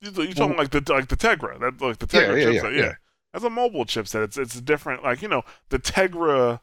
You're 0.00 0.12
talking 0.12 0.48
well, 0.50 0.58
like 0.58 0.70
the 0.70 0.82
like 0.92 1.08
the 1.08 1.16
Tegra, 1.16 1.60
that 1.60 1.80
like 1.80 1.98
the 1.98 2.06
Tegra 2.06 2.40
yeah, 2.40 2.60
chipset, 2.60 2.62
yeah, 2.62 2.70
yeah, 2.70 2.82
yeah. 2.82 2.92
That's 3.32 3.44
a 3.44 3.50
mobile 3.50 3.84
chipset. 3.84 4.24
It's 4.24 4.36
it's 4.36 4.60
different. 4.60 5.04
Like 5.04 5.22
you 5.22 5.28
know, 5.28 5.42
the 5.68 5.78
Tegra 5.78 6.60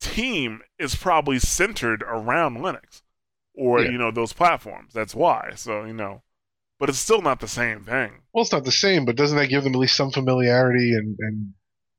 team 0.00 0.60
is 0.78 0.94
probably 0.94 1.38
centered 1.38 2.02
around 2.02 2.58
Linux, 2.58 3.02
or 3.54 3.80
yeah. 3.80 3.90
you 3.90 3.98
know 3.98 4.10
those 4.10 4.32
platforms. 4.32 4.92
That's 4.94 5.14
why. 5.14 5.52
So 5.56 5.84
you 5.84 5.92
know, 5.92 6.22
but 6.78 6.88
it's 6.88 6.98
still 6.98 7.22
not 7.22 7.40
the 7.40 7.48
same 7.48 7.84
thing. 7.84 8.22
Well, 8.32 8.42
it's 8.42 8.52
not 8.52 8.64
the 8.64 8.70
same, 8.70 9.04
but 9.04 9.16
doesn't 9.16 9.36
that 9.36 9.48
give 9.48 9.64
them 9.64 9.74
at 9.74 9.78
least 9.78 9.96
some 9.96 10.12
familiarity 10.12 10.94
and 10.94 11.16
and 11.18 11.54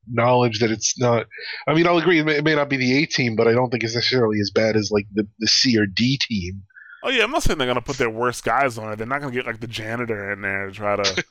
knowledge 0.10 0.60
that 0.60 0.72
it's 0.72 1.00
not. 1.00 1.28
I 1.68 1.74
mean, 1.74 1.88
I'll 1.88 1.98
agree 1.98 2.20
it 2.20 2.26
may, 2.26 2.38
it 2.38 2.44
may, 2.44 2.56
not 2.56 2.70
be 2.70 2.78
the 2.78 3.04
A 3.04 3.06
team, 3.06 3.36
but 3.36 3.48
I 3.48 3.54
don't 3.54 3.70
think 3.70 3.84
it's 3.84 3.96
necessarily 3.96 4.40
as 4.40 4.52
bad 4.52 4.76
as 4.76 4.92
like 4.92 5.08
the, 5.14 5.28
the 5.40 5.48
C 5.48 5.78
or 5.78 5.86
D 5.86 6.20
team. 6.22 6.64
Oh 7.04 7.10
yeah, 7.10 7.24
I'm 7.24 7.32
not 7.32 7.44
saying 7.44 7.58
they're 7.58 7.68
gonna 7.68 7.82
put 7.82 7.98
their 7.98 8.10
worst 8.10 8.44
guys 8.44 8.78
on 8.78 8.92
it. 8.92 8.98
They're 8.98 9.08
not 9.08 9.22
gonna 9.22 9.34
get 9.34 9.46
like 9.48 9.60
the 9.60 9.68
janitor 9.68 10.32
in 10.32 10.42
there 10.42 10.68
to 10.68 10.72
try 10.72 10.96
to, 10.96 11.24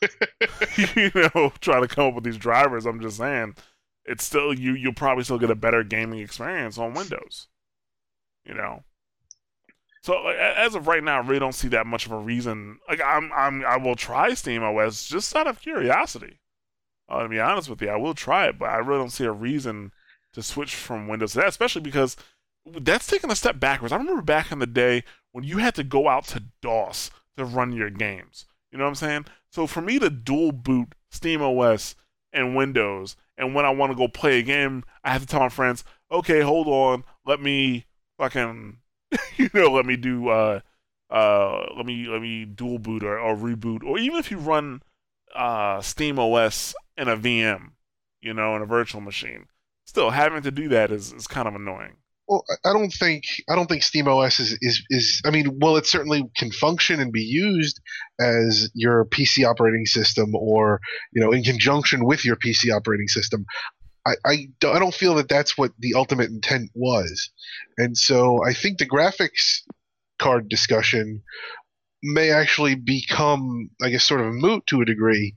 you 1.15 1.31
know, 1.35 1.53
try 1.61 1.81
to 1.81 1.89
come 1.89 2.09
up 2.09 2.15
with 2.15 2.25
these 2.25 2.37
drivers. 2.37 2.87
I'm 2.87 3.01
just 3.01 3.19
saying, 3.19 3.55
it's 4.05 4.25
still 4.25 4.53
you. 4.53 4.75
You'll 4.75 4.95
probably 4.95 5.25
still 5.25 5.39
get 5.39 5.51
a 5.51 5.55
better 5.55 5.85
gaming 5.85 6.21
experience 6.21 6.79
on 6.79 6.95
Windows. 6.95 7.47
You 8.45 8.55
know. 8.55 8.83
So 10.03 10.29
as 10.29 10.75
of 10.75 10.89
right 10.89 11.05
now, 11.05 11.17
I 11.17 11.27
really 11.27 11.39
don't 11.41 11.55
see 11.55 11.69
that 11.69 11.87
much 11.87 12.07
of 12.07 12.13
a 12.13 12.19
reason. 12.19 12.79
Like 12.89 13.03
I'm, 13.05 13.31
I'm, 13.37 13.65
I 13.67 13.77
will 13.77 13.97
try 13.97 14.33
Steam 14.33 14.63
OS 14.63 15.07
just 15.07 15.37
out 15.37 15.47
of 15.47 15.61
curiosity. 15.61 16.40
Uh, 17.11 17.25
to 17.25 17.29
be 17.29 17.41
honest 17.41 17.69
with 17.69 17.83
you, 17.83 17.89
I 17.89 17.97
will 17.97 18.15
try 18.15 18.47
it, 18.47 18.59
but 18.59 18.69
I 18.69 18.77
really 18.77 19.01
don't 19.01 19.11
see 19.11 19.25
a 19.25 19.33
reason 19.33 19.93
to 20.33 20.43
switch 20.43 20.75
from 20.75 21.09
Windows 21.09 21.33
to 21.33 21.39
that, 21.39 21.49
especially 21.49 21.83
because 21.83 22.17
that's 22.65 23.07
taking 23.07 23.31
a 23.31 23.37
step 23.37 23.59
backwards. 23.59 23.93
I 23.93 23.97
remember 23.97 24.23
back 24.23 24.53
in 24.53 24.61
the 24.61 24.67
day 24.67 25.03
when 25.33 25.45
you 25.45 25.59
had 25.59 25.75
to 25.75 25.85
go 25.85 26.09
out 26.09 26.27
to 26.29 26.45
DOS 26.63 27.11
to 27.37 27.45
run 27.45 27.73
your 27.73 27.91
games. 27.91 28.47
You 28.71 28.79
know 28.79 28.85
what 28.85 28.91
I'm 28.91 28.95
saying? 28.97 29.27
So 29.51 29.67
for 29.67 29.81
me 29.81 29.99
to 29.99 30.11
dual 30.11 30.53
boot 30.53 30.95
Steam 31.11 31.43
OS 31.43 31.97
and 32.33 32.55
Windows, 32.55 33.17
and 33.37 33.55
when 33.55 33.65
I 33.65 33.71
want 33.71 33.91
to 33.91 33.97
go 33.97 34.07
play 34.07 34.39
a 34.39 34.43
game, 34.43 34.85
I 35.03 35.11
have 35.11 35.23
to 35.23 35.27
tell 35.27 35.41
my 35.41 35.49
friends, 35.49 35.83
okay, 36.13 36.43
hold 36.43 36.69
on, 36.69 37.05
let 37.27 37.41
me 37.41 37.87
fucking, 38.19 38.79
you 39.37 39.51
know, 39.53 39.73
let 39.73 39.87
me 39.87 39.97
do, 39.97 40.29
uh, 40.29 40.61
uh, 41.11 41.67
let 41.77 41.87
me 41.87 42.07
let 42.07 42.23
me 42.23 42.45
dual 42.45 42.79
boot 42.79 43.03
or, 43.03 43.19
or 43.19 43.35
reboot, 43.35 43.83
or 43.83 43.99
even 43.99 44.19
if 44.19 44.31
you 44.31 44.39
run 44.39 44.81
uh, 45.35 45.81
Steam 45.81 46.21
OS 46.21 46.75
in 47.01 47.09
a 47.09 47.17
VM, 47.17 47.71
you 48.21 48.35
know, 48.35 48.55
in 48.55 48.63
a 48.63 48.67
virtual 48.67 49.01
machine. 49.01 49.47
Still, 49.87 50.11
having 50.11 50.43
to 50.43 50.51
do 50.51 50.69
that 50.69 50.93
is, 50.93 51.13
is 51.13 51.27
kind 51.27 51.49
of 51.49 51.55
annoying. 51.55 51.97
Well, 52.29 52.45
I 52.65 52.73
don't 52.73 52.93
think 52.93 53.25
I 53.49 53.57
don't 53.57 53.67
think 53.67 53.83
Steam 53.83 54.07
OS 54.07 54.39
is, 54.39 54.57
is 54.61 54.85
is 54.89 55.21
I 55.25 55.31
mean, 55.31 55.59
well, 55.61 55.77
it 55.77 55.87
certainly 55.87 56.23
can 56.37 56.53
function 56.53 57.01
and 57.01 57.13
be 57.13 57.25
used 57.25 57.81
as 58.21 58.71
your 58.73 59.07
PC 59.07 59.45
operating 59.45 59.85
system, 59.85 60.37
or 60.37 60.81
you 61.13 61.21
know, 61.21 61.33
in 61.33 61.43
conjunction 61.43 62.05
with 62.05 62.25
your 62.25 62.37
PC 62.37 62.73
operating 62.73 63.09
system. 63.09 63.47
I, 64.07 64.15
I, 64.25 64.49
I 64.65 64.79
don't 64.79 64.95
feel 64.95 65.17
that 65.17 65.29
that's 65.29 65.59
what 65.59 65.73
the 65.79 65.95
ultimate 65.95 66.31
intent 66.31 66.71
was, 66.73 67.31
and 67.77 67.99
so 67.99 68.45
I 68.45 68.55
think 68.55 68.79
the 68.79 68.89
graphics 68.89 69.63
card 70.21 70.49
discussion 70.49 71.23
may 72.03 72.31
actually 72.31 72.75
become, 72.75 73.71
I 73.83 73.91
guess, 73.91 74.05
sort 74.05 74.21
of 74.21 74.33
moot 74.33 74.65
to 74.69 74.81
a 74.81 74.85
degree, 74.85 75.35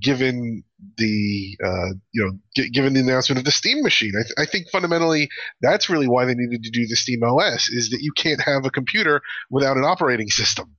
given 0.00 0.62
the 0.96 1.56
uh, 1.64 1.94
you 2.12 2.24
know 2.24 2.32
g- 2.54 2.70
given 2.70 2.92
the 2.92 3.00
announcement 3.00 3.38
of 3.38 3.44
the 3.44 3.50
Steam 3.50 3.82
machine. 3.82 4.12
I, 4.18 4.22
th- 4.22 4.34
I, 4.38 4.44
think 4.46 4.68
fundamentally 4.70 5.28
that's 5.60 5.88
really 5.88 6.08
why 6.08 6.24
they 6.24 6.34
needed 6.34 6.62
to 6.64 6.70
do 6.70 6.86
the 6.86 6.96
Steam 6.96 7.22
OS 7.22 7.68
is 7.68 7.90
that 7.90 8.02
you 8.02 8.12
can't 8.16 8.40
have 8.40 8.64
a 8.64 8.70
computer 8.70 9.22
without 9.50 9.76
an 9.76 9.84
operating 9.84 10.28
system. 10.28 10.76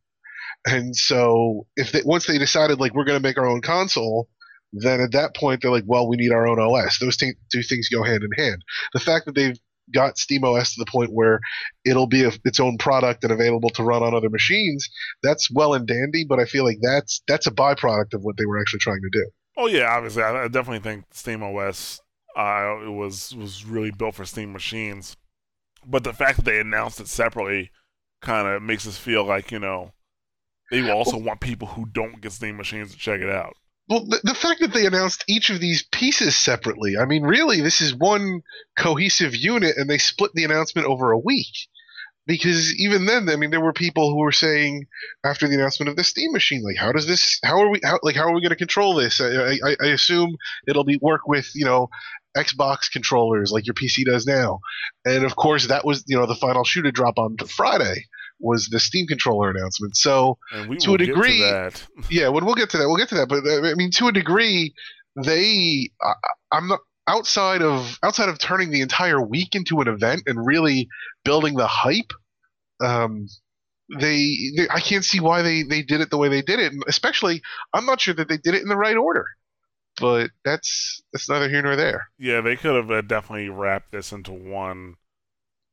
And 0.65 0.95
so 0.95 1.67
if 1.75 1.91
they, 1.91 2.01
once 2.05 2.25
they 2.25 2.38
decided 2.38 2.79
like 2.79 2.93
we're 2.93 3.05
going 3.05 3.19
to 3.19 3.27
make 3.27 3.38
our 3.38 3.47
own 3.47 3.61
console, 3.61 4.29
then 4.73 4.99
at 4.99 5.11
that 5.11 5.36
point 5.36 5.61
they're 5.61 5.71
like, 5.71 5.83
well, 5.86 6.07
we 6.07 6.17
need 6.17 6.31
our 6.31 6.47
own 6.47 6.59
OS. 6.59 6.97
Those 6.99 7.17
t- 7.17 7.33
two 7.51 7.63
things 7.63 7.89
go 7.89 8.03
hand 8.03 8.23
in 8.23 8.31
hand. 8.43 8.63
The 8.93 8.99
fact 8.99 9.25
that 9.25 9.36
they've 9.36 9.59
got 9.93 10.15
SteamOS 10.15 10.73
to 10.73 10.79
the 10.79 10.91
point 10.91 11.11
where 11.11 11.39
it'll 11.86 12.07
be 12.07 12.23
a, 12.23 12.31
its 12.43 12.59
own 12.59 12.77
product 12.77 13.23
and 13.23 13.31
available 13.31 13.69
to 13.71 13.83
run 13.83 14.03
on 14.03 14.13
other 14.13 14.29
machines, 14.29 14.89
that's 15.21 15.51
well 15.51 15.73
and 15.73 15.88
dandy. 15.88 16.25
But 16.25 16.39
I 16.39 16.45
feel 16.45 16.63
like 16.63 16.79
that's 16.81 17.21
that's 17.27 17.47
a 17.47 17.51
byproduct 17.51 18.13
of 18.13 18.23
what 18.23 18.38
they 18.38 18.45
were 18.45 18.59
actually 18.59 18.79
trying 18.79 19.01
to 19.01 19.09
do. 19.11 19.29
Oh 19.57 19.67
yeah, 19.67 19.95
obviously, 19.95 20.23
I, 20.23 20.43
I 20.43 20.47
definitely 20.47 20.79
think 20.79 21.09
SteamOS 21.11 21.99
uh, 22.36 22.91
was 22.91 23.33
was 23.36 23.65
really 23.65 23.91
built 23.91 24.15
for 24.15 24.25
Steam 24.25 24.51
machines. 24.51 25.15
But 25.86 26.03
the 26.03 26.13
fact 26.13 26.38
that 26.38 26.45
they 26.45 26.59
announced 26.59 26.99
it 26.99 27.07
separately 27.07 27.71
kind 28.21 28.47
of 28.47 28.61
makes 28.61 28.88
us 28.88 28.97
feel 28.97 29.23
like 29.23 29.51
you 29.51 29.59
know 29.59 29.91
they 30.71 30.89
also 30.89 31.17
want 31.17 31.41
people 31.41 31.67
who 31.67 31.86
don't 31.86 32.21
get 32.21 32.31
Steam 32.31 32.57
machines 32.57 32.91
to 32.91 32.97
check 32.97 33.21
it 33.21 33.29
out. 33.29 33.53
Well, 33.88 34.05
the, 34.05 34.19
the, 34.23 34.33
fact 34.33 34.61
that 34.61 34.73
they 34.73 34.88
announced 34.88 35.23
each 35.27 35.51
of 35.51 35.59
these 35.59 35.83
pieces 35.91 36.36
separately, 36.36 36.97
I 36.97 37.05
mean, 37.05 37.21
really, 37.21 37.61
this 37.61 37.81
is 37.81 37.93
one 37.93 38.41
cohesive 38.77 39.36
unit, 39.36 39.77
and 39.77 39.88
they 39.88 39.99
split 39.99 40.31
the 40.33 40.43
announcement 40.43 40.88
over 40.88 41.11
a 41.11 41.19
week. 41.19 41.53
Because 42.27 42.73
even 42.79 43.05
then, 43.05 43.29
I 43.29 43.36
mean, 43.36 43.51
there 43.51 43.61
were 43.61 43.73
people 43.73 44.09
who 44.09 44.17
were 44.17 44.31
saying 44.31 44.88
after 45.23 45.47
the 45.47 45.53
announcement 45.53 45.89
of 45.89 45.95
the 45.95 46.03
Steam 46.03 46.31
machine, 46.31 46.63
like, 46.63 46.77
how 46.77 46.91
does 46.91 47.05
this? 47.05 47.39
How 47.43 47.61
are 47.61 47.69
we? 47.69 47.79
How, 47.83 47.99
like, 48.01 48.15
how 48.15 48.23
are 48.23 48.33
we 48.33 48.41
going 48.41 48.49
to 48.49 48.55
control 48.55 48.95
this? 48.95 49.21
I, 49.21 49.59
I, 49.63 49.75
I 49.79 49.88
assume 49.89 50.36
it'll 50.67 50.83
be 50.83 50.97
work 51.03 51.27
with 51.27 51.51
you 51.53 51.65
know 51.65 51.89
Xbox 52.36 52.91
controllers 52.91 53.51
like 53.51 53.67
your 53.67 53.75
PC 53.75 54.05
does 54.05 54.25
now. 54.25 54.59
And 55.05 55.23
of 55.23 55.36
course, 55.36 55.67
that 55.67 55.86
was 55.86 56.03
you 56.07 56.17
know 56.17 56.25
the 56.25 56.33
final 56.33 56.63
shoe 56.63 56.81
to 56.81 56.91
drop 56.91 57.19
on 57.19 57.38
Friday 57.38 58.05
was 58.45 58.67
the 58.67 58.79
Steam 58.79 59.07
controller 59.07 59.49
announcement. 59.49 59.97
So 59.97 60.37
to 60.79 60.93
a 60.93 60.97
degree, 60.97 61.39
to 61.39 61.71
yeah, 62.09 62.29
when 62.29 62.45
we'll 62.45 62.55
get 62.55 62.69
to 62.71 62.77
that, 62.77 62.87
we'll 62.87 62.97
get 62.97 63.09
to 63.09 63.15
that. 63.15 63.27
But 63.27 63.45
uh, 63.45 63.69
I 63.69 63.75
mean, 63.75 63.91
to 63.91 64.07
a 64.07 64.11
degree, 64.11 64.73
they 65.15 65.89
I, 66.01 66.13
I'm 66.51 66.67
not 66.67 66.79
outside 67.07 67.61
of 67.61 67.97
outside 68.03 68.29
of 68.29 68.39
turning 68.39 68.71
the 68.71 68.81
entire 68.81 69.21
week 69.21 69.55
into 69.55 69.81
an 69.81 69.87
event 69.87 70.23
and 70.25 70.45
really 70.45 70.87
building 71.23 71.55
the 71.55 71.67
hype. 71.67 72.11
Um, 72.81 73.27
they, 73.99 74.51
they, 74.57 74.67
I 74.69 74.79
can't 74.79 75.05
see 75.05 75.19
why 75.19 75.41
they 75.41 75.63
they 75.63 75.81
did 75.81 76.01
it 76.01 76.09
the 76.09 76.17
way 76.17 76.29
they 76.29 76.41
did 76.41 76.59
it, 76.59 76.71
and 76.71 76.83
especially 76.87 77.41
I'm 77.73 77.85
not 77.85 78.01
sure 78.01 78.13
that 78.13 78.27
they 78.27 78.37
did 78.37 78.55
it 78.55 78.61
in 78.61 78.69
the 78.69 78.77
right 78.77 78.97
order. 78.97 79.25
But 79.99 80.31
that's 80.43 81.01
that's 81.13 81.29
neither 81.29 81.49
here 81.49 81.61
nor 81.61 81.75
there. 81.75 82.07
Yeah, 82.17 82.41
they 82.41 82.55
could 82.55 82.75
have 82.75 82.91
uh, 82.91 83.01
definitely 83.01 83.49
wrapped 83.49 83.91
this 83.91 84.11
into 84.11 84.33
one 84.33 84.95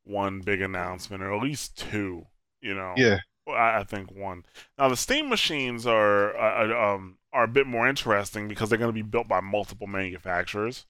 one 0.04 0.40
big 0.40 0.60
announcement, 0.60 1.22
or 1.22 1.34
at 1.34 1.42
least 1.42 1.78
two. 1.78 2.26
You 2.62 2.74
know. 2.74 2.94
Yeah. 2.96 3.18
I, 3.48 3.80
I 3.80 3.84
think 3.84 4.10
one. 4.12 4.44
Now 4.78 4.88
the 4.88 4.96
Steam 4.96 5.28
machines 5.28 5.86
are 5.86 6.36
uh, 6.36 6.94
um 6.94 7.18
are 7.32 7.44
a 7.44 7.48
bit 7.48 7.66
more 7.66 7.88
interesting 7.88 8.48
because 8.48 8.68
they're 8.68 8.78
going 8.78 8.90
to 8.90 8.94
be 8.94 9.02
built 9.02 9.28
by 9.28 9.40
multiple 9.40 9.86
manufacturers. 9.86 10.86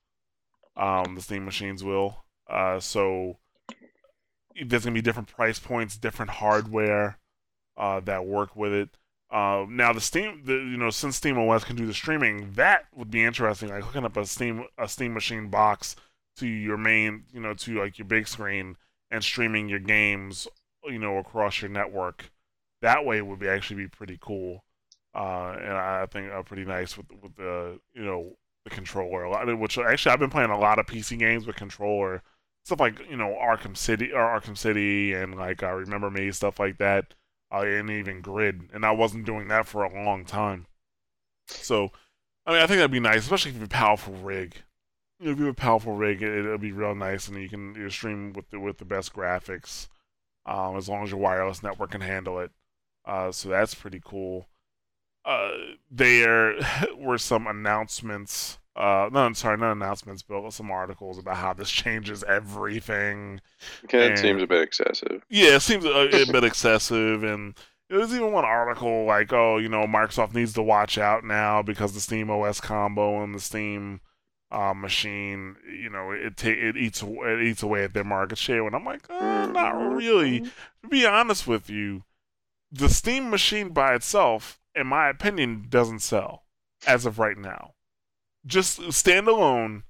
Um, 0.77 1.15
the 1.15 1.23
Steam 1.23 1.45
machines 1.45 1.85
will. 1.85 2.25
Uh, 2.49 2.81
so 2.81 3.39
there's 4.55 4.85
going 4.85 4.95
to 4.95 4.99
be 4.99 5.03
different 5.03 5.29
price 5.29 5.59
points, 5.59 5.97
different 5.97 6.33
hardware 6.33 7.19
uh, 7.77 8.01
that 8.01 8.27
work 8.27 8.57
with 8.57 8.73
it. 8.73 8.91
Uh, 9.31 9.65
now 9.69 9.93
the 9.93 10.01
Steam, 10.01 10.43
the, 10.45 10.55
you 10.55 10.77
know, 10.77 10.91
since 10.91 11.17
Steam 11.17 11.39
OS 11.39 11.65
can 11.65 11.77
do 11.77 11.87
the 11.87 11.95
streaming, 11.95 12.53
that 12.53 12.85
would 12.95 13.11
be 13.11 13.25
interesting. 13.25 13.71
Like 13.71 13.85
hooking 13.85 14.05
up 14.05 14.17
a 14.17 14.27
Steam 14.27 14.67
a 14.77 14.89
Steam 14.89 15.15
machine 15.15 15.49
box 15.49 15.97
to 16.37 16.47
your 16.47 16.77
main, 16.77 17.25
you 17.33 17.41
know, 17.41 17.55
to 17.55 17.81
like 17.81 17.99
your 17.99 18.07
big 18.07 18.29
screen 18.29 18.77
and 19.11 19.25
streaming 19.25 19.69
your 19.69 19.79
games 19.79 20.49
you 20.85 20.99
know, 20.99 21.19
across 21.19 21.61
your 21.61 21.71
network. 21.71 22.31
That 22.81 23.05
way 23.05 23.23
would 23.23 23.39
be 23.39 23.49
actually 23.49 23.85
be 23.85 23.89
pretty 23.89 24.19
cool, 24.21 24.65
uh, 25.15 25.57
and 25.61 25.73
I 25.73 26.07
think 26.07 26.33
uh, 26.33 26.43
pretty 26.43 26.65
nice 26.65 26.97
with 26.97 27.07
with 27.23 27.37
the 27.37 27.79
you 27.95 28.05
know 28.05 28.37
the 28.65 28.71
controller. 28.71 29.29
Which 29.57 29.79
actually 29.79 30.13
I've 30.13 30.19
been 30.19 30.31
playing 30.31 30.51
a 30.51 30.59
lot 30.59 30.79
of 30.79 30.87
PC 30.87 31.19
games 31.19 31.47
with 31.47 31.57
controller, 31.57 32.23
stuff 32.65 32.81
like 32.81 33.01
you 33.09 33.17
know 33.17 33.37
Arkham 33.41 33.77
City 33.77 34.13
or 34.13 34.21
Arkham 34.21 34.57
City 34.57 35.13
and 35.13 35.37
like 35.37 35.63
I 35.63 35.71
Remember 35.71 36.11
Me 36.11 36.31
stuff 36.33 36.59
like 36.59 36.79
that, 36.79 37.15
uh, 37.53 37.61
and 37.61 37.91
even 37.91 38.21
Grid. 38.21 38.71
And 38.73 38.85
I 38.85 38.93
wasn't 38.93 39.27
doing 39.27 39.49
that 39.49 39.67
for 39.67 39.85
a 39.85 40.05
long 40.05 40.25
time. 40.25 40.67
So, 41.49 41.91
I 42.47 42.53
mean, 42.53 42.61
I 42.61 42.67
think 42.67 42.79
that'd 42.79 42.91
be 42.91 43.01
nice, 43.01 43.19
especially 43.19 43.51
if 43.51 43.55
you 43.57 43.61
have 43.61 43.71
a 43.71 43.73
powerful 43.73 44.15
rig. 44.15 44.57
if 45.21 45.39
you 45.39 45.47
have 45.47 45.55
a 45.55 45.61
powerful 45.61 45.95
rig, 45.95 46.23
it, 46.23 46.45
will 46.45 46.59
be 46.59 46.73
real 46.73 46.95
nice, 46.95 47.29
and 47.29 47.41
you 47.41 47.49
can 47.49 47.75
you 47.75 47.91
stream 47.91 48.33
with 48.33 48.51
the 48.51 48.61
with 48.61 48.79
the 48.79 48.85
best 48.85 49.13
graphics, 49.15 49.89
um, 50.47 50.77
as 50.77 50.89
long 50.89 51.03
as 51.03 51.11
your 51.11 51.21
wireless 51.21 51.63
network 51.63 51.91
can 51.91 52.01
handle 52.01 52.39
it. 52.41 52.51
Uh, 53.05 53.33
so 53.33 53.49
that's 53.49 53.75
pretty 53.75 54.01
cool. 54.05 54.49
Uh, 55.25 55.53
there 55.91 56.55
were 56.97 57.19
some 57.19 57.47
announcements. 57.47 58.59
Uh, 58.75 59.11
no, 59.13 59.31
sorry, 59.35 59.59
not 59.59 59.73
announcements, 59.73 60.23
but 60.23 60.51
some 60.51 60.71
articles 60.71 61.19
about 61.19 61.37
how 61.37 61.53
this 61.53 61.71
changes 61.71 62.25
everything. 62.25 63.41
Okay, 63.85 64.13
it 64.13 64.19
seems 64.19 64.43
a 64.43 64.47
bit 64.47 64.63
excessive. 64.63 65.23
Yeah, 65.29 65.57
it 65.57 65.61
seems 65.61 65.85
a, 65.85 66.09
a 66.09 66.27
bit 66.33 66.45
excessive, 66.45 67.23
and 67.23 67.55
there's 67.91 68.15
even 68.15 68.33
one 68.33 68.45
article 68.45 69.05
like, 69.05 69.33
oh, 69.33 69.59
you 69.59 69.69
know, 69.69 69.87
Microsoft 69.87 70.35
needs 70.35 70.55
to 70.55 70.63
watch 70.63 70.97
out 70.97 71.25
now 71.25 71.63
because 71.63 71.93
the 71.93 72.01
Steam 72.01 72.31
OS 72.31 72.61
combo 72.61 73.23
and 73.23 73.35
the 73.35 73.41
Steam 73.41 74.01
uh, 74.53 74.75
machine, 74.75 75.57
you 75.67 75.89
know, 75.89 76.13
it 76.13 76.37
ta- 76.37 76.49
it 76.49 76.77
eats 76.77 77.03
it 77.03 77.43
eats 77.43 77.63
away 77.63 77.85
at 77.85 77.95
their 77.95 78.05
market 78.05 78.39
share. 78.39 78.67
And 78.67 78.77
I'm 78.77 78.85
like, 78.85 79.05
oh, 79.09 79.47
not 79.47 79.75
mm-hmm. 79.75 79.95
really. 79.95 80.41
To 80.41 80.89
be 80.89 81.07
honest 81.07 81.47
with 81.47 81.71
you, 81.71 82.05
the 82.71 82.89
Steam 82.89 83.31
machine 83.31 83.71
by 83.71 83.95
itself, 83.95 84.61
in 84.75 84.87
my 84.87 85.09
opinion, 85.09 85.67
doesn't 85.69 86.01
sell 86.01 86.45
as 86.87 87.07
of 87.07 87.19
right 87.19 87.39
now. 87.39 87.73
Just 88.45 88.81
standalone, 88.81 89.85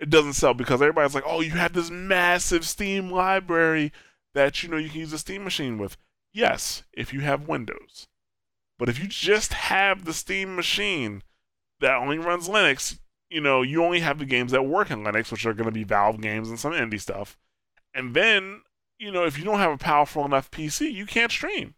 it 0.00 0.10
doesn't 0.10 0.32
sell 0.32 0.54
because 0.54 0.82
everybody's 0.82 1.14
like, 1.14 1.24
oh, 1.26 1.40
you 1.40 1.52
have 1.52 1.72
this 1.72 1.90
massive 1.90 2.66
Steam 2.66 3.10
library 3.10 3.92
that 4.34 4.62
you 4.62 4.68
know 4.68 4.76
you 4.76 4.90
can 4.90 5.00
use 5.00 5.12
a 5.12 5.18
Steam 5.18 5.44
machine 5.44 5.78
with. 5.78 5.96
Yes, 6.32 6.82
if 6.92 7.12
you 7.12 7.20
have 7.20 7.48
Windows. 7.48 8.08
But 8.78 8.88
if 8.88 8.98
you 8.98 9.08
just 9.08 9.52
have 9.54 10.04
the 10.04 10.12
Steam 10.12 10.56
machine 10.56 11.22
that 11.80 11.94
only 11.94 12.18
runs 12.18 12.48
Linux, 12.48 12.98
you 13.30 13.40
know, 13.40 13.62
you 13.62 13.84
only 13.84 14.00
have 14.00 14.18
the 14.18 14.24
games 14.24 14.52
that 14.52 14.62
work 14.62 14.90
in 14.90 15.04
Linux, 15.04 15.30
which 15.30 15.44
are 15.44 15.54
going 15.54 15.66
to 15.66 15.72
be 15.72 15.84
Valve 15.84 16.20
games 16.20 16.48
and 16.48 16.58
some 16.58 16.72
indie 16.72 17.00
stuff. 17.00 17.36
And 17.94 18.14
then, 18.14 18.62
you 18.98 19.10
know, 19.10 19.24
if 19.24 19.38
you 19.38 19.44
don't 19.44 19.58
have 19.58 19.72
a 19.72 19.78
powerful 19.78 20.24
enough 20.24 20.50
PC, 20.50 20.92
you 20.92 21.06
can't 21.06 21.32
stream. 21.32 21.74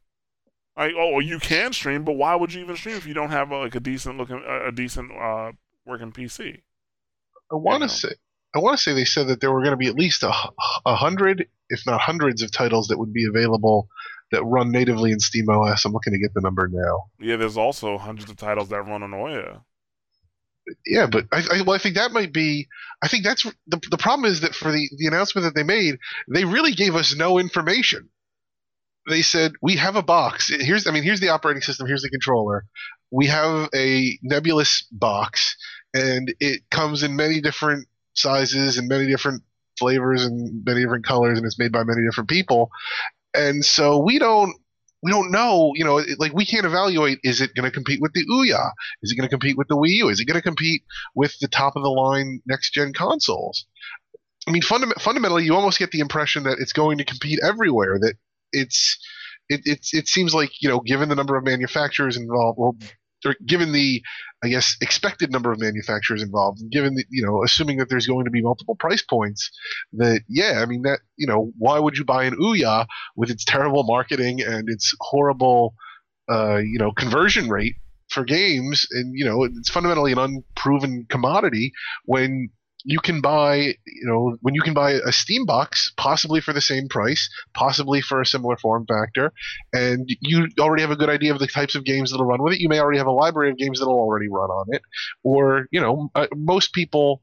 Like, 0.77 0.95
oh, 0.97 1.19
you 1.19 1.39
can 1.39 1.73
stream, 1.73 2.05
but 2.05 2.13
why 2.13 2.35
would 2.37 2.55
you 2.55 2.63
even 2.63 2.77
stream 2.77 2.97
if 2.97 3.07
you 3.07 3.15
don't 3.15 3.31
have 3.31 3.51
a, 3.51 3.59
like 3.59 3.75
a 3.75 3.81
decent 3.81 4.17
looking, 4.17 4.43
a 4.47 4.73
decent 4.73 5.11
uh, 5.13 5.53
working 5.85 6.13
PC? 6.13 6.63
I 7.53 7.57
want 7.57 7.83
to 7.83 7.89
say, 7.89 8.11
I 8.55 8.61
want 8.61 8.79
to 8.79 8.83
say 8.83 8.95
they 8.95 9.05
said 9.05 9.27
that 9.27 9.41
there 9.41 9.53
were 9.53 9.61
going 9.61 9.73
to 9.73 9.77
be 9.77 9.89
at 9.89 9.97
least 9.97 10.23
a, 10.23 10.33
a 10.87 10.95
hundred, 10.95 11.49
if 11.69 11.85
not 11.87 12.01
hundreds, 12.01 12.43
of 12.43 12.53
titles 12.53 12.89
that 12.89 12.99
would 12.99 13.13
be 13.13 13.27
available 13.27 13.89
that 14.31 14.45
run 14.45 14.71
natively 14.71 15.11
in 15.11 15.19
SteamOS. 15.19 15.85
I'm 15.85 15.93
looking 15.93 16.13
to 16.13 16.19
get 16.19 16.33
the 16.35 16.41
number 16.41 16.69
now. 16.69 17.11
Yeah, 17.19 17.37
there's 17.37 17.57
also 17.57 17.99
hundreds 17.99 18.31
of 18.31 18.37
titles 18.37 18.69
that 18.69 18.83
run 18.83 19.03
on 19.03 19.11
Ouya 19.11 19.63
yeah, 20.87 21.07
but 21.07 21.27
I, 21.33 21.39
I, 21.39 21.63
well, 21.63 21.75
I 21.75 21.79
think 21.79 21.97
that 21.97 22.13
might 22.13 22.33
be. 22.33 22.69
I 23.03 23.09
think 23.09 23.25
that's 23.25 23.45
the 23.67 23.81
the 23.91 23.99
problem 23.99 24.31
is 24.31 24.41
that 24.43 24.55
for 24.55 24.71
the 24.71 24.89
the 24.99 25.07
announcement 25.07 25.45
that 25.45 25.55
they 25.55 25.63
made, 25.65 25.99
they 26.29 26.45
really 26.45 26.73
gave 26.73 26.95
us 26.95 27.15
no 27.15 27.39
information. 27.39 28.09
They 29.09 29.23
said 29.23 29.53
we 29.63 29.77
have 29.77 29.97
a 29.97 30.03
box. 30.03 30.49
Here's, 30.49 30.87
I 30.87 30.91
mean, 30.91 31.03
here's 31.03 31.21
the 31.21 31.31
operating 31.31 31.63
system. 31.63 31.87
Here's 31.87 32.03
the 32.03 32.11
controller. 32.11 32.67
We 33.11 33.27
have 33.27 33.69
a 33.75 34.19
nebulous 34.23 34.87
box, 34.93 35.57
and 35.95 36.33
it 36.39 36.63
comes 36.71 37.03
in 37.03 37.17
many 37.17 37.41
different 37.41 37.89
sizes 38.15 38.79
and 38.79 38.89
many 38.89 39.07
different 39.07 39.43
flavors 39.79 40.25
and 40.25 40.63
many 40.65 40.83
different 40.83 41.07
colors, 41.07 41.39
and 41.39 41.47
it's 41.47 41.59
made 41.59 41.73
by 41.73 41.83
many 41.85 42.03
different 42.07 42.29
people. 42.29 42.71
And 43.35 43.65
so 43.65 43.99
we 43.99 44.19
don't 44.19 44.55
we 45.03 45.11
don't 45.11 45.31
know, 45.31 45.73
you 45.75 45.85
know, 45.85 46.03
like 46.19 46.33
we 46.33 46.45
can't 46.45 46.67
evaluate 46.67 47.21
is 47.23 47.41
it 47.41 47.55
going 47.55 47.69
to 47.69 47.75
compete 47.75 48.01
with 48.01 48.13
the 48.13 48.25
Ouya? 48.27 48.71
Is 49.03 49.11
it 49.11 49.17
going 49.17 49.27
to 49.27 49.31
compete 49.31 49.57
with 49.57 49.69
the 49.69 49.77
Wii 49.77 49.97
U? 49.97 50.09
Is 50.09 50.21
it 50.21 50.27
going 50.27 50.37
to 50.37 50.43
compete 50.43 50.83
with 51.15 51.39
the 51.41 51.49
top 51.49 51.75
of 51.77 51.83
the 51.83 51.89
line 51.91 52.41
next 52.47 52.73
gen 52.73 52.93
consoles? 52.93 53.67
I 54.47 54.51
mean, 54.51 54.63
fundam- 54.63 55.01
fundamentally, 55.01 55.45
you 55.45 55.55
almost 55.55 55.79
get 55.79 55.91
the 55.91 56.01
impression 56.01 56.45
that 56.45 56.59
it's 56.59 56.73
going 56.73 56.99
to 56.99 57.05
compete 57.05 57.39
everywhere. 57.43 57.99
That 57.99 58.15
it's 58.53 58.99
it, 59.49 59.63
it, 59.65 59.87
it 59.93 60.09
seems 60.09 60.35
like 60.35 60.51
you 60.61 60.69
know, 60.69 60.81
given 60.81 61.09
the 61.09 61.15
number 61.15 61.37
of 61.37 61.45
manufacturers 61.45 62.17
involved, 62.17 62.59
well, 62.59 62.77
or 63.25 63.37
given 63.45 63.73
the 63.73 64.03
I 64.43 64.49
guess 64.49 64.77
expected 64.81 65.31
number 65.31 65.53
of 65.53 65.61
manufacturers 65.61 66.23
involved, 66.23 66.63
given 66.71 66.95
the 66.95 67.05
you 67.11 67.25
know 67.25 67.45
assuming 67.45 67.79
that 67.79 67.89
there's 67.89 68.07
going 68.07 68.25
to 68.25 68.31
be 68.31 68.41
multiple 68.41 68.75
price 68.75 69.03
points, 69.03 69.51
that 69.95 70.23
yeah, 70.29 70.61
I 70.63 70.67
mean 70.67 70.83
that 70.83 71.01
you 71.17 71.27
know 71.27 71.53
why 71.59 71.79
would 71.79 71.99
you 71.99 72.05
buy 72.05 72.25
an 72.25 72.37
Ouya 72.37 72.87
with 73.17 73.31
its 73.31 73.45
terrible 73.45 73.85
marketing 73.85 74.41
and 74.41 74.69
its 74.69 74.95
horrible 75.01 75.75
uh, 76.31 76.59
you 76.59 76.79
know 76.79 76.93
conversion 76.93 77.51
rate 77.51 77.75
for 78.09 78.25
games? 78.25 78.87
And 78.93 79.13
you 79.15 79.25
know 79.25 79.45
it's 79.45 79.71
fundamentally 79.71 80.13
an 80.13 80.19
unproven 80.19 81.07
commodity 81.11 81.73
when 82.07 82.49
you 82.85 82.99
can 83.01 83.21
buy, 83.21 83.57
you 83.57 84.07
know, 84.07 84.37
when 84.41 84.55
you 84.55 84.63
can 84.63 84.75
buy 84.75 84.93
a 84.93 85.13
Steam 85.13 85.45
box, 85.45 85.93
possibly 85.97 86.41
for 86.41 86.53
the 86.53 86.61
same 86.61 86.89
price, 86.89 87.29
possibly 87.55 88.01
for 88.01 88.21
a 88.21 88.27
similar 88.27 88.57
form 88.57 88.87
factor, 88.87 89.33
and 89.73 90.09
you 90.21 90.49
already 90.59 90.83
have 90.83 90.91
a 90.91 90.97
good 90.97 91.11
idea 91.11 91.33
of 91.33 91.39
the 91.39 91.47
types 91.47 91.75
of 91.75 91.85
games 91.85 92.11
that'll 92.11 92.27
run 92.27 92.43
with 92.43 92.55
it. 92.55 92.61
You 92.61 92.69
may 92.69 92.81
already 92.81 92.99
have 92.99 93.07
a 93.07 93.13
library 93.13 93.51
of 93.51 93.59
games 93.59 93.79
that'll 93.79 93.95
already 93.95 94.29
run 94.29 94.51
on 94.51 94.67
it, 94.71 94.83
or 95.23 95.67
you 95.71 95.81
know, 95.81 96.11
uh, 96.15 96.27
most 96.35 96.73
people. 96.73 97.23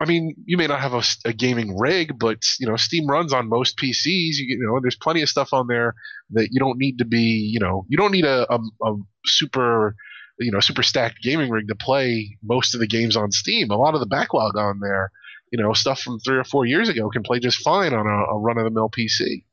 I 0.00 0.06
mean, 0.06 0.34
you 0.44 0.56
may 0.56 0.66
not 0.66 0.80
have 0.80 0.92
a, 0.92 1.02
a, 1.24 1.32
gaming 1.32 1.78
rig, 1.78 2.18
but 2.18 2.38
you 2.58 2.66
know, 2.66 2.74
Steam 2.74 3.06
runs 3.06 3.32
on 3.32 3.48
most 3.48 3.78
PCs. 3.78 4.04
You, 4.04 4.44
you, 4.48 4.66
know, 4.66 4.80
there's 4.82 4.96
plenty 4.96 5.22
of 5.22 5.28
stuff 5.28 5.52
on 5.52 5.68
there 5.68 5.94
that 6.30 6.48
you 6.50 6.58
don't 6.58 6.78
need 6.78 6.98
to 6.98 7.04
be. 7.04 7.20
You 7.20 7.60
know, 7.60 7.86
you 7.88 7.96
don't 7.96 8.10
need 8.10 8.24
a, 8.24 8.52
a, 8.52 8.58
a 8.84 8.96
super 9.24 9.94
you 10.38 10.50
know 10.50 10.60
super 10.60 10.82
stacked 10.82 11.22
gaming 11.22 11.50
rig 11.50 11.68
to 11.68 11.74
play 11.74 12.36
most 12.42 12.74
of 12.74 12.80
the 12.80 12.86
games 12.86 13.16
on 13.16 13.30
Steam. 13.30 13.70
A 13.70 13.76
lot 13.76 13.94
of 13.94 14.00
the 14.00 14.06
backlog 14.06 14.56
on 14.56 14.80
there, 14.80 15.10
you 15.50 15.62
know, 15.62 15.72
stuff 15.72 16.00
from 16.00 16.18
three 16.20 16.38
or 16.38 16.44
four 16.44 16.66
years 16.66 16.88
ago 16.88 17.08
can 17.10 17.22
play 17.22 17.38
just 17.38 17.62
fine 17.62 17.94
on 17.94 18.06
a, 18.06 18.34
a 18.34 18.38
run 18.38 18.58
of 18.58 18.64
the 18.64 18.70
mill 18.70 18.90
PC. 18.90 19.44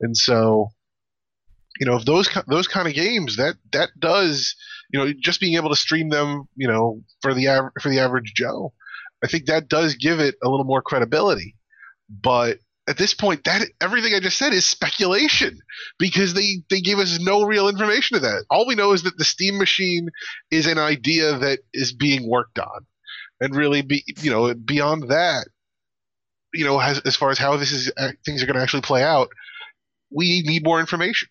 And 0.00 0.16
so, 0.16 0.68
you 1.80 1.86
know, 1.86 1.96
if 1.96 2.04
those 2.04 2.28
those 2.46 2.68
kind 2.68 2.88
of 2.88 2.94
games 2.94 3.36
that 3.36 3.56
that 3.72 3.90
does, 3.98 4.54
you 4.92 4.98
know, 4.98 5.12
just 5.20 5.40
being 5.40 5.56
able 5.56 5.70
to 5.70 5.76
stream 5.76 6.10
them, 6.10 6.48
you 6.56 6.68
know, 6.68 7.02
for 7.20 7.34
the 7.34 7.70
for 7.80 7.88
the 7.88 7.98
average 7.98 8.32
Joe, 8.34 8.72
I 9.22 9.26
think 9.26 9.46
that 9.46 9.68
does 9.68 9.96
give 9.96 10.20
it 10.20 10.36
a 10.42 10.48
little 10.48 10.64
more 10.64 10.82
credibility. 10.82 11.56
But 12.08 12.58
at 12.88 12.96
this 12.96 13.14
point 13.14 13.44
that 13.44 13.62
everything 13.80 14.14
i 14.14 14.20
just 14.20 14.38
said 14.38 14.52
is 14.52 14.64
speculation 14.64 15.58
because 15.98 16.34
they 16.34 16.62
they 16.70 16.80
gave 16.80 16.98
us 16.98 17.18
no 17.20 17.42
real 17.42 17.68
information 17.68 18.16
to 18.16 18.20
that 18.20 18.44
all 18.50 18.66
we 18.66 18.74
know 18.74 18.92
is 18.92 19.02
that 19.02 19.16
the 19.18 19.24
steam 19.24 19.58
machine 19.58 20.08
is 20.50 20.66
an 20.66 20.78
idea 20.78 21.36
that 21.38 21.60
is 21.72 21.92
being 21.92 22.28
worked 22.28 22.58
on 22.58 22.86
and 23.40 23.54
really 23.54 23.82
be 23.82 24.02
you 24.20 24.30
know 24.30 24.52
beyond 24.54 25.08
that 25.10 25.46
you 26.54 26.64
know 26.64 26.80
as, 26.80 26.98
as 27.00 27.14
far 27.14 27.30
as 27.30 27.38
how 27.38 27.56
this 27.56 27.72
is 27.72 27.92
uh, 27.96 28.10
things 28.24 28.42
are 28.42 28.46
going 28.46 28.56
to 28.56 28.62
actually 28.62 28.82
play 28.82 29.02
out 29.02 29.28
we 30.10 30.42
need 30.46 30.64
more 30.64 30.80
information 30.80 31.28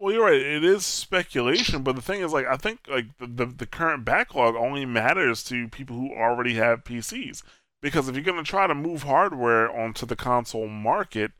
well, 0.00 0.14
you're 0.14 0.24
right. 0.24 0.40
It 0.40 0.64
is 0.64 0.86
speculation, 0.86 1.82
but 1.82 1.94
the 1.94 2.00
thing 2.00 2.22
is, 2.22 2.32
like, 2.32 2.46
I 2.46 2.56
think 2.56 2.80
like 2.88 3.18
the, 3.18 3.26
the, 3.26 3.44
the 3.44 3.66
current 3.66 4.02
backlog 4.02 4.54
only 4.54 4.86
matters 4.86 5.44
to 5.44 5.68
people 5.68 5.94
who 5.94 6.14
already 6.14 6.54
have 6.54 6.84
PCs. 6.84 7.42
Because 7.82 8.08
if 8.08 8.14
you're 8.14 8.24
going 8.24 8.42
to 8.42 8.48
try 8.48 8.66
to 8.66 8.74
move 8.74 9.04
hardware 9.04 9.70
onto 9.70 10.04
the 10.04 10.16
console 10.16 10.68
market, 10.68 11.32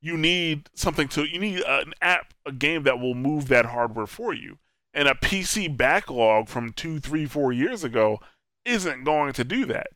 you 0.00 0.16
need 0.16 0.68
something 0.74 1.08
to 1.08 1.24
you 1.24 1.38
need 1.38 1.60
an 1.60 1.94
app, 2.02 2.34
a 2.44 2.52
game 2.52 2.82
that 2.82 2.98
will 2.98 3.14
move 3.14 3.48
that 3.48 3.66
hardware 3.66 4.06
for 4.06 4.34
you. 4.34 4.58
And 4.92 5.08
a 5.08 5.14
PC 5.14 5.76
backlog 5.76 6.48
from 6.48 6.72
two, 6.72 7.00
three, 7.00 7.26
four 7.26 7.52
years 7.52 7.84
ago 7.84 8.20
isn't 8.64 9.04
going 9.04 9.32
to 9.34 9.44
do 9.44 9.64
that. 9.66 9.88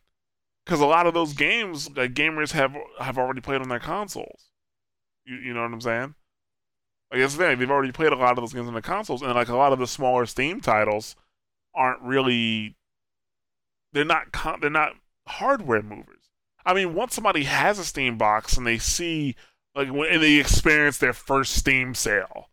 Because 0.65 0.81
a 0.81 0.85
lot 0.85 1.07
of 1.07 1.13
those 1.13 1.33
games 1.33 1.89
that 1.89 2.13
gamers 2.13 2.51
have 2.51 2.75
have 2.99 3.17
already 3.17 3.41
played 3.41 3.61
on 3.61 3.69
their 3.69 3.79
consoles. 3.79 4.51
You, 5.25 5.35
you 5.35 5.53
know 5.53 5.61
what 5.61 5.73
I'm 5.73 5.81
saying? 5.81 6.15
Like 7.11 7.21
that's 7.21 7.35
the 7.35 7.55
they've 7.55 7.71
already 7.71 7.91
played 7.91 8.11
a 8.11 8.15
lot 8.15 8.31
of 8.31 8.37
those 8.37 8.53
games 8.53 8.67
on 8.67 8.73
the 8.73 8.81
consoles, 8.81 9.21
and 9.21 9.33
like 9.33 9.49
a 9.49 9.55
lot 9.55 9.73
of 9.73 9.79
the 9.79 9.87
smaller 9.87 10.25
Steam 10.25 10.61
titles 10.61 11.15
aren't 11.75 12.01
really 12.01 12.75
they're 13.93 14.05
not 14.05 14.27
they're 14.61 14.69
not 14.69 14.93
hardware 15.29 15.81
movers. 15.81 16.29
I 16.65 16.73
mean, 16.73 16.93
once 16.93 17.15
somebody 17.15 17.43
has 17.43 17.79
a 17.79 17.85
Steam 17.85 18.17
box 18.17 18.57
and 18.57 18.67
they 18.67 18.77
see 18.77 19.35
like 19.75 19.91
when 19.91 20.09
and 20.09 20.21
they 20.21 20.35
experience 20.35 20.97
their 20.97 21.13
first 21.13 21.53
Steam 21.53 21.95
sale, 21.95 22.49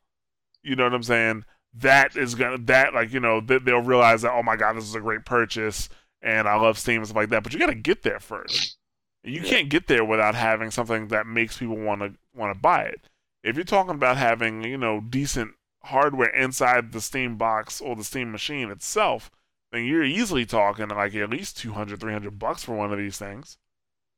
you 0.62 0.76
know 0.76 0.84
what 0.84 0.94
I'm 0.94 1.02
saying? 1.02 1.44
That 1.74 2.16
is 2.16 2.34
gonna 2.34 2.58
that 2.58 2.94
like 2.94 3.12
you 3.12 3.20
know 3.20 3.40
they'll 3.40 3.82
realize 3.82 4.22
that 4.22 4.32
oh 4.32 4.42
my 4.42 4.56
god 4.56 4.76
this 4.76 4.84
is 4.84 4.94
a 4.94 5.00
great 5.00 5.26
purchase 5.26 5.88
and 6.22 6.48
I 6.48 6.56
love 6.56 6.78
Steam 6.78 6.98
and 6.98 7.06
stuff 7.06 7.16
like 7.16 7.28
that. 7.30 7.42
But 7.42 7.52
you 7.52 7.58
got 7.58 7.66
to 7.66 7.74
get 7.74 8.02
there 8.02 8.20
first. 8.20 8.78
You 9.22 9.42
can't 9.42 9.68
get 9.68 9.86
there 9.86 10.04
without 10.04 10.34
having 10.34 10.70
something 10.70 11.08
that 11.08 11.26
makes 11.26 11.58
people 11.58 11.76
want 11.76 12.00
to 12.00 12.14
want 12.34 12.54
to 12.54 12.60
buy 12.60 12.84
it. 12.84 13.08
If 13.42 13.56
you're 13.56 13.64
talking 13.64 13.94
about 13.94 14.16
having 14.16 14.64
you 14.64 14.78
know 14.78 15.00
decent 15.00 15.52
hardware 15.84 16.34
inside 16.34 16.92
the 16.92 17.00
Steam 17.00 17.36
box 17.36 17.80
or 17.80 17.96
the 17.96 18.04
Steam 18.04 18.32
machine 18.32 18.70
itself, 18.70 19.30
then 19.72 19.84
you're 19.84 20.04
easily 20.04 20.46
talking 20.46 20.88
like 20.88 21.14
at 21.14 21.30
least 21.30 21.58
200, 21.58 22.00
300 22.00 22.38
bucks 22.38 22.64
for 22.64 22.74
one 22.74 22.92
of 22.92 22.98
these 22.98 23.18
things. 23.18 23.58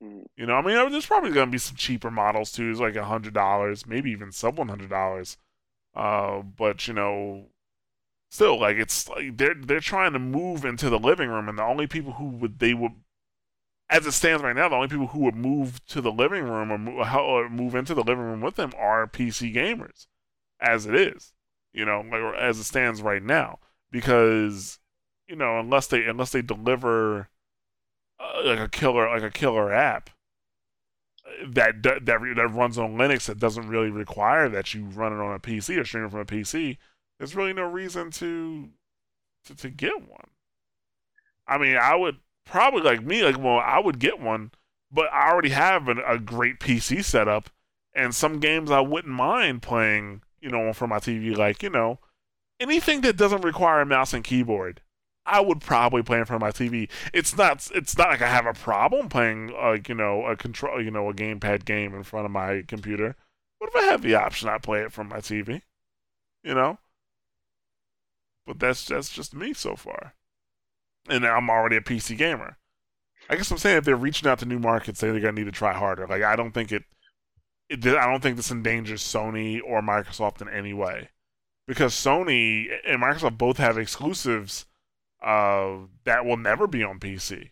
Mm. 0.02 0.26
You 0.36 0.46
know, 0.46 0.54
I 0.54 0.62
mean, 0.62 0.90
there's 0.90 1.06
probably 1.06 1.30
going 1.30 1.48
to 1.48 1.52
be 1.52 1.58
some 1.58 1.76
cheaper 1.76 2.10
models 2.10 2.52
too. 2.52 2.70
It's 2.70 2.80
like 2.80 2.96
a 2.96 3.04
hundred 3.04 3.34
dollars, 3.34 3.86
maybe 3.86 4.10
even 4.10 4.32
sub 4.32 4.58
one 4.58 4.68
hundred 4.68 4.90
dollars. 4.90 5.36
Uh, 5.94 6.42
but 6.42 6.86
you 6.86 6.94
know, 6.94 7.46
still, 8.30 8.60
like 8.60 8.76
it's 8.76 9.08
like 9.08 9.36
they're 9.36 9.54
they're 9.54 9.80
trying 9.80 10.12
to 10.12 10.18
move 10.18 10.64
into 10.64 10.88
the 10.90 10.98
living 10.98 11.28
room, 11.28 11.48
and 11.48 11.58
the 11.58 11.64
only 11.64 11.86
people 11.86 12.12
who 12.12 12.26
would 12.26 12.60
they 12.60 12.74
would 12.74 12.92
as 13.90 14.06
it 14.06 14.12
stands 14.12 14.42
right 14.42 14.54
now, 14.54 14.68
the 14.68 14.76
only 14.76 14.88
people 14.88 15.08
who 15.08 15.20
would 15.20 15.34
move 15.34 15.84
to 15.86 16.00
the 16.00 16.12
living 16.12 16.44
room 16.44 16.70
or 16.70 16.78
move, 16.78 17.06
or 17.14 17.48
move 17.48 17.74
into 17.74 17.94
the 17.94 18.02
living 18.02 18.24
room 18.24 18.40
with 18.40 18.56
them 18.56 18.72
are 18.76 19.06
PC 19.06 19.54
gamers, 19.54 20.06
as 20.60 20.86
it 20.86 20.94
is, 20.94 21.32
you 21.72 21.84
know, 21.84 22.04
like, 22.10 22.34
as 22.38 22.58
it 22.58 22.64
stands 22.64 23.00
right 23.00 23.22
now, 23.22 23.58
because 23.90 24.77
you 25.28 25.36
know, 25.36 25.58
unless 25.58 25.86
they 25.86 26.04
unless 26.04 26.32
they 26.32 26.42
deliver 26.42 27.28
uh, 28.18 28.42
like 28.44 28.58
a 28.58 28.68
killer 28.68 29.08
like 29.08 29.22
a 29.22 29.30
killer 29.30 29.72
app 29.72 30.10
that 31.46 31.82
that 31.82 32.06
that 32.06 32.50
runs 32.50 32.78
on 32.78 32.96
Linux 32.96 33.26
that 33.26 33.38
doesn't 33.38 33.68
really 33.68 33.90
require 33.90 34.48
that 34.48 34.74
you 34.74 34.84
run 34.84 35.12
it 35.12 35.22
on 35.22 35.34
a 35.34 35.38
PC 35.38 35.78
or 35.78 35.84
stream 35.84 36.04
it 36.04 36.10
from 36.10 36.20
a 36.20 36.24
PC, 36.24 36.78
there's 37.18 37.36
really 37.36 37.52
no 37.52 37.64
reason 37.64 38.10
to 38.12 38.70
to, 39.44 39.54
to 39.54 39.70
get 39.70 40.08
one. 40.08 40.30
I 41.46 41.58
mean, 41.58 41.76
I 41.76 41.94
would 41.94 42.18
probably 42.44 42.82
like 42.82 43.02
me, 43.02 43.22
like 43.22 43.38
well, 43.38 43.58
I 43.58 43.78
would 43.78 43.98
get 43.98 44.20
one, 44.20 44.52
but 44.90 45.12
I 45.12 45.30
already 45.30 45.50
have 45.50 45.88
an, 45.88 46.00
a 46.06 46.18
great 46.18 46.60
PC 46.60 47.04
setup, 47.04 47.50
and 47.94 48.14
some 48.14 48.40
games 48.40 48.70
I 48.70 48.80
wouldn't 48.80 49.14
mind 49.14 49.62
playing, 49.62 50.22
you 50.40 50.50
know, 50.50 50.72
from 50.72 50.90
my 50.90 50.98
TV, 50.98 51.36
like 51.36 51.62
you 51.62 51.70
know, 51.70 51.98
anything 52.60 53.02
that 53.02 53.16
doesn't 53.16 53.44
require 53.44 53.80
a 53.80 53.86
mouse 53.86 54.12
and 54.12 54.24
keyboard. 54.24 54.80
I 55.28 55.40
would 55.40 55.60
probably 55.60 56.02
play 56.02 56.18
in 56.18 56.24
front 56.24 56.42
of 56.42 56.46
my 56.46 56.52
TV. 56.52 56.90
It's 57.12 57.36
not. 57.36 57.68
It's 57.74 57.96
not 57.96 58.08
like 58.08 58.22
I 58.22 58.28
have 58.28 58.46
a 58.46 58.54
problem 58.54 59.08
playing, 59.08 59.48
like 59.48 59.88
you 59.88 59.94
know, 59.94 60.26
a 60.26 60.36
control, 60.36 60.82
you 60.82 60.90
know, 60.90 61.08
a 61.08 61.14
gamepad 61.14 61.64
game 61.64 61.94
in 61.94 62.02
front 62.02 62.26
of 62.26 62.32
my 62.32 62.62
computer. 62.66 63.16
What 63.58 63.70
if 63.70 63.76
I 63.76 63.86
have 63.90 64.02
the 64.02 64.14
option? 64.14 64.48
I 64.48 64.58
play 64.58 64.80
it 64.82 64.92
from 64.92 65.08
my 65.08 65.18
TV. 65.18 65.62
You 66.42 66.54
know. 66.54 66.78
But 68.46 68.58
that's 68.58 68.86
that's 68.86 69.10
just 69.10 69.34
me 69.34 69.52
so 69.52 69.76
far 69.76 70.14
and 71.08 71.26
I'm 71.26 71.50
already 71.50 71.76
a 71.76 71.80
PC 71.80 72.16
gamer. 72.16 72.56
I 73.30 73.36
guess 73.36 73.50
I'm 73.50 73.58
saying 73.58 73.78
if 73.78 73.84
they're 73.84 73.96
reaching 73.96 74.28
out 74.28 74.38
to 74.40 74.46
new 74.46 74.58
markets, 74.58 75.00
they're 75.00 75.18
gonna 75.18 75.32
need 75.32 75.44
to 75.44 75.52
try 75.52 75.72
harder. 75.72 76.06
Like 76.06 76.22
I 76.22 76.36
don't 76.36 76.52
think 76.52 76.72
it, 76.72 76.84
it 77.68 77.86
I 77.86 78.10
don't 78.10 78.22
think 78.22 78.36
this 78.36 78.50
endangers 78.50 79.02
Sony 79.02 79.60
or 79.64 79.82
Microsoft 79.82 80.40
in 80.40 80.48
any 80.48 80.72
way, 80.72 81.10
because 81.66 81.94
Sony 81.94 82.68
and 82.86 83.02
Microsoft 83.02 83.38
both 83.38 83.58
have 83.58 83.76
exclusives 83.76 84.66
uh, 85.22 85.86
that 86.04 86.24
will 86.24 86.36
never 86.36 86.66
be 86.66 86.82
on 86.82 86.98
PC. 86.98 87.50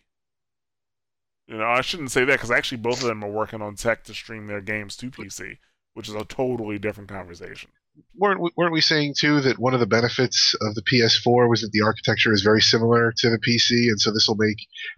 You 1.47 1.57
know, 1.57 1.65
I 1.65 1.81
shouldn't 1.81 2.11
say 2.11 2.25
that 2.25 2.33
because 2.33 2.51
actually 2.51 2.79
both 2.79 3.01
of 3.01 3.07
them 3.07 3.23
are 3.23 3.29
working 3.29 3.61
on 3.61 3.75
tech 3.75 4.03
to 4.05 4.13
stream 4.13 4.47
their 4.47 4.61
games 4.61 4.97
to 4.97 5.09
PC, 5.09 5.57
which 5.93 6.09
is 6.09 6.15
a 6.15 6.25
totally 6.25 6.77
different 6.77 7.09
conversation 7.09 7.69
weren't 8.15 8.39
we, 8.39 8.49
weren't 8.55 8.73
we 8.73 8.81
saying 8.81 9.13
too 9.17 9.41
that 9.41 9.59
one 9.59 9.73
of 9.73 9.79
the 9.79 9.85
benefits 9.85 10.53
of 10.61 10.75
the 10.75 10.81
PS4 10.83 11.49
was 11.49 11.61
that 11.61 11.71
the 11.71 11.81
architecture 11.81 12.33
is 12.33 12.41
very 12.41 12.61
similar 12.61 13.13
to 13.17 13.29
the 13.29 13.39
PC, 13.39 13.89
and 13.89 13.99
so 13.99 14.11
this 14.11 14.27
will 14.27 14.35
make 14.35 14.57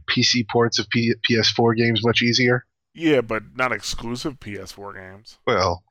PC 0.10 0.48
ports 0.50 0.80
of 0.80 0.90
P- 0.90 1.16
PS4 1.30 1.76
games 1.76 2.06
much 2.06 2.22
easier? 2.22 2.66
Yeah, 2.94 3.22
but 3.22 3.44
not 3.56 3.72
exclusive 3.72 4.40
PS4 4.40 4.96
games. 4.96 5.38
Well, 5.46 5.84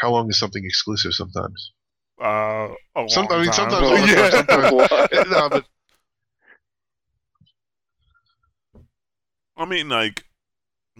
how 0.00 0.10
long 0.10 0.28
is 0.28 0.38
something 0.38 0.64
exclusive 0.64 1.14
sometimes? 1.14 1.72
Uh, 2.20 2.68
a 2.94 3.08
Some, 3.08 3.28
I 3.30 3.36
mean, 3.38 3.46
time. 3.46 3.70
sometimes, 3.70 4.10
Yeah. 4.12 4.30
sometimes 4.30 5.30
no, 5.30 5.48
but 5.48 5.66
I 9.56 9.64
mean, 9.64 9.88
like 9.88 10.24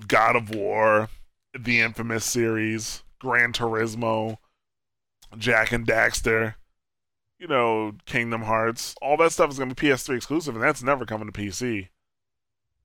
God 0.07 0.37
of 0.37 0.55
War, 0.55 1.09
the 1.59 1.81
infamous 1.81 2.25
series, 2.25 3.03
Gran 3.19 3.53
Turismo, 3.53 4.39
Jak 5.37 5.73
and 5.73 5.87
Daxter, 5.87 6.55
you 7.39 7.47
know, 7.47 7.93
Kingdom 8.07 8.43
Hearts, 8.43 8.95
all 9.03 9.17
that 9.19 9.33
stuff 9.33 9.51
is 9.51 9.59
going 9.59 9.71
to 9.71 9.75
be 9.75 9.89
PS3 9.89 10.17
exclusive, 10.17 10.55
and 10.55 10.65
that's 10.65 10.83
never 10.83 11.05
coming 11.05 11.31
to 11.31 11.39
PC. 11.39 11.89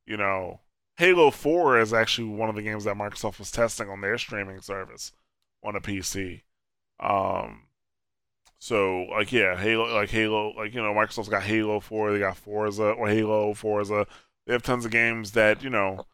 You 0.05 0.17
know, 0.17 0.59
Halo 0.97 1.31
4 1.31 1.79
is 1.79 1.93
actually 1.93 2.27
one 2.27 2.49
of 2.49 2.55
the 2.55 2.61
games 2.61 2.83
that 2.83 2.97
Microsoft 2.97 3.39
was 3.39 3.51
testing 3.51 3.89
on 3.89 4.01
their 4.01 4.17
streaming 4.17 4.61
service 4.61 5.13
on 5.63 5.75
a 5.75 5.81
PC. 5.81 6.41
Um, 6.99 7.63
so 8.59 9.05
like 9.09 9.31
yeah, 9.31 9.57
Halo, 9.57 9.93
like 9.93 10.09
Halo, 10.09 10.53
like 10.55 10.73
you 10.73 10.81
know, 10.81 10.93
Microsoft's 10.93 11.29
got 11.29 11.43
Halo 11.43 11.79
4, 11.79 12.11
they 12.11 12.19
got 12.19 12.37
Forza 12.37 12.91
or 12.91 13.07
Halo, 13.07 13.53
Forza. 13.53 14.05
They 14.45 14.53
have 14.53 14.63
tons 14.63 14.85
of 14.85 14.91
games 14.91 15.31
that 15.31 15.63
you 15.63 15.69
know 15.69 16.05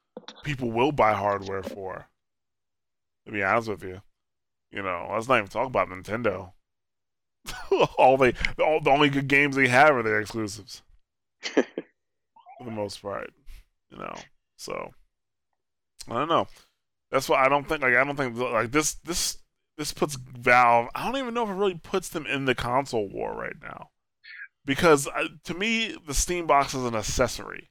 people 0.43 0.71
will 0.71 0.91
buy 0.91 1.13
hardware 1.13 1.63
for. 1.63 2.07
To 3.25 3.31
be 3.31 3.43
honest 3.43 3.69
with 3.69 3.83
you. 3.83 4.01
You 4.71 4.81
know, 4.81 5.09
let's 5.11 5.27
not 5.27 5.37
even 5.37 5.49
talk 5.49 5.67
about 5.67 5.89
Nintendo. 5.89 6.51
all 7.97 8.17
they, 8.17 8.33
all, 8.59 8.81
the 8.81 8.89
only 8.89 9.09
good 9.09 9.27
games 9.27 9.55
they 9.55 9.67
have 9.67 9.95
are 9.95 10.03
their 10.03 10.19
exclusives, 10.19 10.81
for 11.41 11.63
the 12.63 12.71
most 12.71 13.01
part. 13.01 13.31
You 13.89 13.97
know, 13.97 14.15
so 14.57 14.91
I 16.09 16.13
don't 16.13 16.29
know. 16.29 16.47
That's 17.11 17.29
why 17.29 17.45
I 17.45 17.49
don't 17.49 17.67
think 17.67 17.81
like 17.81 17.95
I 17.95 18.03
don't 18.03 18.17
think 18.17 18.37
like 18.37 18.71
this 18.71 18.95
this 18.95 19.37
this 19.77 19.93
puts 19.93 20.15
Valve. 20.15 20.89
I 20.93 21.05
don't 21.05 21.17
even 21.17 21.33
know 21.33 21.43
if 21.43 21.49
it 21.49 21.53
really 21.53 21.79
puts 21.81 22.09
them 22.09 22.25
in 22.25 22.45
the 22.45 22.55
console 22.55 23.07
war 23.07 23.33
right 23.35 23.55
now, 23.61 23.89
because 24.65 25.07
uh, 25.07 25.27
to 25.45 25.53
me 25.53 25.95
the 26.05 26.13
Steam 26.13 26.47
box 26.47 26.73
is 26.73 26.83
an 26.83 26.95
accessory. 26.95 27.69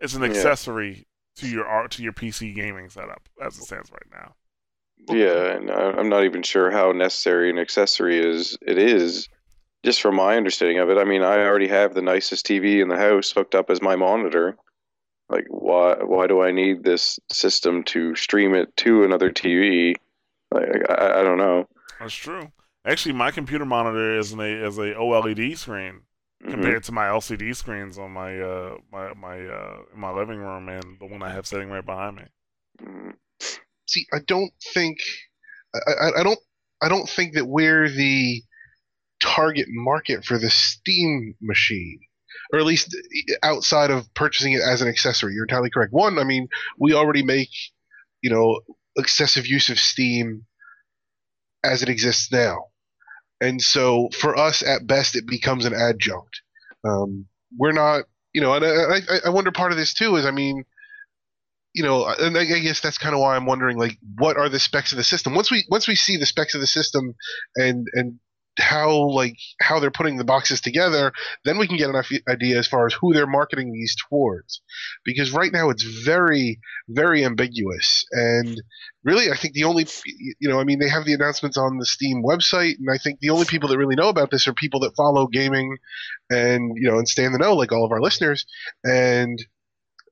It's 0.00 0.14
an 0.14 0.22
Yeah. 0.22 0.28
accessory 0.28 1.06
to 1.36 1.48
your 1.48 1.66
art 1.66 1.90
to 1.92 2.02
your 2.02 2.12
PC 2.12 2.54
gaming 2.54 2.88
setup 2.88 3.28
as 3.40 3.58
it 3.58 3.64
stands 3.64 3.90
right 3.90 4.06
now. 4.12 4.34
Yeah, 5.08 5.56
and 5.56 5.70
I'm 5.70 6.08
not 6.08 6.24
even 6.24 6.42
sure 6.42 6.70
how 6.70 6.92
necessary 6.92 7.50
an 7.50 7.58
accessory 7.58 8.18
is. 8.18 8.56
It 8.66 8.78
is, 8.78 9.28
just 9.84 10.00
from 10.00 10.16
my 10.16 10.36
understanding 10.36 10.78
of 10.78 10.88
it. 10.90 10.98
I 10.98 11.04
mean, 11.04 11.22
I 11.22 11.38
already 11.44 11.68
have 11.68 11.94
the 11.94 12.02
nicest 12.02 12.46
TV 12.46 12.80
in 12.80 12.88
the 12.88 12.96
house 12.96 13.30
hooked 13.30 13.54
up 13.54 13.70
as 13.70 13.82
my 13.82 13.94
monitor. 13.96 14.56
Like, 15.28 15.44
why? 15.48 15.96
Why 16.02 16.26
do 16.26 16.40
I 16.42 16.50
need 16.50 16.82
this 16.84 17.18
system 17.30 17.82
to 17.84 18.14
stream 18.14 18.54
it 18.54 18.74
to 18.78 19.04
another 19.04 19.30
TV? 19.30 19.94
Like, 20.50 20.88
I, 20.88 21.20
I 21.20 21.22
don't 21.22 21.38
know. 21.38 21.68
That's 22.00 22.14
true. 22.14 22.50
Actually, 22.84 23.14
my 23.14 23.30
computer 23.32 23.64
monitor 23.66 24.16
is 24.16 24.32
an 24.32 24.40
a 24.40 24.44
is 24.66 24.78
a 24.78 24.94
OLED 24.94 25.58
screen 25.58 26.02
Mhm. 26.44 26.50
compared 26.50 26.84
to 26.84 26.92
my 26.92 27.06
LCD 27.06 27.54
screens 27.54 27.98
on 27.98 28.12
my 28.12 28.38
uh 28.38 28.76
my 28.92 29.14
my 29.14 29.40
uh 29.40 29.82
in 29.92 30.00
my 30.00 30.10
living 30.10 30.38
room 30.38 30.68
and 30.68 30.98
the 31.00 31.06
one 31.06 31.22
I 31.22 31.32
have 31.32 31.46
sitting 31.46 31.70
right 31.70 31.84
behind 31.84 32.16
me. 32.16 32.24
Mhm. 32.82 33.16
see, 33.88 34.06
I 34.12 34.18
don't 34.26 34.52
think 34.74 34.98
I, 35.74 35.78
I, 35.92 36.20
I 36.20 36.22
don't 36.22 36.38
I 36.82 36.88
don't 36.88 37.08
think 37.08 37.34
that 37.34 37.46
we're 37.46 37.88
the 37.88 38.42
target 39.20 39.66
market 39.68 40.24
for 40.24 40.38
the 40.38 40.50
Steam 40.50 41.34
machine, 41.40 42.00
or 42.52 42.58
at 42.58 42.66
least 42.66 42.94
outside 43.42 43.90
of 43.90 44.12
purchasing 44.14 44.52
it 44.52 44.60
as 44.62 44.82
an 44.82 44.88
accessory. 44.88 45.34
You're 45.34 45.44
entirely 45.44 45.70
correct. 45.70 45.92
One, 45.92 46.18
I 46.18 46.24
mean, 46.24 46.48
we 46.78 46.92
already 46.94 47.22
make 47.22 47.50
you 48.22 48.30
know 48.30 48.60
excessive 48.96 49.46
use 49.46 49.68
of 49.70 49.78
Steam 49.78 50.46
as 51.64 51.82
it 51.82 51.88
exists 51.88 52.30
now, 52.30 52.66
and 53.40 53.60
so 53.60 54.08
for 54.12 54.36
us, 54.36 54.62
at 54.62 54.86
best, 54.86 55.16
it 55.16 55.26
becomes 55.26 55.64
an 55.64 55.74
adjunct. 55.74 56.42
Um, 56.84 57.26
we're 57.56 57.72
not, 57.72 58.04
you 58.32 58.40
know, 58.40 58.54
and 58.54 58.64
I, 58.64 59.00
I, 59.26 59.30
wonder 59.30 59.50
part 59.50 59.72
of 59.72 59.78
this 59.78 59.94
too 59.94 60.16
is, 60.16 60.24
I 60.24 60.30
mean 60.30 60.64
you 61.76 61.82
know, 61.82 62.06
and 62.06 62.38
I 62.38 62.40
I 62.40 62.60
guess 62.60 62.80
that's 62.80 62.96
kind 62.96 63.14
of 63.14 63.20
why 63.20 63.36
I'm 63.36 63.44
wondering, 63.44 63.76
like, 63.76 63.98
what 64.16 64.38
are 64.38 64.48
the 64.48 64.58
specs 64.58 64.92
of 64.92 64.96
the 64.96 65.04
system? 65.04 65.34
Once 65.34 65.50
we 65.50 65.66
once 65.68 65.86
we 65.86 65.94
see 65.94 66.16
the 66.16 66.24
specs 66.24 66.54
of 66.54 66.62
the 66.62 66.66
system 66.66 67.14
and 67.54 67.86
and 67.92 68.18
how 68.58 69.10
like 69.10 69.36
how 69.60 69.80
they're 69.80 69.90
putting 69.90 70.16
the 70.16 70.24
boxes 70.24 70.60
together, 70.60 71.12
then 71.44 71.58
we 71.58 71.66
can 71.66 71.76
get 71.76 71.90
an 71.90 72.02
idea 72.28 72.58
as 72.58 72.66
far 72.66 72.86
as 72.86 72.94
who 72.94 73.12
they're 73.12 73.26
marketing 73.26 73.72
these 73.72 73.94
towards. 74.08 74.62
Because 75.04 75.32
right 75.32 75.52
now 75.52 75.70
it's 75.70 75.82
very 75.82 76.60
very 76.88 77.24
ambiguous, 77.24 78.04
and 78.12 78.60
really 79.04 79.30
I 79.30 79.36
think 79.36 79.54
the 79.54 79.64
only 79.64 79.86
you 80.40 80.48
know 80.48 80.60
I 80.60 80.64
mean 80.64 80.78
they 80.78 80.88
have 80.88 81.04
the 81.04 81.14
announcements 81.14 81.56
on 81.56 81.78
the 81.78 81.86
Steam 81.86 82.22
website, 82.22 82.78
and 82.78 82.88
I 82.92 82.98
think 82.98 83.20
the 83.20 83.30
only 83.30 83.46
people 83.46 83.68
that 83.68 83.78
really 83.78 83.96
know 83.96 84.08
about 84.08 84.30
this 84.30 84.46
are 84.46 84.54
people 84.54 84.80
that 84.80 84.96
follow 84.96 85.26
gaming, 85.26 85.76
and 86.30 86.72
you 86.76 86.90
know 86.90 86.98
and 86.98 87.08
stay 87.08 87.24
in 87.24 87.32
the 87.32 87.38
know 87.38 87.54
like 87.54 87.72
all 87.72 87.84
of 87.84 87.92
our 87.92 88.00
listeners, 88.00 88.46
and 88.84 89.38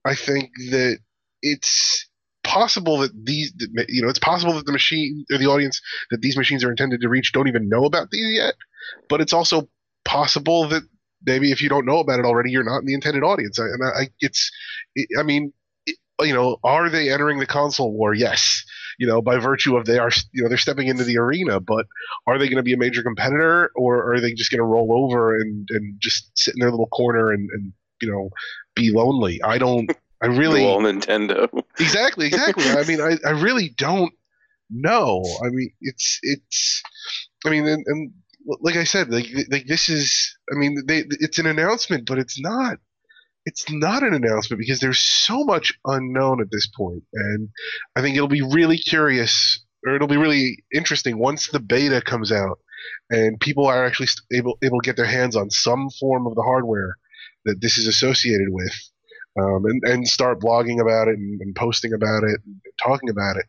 I 0.04 0.14
think 0.14 0.50
that 0.70 0.98
it's 1.42 2.08
possible 2.54 2.98
that 2.98 3.10
these 3.24 3.52
you 3.88 4.00
know 4.00 4.08
it's 4.08 4.20
possible 4.20 4.54
that 4.54 4.64
the 4.64 4.72
machine 4.72 5.24
or 5.30 5.38
the 5.38 5.46
audience 5.46 5.80
that 6.10 6.20
these 6.20 6.36
machines 6.36 6.62
are 6.62 6.70
intended 6.70 7.00
to 7.00 7.08
reach 7.08 7.32
don't 7.32 7.48
even 7.48 7.68
know 7.68 7.84
about 7.84 8.10
these 8.10 8.38
yet. 8.38 8.54
But 9.08 9.20
it's 9.20 9.32
also 9.32 9.68
possible 10.04 10.68
that 10.68 10.82
maybe 11.26 11.50
if 11.50 11.60
you 11.60 11.68
don't 11.68 11.84
know 11.84 11.98
about 11.98 12.20
it 12.20 12.24
already 12.24 12.50
you're 12.52 12.62
not 12.62 12.78
in 12.78 12.86
the 12.86 12.94
intended 12.94 13.24
audience. 13.24 13.58
I, 13.58 13.64
and 13.64 13.82
I, 13.84 14.08
it's 14.20 14.52
i 15.18 15.24
mean 15.24 15.52
it, 15.86 15.96
you 16.20 16.32
know 16.32 16.58
are 16.62 16.88
they 16.88 17.10
entering 17.10 17.40
the 17.40 17.46
console 17.46 17.92
war? 17.92 18.14
Yes. 18.14 18.64
You 19.00 19.08
know 19.08 19.20
by 19.20 19.38
virtue 19.38 19.76
of 19.76 19.86
they 19.86 19.98
are 19.98 20.12
you 20.32 20.44
know 20.44 20.48
they're 20.48 20.56
stepping 20.56 20.86
into 20.86 21.02
the 21.02 21.18
arena 21.18 21.58
but 21.58 21.86
are 22.28 22.38
they 22.38 22.46
going 22.46 22.58
to 22.58 22.62
be 22.62 22.74
a 22.74 22.78
major 22.78 23.02
competitor 23.02 23.72
or 23.74 24.14
are 24.14 24.20
they 24.20 24.32
just 24.32 24.52
going 24.52 24.60
to 24.60 24.64
roll 24.64 25.04
over 25.04 25.36
and 25.40 25.68
and 25.70 25.96
just 25.98 26.30
sit 26.38 26.54
in 26.54 26.60
their 26.60 26.70
little 26.70 26.86
corner 26.86 27.32
and, 27.32 27.50
and 27.50 27.72
you 28.00 28.08
know 28.08 28.30
be 28.76 28.92
lonely? 28.92 29.42
I 29.42 29.58
don't 29.58 29.90
i 30.24 30.26
really 30.42 30.64
Well, 30.64 30.78
Nintendo. 30.80 31.48
exactly 31.78 32.26
exactly. 32.26 32.64
I 32.70 32.84
mean 32.84 33.00
I, 33.00 33.16
I 33.26 33.32
really 33.32 33.70
don't 33.76 34.12
know. 34.70 35.22
I 35.44 35.48
mean 35.50 35.70
it's 35.80 36.18
it's 36.22 36.82
i 37.46 37.50
mean 37.50 37.66
and, 37.66 37.84
and 37.86 38.12
like 38.60 38.76
i 38.76 38.84
said 38.84 39.10
like 39.10 39.26
like 39.50 39.66
this 39.66 39.88
is 39.88 40.36
i 40.52 40.58
mean 40.58 40.82
they 40.86 41.04
it's 41.20 41.38
an 41.38 41.46
announcement 41.46 42.06
but 42.06 42.18
it's 42.18 42.38
not 42.40 42.78
it's 43.46 43.70
not 43.70 44.02
an 44.02 44.14
announcement 44.14 44.58
because 44.58 44.80
there's 44.80 44.98
so 45.00 45.44
much 45.44 45.78
unknown 45.84 46.40
at 46.40 46.50
this 46.50 46.66
point, 46.66 47.02
and 47.12 47.48
I 47.94 48.00
think 48.00 48.16
it'll 48.16 48.28
be 48.28 48.42
really 48.42 48.78
curious 48.78 49.62
or 49.86 49.94
it'll 49.94 50.08
be 50.08 50.16
really 50.16 50.64
interesting 50.72 51.18
once 51.18 51.48
the 51.48 51.60
beta 51.60 52.00
comes 52.00 52.32
out 52.32 52.58
and 53.10 53.38
people 53.38 53.66
are 53.66 53.84
actually 53.84 54.08
able 54.32 54.56
able 54.62 54.80
to 54.80 54.86
get 54.86 54.96
their 54.96 55.04
hands 55.04 55.36
on 55.36 55.50
some 55.50 55.90
form 56.00 56.26
of 56.26 56.34
the 56.34 56.42
hardware 56.42 56.96
that 57.44 57.60
this 57.60 57.76
is 57.76 57.86
associated 57.86 58.48
with, 58.48 58.72
um, 59.38 59.64
and 59.64 59.82
and 59.84 60.08
start 60.08 60.40
blogging 60.40 60.80
about 60.80 61.08
it 61.08 61.18
and, 61.18 61.40
and 61.40 61.54
posting 61.54 61.92
about 61.92 62.24
it 62.24 62.40
and 62.44 62.60
talking 62.82 63.08
about 63.08 63.36
it. 63.36 63.46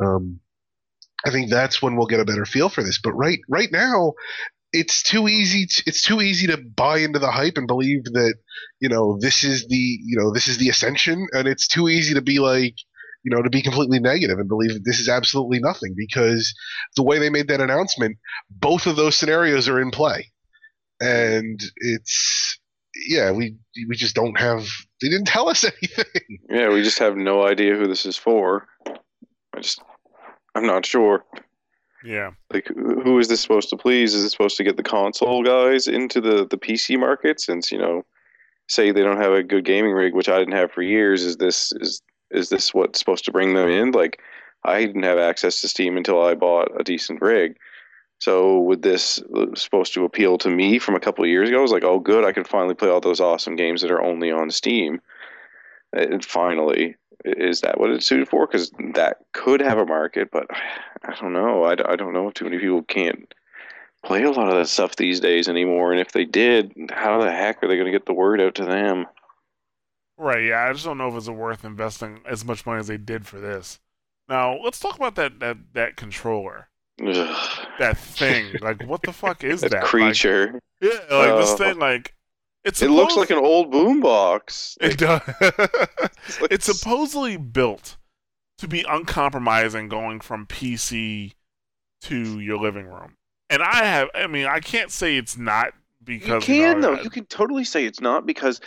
Um, 0.00 0.40
I 1.26 1.30
think 1.30 1.50
that's 1.50 1.80
when 1.80 1.96
we'll 1.96 2.06
get 2.06 2.20
a 2.20 2.24
better 2.24 2.44
feel 2.44 2.68
for 2.68 2.82
this. 2.82 2.98
But 3.02 3.14
right 3.14 3.40
right 3.48 3.70
now, 3.72 4.14
it's 4.72 5.02
too 5.02 5.28
easy. 5.28 5.66
To, 5.66 5.82
it's 5.86 6.02
too 6.02 6.20
easy 6.20 6.46
to 6.48 6.58
buy 6.58 6.98
into 6.98 7.18
the 7.18 7.30
hype 7.30 7.56
and 7.56 7.66
believe 7.66 8.04
that 8.04 8.34
you 8.80 8.88
know 8.88 9.18
this 9.20 9.44
is 9.44 9.66
the 9.68 9.76
you 9.76 10.16
know 10.18 10.32
this 10.32 10.48
is 10.48 10.58
the 10.58 10.68
ascension, 10.68 11.26
and 11.32 11.48
it's 11.48 11.66
too 11.66 11.88
easy 11.88 12.14
to 12.14 12.22
be 12.22 12.38
like 12.38 12.76
you 13.24 13.34
know 13.34 13.42
to 13.42 13.50
be 13.50 13.62
completely 13.62 13.98
negative 13.98 14.38
and 14.38 14.48
believe 14.48 14.74
that 14.74 14.84
this 14.84 15.00
is 15.00 15.08
absolutely 15.08 15.58
nothing 15.60 15.94
because 15.96 16.54
the 16.96 17.02
way 17.02 17.18
they 17.18 17.30
made 17.30 17.48
that 17.48 17.60
announcement, 17.60 18.18
both 18.50 18.86
of 18.86 18.96
those 18.96 19.16
scenarios 19.16 19.68
are 19.68 19.80
in 19.80 19.90
play, 19.90 20.30
and 21.00 21.60
it's 21.76 22.58
yeah 23.08 23.30
we 23.30 23.56
we 23.88 23.96
just 23.96 24.14
don't 24.14 24.38
have 24.38 24.66
they 25.00 25.08
didn't 25.08 25.26
tell 25.26 25.48
us 25.48 25.64
anything. 25.82 26.38
Yeah, 26.48 26.70
we 26.70 26.82
just 26.82 26.98
have 26.98 27.16
no 27.16 27.46
idea 27.46 27.76
who 27.76 27.86
this 27.86 28.06
is 28.06 28.16
for. 28.16 28.66
I 28.86 29.60
just 29.60 29.82
I'm 30.54 30.66
not 30.66 30.86
sure. 30.86 31.24
Yeah. 32.04 32.32
Like, 32.52 32.68
who 32.68 33.18
is 33.18 33.28
this 33.28 33.40
supposed 33.40 33.70
to 33.70 33.76
please? 33.76 34.14
Is 34.14 34.24
it 34.24 34.30
supposed 34.30 34.56
to 34.58 34.64
get 34.64 34.76
the 34.76 34.82
console 34.82 35.42
guys 35.42 35.88
into 35.88 36.20
the, 36.20 36.46
the 36.46 36.58
PC 36.58 36.98
market? 36.98 37.40
Since 37.40 37.72
you 37.72 37.78
know, 37.78 38.04
say 38.68 38.90
they 38.90 39.02
don't 39.02 39.20
have 39.20 39.32
a 39.32 39.42
good 39.42 39.64
gaming 39.64 39.92
rig, 39.92 40.14
which 40.14 40.28
I 40.28 40.38
didn't 40.38 40.54
have 40.54 40.70
for 40.70 40.82
years. 40.82 41.24
Is 41.24 41.36
this 41.36 41.72
is 41.80 42.02
is 42.30 42.50
this 42.50 42.74
what's 42.74 42.98
supposed 42.98 43.24
to 43.24 43.32
bring 43.32 43.54
them 43.54 43.68
in? 43.68 43.90
Like, 43.92 44.20
I 44.64 44.84
didn't 44.84 45.02
have 45.02 45.18
access 45.18 45.60
to 45.60 45.68
Steam 45.68 45.96
until 45.96 46.22
I 46.22 46.34
bought 46.34 46.68
a 46.78 46.84
decent 46.84 47.20
rig. 47.20 47.56
So, 48.20 48.60
would 48.60 48.82
this 48.82 49.22
uh, 49.36 49.46
supposed 49.54 49.92
to 49.94 50.04
appeal 50.04 50.38
to 50.38 50.50
me 50.50 50.78
from 50.78 50.94
a 50.94 51.00
couple 51.00 51.24
of 51.24 51.30
years 51.30 51.48
ago? 51.48 51.58
I 51.58 51.62
was 51.62 51.72
like, 51.72 51.84
oh, 51.84 51.98
good, 51.98 52.24
I 52.24 52.32
can 52.32 52.44
finally 52.44 52.74
play 52.74 52.88
all 52.88 53.00
those 53.00 53.20
awesome 53.20 53.56
games 53.56 53.82
that 53.82 53.90
are 53.90 54.02
only 54.02 54.30
on 54.30 54.50
Steam. 54.50 55.00
And 55.92 56.24
finally, 56.24 56.96
is 57.24 57.60
that 57.60 57.78
what 57.78 57.90
it's 57.90 58.06
suited 58.06 58.28
for? 58.28 58.46
Because 58.46 58.70
that 58.94 59.18
could 59.32 59.60
have 59.60 59.78
a 59.78 59.86
market, 59.86 60.30
but 60.30 60.46
I 61.04 61.14
don't 61.20 61.32
know. 61.32 61.64
I, 61.64 61.72
I 61.72 61.96
don't 61.96 62.12
know 62.12 62.28
if 62.28 62.34
too 62.34 62.44
many 62.44 62.58
people 62.58 62.82
can't 62.82 63.32
play 64.04 64.22
a 64.22 64.30
lot 64.30 64.48
of 64.48 64.54
that 64.54 64.68
stuff 64.68 64.96
these 64.96 65.20
days 65.20 65.48
anymore. 65.48 65.92
And 65.92 66.00
if 66.00 66.12
they 66.12 66.24
did, 66.24 66.72
how 66.90 67.20
the 67.20 67.30
heck 67.30 67.62
are 67.62 67.68
they 67.68 67.76
going 67.76 67.86
to 67.86 67.92
get 67.92 68.06
the 68.06 68.12
word 68.12 68.40
out 68.40 68.54
to 68.56 68.64
them? 68.64 69.06
Right. 70.18 70.44
Yeah. 70.44 70.64
I 70.68 70.72
just 70.72 70.84
don't 70.84 70.98
know 70.98 71.08
if 71.08 71.14
it's 71.14 71.28
worth 71.28 71.64
investing 71.64 72.20
as 72.26 72.44
much 72.44 72.66
money 72.66 72.80
as 72.80 72.86
they 72.86 72.98
did 72.98 73.26
for 73.26 73.40
this. 73.40 73.80
Now 74.28 74.58
let's 74.62 74.80
talk 74.80 74.96
about 74.96 75.16
that 75.16 75.40
that 75.40 75.58
that 75.74 75.96
controller. 75.96 76.68
Ugh. 77.02 77.66
That 77.78 77.96
thing. 77.98 78.54
like, 78.60 78.84
what 78.86 79.02
the 79.02 79.12
fuck 79.12 79.42
is 79.44 79.60
that, 79.62 79.70
that? 79.72 79.84
creature? 79.84 80.60
Like, 80.80 80.92
yeah. 81.10 81.16
Like 81.16 81.36
this 81.40 81.52
Uh, 81.52 81.56
thing. 81.56 81.78
Like, 81.78 82.14
it's 82.64 82.80
it 82.82 82.88
looks 82.90 83.16
like 83.16 83.30
an 83.30 83.38
old 83.38 83.72
boombox. 83.72 84.76
It 84.80 84.98
does. 84.98 85.20
It's 86.26 86.40
like- 86.40 86.52
it's 86.52 86.64
supposedly 86.64 87.36
built 87.36 87.96
to 88.58 88.68
be 88.68 88.84
uncompromising 88.88 89.88
going 89.88 90.20
from 90.20 90.46
PC 90.46 91.32
to 92.02 92.40
your 92.40 92.58
living 92.58 92.86
room. 92.86 93.16
And 93.50 93.62
I 93.62 93.84
have, 93.84 94.08
I 94.14 94.26
mean, 94.26 94.46
I 94.46 94.60
can't 94.60 94.90
say 94.90 95.16
it's 95.16 95.36
not 95.36 95.72
because 96.02 96.48
You 96.48 96.54
can 96.54 96.80
though. 96.80 96.98
You 97.00 97.10
can 97.10 97.26
totally 97.26 97.64
say 97.64 97.84
it's 97.84 98.00
not 98.00 98.24
because 98.24 98.60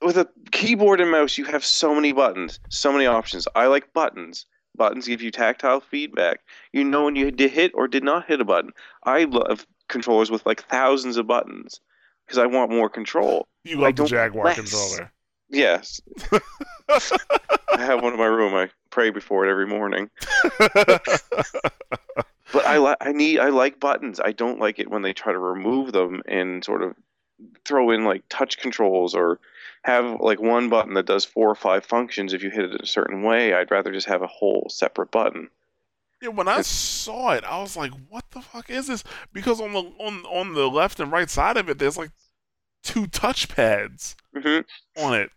with 0.00 0.16
a 0.16 0.28
keyboard 0.50 1.00
and 1.00 1.10
mouse, 1.10 1.36
you 1.36 1.44
have 1.44 1.64
so 1.64 1.94
many 1.94 2.12
buttons, 2.12 2.60
so 2.70 2.90
many 2.92 3.06
options. 3.06 3.46
I 3.54 3.66
like 3.66 3.92
buttons. 3.92 4.46
Buttons 4.76 5.06
give 5.06 5.22
you 5.22 5.30
tactile 5.30 5.80
feedback. 5.80 6.40
You 6.72 6.84
know 6.84 7.04
when 7.04 7.16
you 7.16 7.30
did 7.30 7.50
hit 7.52 7.72
or 7.74 7.86
did 7.88 8.02
not 8.04 8.26
hit 8.26 8.40
a 8.40 8.44
button. 8.44 8.72
I 9.04 9.24
love 9.24 9.66
controllers 9.88 10.30
with 10.30 10.44
like 10.46 10.62
thousands 10.64 11.16
of 11.16 11.26
buttons 11.26 11.80
because 12.26 12.38
I 12.38 12.46
want 12.46 12.70
more 12.70 12.88
control. 12.88 13.46
you 13.64 13.76
love 13.78 13.96
the 13.96 14.04
Jaguar 14.06 14.46
less. 14.46 14.56
controller. 14.56 15.12
Yes, 15.50 16.00
I 16.32 17.00
have 17.76 18.02
one 18.02 18.14
in 18.14 18.18
my 18.18 18.26
room. 18.26 18.54
I 18.54 18.70
pray 18.90 19.10
before 19.10 19.46
it 19.46 19.50
every 19.50 19.66
morning. 19.66 20.10
But 22.52 22.66
I 22.66 22.76
like 22.76 22.98
I 23.00 23.10
need 23.10 23.40
I 23.40 23.48
like 23.48 23.80
buttons. 23.80 24.20
I 24.20 24.30
don't 24.30 24.60
like 24.60 24.78
it 24.78 24.88
when 24.88 25.02
they 25.02 25.12
try 25.12 25.32
to 25.32 25.38
remove 25.38 25.90
them 25.92 26.22
and 26.28 26.64
sort 26.64 26.82
of 26.82 26.94
throw 27.64 27.90
in 27.90 28.04
like 28.04 28.24
touch 28.28 28.58
controls 28.58 29.14
or 29.14 29.40
have 29.84 30.20
like 30.20 30.40
one 30.40 30.68
button 30.68 30.94
that 30.94 31.06
does 31.06 31.24
four 31.24 31.50
or 31.50 31.54
five 31.54 31.84
functions 31.84 32.32
if 32.32 32.42
you 32.42 32.50
hit 32.50 32.72
it 32.72 32.80
a 32.82 32.86
certain 32.86 33.22
way. 33.22 33.54
I'd 33.54 33.70
rather 33.70 33.92
just 33.92 34.06
have 34.08 34.22
a 34.22 34.26
whole 34.28 34.68
separate 34.70 35.10
button. 35.10 35.50
yeah, 36.20 36.28
when 36.28 36.48
I 36.48 36.62
saw 36.62 37.32
it, 37.32 37.44
I 37.44 37.60
was 37.60 37.76
like, 37.76 37.92
"What 38.08 38.30
the 38.30 38.40
fuck 38.40 38.70
is 38.70 38.86
this?" 38.86 39.04
Because 39.32 39.60
on 39.60 39.72
the 39.72 39.80
on 39.98 40.24
on 40.26 40.54
the 40.54 40.68
left 40.68 41.00
and 41.00 41.12
right 41.12 41.28
side 41.28 41.56
of 41.56 41.68
it, 41.68 41.78
there's 41.78 41.98
like 41.98 42.10
two 42.84 43.06
touch 43.08 43.48
pads 43.48 44.16
hmm 44.34 44.64
on 44.96 45.14
it. 45.14 45.30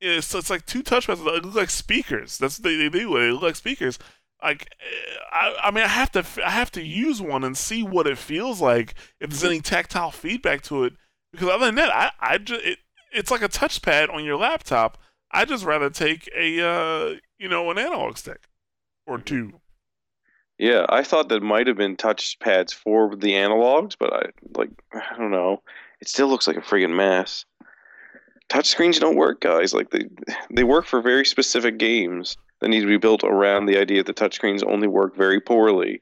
Yeah, 0.00 0.20
so 0.20 0.38
it's 0.38 0.50
like 0.50 0.66
two 0.66 0.82
touchpads. 0.82 1.24
They 1.24 1.40
look 1.40 1.54
like 1.54 1.70
speakers. 1.70 2.38
That's 2.38 2.58
what 2.58 2.64
they, 2.64 2.76
they 2.76 2.88
do. 2.90 3.18
They 3.18 3.30
look 3.32 3.42
like 3.42 3.56
speakers. 3.56 3.98
Like, 4.42 4.68
eh, 4.80 5.16
I, 5.32 5.56
I 5.64 5.70
mean, 5.72 5.84
I 5.84 5.88
have 5.88 6.12
to, 6.12 6.20
f- 6.20 6.38
I 6.44 6.50
have 6.50 6.70
to 6.72 6.82
use 6.82 7.22
one 7.22 7.44
and 7.44 7.56
see 7.56 7.82
what 7.82 8.06
it 8.06 8.18
feels 8.18 8.60
like 8.60 8.94
if 9.20 9.30
there's 9.30 9.44
any 9.44 9.60
tactile 9.62 10.10
feedback 10.10 10.62
to 10.64 10.84
it. 10.84 10.94
Because 11.36 11.50
other 11.50 11.66
than 11.66 11.74
that, 11.74 11.94
I, 11.94 12.10
I 12.18 12.38
just, 12.38 12.64
it, 12.64 12.78
it's 13.12 13.30
like 13.30 13.42
a 13.42 13.48
touchpad 13.48 14.12
on 14.12 14.24
your 14.24 14.36
laptop. 14.36 14.96
I'd 15.30 15.48
just 15.48 15.64
rather 15.64 15.90
take 15.90 16.30
a, 16.34 16.66
uh, 16.66 17.14
you 17.38 17.48
know, 17.48 17.70
an 17.70 17.78
analog 17.78 18.16
stick 18.16 18.48
or 19.06 19.18
two. 19.18 19.60
Yeah, 20.58 20.86
I 20.88 21.02
thought 21.02 21.28
that 21.28 21.42
might 21.42 21.66
have 21.66 21.76
been 21.76 21.96
touchpads 21.96 22.72
for 22.72 23.14
the 23.14 23.32
analogs, 23.32 23.94
but 23.98 24.12
I 24.12 24.22
like 24.56 24.70
I 24.94 25.16
don't 25.18 25.30
know. 25.30 25.62
It 26.00 26.08
still 26.08 26.28
looks 26.28 26.46
like 26.46 26.56
a 26.56 26.62
friggin' 26.62 26.96
mess. 26.96 27.44
Touchscreens 28.48 28.98
don't 28.98 29.16
work, 29.16 29.42
guys. 29.42 29.74
Like 29.74 29.90
they 29.90 30.06
they 30.50 30.64
work 30.64 30.86
for 30.86 31.02
very 31.02 31.26
specific 31.26 31.76
games 31.76 32.38
that 32.60 32.68
need 32.68 32.80
to 32.80 32.86
be 32.86 32.96
built 32.96 33.22
around 33.22 33.66
the 33.66 33.78
idea 33.78 34.02
that 34.02 34.16
touchscreens 34.16 34.64
only 34.66 34.88
work 34.88 35.14
very 35.14 35.40
poorly. 35.40 36.00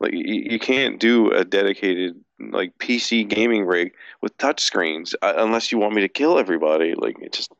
Like 0.00 0.14
you, 0.14 0.44
you 0.50 0.58
can't 0.58 0.98
do 0.98 1.30
a 1.32 1.44
dedicated 1.44 2.18
like 2.38 2.76
PC 2.78 3.28
gaming 3.28 3.64
rig 3.66 3.92
with 4.20 4.36
touchscreens 4.38 5.14
uh, 5.22 5.34
unless 5.38 5.72
you 5.72 5.78
want 5.78 5.94
me 5.94 6.02
to 6.02 6.08
kill 6.08 6.38
everybody. 6.38 6.94
Like 6.94 7.16
it 7.20 7.32
just 7.32 7.52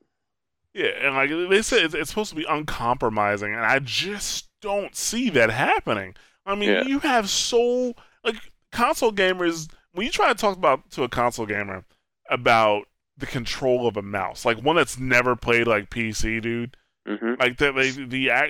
Yeah, 0.74 0.90
and 1.00 1.14
like 1.14 1.30
they 1.50 1.62
said, 1.62 1.84
it's, 1.84 1.94
it's 1.94 2.10
supposed 2.10 2.30
to 2.30 2.36
be 2.36 2.44
uncompromising, 2.48 3.54
and 3.54 3.64
I 3.64 3.78
just 3.78 4.48
don't 4.60 4.94
see 4.94 5.30
that 5.30 5.50
happening. 5.50 6.14
I 6.44 6.54
mean, 6.54 6.70
Yeah. 6.70 6.82
you 6.82 6.98
have 7.00 7.30
so 7.30 7.94
like 8.24 8.36
console 8.72 9.12
gamers. 9.12 9.70
When 9.92 10.04
you 10.06 10.12
try 10.12 10.28
to 10.28 10.34
talk 10.34 10.56
about 10.56 10.90
to 10.90 11.04
a 11.04 11.08
console 11.08 11.46
gamer 11.46 11.84
about 12.30 12.88
the 13.16 13.26
control 13.26 13.86
of 13.88 13.96
a 13.96 14.02
mouse, 14.02 14.44
like 14.44 14.58
one 14.62 14.76
that's 14.76 14.98
never 14.98 15.34
played 15.36 15.66
like 15.66 15.88
PC, 15.90 16.40
dude, 16.40 16.76
hmm 17.06 17.34
like 17.38 17.56
the 17.58 17.72
the 17.72 18.06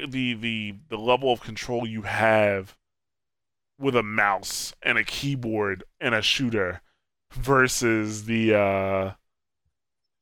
the 0.07 0.35
the, 0.35 0.74
the 0.89 0.97
level 0.98 1.32
of 1.32 1.40
control 1.40 1.86
you 1.86 2.03
have 2.03 2.77
with 3.78 3.94
a 3.97 4.03
mouse 4.03 4.73
and 4.82 4.97
a 4.98 5.05
keyboard 5.05 5.85
and 6.01 6.15
a 6.15 6.23
shooter 6.23 6.81
versus 7.32 8.24
the 8.24 8.55
uh 8.55 9.12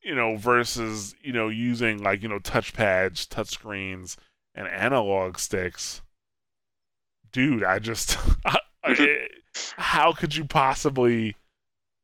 you 0.02 0.14
know 0.14 0.36
versus 0.36 1.14
you 1.22 1.32
know 1.32 1.48
using 1.48 2.02
like 2.02 2.22
you 2.22 2.28
know 2.28 2.38
touchpads 2.38 3.28
touch 3.28 3.48
screens 3.48 4.16
and 4.54 4.66
analog 4.68 5.38
sticks. 5.38 6.02
Dude 7.32 7.64
i 7.64 7.78
just 7.78 8.16
I, 8.44 8.58
I- 8.84 9.28
how 9.76 10.12
could 10.12 10.34
you 10.34 10.44
possibly 10.44 11.36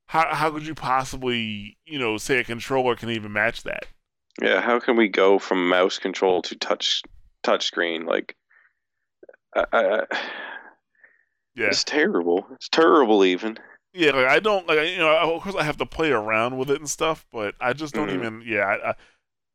how, 0.07 0.35
how 0.35 0.51
could 0.51 0.67
you 0.67 0.75
possibly 0.75 1.77
you 1.85 1.99
know 1.99 2.17
say 2.17 2.39
a 2.39 2.45
controller 2.45 2.95
can 2.97 3.11
even 3.11 3.33
match 3.33 3.63
that? 3.65 3.87
Yeah, 4.41 4.61
how 4.61 4.81
can 4.81 4.97
we 4.97 5.09
go 5.09 5.39
from 5.39 5.69
mouse 5.69 5.99
control 5.99 6.43
to 6.43 6.57
touch 6.57 7.03
touch 7.43 7.65
screen? 7.67 8.07
Like, 8.07 8.37
I, 9.55 9.65
I, 9.73 10.07
yeah 11.55 11.67
it's 11.67 11.85
terrible. 11.85 12.47
It's 12.53 12.69
terrible, 12.69 13.25
even. 13.25 13.59
Yeah, 13.93 14.13
like 14.13 14.27
I 14.27 14.39
don't 14.41 14.67
like 14.69 14.89
you 14.91 14.99
know. 14.99 15.17
Of 15.35 15.43
course, 15.43 15.57
I 15.57 15.65
have 15.65 15.77
to 15.79 15.87
play 15.87 16.11
around 16.13 16.57
with 16.59 16.71
it 16.71 16.79
and 16.79 16.89
stuff, 16.89 17.27
but 17.33 17.55
I 17.61 17.73
just 17.73 17.93
don't 17.95 18.09
Mhm. 18.09 18.15
even. 18.15 18.43
Yeah, 18.47 18.61
I, 18.67 18.91
I, 18.91 18.95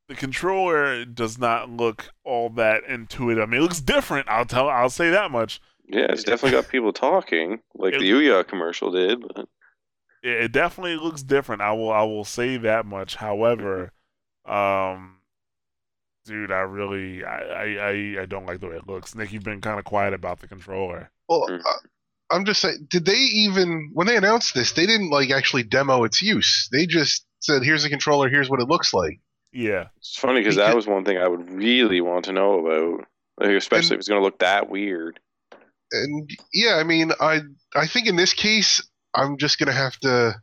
the 0.08 0.14
controller 0.14 1.04
does 1.04 1.38
not 1.38 1.70
look 1.70 2.10
all 2.22 2.50
that 2.50 2.84
intuitive. 2.84 3.42
I 3.42 3.46
mean, 3.46 3.60
it 3.60 3.62
looks 3.62 3.80
different. 3.80 4.28
I'll 4.28 4.44
tell. 4.44 4.68
I'll 4.68 4.90
say 4.90 5.10
that 5.10 5.30
much. 5.30 5.60
Yeah, 5.88 6.06
it's 6.10 6.22
definitely 6.24 6.60
got 6.60 6.68
people 6.70 6.92
talking, 6.92 7.60
like 7.74 7.94
It- 7.94 8.00
the 8.00 8.10
Ouya 8.10 8.46
commercial 8.46 8.90
did. 8.90 9.22
But 9.22 9.48
It, 10.22 10.42
it 10.44 10.52
definitely 10.52 10.96
looks 10.96 11.22
different. 11.22 11.62
I 11.62 11.72
will. 11.72 11.90
I 11.90 12.02
will 12.02 12.24
say 12.24 12.56
that 12.58 12.84
much. 12.84 13.16
However, 13.16 13.92
um, 14.44 15.20
dude, 16.26 16.50
I 16.52 16.58
really, 16.60 17.24
I, 17.24 17.38
I, 17.38 17.64
I, 17.64 18.22
I 18.22 18.26
don't 18.26 18.46
like 18.46 18.60
the 18.60 18.68
way 18.68 18.76
it 18.76 18.86
looks. 18.86 19.14
Nick, 19.14 19.32
you've 19.32 19.44
been 19.44 19.60
kind 19.60 19.78
of 19.78 19.84
quiet 19.84 20.12
about 20.12 20.40
the 20.40 20.48
controller. 20.48 21.10
Well, 21.28 21.48
Mm. 21.48 21.60
uh, 21.64 21.72
I'm 22.30 22.44
just 22.44 22.60
saying, 22.60 22.86
did 22.90 23.04
they 23.04 23.16
even 23.16 23.90
when 23.94 24.06
they 24.06 24.16
announced 24.16 24.54
this, 24.54 24.72
they 24.72 24.86
didn't 24.86 25.10
like 25.10 25.30
actually 25.30 25.62
demo 25.62 26.04
its 26.04 26.20
use. 26.22 26.68
They 26.72 26.86
just 26.86 27.24
said, 27.40 27.62
"Here's 27.62 27.84
a 27.84 27.88
controller. 27.90 28.28
Here's 28.28 28.50
what 28.50 28.60
it 28.60 28.68
looks 28.68 28.92
like." 28.92 29.20
Yeah. 29.52 29.88
It's 29.98 30.16
funny 30.18 30.40
because 30.40 30.56
that 30.56 30.74
was 30.74 30.86
one 30.86 31.04
thing 31.04 31.18
I 31.18 31.28
would 31.28 31.50
really 31.50 32.00
want 32.00 32.24
to 32.26 32.32
know 32.32 32.66
about, 32.66 33.06
like, 33.38 33.50
especially 33.50 33.86
And- 33.86 33.92
if 33.94 33.98
it's 34.00 34.08
going 34.08 34.20
to 34.20 34.24
look 34.24 34.40
that 34.40 34.68
weird. 34.68 35.20
and 35.92 36.28
yeah, 36.52 36.74
I 36.76 36.82
mean, 36.82 37.12
I 37.20 37.42
I 37.74 37.86
think 37.86 38.08
in 38.08 38.16
this 38.16 38.34
case, 38.34 38.80
I'm 39.14 39.38
just 39.38 39.58
gonna 39.58 39.72
have 39.72 39.96
to 40.00 40.34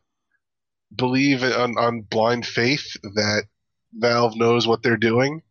believe 0.95 1.43
on 1.43 1.77
on 1.77 2.01
blind 2.01 2.45
faith 2.45 2.93
that 3.03 3.43
Valve 3.93 4.37
knows 4.37 4.65
what 4.67 4.83
they're 4.83 4.95
doing, 4.97 5.41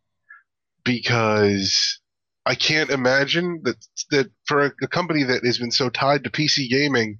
because 0.83 1.99
I 2.45 2.55
can't 2.55 2.89
imagine 2.89 3.61
that 3.63 3.77
that 4.11 4.31
for 4.45 4.65
a, 4.65 4.71
a 4.83 4.87
company 4.87 5.23
that 5.23 5.45
has 5.45 5.57
been 5.57 5.71
so 5.71 5.89
tied 5.89 6.23
to 6.25 6.29
PC 6.29 6.69
gaming, 6.69 7.17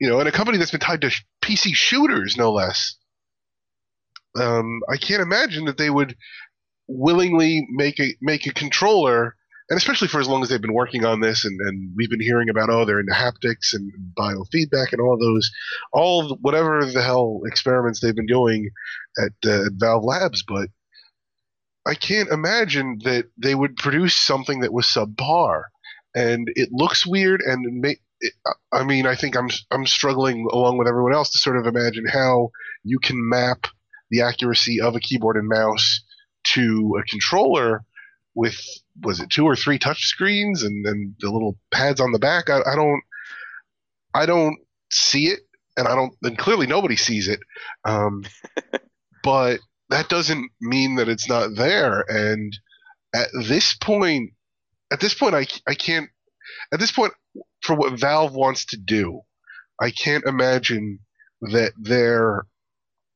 you 0.00 0.08
know, 0.08 0.20
and 0.20 0.28
a 0.28 0.32
company 0.32 0.58
that's 0.58 0.70
been 0.70 0.80
tied 0.80 1.02
to 1.02 1.10
sh- 1.10 1.24
PC 1.42 1.74
shooters 1.74 2.36
no 2.36 2.52
less. 2.52 2.96
Um, 4.38 4.80
I 4.90 4.96
can't 4.96 5.20
imagine 5.22 5.66
that 5.66 5.76
they 5.76 5.90
would 5.90 6.16
willingly 6.88 7.66
make 7.70 8.00
a 8.00 8.14
make 8.20 8.46
a 8.46 8.54
controller 8.54 9.36
and 9.70 9.76
especially 9.78 10.08
for 10.08 10.20
as 10.20 10.28
long 10.28 10.42
as 10.42 10.48
they've 10.48 10.60
been 10.60 10.74
working 10.74 11.04
on 11.04 11.20
this 11.20 11.44
and, 11.44 11.58
and 11.60 11.92
we've 11.96 12.10
been 12.10 12.20
hearing 12.20 12.48
about 12.48 12.68
oh 12.68 12.84
they're 12.84 13.00
into 13.00 13.12
haptics 13.12 13.72
and 13.72 13.90
biofeedback 14.18 14.92
and 14.92 15.00
all 15.00 15.16
those 15.18 15.50
all 15.92 16.28
the- 16.28 16.34
whatever 16.40 16.84
the 16.84 17.02
hell 17.02 17.40
experiments 17.46 18.00
they've 18.00 18.16
been 18.16 18.26
doing 18.26 18.68
at, 19.18 19.32
uh, 19.46 19.66
at 19.66 19.72
valve 19.76 20.04
labs 20.04 20.42
but 20.46 20.68
i 21.86 21.94
can't 21.94 22.30
imagine 22.30 22.98
that 23.04 23.26
they 23.36 23.54
would 23.54 23.76
produce 23.76 24.14
something 24.14 24.60
that 24.60 24.72
was 24.72 24.86
subpar. 24.86 25.64
And 26.14 26.48
it 26.56 26.68
looks 26.70 27.06
weird 27.06 27.40
and 27.40 27.80
may, 27.80 27.96
it, 28.20 28.34
i 28.70 28.84
mean 28.84 29.06
i 29.06 29.14
think 29.14 29.36
i'm 29.36 29.48
i'm 29.70 29.86
struggling 29.86 30.46
along 30.52 30.78
with 30.78 30.86
everyone 30.86 31.14
else 31.14 31.30
to 31.30 31.38
sort 31.38 31.56
of 31.56 31.66
imagine 31.66 32.06
how 32.06 32.50
you 32.84 32.98
can 32.98 33.28
map 33.28 33.66
the 34.10 34.20
accuracy 34.20 34.80
of 34.80 34.94
a 34.94 35.00
keyboard 35.00 35.36
and 35.36 35.48
mouse 35.48 36.02
to 36.44 36.98
a 37.00 37.02
controller 37.04 37.82
with 38.34 38.60
was 39.02 39.20
it 39.20 39.30
two 39.30 39.44
or 39.44 39.56
three 39.56 39.78
touch 39.78 40.04
screens 40.04 40.62
and, 40.62 40.86
and 40.86 41.14
the 41.20 41.30
little 41.30 41.58
pads 41.70 42.00
on 42.00 42.12
the 42.12 42.18
back? 42.18 42.50
I, 42.50 42.60
I 42.60 42.76
don't 42.76 43.02
i 44.14 44.26
don't 44.26 44.58
see 44.90 45.28
it 45.28 45.40
and 45.76 45.88
i 45.88 45.94
don't 45.94 46.14
and 46.22 46.36
clearly 46.36 46.66
nobody 46.66 46.96
sees 46.96 47.28
it. 47.28 47.40
Um, 47.84 48.24
but 49.22 49.60
that 49.92 50.08
doesn't 50.08 50.50
mean 50.60 50.96
that 50.96 51.08
it's 51.08 51.28
not 51.28 51.54
there. 51.54 52.04
And 52.08 52.52
at 53.14 53.28
this 53.32 53.74
point 53.74 54.30
at 54.90 55.00
this 55.00 55.14
point 55.14 55.34
i, 55.34 55.46
I 55.66 55.74
can't 55.74 56.08
at 56.72 56.80
this 56.80 56.92
point 56.92 57.12
for 57.62 57.74
what 57.76 57.98
valve 57.98 58.34
wants 58.34 58.64
to 58.66 58.76
do 58.76 59.20
i 59.80 59.90
can't 59.90 60.24
imagine 60.24 60.98
that 61.42 61.72
they're 61.78 62.46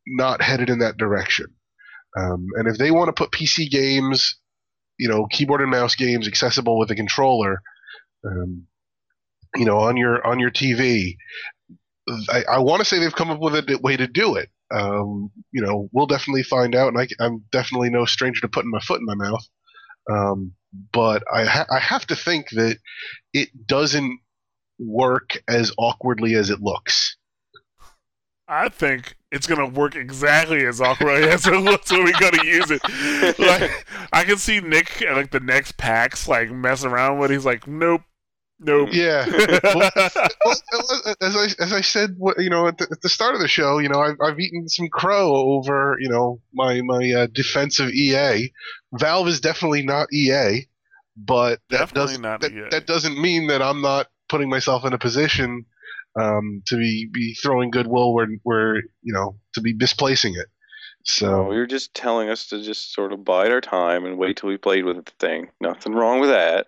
not 0.09 0.43
headed 0.43 0.71
in 0.71 0.79
that 0.81 0.97
direction. 0.97 1.47
Um, 2.17 2.47
and 2.55 2.69
if 2.69 2.79
they 2.79 2.91
want 2.91 3.09
to 3.09 3.13
put 3.13 3.31
pc 3.31 3.71
games 3.71 4.37
you 4.99 5.09
know 5.09 5.27
keyboard 5.27 5.61
and 5.61 5.71
mouse 5.71 5.95
games 5.95 6.27
accessible 6.27 6.79
with 6.79 6.91
a 6.91 6.95
controller 6.95 7.61
um, 8.27 8.67
you 9.55 9.65
know 9.65 9.79
on 9.79 9.97
your 9.97 10.27
on 10.27 10.41
your 10.41 10.51
tv 10.51 11.17
i, 12.31 12.45
I 12.53 12.59
want 12.61 12.81
to 12.81 12.85
say 12.87 12.99
they've 12.99 13.15
come 13.15 13.31
up 13.31 13.41
with 13.41 13.55
a 13.55 13.79
way 13.83 13.97
to 13.99 14.07
do 14.07 14.37
it 14.37 14.49
um, 14.73 15.31
you 15.53 15.63
know 15.63 15.89
we'll 15.93 16.07
definitely 16.07 16.43
find 16.43 16.75
out 16.75 16.89
and 16.89 16.99
I, 16.99 17.07
i'm 17.21 17.45
definitely 17.53 17.91
no 17.91 18.05
stranger 18.05 18.41
to 18.41 18.49
putting 18.49 18.71
my 18.71 18.81
foot 18.81 19.01
in 19.01 19.07
my 19.07 19.15
mouth 19.15 19.47
um, 20.11 20.53
but 20.93 21.25
I, 21.33 21.45
ha- 21.45 21.67
I 21.71 21.79
have 21.81 22.07
to 22.07 22.17
think 22.17 22.51
that 22.51 22.79
it 23.33 23.49
doesn't 23.67 24.21
work 24.79 25.39
as 25.49 25.73
awkwardly 25.79 26.35
as 26.35 26.51
it 26.51 26.61
looks 26.61 27.17
I 28.49 28.69
think 28.69 29.17
it's 29.33 29.47
gonna 29.47 29.67
work 29.67 29.97
exactly 29.97 30.65
as 30.67 30.81
awkwardly 30.81 31.29
as 31.29 31.47
it 31.47 31.57
looks 31.57 31.91
when 31.91 32.05
we 32.05 32.13
gotta 32.13 32.47
use 32.47 32.71
it. 32.71 32.81
Like 33.39 33.87
I 34.13 34.23
can 34.23 34.37
see 34.39 34.61
Nick 34.61 35.03
at 35.03 35.17
like 35.17 35.33
the 35.33 35.41
next 35.41 35.77
PAX 35.77 36.29
like 36.29 36.51
mess 36.51 36.85
around 36.85 37.19
with. 37.19 37.31
it. 37.31 37.35
He's 37.35 37.45
like, 37.45 37.67
nope, 37.67 38.03
nope. 38.61 38.89
yeah 38.93 39.27
well, 39.75 39.91
well, 39.95 41.15
as 41.21 41.37
I 41.37 41.63
as 41.63 41.73
I 41.73 41.81
said, 41.81 42.17
you 42.39 42.51
know, 42.51 42.69
at 42.69 42.79
the, 42.79 42.89
at 42.91 43.01
the 43.03 43.09
start 43.09 43.35
of 43.35 43.41
the 43.41 43.49
show, 43.49 43.79
you 43.79 43.89
know, 43.89 44.01
I've, 44.01 44.17
I've 44.23 44.41
eaten 44.41 44.69
some 44.69 44.89
crow 44.89 45.35
over, 45.35 45.97
you 46.01 46.09
know, 46.09 46.41
my 46.53 46.81
my 46.83 47.13
uh, 47.13 47.27
defense 47.33 47.79
of 47.79 47.91
EA. 47.91 48.53
Valve 48.95 49.29
is 49.29 49.41
definitely 49.41 49.83
not 49.83 50.13
EA, 50.13 50.67
but 51.17 51.61
that 51.71 51.79
Definitely 51.79 52.01
doesn't 52.01 52.23
not 52.23 52.41
that, 52.43 52.53
EA. 52.53 52.69
that 52.71 52.87
doesn't 52.87 53.21
mean 53.21 53.49
that 53.49 53.63
I'm 53.63 53.81
not 53.81 54.09
putting 54.29 54.49
myself 54.49 54.85
in 54.85 54.93
a 54.93 54.99
position 54.99 55.65
um, 56.21 56.63
to 56.67 56.77
be, 56.77 57.09
be 57.13 57.35
throwing 57.35 57.71
goodwill 57.71 58.15
where 58.15 58.29
where 58.43 58.77
you 58.77 59.13
know 59.13 59.37
to 59.55 59.61
be 59.61 59.75
misplacing 59.75 60.35
it. 60.35 60.47
So 61.05 61.27
So 61.27 61.53
you're 61.53 61.67
just 61.67 61.95
telling 61.95 62.29
us 62.29 62.49
to 62.49 62.63
just 62.63 62.93
sort 62.93 63.13
of 63.13 63.25
bide 63.25 63.53
our 63.53 63.61
time 63.61 64.05
and 64.07 64.19
wait 64.19 64.39
till 64.39 64.49
we 64.49 64.57
played 64.57 64.85
with 64.85 65.05
the 65.05 65.13
thing. 65.21 65.51
Nothing 65.61 65.93
wrong 65.93 66.21
with 66.21 66.31
that. 66.31 66.67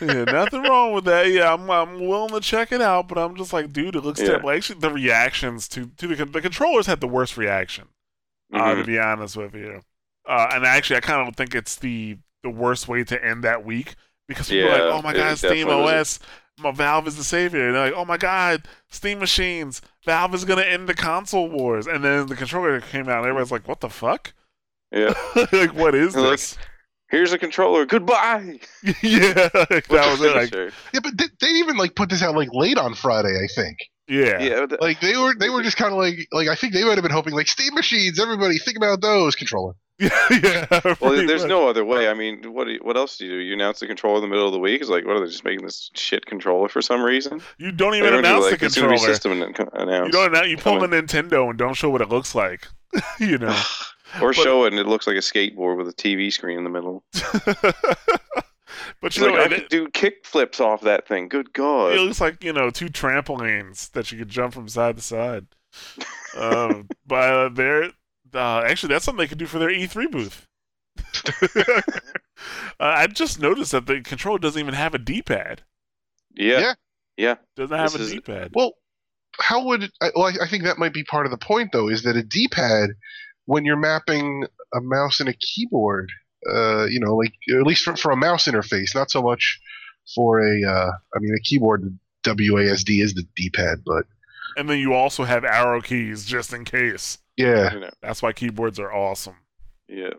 Yeah, 0.00 0.24
nothing 0.24 0.62
wrong 0.62 0.92
with 0.92 1.04
that. 1.04 1.28
Yeah, 1.30 1.52
I'm, 1.54 1.70
I'm 1.70 2.06
willing 2.06 2.30
to 2.30 2.40
check 2.40 2.72
it 2.72 2.80
out, 2.82 3.08
but 3.08 3.18
I'm 3.18 3.36
just 3.36 3.52
like, 3.52 3.72
dude, 3.72 3.96
it 3.96 4.04
looks 4.04 4.20
Yeah. 4.20 4.26
terrible. 4.28 4.50
Actually, 4.50 4.80
the 4.80 4.90
reactions 4.90 5.68
to 5.68 5.86
to 5.86 6.06
the 6.08 6.24
the 6.24 6.40
controllers 6.42 6.86
had 6.86 7.00
the 7.00 7.08
worst 7.08 7.36
reaction. 7.36 7.88
Uh, 8.52 8.74
to 8.76 8.82
Mhm. 8.82 8.86
be 8.86 8.98
honest 8.98 9.36
with 9.36 9.54
you, 9.54 9.80
uh, 10.28 10.48
and 10.52 10.64
actually, 10.64 10.96
I 10.96 11.00
kind 11.00 11.26
of 11.26 11.34
think 11.36 11.54
it's 11.54 11.76
the 11.76 12.18
the 12.42 12.50
worst 12.50 12.86
way 12.88 13.02
to 13.04 13.24
end 13.24 13.42
that 13.44 13.64
week 13.64 13.94
because 14.28 14.48
people 14.48 14.68
are 14.68 14.72
like, 14.72 14.82
oh 14.82 15.02
my 15.02 15.12
it 15.12 15.16
god, 15.16 15.38
Steam. 15.38 15.68
OS, 15.68 16.20
my 16.60 16.70
Valve 16.70 17.08
is 17.08 17.16
the 17.16 17.24
savior. 17.24 17.66
And 17.66 17.74
they're 17.74 17.86
like, 17.86 17.94
oh 17.98 18.04
my 18.04 18.16
god, 18.18 18.68
Steam 18.90 19.18
machines, 19.18 19.80
Valve 20.04 20.34
is 20.34 20.44
gonna 20.44 20.62
end 20.62 20.88
the 20.88 20.94
console 20.94 21.48
wars. 21.48 21.86
And 21.86 22.04
then 22.04 22.26
the 22.26 22.36
controller 22.36 22.80
came 22.80 23.08
out, 23.08 23.18
and 23.18 23.26
everybody's 23.26 23.50
like, 23.50 23.66
what 23.66 23.80
the 23.80 23.88
fuck? 23.88 24.34
yeah. 24.92 25.14
like, 25.52 25.74
what 25.74 25.94
is 25.94 26.14
this? 26.14 26.56
Here's 27.14 27.32
a 27.32 27.38
controller. 27.38 27.86
Goodbye. 27.86 28.58
yeah, 29.02 29.48
that 29.48 29.84
was 29.90 30.20
it. 30.20 30.34
Like, 30.34 30.52
yeah, 30.92 31.00
but 31.02 31.16
they, 31.16 31.26
they 31.40 31.48
even 31.54 31.76
like 31.76 31.94
put 31.94 32.10
this 32.10 32.22
out 32.22 32.34
like 32.34 32.48
late 32.52 32.76
on 32.78 32.94
Friday, 32.94 33.36
I 33.42 33.46
think. 33.54 33.78
yeah, 34.08 34.40
Yeah. 34.42 34.66
the- 34.66 34.78
Like 34.80 35.00
they 35.00 35.16
were 35.16 35.34
they 35.38 35.48
were 35.50 35.62
just 35.62 35.76
kind 35.76 35.92
of 35.92 35.98
like 35.98 36.16
like 36.32 36.48
I 36.48 36.54
think 36.54 36.72
they 36.72 36.82
might 36.84 36.94
have 36.96 37.02
been 37.02 37.12
hoping 37.12 37.34
like 37.34 37.48
Steam 37.48 37.74
machines, 37.74 38.18
everybody 38.20 38.58
think 38.58 38.76
about 38.76 39.00
those 39.00 39.34
controller. 39.36 39.74
yeah, 40.00 40.08
yeah. 40.42 40.66
Well, 41.00 41.12
there's 41.24 41.42
much. 41.42 41.48
no 41.48 41.68
other 41.68 41.84
way. 41.84 42.08
I 42.08 42.14
mean, 42.14 42.52
what 42.52 42.64
do 42.64 42.72
you, 42.72 42.80
what 42.82 42.96
else 42.96 43.16
do 43.16 43.26
you 43.26 43.30
do? 43.30 43.38
You 43.38 43.54
announce 43.54 43.78
the 43.78 43.86
controller 43.86 44.16
in 44.16 44.22
the 44.22 44.28
middle 44.28 44.44
of 44.46 44.52
the 44.52 44.58
week? 44.58 44.80
It's 44.80 44.90
like, 44.90 45.06
what 45.06 45.14
are 45.16 45.20
they 45.20 45.26
just 45.30 45.44
making 45.44 45.64
this 45.64 45.88
shit 45.94 46.26
controller 46.26 46.68
for 46.68 46.82
some 46.82 47.00
reason? 47.00 47.40
You 47.58 47.70
don't 47.70 47.94
even 47.94 48.10
don't 48.10 48.22
do, 48.24 48.28
announce 48.28 48.44
like, 48.50 48.58
the 48.58 48.66
it's 48.66 48.74
gonna 48.74 48.88
be 48.88 48.96
controller. 48.96 49.14
system 49.14 49.40
an- 49.40 49.54
announced. 49.74 50.06
You 50.06 50.12
don't 50.20 50.34
announce. 50.34 50.48
You 50.48 50.56
pull 50.56 50.80
the 50.80 50.88
Coming. 50.88 51.02
Nintendo 51.06 51.48
and 51.48 51.56
don't 51.56 51.74
show 51.74 51.90
what 51.90 52.00
it 52.00 52.08
looks 52.08 52.34
like. 52.34 52.66
you 53.20 53.38
know. 53.38 53.56
or 54.20 54.28
but- 54.32 54.36
show 54.36 54.64
it 54.64 54.72
and 54.72 54.80
it 54.80 54.86
looks 54.86 55.06
like 55.06 55.16
a 55.16 55.20
skateboard 55.20 55.76
with 55.76 55.88
a 55.88 55.92
TV 55.92 56.32
screen 56.32 56.58
in 56.58 56.64
the 56.64 56.70
middle. 56.70 57.04
but 57.62 57.74
It's 59.02 59.16
you 59.16 59.26
know, 59.26 59.34
like, 59.34 59.52
I 59.52 59.54
it, 59.54 59.60
could 59.60 59.68
do 59.68 59.88
kick 59.90 60.24
flips 60.24 60.60
off 60.60 60.80
that 60.82 61.06
thing. 61.06 61.28
Good 61.28 61.52
God. 61.52 61.92
it 61.94 62.00
looks 62.00 62.20
like 62.20 62.42
you 62.42 62.52
know 62.52 62.70
two 62.70 62.86
trampolines 62.88 63.90
that 63.92 64.10
you 64.12 64.18
could 64.18 64.28
jump 64.28 64.54
from 64.54 64.68
side 64.68 64.96
to 64.96 65.02
side. 65.02 65.46
um, 66.36 66.88
but 67.06 67.30
uh, 67.34 67.48
there, 67.50 67.84
uh, 68.34 68.60
actually, 68.66 68.92
that's 68.94 69.04
something 69.04 69.18
they 69.22 69.28
could 69.28 69.38
do 69.38 69.46
for 69.46 69.58
their 69.58 69.70
E3 69.70 70.10
booth. 70.10 70.46
uh, 71.56 71.82
I 72.78 73.06
just 73.08 73.40
noticed 73.40 73.72
that 73.72 73.86
the 73.86 74.00
controller 74.00 74.38
doesn't 74.38 74.60
even 74.60 74.74
have 74.74 74.94
a 74.94 74.98
D-pad. 74.98 75.62
yeah. 76.34 76.60
Yeah. 76.60 76.74
Yeah. 77.16 77.34
Doesn't 77.56 77.76
have 77.78 77.92
This 77.92 78.00
a 78.00 78.04
is- 78.04 78.12
D-pad. 78.12 78.50
Well, 78.54 78.72
how 79.40 79.64
would 79.66 79.90
I, 80.00 80.10
well? 80.14 80.26
I, 80.26 80.44
I 80.44 80.48
think 80.48 80.62
that 80.64 80.78
might 80.78 80.92
be 80.92 81.04
part 81.04 81.26
of 81.26 81.30
the 81.32 81.38
point, 81.38 81.70
though, 81.72 81.88
is 81.88 82.02
that 82.04 82.16
a 82.16 82.22
D-pad, 82.22 82.90
when 83.46 83.64
you're 83.64 83.76
mapping 83.76 84.46
a 84.74 84.80
mouse 84.80 85.20
and 85.20 85.28
a 85.28 85.34
keyboard, 85.34 86.10
uh, 86.52 86.86
you 86.86 87.00
know, 87.00 87.14
like 87.16 87.32
at 87.50 87.66
least 87.66 87.84
for, 87.84 87.96
for 87.96 88.10
a 88.10 88.16
mouse 88.16 88.46
interface, 88.46 88.94
not 88.94 89.10
so 89.10 89.22
much 89.22 89.60
for 90.14 90.40
a. 90.40 90.62
Uh, 90.64 90.90
I 91.14 91.18
mean, 91.20 91.34
a 91.34 91.40
keyboard 91.40 91.98
WASD 92.24 93.02
is 93.02 93.14
the 93.14 93.26
D-pad, 93.36 93.82
but 93.84 94.04
And 94.56 94.68
then 94.68 94.78
you 94.78 94.92
also 94.94 95.24
have 95.24 95.44
arrow 95.44 95.80
keys 95.80 96.24
just 96.24 96.52
in 96.52 96.64
case. 96.64 97.18
yeah, 97.36 97.72
You 97.74 97.80
know, 97.80 97.90
That's 98.02 98.22
why 98.22 98.32
keyboards 98.32 98.78
are 98.78 98.92
awesome. 98.92 99.36
yeah. 99.88 100.10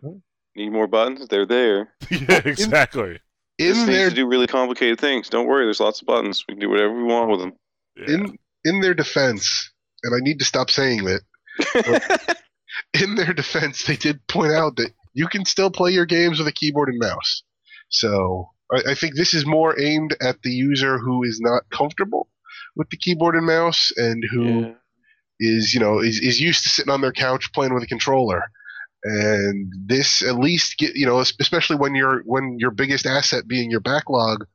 Need 0.54 0.70
more 0.72 0.86
buttons? 0.86 1.28
They're 1.28 1.44
there. 1.44 1.92
yeah, 2.10 2.40
exactly. 2.44 3.20
this 3.58 3.76
in 3.78 3.86
needs 3.88 4.08
to 4.08 4.14
do 4.14 4.26
really 4.26 4.46
complicated 4.46 4.98
things. 4.98 5.28
Don't 5.28 5.46
worry, 5.46 5.66
there's 5.66 5.80
lots 5.80 6.00
of 6.00 6.06
buttons. 6.06 6.42
We 6.48 6.54
can 6.54 6.60
do 6.60 6.70
whatever 6.70 6.94
we 6.94 7.02
want 7.02 7.30
with 7.30 7.40
them. 7.40 7.52
Yeah. 7.94 8.14
in 8.14 8.38
in 8.64 8.80
their 8.80 8.94
defense, 8.94 9.70
and 10.02 10.14
I 10.14 10.18
need 10.20 10.38
to 10.38 10.44
stop 10.46 10.70
saying 10.70 11.04
that. 11.04 12.36
in 13.02 13.14
their 13.14 13.32
defense, 13.32 13.84
they 13.84 13.96
did 13.96 14.26
point 14.26 14.52
out 14.52 14.76
that 14.76 14.92
you 15.12 15.26
can 15.28 15.44
still 15.44 15.70
play 15.70 15.90
your 15.92 16.06
games 16.06 16.38
with 16.38 16.48
a 16.48 16.52
keyboard 16.52 16.88
and 16.88 16.98
mouse. 16.98 17.42
So 17.88 18.50
I, 18.72 18.90
I 18.90 18.94
think 18.94 19.14
this 19.14 19.34
is 19.34 19.46
more 19.46 19.78
aimed 19.80 20.16
at 20.20 20.42
the 20.42 20.50
user 20.50 20.98
who 20.98 21.22
is 21.22 21.40
not 21.40 21.62
comfortable 21.70 22.28
with 22.74 22.90
the 22.90 22.96
keyboard 22.96 23.34
and 23.34 23.46
mouse 23.46 23.90
and 23.96 24.22
who 24.30 24.74
is, 25.40 25.74
Yeah. 25.74 25.78
you 25.78 25.84
know, 25.84 25.98
is, 26.00 26.20
is 26.20 26.40
used 26.40 26.64
to 26.64 26.68
sitting 26.68 26.92
on 26.92 27.00
their 27.00 27.12
couch 27.12 27.52
playing 27.52 27.74
with 27.74 27.82
a 27.82 27.86
controller. 27.86 28.42
And 29.04 29.72
this 29.86 30.22
at 30.22 30.36
least 30.36 30.78
get 30.78 30.96
you 30.96 31.06
know, 31.06 31.20
especially 31.20 31.76
when 31.76 31.94
your 31.94 32.22
when 32.24 32.56
your 32.58 32.72
biggest 32.72 33.06
asset 33.06 33.46
being 33.46 33.70
your 33.70 33.80
backlog, 33.80 34.46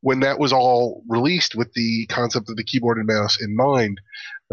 when 0.00 0.20
that 0.20 0.38
was 0.38 0.52
all 0.52 1.02
released 1.08 1.56
with 1.56 1.72
the 1.72 2.06
concept 2.06 2.48
of 2.48 2.56
the 2.56 2.62
keyboard 2.62 2.98
and 2.98 3.06
mouse 3.06 3.40
in 3.40 3.56
mind, 3.56 4.00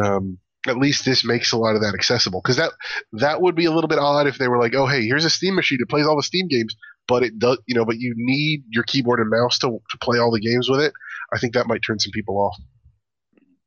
um, 0.01 0.39
at 0.67 0.77
least 0.77 1.05
this 1.05 1.25
makes 1.25 1.51
a 1.51 1.57
lot 1.57 1.75
of 1.75 1.81
that 1.81 1.93
accessible 1.93 2.41
because 2.41 2.57
that 2.57 2.71
that 3.13 3.41
would 3.41 3.55
be 3.55 3.65
a 3.65 3.71
little 3.71 3.87
bit 3.87 3.99
odd 3.99 4.27
if 4.27 4.37
they 4.37 4.47
were 4.47 4.59
like, 4.59 4.75
oh 4.75 4.87
hey, 4.87 5.05
here's 5.05 5.25
a 5.25 5.29
Steam 5.29 5.55
machine 5.55 5.79
that 5.79 5.89
plays 5.89 6.05
all 6.05 6.15
the 6.15 6.23
Steam 6.23 6.47
games, 6.47 6.75
but 7.07 7.23
it 7.23 7.39
does 7.39 7.57
you 7.67 7.75
know, 7.75 7.85
but 7.85 7.97
you 7.97 8.13
need 8.15 8.63
your 8.69 8.83
keyboard 8.83 9.19
and 9.19 9.29
mouse 9.29 9.57
to 9.59 9.79
to 9.89 9.97
play 9.99 10.19
all 10.19 10.31
the 10.31 10.39
games 10.39 10.69
with 10.69 10.79
it. 10.79 10.93
I 11.33 11.39
think 11.39 11.53
that 11.53 11.67
might 11.67 11.81
turn 11.85 11.99
some 11.99 12.11
people 12.11 12.37
off. 12.37 12.57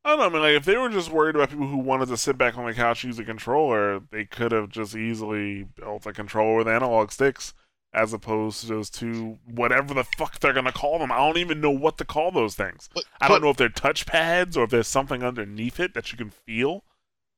I 0.05 0.11
don't 0.11 0.19
know. 0.19 0.27
I 0.27 0.29
mean, 0.29 0.43
like 0.43 0.57
if 0.57 0.67
they 0.67 0.77
were 0.77 0.91
just 0.91 1.11
worried 1.11 1.35
about 1.35 1.49
people 1.49 1.67
who 1.67 1.79
wanted 1.79 2.09
to 2.09 2.19
sit 2.19 2.37
back 2.37 2.59
on 2.59 2.67
the 2.67 2.75
couch 2.75 3.05
and 3.05 3.13
use 3.13 3.19
a 3.19 3.25
controller, 3.25 4.01
they 4.11 4.27
could 4.27 4.53
have 4.53 4.69
just 4.69 4.95
easily 4.95 5.63
built 5.63 6.05
a 6.07 6.13
controller 6.13 6.59
with 6.59 6.69
analog 6.69 7.11
sticks, 7.11 7.55
as 7.95 8.13
opposed 8.13 8.61
to 8.63 8.67
those 8.67 8.91
two 8.91 9.39
whatever 9.47 9.95
the 9.95 10.05
fuck 10.05 10.39
they're 10.41 10.53
gonna 10.53 10.73
call 10.73 10.99
them. 10.99 11.13
I 11.13 11.17
don't 11.19 11.39
even 11.39 11.61
know 11.61 11.71
what 11.71 11.97
to 11.99 12.05
call 12.05 12.31
those 12.33 12.55
things. 12.55 12.89
But, 12.95 13.05
I 13.21 13.29
don't 13.29 13.37
but 13.41 13.43
know 13.47 13.51
if 13.51 13.57
they're 13.57 13.69
touch 13.69 14.05
pads 14.07 14.57
or 14.57 14.65
if 14.65 14.71
there's 14.71 14.89
something 14.89 15.23
underneath 15.23 15.79
it 15.81 15.95
that 15.95 16.11
you 16.13 16.19
can 16.19 16.31
feel. 16.31 16.85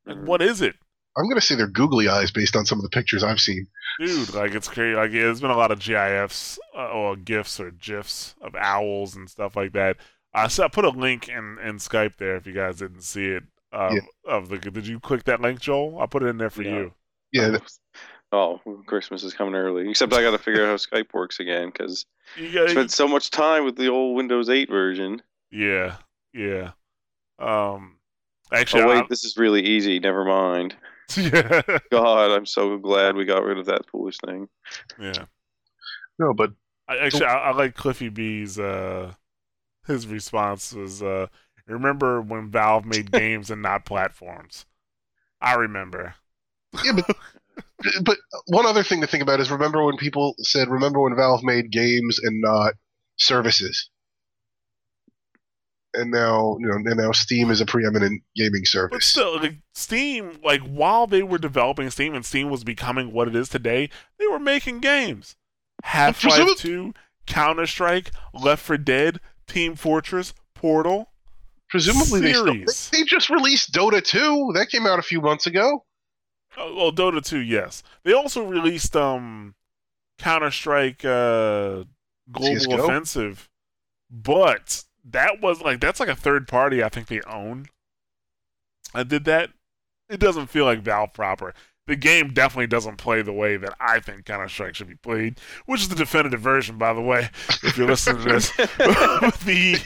Like, 0.06 0.18
what 0.18 0.40
is 0.42 0.62
it, 0.62 0.76
I'm 1.16 1.28
gonna 1.28 1.40
say 1.40 1.54
they're 1.56 1.66
googly 1.66 2.08
eyes 2.08 2.30
based 2.30 2.56
on 2.56 2.64
some 2.66 2.78
of 2.78 2.82
the 2.82 2.88
pictures 2.90 3.22
I've 3.22 3.40
seen. 3.40 3.66
dude? 3.98 4.34
Like 4.34 4.54
it's 4.54 4.68
crazy. 4.68 4.94
Like 4.96 5.12
there's 5.12 5.40
been 5.40 5.50
a 5.50 5.56
lot 5.56 5.70
of 5.72 5.78
GIFs 5.80 6.58
uh, 6.76 6.88
or 6.90 7.16
gifs 7.16 7.58
or 7.60 7.70
gifs 7.70 8.34
of 8.40 8.54
owls 8.56 9.14
and 9.16 9.28
stuff 9.28 9.56
like 9.56 9.72
that. 9.72 9.96
I 10.34 10.48
so 10.48 10.64
I 10.64 10.68
put 10.68 10.84
a 10.84 10.90
link 10.90 11.28
in 11.28 11.58
in 11.64 11.76
Skype 11.76 12.16
there 12.16 12.36
if 12.36 12.46
you 12.46 12.52
guys 12.52 12.78
didn't 12.78 13.02
see 13.02 13.26
it. 13.26 13.42
Of, 13.72 13.92
Yeah. 13.94 14.00
of 14.26 14.48
the 14.48 14.58
did 14.58 14.86
you 14.86 15.00
click 15.00 15.24
that 15.24 15.40
link, 15.40 15.60
Joel? 15.60 15.98
I 16.00 16.06
put 16.06 16.22
it 16.22 16.26
in 16.26 16.38
there 16.38 16.50
for 16.50 16.62
No. 16.62 16.68
you. 16.78 16.94
Yeah, 17.32 17.48
th- 17.50 17.62
Oh, 18.32 18.60
Christmas 18.86 19.22
is 19.22 19.34
coming 19.34 19.54
early. 19.54 19.88
Except 19.88 20.12
I 20.12 20.20
got 20.22 20.32
to 20.32 20.38
figure 20.38 20.64
out 20.64 20.68
how 20.68 20.74
Skype 20.76 21.14
works 21.14 21.38
again 21.40 21.66
because 21.70 22.06
You 22.36 22.64
I 22.64 22.66
spent 22.68 22.90
so 22.90 23.06
much 23.06 23.30
time 23.30 23.64
with 23.64 23.76
the 23.76 23.88
old 23.88 24.16
Windows 24.16 24.48
8 24.48 24.68
version. 24.68 25.22
yeah, 25.50 25.96
yeah. 26.34 26.72
Um, 27.38 27.96
actually, 28.52 28.82
oh 28.82 28.88
wait, 28.88 29.04
I- 29.04 29.06
this 29.08 29.24
is 29.24 29.36
really 29.36 29.62
easy. 29.62 30.00
Never 30.00 30.24
mind. 30.24 30.74
yeah, 31.16 31.62
God, 31.90 32.32
I'm 32.32 32.46
so 32.46 32.76
glad 32.78 33.14
we 33.14 33.24
got 33.24 33.44
rid 33.44 33.58
of 33.58 33.66
that 33.66 33.88
foolish 33.90 34.16
thing. 34.24 34.48
yeah. 35.00 35.26
no, 36.18 36.34
but 36.34 36.52
I, 36.88 36.96
actually, 36.98 37.26
I, 37.26 37.50
I 37.50 37.52
like 37.52 37.74
Cliffy 37.76 38.08
B's. 38.08 38.58
Uh, 38.58 39.12
his 39.86 40.06
response 40.08 40.72
was, 40.72 41.00
uh, 41.02 41.28
"Remember 41.68 42.20
when 42.20 42.50
Valve 42.50 42.84
made 42.86 43.12
games 43.12 43.50
and 43.50 43.62
not 43.62 43.84
platforms?" 43.84 44.66
I 45.40 45.54
remember. 45.54 46.14
yeah, 46.84 46.92
but 46.92 47.16
but 48.02 48.18
one 48.46 48.66
other 48.66 48.82
thing 48.82 49.00
to 49.00 49.06
think 49.06 49.22
about 49.22 49.40
is 49.40 49.50
remember 49.50 49.84
when 49.84 49.96
people 49.96 50.34
said, 50.38 50.68
remember 50.68 51.00
when 51.00 51.14
Valve 51.16 51.42
made 51.42 51.70
games 51.70 52.18
and 52.22 52.40
not 52.40 52.74
services. 53.16 53.90
And 55.94 56.10
now, 56.10 56.58
you 56.60 56.66
know, 56.66 56.74
and 56.74 56.98
now 56.98 57.12
Steam 57.12 57.50
is 57.50 57.62
a 57.62 57.66
preeminent 57.66 58.22
gaming 58.34 58.66
service. 58.66 58.96
But 58.96 59.02
still, 59.02 59.40
like, 59.40 59.56
Steam, 59.74 60.38
like 60.44 60.60
while 60.60 61.06
they 61.06 61.22
were 61.22 61.38
developing 61.38 61.88
Steam 61.88 62.14
and 62.14 62.24
Steam 62.24 62.50
was 62.50 62.64
becoming 62.64 63.12
what 63.12 63.28
it 63.28 63.36
is 63.36 63.48
today, 63.48 63.88
they 64.18 64.26
were 64.26 64.38
making 64.38 64.80
games. 64.80 65.36
Half 65.84 66.22
Life 66.24 66.58
Two, 66.58 66.92
Counter 67.26 67.66
Strike, 67.66 68.10
Left 68.34 68.62
4 68.62 68.76
Dead, 68.76 69.20
Team 69.46 69.74
Fortress, 69.74 70.34
Portal. 70.54 71.10
Presumably, 71.70 72.20
they, 72.20 72.32
still, 72.32 72.90
they 72.92 73.04
just 73.04 73.30
released 73.30 73.72
Dota 73.72 74.04
2. 74.04 74.52
That 74.54 74.68
came 74.68 74.86
out 74.86 74.98
a 74.98 75.02
few 75.02 75.22
months 75.22 75.46
ago. 75.46 75.85
Oh, 76.56 76.74
well, 76.74 76.92
Dota 76.92 77.24
2, 77.24 77.38
yes. 77.38 77.82
They 78.02 78.12
also 78.12 78.44
released 78.44 78.96
um 78.96 79.54
Counter 80.18 80.50
Strike 80.50 81.04
uh, 81.04 81.84
Global 82.30 82.56
CS:GO? 82.56 82.84
Offensive, 82.84 83.48
but 84.10 84.84
that 85.04 85.40
was 85.40 85.60
like 85.60 85.80
that's 85.80 86.00
like 86.00 86.08
a 86.08 86.16
third 86.16 86.48
party. 86.48 86.82
I 86.82 86.88
think 86.88 87.08
they 87.08 87.20
own. 87.22 87.66
I 88.94 89.02
did 89.02 89.24
that. 89.24 89.50
It 90.08 90.20
doesn't 90.20 90.46
feel 90.46 90.64
like 90.64 90.80
Valve 90.80 91.12
proper. 91.12 91.54
The 91.86 91.96
game 91.96 92.32
definitely 92.32 92.66
doesn't 92.66 92.96
play 92.96 93.22
the 93.22 93.32
way 93.32 93.56
that 93.56 93.74
I 93.78 94.00
think 94.00 94.24
Counter 94.24 94.48
Strike 94.48 94.74
should 94.74 94.88
be 94.88 94.96
played, 94.96 95.38
which 95.66 95.82
is 95.82 95.88
the 95.88 95.94
definitive 95.94 96.40
version, 96.40 96.78
by 96.78 96.92
the 96.92 97.00
way. 97.00 97.30
If 97.62 97.76
you're 97.76 97.86
listening 97.86 98.22
to 98.24 98.32
this, 98.32 98.50
the 98.56 99.80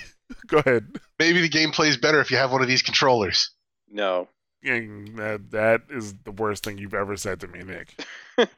go 0.47 0.59
ahead. 0.59 0.98
Maybe 1.18 1.42
the 1.42 1.48
game 1.48 1.72
plays 1.72 1.97
better 1.97 2.20
if 2.20 2.30
you 2.30 2.38
have 2.38 2.52
one 2.52 2.62
of 2.62 2.68
these 2.68 2.82
controllers. 2.82 3.51
no. 3.88 4.28
And 4.62 5.16
that 5.18 5.50
that 5.52 5.82
is 5.90 6.14
the 6.24 6.32
worst 6.32 6.64
thing 6.64 6.78
you've 6.78 6.94
ever 6.94 7.16
said 7.16 7.40
to 7.40 7.48
me, 7.48 7.62
Nick. 7.62 8.04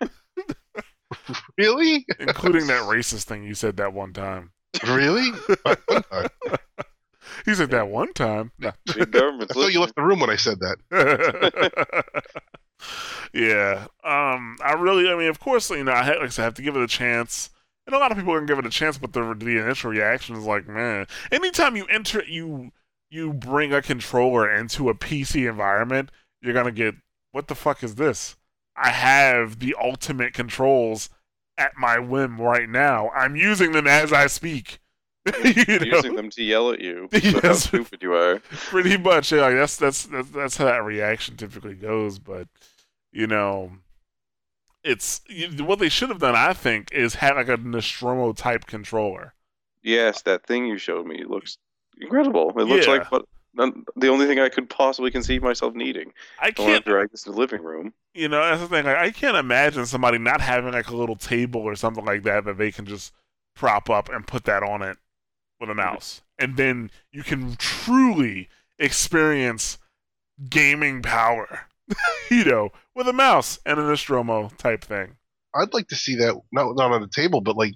Really? 1.58 2.06
including 2.18 2.66
that 2.68 2.82
racist 2.84 3.24
thing 3.24 3.44
you 3.44 3.54
said 3.54 3.76
that 3.76 3.92
one 3.92 4.12
time. 4.12 4.52
Really? 4.86 5.30
I, 5.66 5.76
I 6.10 6.26
He 7.44 7.54
said 7.54 7.70
that 7.70 7.88
one 7.88 8.12
time. 8.14 8.52
No. 8.58 8.72
Big 8.94 9.10
government's 9.10 9.52
thought 9.54 9.72
you 9.72 9.80
left 9.80 9.94
the 9.94 10.02
room 10.02 10.20
when 10.20 10.30
I 10.30 10.36
said 10.36 10.58
that. 10.60 12.04
yeah. 13.32 13.86
Um. 14.04 14.56
I 14.62 14.72
really. 14.78 15.08
I 15.10 15.16
mean, 15.16 15.28
of 15.28 15.38
course, 15.40 15.70
you 15.70 15.84
know, 15.84 15.92
I 15.92 16.02
had, 16.02 16.16
like 16.16 16.26
I 16.26 16.28
said, 16.28 16.42
I 16.42 16.44
have 16.46 16.54
to 16.54 16.62
give 16.62 16.76
it 16.76 16.82
a 16.82 16.86
chance. 16.88 17.50
And 17.86 17.94
a 17.94 17.98
lot 17.98 18.12
of 18.12 18.16
people 18.16 18.32
are 18.32 18.38
gonna 18.38 18.46
give 18.46 18.58
it 18.58 18.66
a 18.66 18.70
chance, 18.70 18.98
but 18.98 19.12
the 19.12 19.34
the 19.34 19.58
initial 19.58 19.90
reaction 19.90 20.36
is 20.36 20.44
like, 20.44 20.68
man. 20.68 21.06
Anytime 21.30 21.76
you 21.76 21.84
enter, 21.86 22.22
you 22.24 22.72
you 23.12 23.32
bring 23.32 23.72
a 23.72 23.82
controller 23.82 24.50
into 24.50 24.88
a 24.88 24.94
PC 24.94 25.48
environment, 25.48 26.10
you're 26.40 26.54
gonna 26.54 26.72
get 26.72 26.94
what 27.32 27.48
the 27.48 27.54
fuck 27.54 27.82
is 27.82 27.96
this? 27.96 28.36
I 28.76 28.90
have 28.90 29.58
the 29.58 29.74
ultimate 29.80 30.34
controls 30.34 31.10
at 31.58 31.72
my 31.76 31.98
whim 31.98 32.40
right 32.40 32.68
now. 32.68 33.10
I'm 33.10 33.36
using 33.36 33.72
them 33.72 33.86
as 33.86 34.12
I 34.12 34.26
speak. 34.26 34.78
you 35.44 35.78
know? 35.78 35.96
using 35.96 36.16
them 36.16 36.30
to 36.30 36.42
yell 36.42 36.72
at 36.72 36.80
you 36.80 37.04
about 37.12 37.42
how 37.42 37.52
stupid 37.52 38.02
you 38.02 38.14
are. 38.14 38.38
pretty 38.50 38.96
much 38.96 39.30
yeah, 39.30 39.42
like 39.42 39.54
that's 39.54 39.76
that's 39.76 40.06
that's 40.06 40.30
that's 40.30 40.56
how 40.56 40.64
that 40.64 40.82
reaction 40.82 41.36
typically 41.36 41.74
goes 41.74 42.18
but 42.18 42.48
you 43.12 43.28
know 43.28 43.70
it's 44.82 45.20
what 45.60 45.78
they 45.78 45.88
should 45.88 46.08
have 46.08 46.18
done 46.18 46.34
i 46.34 46.52
think 46.52 46.90
is 46.90 47.14
had 47.14 47.36
like 47.36 47.46
a 47.46 47.56
nostromo 47.56 48.32
type 48.32 48.66
controller 48.66 49.34
Yes, 49.82 50.22
that 50.22 50.46
thing 50.46 50.66
you 50.66 50.78
showed 50.78 51.06
me 51.06 51.24
looks 51.24 51.58
incredible. 52.02 52.50
It 52.58 52.64
looks 52.64 52.86
Yeah. 52.86 52.92
like 52.92 53.10
what 53.12 53.24
the 53.54 54.08
only 54.08 54.26
thing 54.26 54.38
I 54.38 54.48
could 54.48 54.70
possibly 54.70 55.10
conceive 55.10 55.42
myself 55.42 55.74
needing. 55.74 56.12
i 56.40 56.46
I 56.46 56.50
can't 56.52 56.84
to 56.84 56.90
drag 56.90 57.10
this 57.10 57.22
to 57.24 57.32
the 57.32 57.36
living 57.36 57.62
room. 57.62 57.92
you 58.14 58.28
know 58.28 58.40
that's 58.42 58.62
the 58.62 58.68
thing 58.68 58.84
like, 58.86 58.96
i 58.96 59.10
can't 59.10 59.36
imagine 59.36 59.84
somebody 59.86 60.16
not 60.18 60.40
having 60.40 60.72
like 60.72 60.88
a 60.88 60.96
little 60.96 61.16
table 61.16 61.60
or 61.60 61.74
something 61.76 62.04
like 62.04 62.22
that 62.22 62.44
that 62.46 62.56
they 62.58 62.70
can 62.72 62.86
just 62.86 63.12
prop 63.54 63.90
up 63.90 64.08
and 64.08 64.26
put 64.26 64.44
that 64.44 64.62
on 64.62 64.80
it 64.82 64.96
with 65.60 65.68
a 65.70 65.74
mouse 65.74 66.22
and 66.38 66.56
then 66.56 66.90
you 67.12 67.22
can 67.22 67.54
truly 67.56 68.48
experience 68.78 69.78
gaming 70.48 71.02
power 71.02 71.66
you 72.30 72.44
know 72.44 72.70
with 72.94 73.06
a 73.06 73.12
mouse 73.12 73.58
and 73.66 73.78
an 73.78 73.86
nostromo 73.86 74.50
type 74.58 74.82
thing 74.82 75.16
I'd 75.54 75.74
like 75.74 75.88
to 75.88 75.96
see 75.96 76.14
that 76.16 76.34
not 76.50 76.74
not 76.76 76.92
on 76.92 77.02
the 77.02 77.08
table, 77.08 77.42
but 77.42 77.56
like 77.56 77.74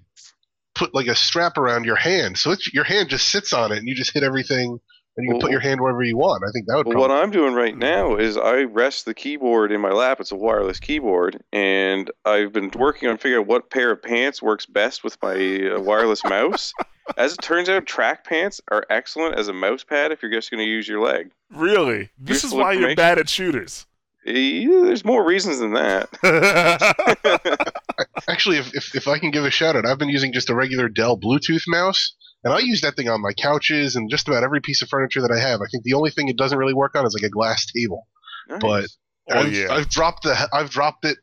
put 0.76 0.94
like 0.94 1.06
a 1.06 1.14
strap 1.14 1.58
around 1.58 1.84
your 1.84 1.96
hand, 1.96 2.38
so 2.38 2.52
it's, 2.52 2.72
your 2.72 2.84
hand 2.84 3.08
just 3.08 3.28
sits 3.30 3.52
on 3.52 3.72
it, 3.72 3.78
and 3.78 3.88
you 3.88 3.94
just 3.94 4.12
hit 4.12 4.22
everything, 4.22 4.78
and 5.16 5.26
you 5.26 5.32
can 5.32 5.40
put 5.40 5.50
your 5.50 5.60
hand 5.60 5.80
wherever 5.80 6.02
you 6.02 6.16
want. 6.16 6.44
I 6.46 6.52
think 6.52 6.66
that 6.66 6.76
would. 6.76 6.84
But 6.84 6.92
Probably, 6.92 7.14
what 7.14 7.22
I'm 7.22 7.30
doing 7.30 7.54
right 7.54 7.76
now 7.76 8.16
is 8.16 8.36
I 8.36 8.62
rest 8.62 9.06
the 9.06 9.14
keyboard 9.14 9.72
in 9.72 9.80
my 9.80 9.90
lap. 9.90 10.20
It's 10.20 10.32
a 10.32 10.36
wireless 10.36 10.78
keyboard, 10.78 11.42
and 11.52 12.10
I've 12.24 12.52
been 12.52 12.70
working 12.76 13.08
on 13.08 13.16
figuring 13.16 13.42
out 13.42 13.48
what 13.48 13.70
pair 13.70 13.90
of 13.90 14.02
pants 14.02 14.42
works 14.42 14.66
best 14.66 15.02
with 15.02 15.16
my 15.22 15.70
uh, 15.74 15.80
wireless 15.80 16.22
mouse. 16.24 16.72
As 17.16 17.34
it 17.34 17.42
turns 17.42 17.68
out, 17.68 17.86
track 17.86 18.24
pants 18.24 18.60
are 18.72 18.84
excellent 18.90 19.36
as 19.36 19.46
a 19.46 19.52
mouse 19.52 19.84
pad 19.84 20.10
if 20.10 20.22
you're 20.22 20.32
just 20.32 20.50
going 20.50 20.58
to 20.58 20.68
use 20.68 20.88
your 20.88 21.00
leg. 21.00 21.30
Really? 21.52 22.10
This 22.18 22.42
is 22.42 22.52
why 22.52 22.72
you're 22.72 22.96
bad 22.96 23.20
at 23.20 23.28
shooters. 23.28 23.86
Eh, 24.26 24.66
There's 24.66 25.04
more 25.04 25.24
reasons 25.24 25.60
than 25.60 25.74
that. 25.74 26.08
Actually, 28.28 28.58
if, 28.58 28.74
if 28.74 28.94
if 28.94 29.08
I 29.08 29.18
can 29.18 29.30
give 29.30 29.44
a 29.44 29.50
shout 29.50 29.76
out, 29.76 29.86
I've 29.86 29.98
been 29.98 30.08
using 30.08 30.32
just 30.32 30.50
a 30.50 30.54
regular 30.54 30.88
Dell 30.88 31.16
Bluetooth 31.18 31.62
mouse, 31.68 32.14
and 32.42 32.52
I 32.52 32.58
use 32.58 32.80
that 32.80 32.96
thing 32.96 33.08
on 33.08 33.22
my 33.22 33.32
couches 33.32 33.94
and 33.94 34.10
just 34.10 34.26
about 34.28 34.42
every 34.42 34.60
piece 34.60 34.82
of 34.82 34.88
furniture 34.88 35.22
that 35.22 35.30
I 35.30 35.38
have. 35.38 35.60
I 35.60 35.66
think 35.70 35.84
the 35.84 35.94
only 35.94 36.10
thing 36.10 36.28
it 36.28 36.36
doesn't 36.36 36.58
really 36.58 36.74
work 36.74 36.96
on 36.96 37.06
is 37.06 37.14
like 37.14 37.26
a 37.26 37.30
glass 37.32 37.66
table. 37.66 38.06
Nice. 38.48 38.60
But- 38.60 38.86
oh 39.30 39.40
I've, 39.40 39.52
yeah. 39.52 39.72
I've 39.72 39.88
dropped 39.88 40.24
the 40.24 40.48
I've 40.52 40.70
dropped 40.70 41.04
it 41.04 41.18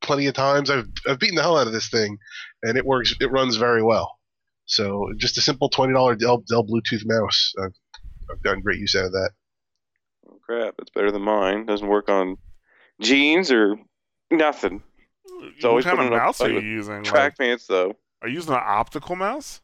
plenty 0.00 0.26
of 0.26 0.34
times. 0.34 0.70
I've 0.70 0.86
I've 1.08 1.18
beaten 1.20 1.36
the 1.36 1.42
hell 1.42 1.58
out 1.58 1.66
of 1.68 1.72
this 1.72 1.88
thing, 1.88 2.18
and 2.62 2.76
it 2.76 2.84
works. 2.84 3.14
It 3.20 3.30
runs 3.30 3.56
very 3.56 3.82
well. 3.82 4.16
So 4.66 5.08
just 5.16 5.38
a 5.38 5.40
simple 5.40 5.68
twenty 5.68 5.92
dollar 5.94 6.16
Dell 6.16 6.42
Dell 6.48 6.64
Bluetooth 6.64 7.02
mouse. 7.04 7.52
I've 7.62 7.74
I've 8.30 8.42
gotten 8.42 8.62
great 8.62 8.80
use 8.80 8.94
out 8.96 9.06
of 9.06 9.12
that. 9.12 9.30
Oh, 10.28 10.38
crap, 10.44 10.74
it's 10.78 10.90
better 10.90 11.10
than 11.10 11.22
mine. 11.22 11.66
Doesn't 11.66 11.88
work 11.88 12.08
on 12.08 12.36
jeans 13.00 13.50
or 13.50 13.76
nothing. 14.30 14.82
what 15.24 15.64
always 15.64 15.84
kind 15.84 15.98
of 15.98 16.04
putting 16.06 16.18
mouse 16.18 16.40
are 16.40 16.50
you 16.50 16.60
using? 16.60 17.02
Track 17.04 17.32
Like, 17.32 17.38
pants 17.38 17.66
though. 17.66 17.94
are 18.22 18.28
you 18.28 18.34
using 18.34 18.54
an 18.54 18.60
optical 18.64 19.16
mouse? 19.16 19.60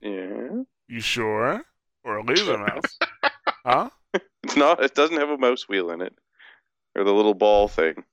Yeah. 0.00 0.62
You 0.88 1.00
sure? 1.00 1.62
Or 2.04 2.16
a 2.18 2.24
laser 2.24 2.58
mouse? 2.58 2.98
Huh? 3.66 3.88
It's 4.42 4.56
not. 4.56 4.82
It 4.84 4.94
doesn't 4.94 5.16
have 5.16 5.30
a 5.30 5.38
mouse 5.38 5.66
wheel 5.68 5.90
in 5.90 6.02
it, 6.02 6.12
or 6.94 7.02
the 7.02 7.12
little 7.14 7.32
ball 7.32 7.66
thing, 7.66 8.04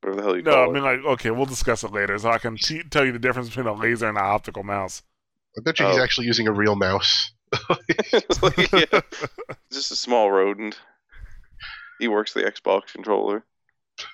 whatever 0.00 0.16
the 0.16 0.22
hell 0.26 0.36
you 0.36 0.42
No, 0.42 0.52
I 0.52 0.64
call 0.64 0.72
mean 0.72 0.82
like 0.82 1.00
okay, 1.00 1.30
we'll 1.30 1.44
discuss 1.44 1.84
it 1.84 1.92
later, 1.92 2.16
so 2.16 2.30
I 2.30 2.38
can 2.38 2.56
t- 2.56 2.82
tell 2.90 3.04
you 3.04 3.12
the 3.12 3.18
difference 3.18 3.48
between 3.48 3.66
a 3.66 3.74
laser 3.74 4.08
and 4.08 4.16
an 4.16 4.24
optical 4.24 4.62
mouse. 4.62 5.02
I 5.58 5.60
bet 5.62 5.78
you 5.78 5.86
he's 5.86 5.98
Oh. 5.98 6.02
actually 6.02 6.26
using 6.28 6.48
a 6.48 6.52
real 6.52 6.76
mouse. 6.76 7.30
like, 8.42 8.72
yeah, 8.72 9.00
just 9.72 9.90
a 9.92 9.96
small 9.96 10.30
rodent. 10.30 10.78
He 11.98 12.08
works 12.08 12.32
the 12.32 12.42
Xbox 12.44 12.92
controller. 12.94 13.44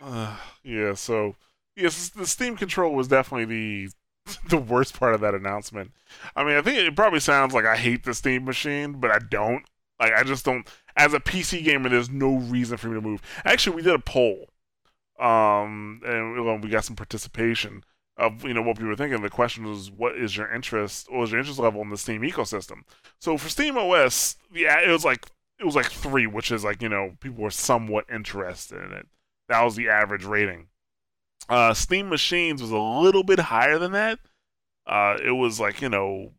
Yeah, 0.64 0.94
so 0.94 1.34
yes, 1.74 2.08
the 2.10 2.26
Steam 2.26 2.56
control 2.56 2.94
was 2.94 3.08
definitely 3.08 3.44
the 3.44 3.92
the 4.48 4.56
worst 4.56 4.98
part 4.98 5.14
of 5.14 5.20
that 5.20 5.34
announcement. 5.34 5.92
I 6.36 6.44
mean, 6.44 6.56
I 6.56 6.62
think 6.62 6.78
it 6.78 6.96
probably 6.96 7.20
sounds 7.20 7.54
like 7.54 7.64
I 7.64 7.76
hate 7.76 8.04
the 8.04 8.14
Steam 8.14 8.44
machine, 8.44 9.00
but 9.00 9.10
I 9.10 9.18
don't. 9.18 9.64
Like, 9.98 10.12
I 10.14 10.22
just 10.22 10.44
don't. 10.44 10.68
As 10.96 11.14
a 11.14 11.20
PC 11.20 11.64
gamer, 11.64 11.88
there's 11.88 12.10
no 12.10 12.34
reason 12.36 12.76
for 12.76 12.88
me 12.88 12.94
to 12.94 13.00
move. 13.00 13.22
Actually, 13.44 13.76
we 13.76 13.82
did 13.82 13.94
a 13.94 13.98
poll, 13.98 14.50
um, 15.18 16.00
and 16.04 16.62
we 16.62 16.68
got 16.68 16.84
some 16.84 16.96
participation 16.96 17.84
of 18.18 18.44
you 18.44 18.52
know 18.52 18.62
what 18.62 18.76
people 18.76 18.88
were 18.88 18.96
thinking. 18.96 19.22
The 19.22 19.30
question 19.30 19.64
was, 19.64 19.90
what 19.90 20.16
is 20.16 20.36
your 20.36 20.52
interest? 20.52 21.10
What 21.10 21.20
was 21.20 21.30
your 21.32 21.40
interest 21.40 21.58
level 21.58 21.80
in 21.82 21.90
the 21.90 21.96
Steam 21.96 22.22
ecosystem? 22.22 22.82
So 23.18 23.38
for 23.38 23.48
Steam 23.48 23.78
OS, 23.78 24.36
yeah, 24.52 24.80
it 24.80 24.90
was 24.90 25.04
like 25.04 25.26
it 25.58 25.64
was 25.64 25.76
like 25.76 25.90
three, 25.90 26.26
which 26.26 26.50
is 26.50 26.64
like 26.64 26.82
you 26.82 26.88
know 26.88 27.16
people 27.20 27.42
were 27.42 27.50
somewhat 27.50 28.04
interested 28.12 28.82
in 28.82 28.92
it. 28.92 29.08
That 29.52 29.64
was 29.64 29.76
the 29.76 29.90
average 29.90 30.24
rating. 30.24 30.68
Uh, 31.46 31.74
Steam 31.74 32.08
Machines 32.08 32.62
was 32.62 32.70
a 32.70 32.78
little 32.78 33.22
bit 33.22 33.38
higher 33.38 33.78
than 33.78 33.92
that. 33.92 34.18
Uh, 34.86 35.18
it 35.22 35.32
was 35.32 35.60
like 35.60 35.82
you 35.82 35.90
know, 35.90 36.32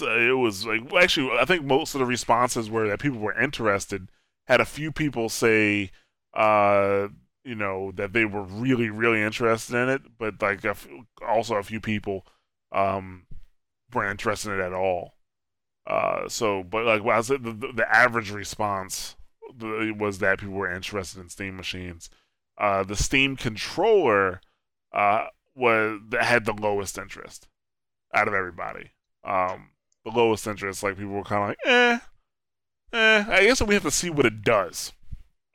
it 0.00 0.38
was 0.38 0.64
like 0.64 0.88
well, 0.92 1.02
actually 1.02 1.36
I 1.36 1.44
think 1.44 1.64
most 1.64 1.96
of 1.96 1.98
the 1.98 2.06
responses 2.06 2.70
were 2.70 2.86
that 2.86 3.00
people 3.00 3.18
were 3.18 3.36
interested. 3.36 4.08
Had 4.46 4.60
a 4.60 4.64
few 4.64 4.92
people 4.92 5.28
say, 5.28 5.90
uh, 6.32 7.08
you 7.42 7.56
know, 7.56 7.90
that 7.96 8.12
they 8.12 8.24
were 8.24 8.44
really 8.44 8.88
really 8.88 9.20
interested 9.20 9.74
in 9.74 9.88
it, 9.88 10.02
but 10.16 10.40
like 10.40 10.64
a, 10.64 10.76
also 11.26 11.56
a 11.56 11.64
few 11.64 11.80
people 11.80 12.24
um, 12.70 13.26
weren't 13.92 14.12
interested 14.12 14.52
in 14.52 14.60
it 14.60 14.62
at 14.66 14.72
all. 14.72 15.14
Uh, 15.88 16.28
so, 16.28 16.62
but 16.62 16.84
like 16.86 17.02
well, 17.02 17.18
I 17.18 17.22
said, 17.22 17.42
the, 17.42 17.72
the 17.74 17.86
average 17.92 18.30
response 18.30 19.16
was 19.58 20.18
that 20.18 20.40
people 20.40 20.54
were 20.54 20.72
interested 20.72 21.20
in 21.20 21.28
Steam 21.28 21.56
machines. 21.56 22.10
Uh, 22.58 22.82
the 22.84 22.96
Steam 22.96 23.36
controller 23.36 24.40
uh, 24.92 25.26
was 25.54 26.00
that 26.10 26.24
had 26.24 26.44
the 26.44 26.52
lowest 26.52 26.98
interest 26.98 27.48
out 28.14 28.28
of 28.28 28.34
everybody. 28.34 28.90
Um, 29.24 29.70
the 30.04 30.10
lowest 30.10 30.46
interest, 30.46 30.82
like 30.82 30.96
people 30.96 31.12
were 31.12 31.22
kind 31.22 31.42
of 31.42 31.48
like, 31.48 31.58
eh, 31.64 31.98
eh. 32.92 33.24
I 33.28 33.44
guess 33.44 33.62
we 33.62 33.74
have 33.74 33.84
to 33.84 33.90
see 33.90 34.10
what 34.10 34.26
it 34.26 34.42
does. 34.42 34.92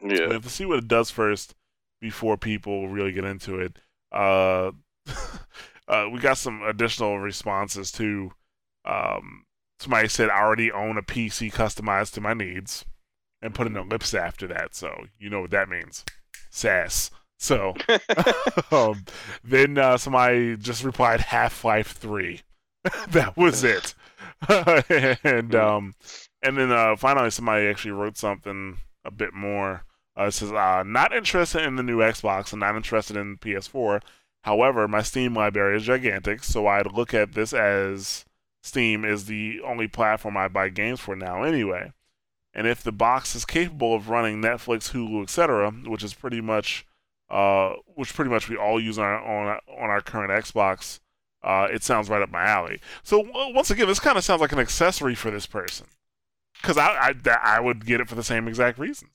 Yeah, 0.02 0.28
we 0.28 0.34
have 0.34 0.44
to 0.44 0.50
see 0.50 0.66
what 0.66 0.80
it 0.80 0.88
does 0.88 1.10
first 1.10 1.56
before 2.00 2.38
people 2.38 2.88
really 2.88 3.12
get 3.12 3.26
into 3.26 3.60
it. 3.60 3.78
Uh, 4.12 4.72
uh, 5.88 6.08
we 6.12 6.20
got 6.20 6.38
some 6.38 6.62
additional 6.64 7.20
responses 7.20 7.92
too. 7.92 8.32
Um, 8.86 9.46
somebody 9.80 10.08
said 10.08 10.30
I 10.30 10.40
already 10.40 10.72
own 10.72 10.98
a 10.98 11.02
PC 11.04 11.52
customized 11.52 12.14
to 12.14 12.22
my 12.22 12.34
needs, 12.34 12.86
and 13.42 13.54
put 13.54 13.68
in 13.68 13.78
ellipse 13.78 14.14
after 14.14 14.48
that. 14.48 14.76
So 14.76 15.06
you 15.20 15.30
know 15.30 15.42
what 15.42 15.52
that 15.52 15.70
means, 15.70 16.04
sass. 16.50 17.12
So 17.38 17.76
um, 18.72 19.06
then 19.44 19.78
uh, 19.78 19.98
somebody 19.98 20.58
just 20.58 20.84
replied 20.84 21.22
Half 21.22 21.64
Life 21.64 21.92
Three. 21.92 22.42
that 23.10 23.38
was 23.38 23.64
it. 23.64 23.94
and 25.24 25.56
um, 25.56 25.96
and 26.42 26.58
then 26.58 26.72
uh, 26.72 26.96
finally 26.96 27.30
somebody 27.30 27.68
actually 27.68 27.92
wrote 27.92 28.18
something 28.18 28.78
a 29.06 29.12
bit 29.12 29.34
more. 29.34 29.84
Uh, 30.20 30.26
it 30.26 30.32
says, 30.32 30.52
uh, 30.52 30.84
not 30.84 31.14
interested 31.14 31.62
in 31.62 31.76
the 31.76 31.84
new 31.84 32.00
Xbox 32.00 32.52
and 32.52 32.60
not 32.60 32.76
interested 32.76 33.16
in 33.16 33.38
PS4. 33.38 34.02
However, 34.44 34.88
my 34.88 35.04
Steam 35.04 35.36
library 35.36 35.78
is 35.78 35.84
gigantic, 35.84 36.44
so 36.44 36.66
I'd 36.66 36.92
look 36.92 37.14
at 37.14 37.34
this 37.34 37.54
as 37.54 38.26
Steam 38.64 39.06
is 39.06 39.26
the 39.26 39.62
only 39.62 39.88
platform 39.88 40.38
I 40.38 40.48
buy 40.48 40.70
games 40.70 41.00
for 41.00 41.16
now 41.16 41.44
anyway. 41.44 41.92
And 42.58 42.66
if 42.66 42.82
the 42.82 42.92
box 42.92 43.36
is 43.36 43.46
capable 43.46 43.94
of 43.94 44.10
running 44.10 44.42
Netflix, 44.42 44.92
Hulu, 44.92 45.22
etc., 45.22 45.70
which 45.70 46.04
is 46.04 46.16
pretty 46.16 46.42
much 46.42 46.88
uh, 47.30 47.74
which 47.94 48.16
pretty 48.16 48.32
much 48.32 48.50
we 48.50 48.58
all 48.58 48.82
use 48.82 48.98
on 48.98 49.06
our, 49.06 49.22
on 49.22 49.48
our, 49.48 49.62
on 49.80 49.90
our 49.90 50.02
current 50.02 50.32
Xbox, 50.32 51.00
uh, 51.44 51.68
it 51.72 51.84
sounds 51.84 52.10
right 52.10 52.22
up 52.22 52.32
my 52.32 52.44
alley. 52.44 52.80
So 53.04 53.28
once 53.54 53.70
again, 53.70 53.86
this 53.88 54.00
kind 54.00 54.18
of 54.18 54.24
sounds 54.24 54.42
like 54.42 54.54
an 54.54 54.60
accessory 54.60 55.14
for 55.14 55.30
this 55.30 55.46
person, 55.46 55.86
because 56.60 56.78
I, 56.78 57.14
I 57.26 57.38
I 57.44 57.60
would 57.60 57.86
get 57.86 58.02
it 58.02 58.10
for 58.10 58.16
the 58.16 58.24
same 58.24 58.48
exact 58.48 58.80
reasons. 58.80 59.12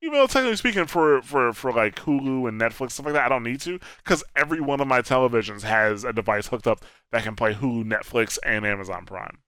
Even 0.00 0.18
though 0.18 0.26
technically 0.26 0.56
speaking, 0.56 0.86
for 0.86 1.20
for 1.22 1.52
for 1.52 1.72
like 1.72 1.96
Hulu 1.96 2.48
and 2.48 2.60
Netflix 2.60 2.92
stuff 2.92 3.06
like 3.06 3.14
that, 3.14 3.26
I 3.26 3.28
don't 3.28 3.44
need 3.44 3.60
to, 3.62 3.80
because 4.04 4.22
every 4.36 4.60
one 4.60 4.80
of 4.80 4.86
my 4.86 5.00
televisions 5.02 5.62
has 5.62 6.04
a 6.04 6.12
device 6.12 6.46
hooked 6.46 6.68
up 6.68 6.84
that 7.10 7.24
can 7.24 7.34
play 7.34 7.54
Hulu, 7.54 7.84
Netflix, 7.84 8.38
and 8.44 8.64
Amazon 8.64 9.04
Prime. 9.04 9.38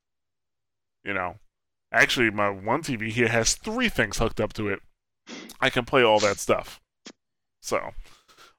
You 1.05 1.15
know, 1.15 1.37
actually, 1.95 2.31
my 2.31 2.51
one 2.51 2.83
TV 2.83 3.09
here 3.11 3.29
has 3.29 3.55
three 3.55 3.89
things 3.89 4.19
hooked 4.19 4.41
up 4.41 4.53
to 4.55 4.69
it. 4.69 4.81
I 5.61 5.71
can 5.71 5.85
play 5.85 6.03
all 6.03 6.19
that 6.21 6.39
stuff. 6.39 6.81
So, 7.61 7.93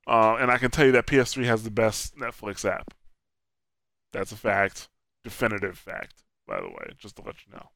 uh, 0.07 0.38
and 0.40 0.49
I 0.49 0.57
can 0.57 0.72
tell 0.72 0.86
you 0.86 0.91
that 0.94 1.06
PS3 1.06 1.45
has 1.45 1.64
the 1.64 1.72
best 1.72 2.18
Netflix 2.18 2.66
app. 2.66 2.94
That's 4.14 4.32
a 4.32 4.38
fact, 4.38 4.90
definitive 5.24 5.78
fact, 5.78 6.24
by 6.48 6.60
the 6.60 6.70
way, 6.70 6.94
just 6.98 7.18
to 7.18 7.22
let 7.24 7.36
you 7.45 7.53
know. 7.53 7.70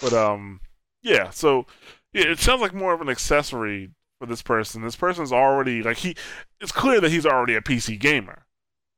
But 0.00 0.12
um, 0.12 0.60
yeah. 1.02 1.30
So 1.30 1.66
yeah, 2.12 2.28
it 2.28 2.38
sounds 2.38 2.62
like 2.62 2.74
more 2.74 2.94
of 2.94 3.00
an 3.00 3.08
accessory 3.08 3.90
for 4.18 4.26
this 4.26 4.42
person. 4.42 4.82
This 4.82 4.96
person's 4.96 5.32
already 5.32 5.82
like 5.82 5.98
he. 5.98 6.16
It's 6.60 6.72
clear 6.72 7.00
that 7.00 7.10
he's 7.10 7.26
already 7.26 7.54
a 7.54 7.60
PC 7.60 7.98
gamer, 8.00 8.46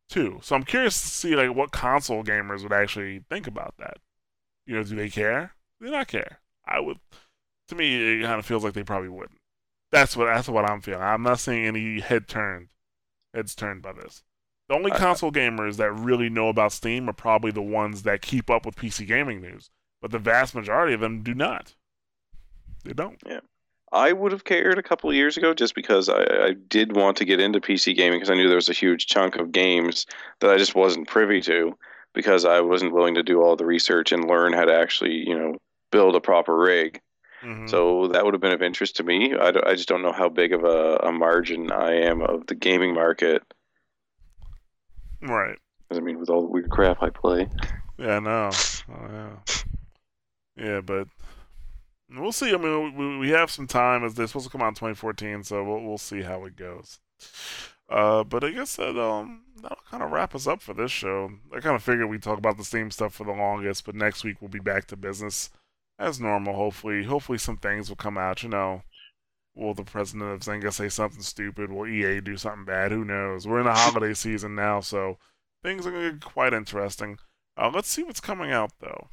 too. 0.09 0.39
So 0.43 0.55
I'm 0.55 0.63
curious 0.63 1.01
to 1.01 1.09
see 1.09 1.35
like 1.35 1.55
what 1.55 1.73
console 1.73 2.23
gamers 2.23 2.63
would 2.63 2.73
actually 2.73 3.25
think 3.29 3.47
about 3.47 3.75
that. 3.79 3.99
You 4.67 4.77
know, 4.77 4.83
do 4.85 4.95
they 4.97 5.11
care? 5.11 5.56
They 5.81 5.91
not 5.91 6.09
care? 6.09 6.41
I 6.67 6.81
would. 6.81 6.99
To 7.69 7.75
me, 7.75 8.21
it 8.21 8.23
kind 8.23 8.39
of 8.39 8.47
feels 8.47 8.65
like 8.65 8.75
they 8.75 8.85
probably 8.85 9.09
wouldn't. 9.09 9.39
That's 9.93 10.17
what 10.17 10.27
that's 10.27 10.49
what 10.49 10.69
I'm 10.69 10.81
feeling. 10.81 11.03
I'm 11.03 11.23
not 11.23 11.41
seeing 11.41 11.65
any 11.65 12.01
head 12.01 12.29
turned, 12.29 12.69
heads 13.35 13.55
turned 13.55 13.83
by 13.83 13.93
this. 13.93 14.23
The 14.69 14.75
only 14.75 14.91
console 14.91 15.31
gamers 15.31 15.77
that 15.77 15.93
really 15.93 16.29
know 16.29 16.49
about 16.49 16.73
Steam 16.73 17.09
are 17.09 17.13
probably 17.13 17.53
the 17.53 17.63
ones 17.63 18.03
that 18.03 18.21
keep 18.21 18.51
up 18.51 18.67
with 18.67 18.75
PC 18.75 19.07
gaming 19.07 19.41
news, 19.41 19.71
but 20.03 20.11
the 20.11 20.19
vast 20.19 20.57
majority 20.57 20.93
of 20.93 21.01
them 21.01 21.23
do 21.23 21.35
not. 21.35 21.75
They 22.85 22.93
don't. 22.93 23.21
Yeah. 23.25 23.41
I 23.93 24.13
would 24.13 24.33
have 24.33 24.45
cared 24.45 24.79
a 24.79 24.83
couple 24.83 25.09
of 25.09 25.17
years 25.17 25.37
ago 25.37 25.55
just 25.55 25.75
because 25.77 26.09
I, 26.09 26.23
I 26.23 26.55
did 26.69 26.97
want 26.97 27.17
to 27.19 27.25
get 27.25 27.39
into 27.39 27.61
PC 27.61 27.97
gaming 27.97 28.19
because 28.19 28.31
I 28.31 28.35
knew 28.35 28.49
there 28.49 28.57
was 28.57 28.69
a 28.69 28.75
huge 28.75 29.07
chunk 29.07 29.37
of 29.37 29.53
games 29.53 30.07
that 30.41 30.51
I 30.51 30.57
just 30.57 30.75
wasn't 30.75 31.07
privy 31.07 31.41
to 31.43 31.79
because 32.13 32.45
I 32.45 32.61
wasn't 32.61 32.93
willing 32.93 33.15
to 33.15 33.23
do 33.23 33.43
all 33.43 33.55
the 33.55 33.65
research 33.65 34.11
and 34.11 34.27
learn 34.27 34.53
how 34.53 34.65
to 34.65 34.75
actually, 34.75 35.15
you 35.15 35.39
know, 35.39 35.55
build 35.91 36.17
a 36.17 36.21
proper 36.21 36.57
rig. 36.57 37.01
Mm-hmm. 37.43 37.67
So 37.69 38.09
that 38.09 38.25
would 38.25 38.35
have 38.35 38.41
been 38.41 38.53
of 38.53 38.63
interest 38.63 38.97
to 38.97 39.03
me. 39.03 39.35
I, 39.35 39.53
I 39.67 39.75
just 39.75 39.89
don't 39.89 40.03
know 40.03 40.13
how 40.13 40.29
big 40.29 40.53
of 40.53 40.65
a, 40.65 40.97
a 40.97 41.13
margin 41.13 41.71
I 41.71 41.93
am 41.93 42.23
of 42.23 42.47
the 42.47 42.55
gaming 42.55 42.95
market 42.95 43.43
Right. 45.23 45.59
I 45.91 46.01
mean, 46.01 46.19
with 46.19 46.31
all 46.31 46.43
the 46.43 46.49
weird 46.49 46.71
crap 46.71 47.03
I 47.03 47.11
play. 47.11 47.49
Yeah, 47.99 48.19
no. 48.19 48.51
Oh, 48.91 49.09
yeah. 49.11 49.63
Yeah, 50.57 50.81
but 50.81 51.09
we'll 52.11 52.33
see. 52.33 52.53
I 52.53 52.57
mean, 52.57 52.95
we, 52.97 53.19
we 53.19 53.31
have 53.31 53.51
some 53.51 53.67
time 53.67 54.05
as 54.05 54.15
they're 54.15 54.27
supposed 54.27 54.47
to 54.47 54.53
come 54.53 54.63
out 54.63 54.69
in 54.69 54.75
2014, 54.75 55.45
so 55.45 55.63
we'll 55.63 55.83
we'll 55.83 55.99
see 55.99 56.23
how 56.23 56.45
it 56.45 56.57
goes. 56.57 56.99
Uh, 57.89 58.25
but 58.25 58.43
I 58.43 58.51
guess 58.51 58.77
that 58.77 58.99
um 58.99 59.45
that'll 59.63 59.79
kind 59.91 60.03
of 60.03 60.11
wrap 60.11 60.35
us 60.35 60.47
up 60.47 60.61
for 60.63 60.75
this 60.75 60.91
show. 60.91 61.31
I 61.55 61.61
kind 61.61 61.77
of 61.77 61.83
figured 61.83 62.09
we'd 62.09 62.23
talk 62.23 62.39
about 62.39 62.57
the 62.57 62.65
Steam 62.65 62.91
stuff 62.91 63.15
for 63.15 63.25
the 63.25 63.33
longest, 63.33 63.85
but 63.85 63.95
next 63.95 64.25
week 64.25 64.41
we'll 64.41 64.49
be 64.49 64.59
back 64.59 64.87
to 64.87 64.97
business 64.97 65.51
as 65.99 66.21
normal. 66.21 66.55
Hopefully, 66.55 67.05
hopefully 67.05 67.39
some 67.39 67.57
things 67.57 67.89
will 67.89 67.97
come 67.97 68.19
out. 68.19 68.43
You 68.43 68.49
know, 68.49 68.83
will 69.55 69.75
the 69.75 69.85
president 69.85 70.31
of 70.31 70.41
Zynga 70.41 70.73
say 70.73 70.89
something 70.89 71.23
stupid? 71.23 71.71
Will 71.71 71.87
EA 71.87 72.21
do 72.21 72.37
something 72.37 72.65
bad? 72.65 72.93
Who 72.93 73.05
knows? 73.05 73.47
We're 73.47 73.61
in 73.61 73.67
the 73.67 73.75
holiday 73.75 74.15
season 74.15 74.55
now, 74.55 74.81
so 74.81 75.19
things 75.63 75.87
are 75.87 75.91
going 75.91 76.05
to 76.05 76.13
get 76.13 76.25
quite 76.25 76.53
interesting. 76.53 77.19
Uh, 77.57 77.71
let's 77.73 77.89
see 77.89 78.03
what's 78.03 78.21
coming 78.21 78.53
out, 78.53 78.73
though. 78.81 79.09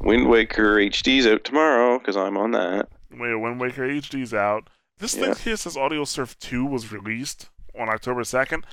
Wind 0.00 0.28
Waker 0.28 0.76
HD's 0.76 1.26
out 1.26 1.44
tomorrow 1.44 1.98
because 1.98 2.16
I'm 2.16 2.36
on 2.36 2.50
that. 2.52 2.88
Wait, 3.10 3.34
Wind 3.36 3.60
Waker 3.60 3.86
HD's 3.86 4.34
out. 4.34 4.68
This 4.98 5.14
yeah. 5.14 5.34
thing 5.34 5.44
here 5.44 5.56
says 5.56 5.76
Audiosurf 5.76 6.38
2 6.38 6.64
was 6.66 6.92
released 6.92 7.50
on 7.78 7.88
October 7.88 8.22
2nd. 8.22 8.64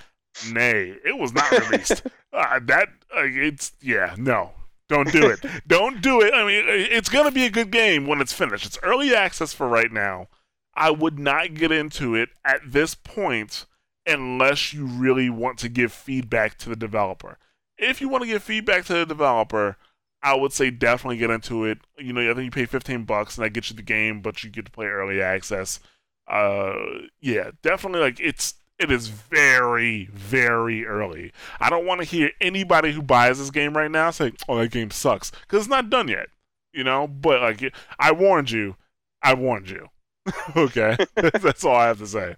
Nay, 0.51 0.95
it 1.05 1.17
was 1.17 1.33
not 1.33 1.51
released. 1.51 2.03
uh, 2.33 2.59
that, 2.63 2.89
uh, 3.15 3.23
it's, 3.25 3.73
yeah, 3.81 4.15
no. 4.17 4.51
Don't 4.89 5.11
do 5.11 5.29
it. 5.29 5.39
Don't 5.67 6.01
do 6.01 6.21
it. 6.21 6.33
I 6.33 6.45
mean, 6.45 6.65
it's 6.67 7.09
going 7.09 7.25
to 7.25 7.31
be 7.31 7.45
a 7.45 7.49
good 7.49 7.71
game 7.71 8.07
when 8.07 8.19
it's 8.19 8.33
finished. 8.33 8.65
It's 8.65 8.79
early 8.83 9.15
access 9.15 9.53
for 9.53 9.67
right 9.67 9.91
now. 9.91 10.27
I 10.73 10.91
would 10.91 11.19
not 11.19 11.53
get 11.53 11.71
into 11.71 12.15
it 12.15 12.29
at 12.43 12.61
this 12.65 12.95
point 12.95 13.65
unless 14.05 14.73
you 14.73 14.85
really 14.85 15.29
want 15.29 15.59
to 15.59 15.69
give 15.69 15.93
feedback 15.93 16.57
to 16.59 16.69
the 16.69 16.75
developer. 16.75 17.37
If 17.77 18.01
you 18.01 18.09
want 18.09 18.23
to 18.23 18.29
give 18.29 18.43
feedback 18.43 18.85
to 18.85 18.93
the 18.93 19.05
developer, 19.05 19.77
I 20.21 20.35
would 20.35 20.51
say 20.51 20.71
definitely 20.71 21.17
get 21.17 21.29
into 21.29 21.65
it. 21.65 21.79
You 21.97 22.13
know, 22.13 22.29
I 22.29 22.33
think 22.33 22.45
you 22.45 22.51
pay 22.51 22.65
15 22.65 23.03
bucks 23.05 23.37
and 23.37 23.45
that 23.45 23.51
gets 23.51 23.69
you 23.69 23.75
the 23.75 23.81
game, 23.81 24.21
but 24.21 24.43
you 24.43 24.49
get 24.49 24.65
to 24.65 24.71
play 24.71 24.87
early 24.87 25.21
access. 25.21 25.79
Uh, 26.27 26.73
yeah, 27.21 27.51
definitely 27.61 28.01
like 28.01 28.19
it's 28.19 28.55
it 28.79 28.91
is 28.91 29.07
very 29.09 30.05
very 30.13 30.85
early. 30.85 31.31
I 31.59 31.69
don't 31.69 31.85
want 31.85 32.01
to 32.01 32.05
hear 32.07 32.31
anybody 32.41 32.91
who 32.91 33.01
buys 33.01 33.37
this 33.39 33.51
game 33.51 33.75
right 33.75 33.91
now 33.91 34.11
say, 34.11 34.33
"Oh, 34.47 34.57
that 34.57 34.71
game 34.71 34.91
sucks," 34.91 35.31
because 35.31 35.59
it's 35.63 35.69
not 35.69 35.89
done 35.89 36.07
yet. 36.07 36.27
You 36.73 36.83
know, 36.83 37.07
but 37.07 37.41
like 37.41 37.73
I 37.99 38.11
warned 38.11 38.51
you, 38.51 38.75
I 39.21 39.33
warned 39.33 39.69
you. 39.69 39.87
okay, 40.55 40.95
that's 41.15 41.65
all 41.65 41.75
I 41.75 41.87
have 41.87 41.99
to 41.99 42.07
say. 42.07 42.35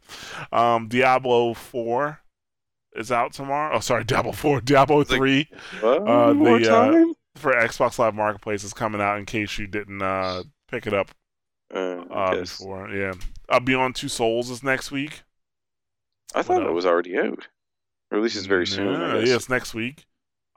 Um, 0.51 0.87
Diablo 0.87 1.53
Four 1.53 2.19
is 2.93 3.11
out 3.11 3.33
tomorrow. 3.33 3.75
Oh, 3.75 3.79
sorry, 3.79 4.03
Diablo 4.03 4.31
Four, 4.31 4.61
Diablo 4.61 4.97
like- 4.99 5.07
Three 5.07 5.47
What? 5.79 6.07
Uh, 6.07 6.33
More 6.33 6.59
the, 6.59 6.73
uh, 6.75 7.13
for 7.35 7.53
Xbox 7.53 7.97
Live 7.99 8.15
Marketplace 8.15 8.63
is 8.63 8.73
coming 8.73 9.01
out. 9.01 9.17
In 9.19 9.25
case 9.25 9.57
you 9.57 9.67
didn't 9.67 10.01
uh, 10.01 10.43
pick 10.69 10.87
it 10.87 10.93
up 10.93 11.11
Uh, 11.73 12.01
uh, 12.09 12.35
before, 12.41 12.89
yeah. 12.89 13.13
Uh, 13.49 13.59
Beyond 13.59 13.95
Two 13.95 14.07
Souls 14.09 14.49
is 14.49 14.63
next 14.63 14.91
week. 14.91 15.21
I 16.33 16.41
thought 16.41 16.65
it 16.65 16.71
was 16.71 16.85
already 16.85 17.17
out. 17.17 17.47
Or 18.11 18.17
at 18.17 18.23
very 18.47 18.67
soon. 18.67 18.99
Yeah, 18.99 19.15
I 19.15 19.19
yeah, 19.19 19.35
it's 19.35 19.49
next 19.49 19.73
week. 19.73 20.05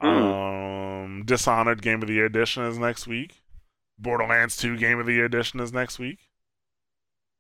Hmm. 0.01 0.07
Um, 0.07 1.23
Dishonored 1.25 1.83
Game 1.83 2.03
of 2.03 2.09
the 2.09 2.15
Year 2.15 2.27
edition 2.27 2.65
is 2.65 2.79
next 2.79 3.07
week. 3.07 3.43
Borderlands 3.99 4.57
2 4.57 4.77
Game 4.77 4.99
of 4.99 5.07
the 5.07 5.13
Year 5.13 5.25
edition 5.27 5.61
is 5.61 5.73
next 5.73 5.99
week. 5.99 6.19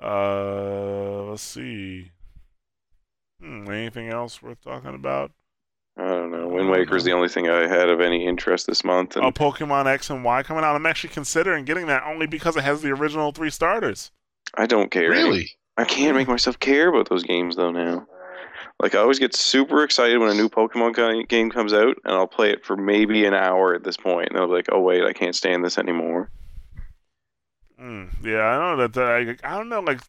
Uh, 0.03 1.25
let's 1.25 1.43
see. 1.43 2.11
Hmm, 3.41 3.69
anything 3.71 4.09
else 4.09 4.43
worth 4.43 4.63
talking 4.63 4.95
about? 4.95 5.33
I 5.97 6.07
don't 6.07 6.31
know. 6.33 6.49
Wind 6.49 6.71
Waker 6.71 6.97
is 6.97 7.05
the 7.05 7.13
only 7.13 7.29
thing 7.29 7.49
I 7.49 7.69
had 7.69 7.89
of 7.89 8.01
any 8.01 8.27
interest 8.27 8.67
this 8.67 8.83
month. 8.83 9.17
And 9.17 9.25
Oh, 9.25 9.31
Pokemon 9.31 9.87
X 9.87 10.11
and 10.11 10.25
Y 10.25 10.43
coming 10.43 10.65
out. 10.65 10.75
I'm 10.75 10.87
actually 10.87 11.11
considering 11.11 11.65
getting 11.65 11.87
that 11.87 12.03
only 12.05 12.27
because 12.27 12.57
it 12.57 12.65
has 12.65 12.83
the 12.83 12.91
original 12.91 13.31
three 13.33 13.51
starters. 13.51 14.11
I 14.55 14.67
don't 14.67 14.91
care. 14.91 15.11
Really? 15.11 15.53
I 15.77 15.85
can't 15.85 16.17
make 16.17 16.29
myself 16.29 16.59
care 16.59 16.89
about 16.89 17.09
those 17.09 17.23
games 17.23 17.57
though 17.57 17.71
now. 17.71 18.07
Like 18.81 18.95
I 18.95 18.99
always 18.99 19.19
get 19.19 19.35
super 19.35 19.85
excited 19.85 20.19
when 20.19 20.31
a 20.31 20.35
new 20.35 20.49
Pokemon 20.49 21.29
game 21.29 21.51
comes 21.51 21.73
out, 21.73 21.97
and 22.05 22.15
I'll 22.15 22.27
play 22.27 22.51
it 22.51 22.65
for 22.65 22.77
maybe 22.77 23.25
an 23.25 23.35
hour 23.35 23.75
at 23.75 23.85
this 23.85 23.97
point, 23.97 24.31
and 24.31 24.39
I'll 24.39 24.47
be 24.49 24.55
like, 24.55 24.69
"Oh 24.73 24.81
wait, 24.81 25.05
I 25.05 25.13
can't 25.13 25.35
stand 25.37 25.65
this 25.65 25.79
anymore." 25.79 26.31
Mm, 27.81 28.11
yeah, 28.25 28.43
I 28.43 28.59
know 28.59 28.77
that. 28.83 28.93
that 28.95 29.05
I, 29.45 29.53
I 29.55 29.57
don't 29.59 29.69
know, 29.69 29.81
like 29.81 30.01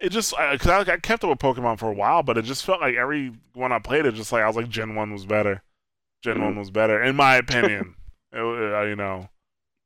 it 0.00 0.10
just 0.10 0.34
because 0.52 0.68
I, 0.68 0.80
I 0.92 0.96
kept 0.98 1.24
up 1.24 1.30
with 1.30 1.38
Pokemon 1.38 1.78
for 1.78 1.90
a 1.90 1.94
while, 1.94 2.22
but 2.22 2.38
it 2.38 2.44
just 2.44 2.64
felt 2.64 2.80
like 2.80 2.94
every 2.96 3.32
one 3.54 3.72
I 3.72 3.78
played, 3.78 4.06
it 4.06 4.14
just 4.14 4.32
like 4.32 4.42
I 4.42 4.46
was 4.46 4.56
like 4.56 4.68
Gen 4.68 4.94
One 4.94 5.12
was 5.12 5.26
better. 5.26 5.62
Gen 6.22 6.42
One 6.42 6.56
was 6.58 6.70
better, 6.70 7.02
in 7.02 7.16
my 7.16 7.36
opinion. 7.38 7.96
It- 8.32 8.38
uh, 8.40 8.82
you 8.84 8.96
know, 8.96 9.28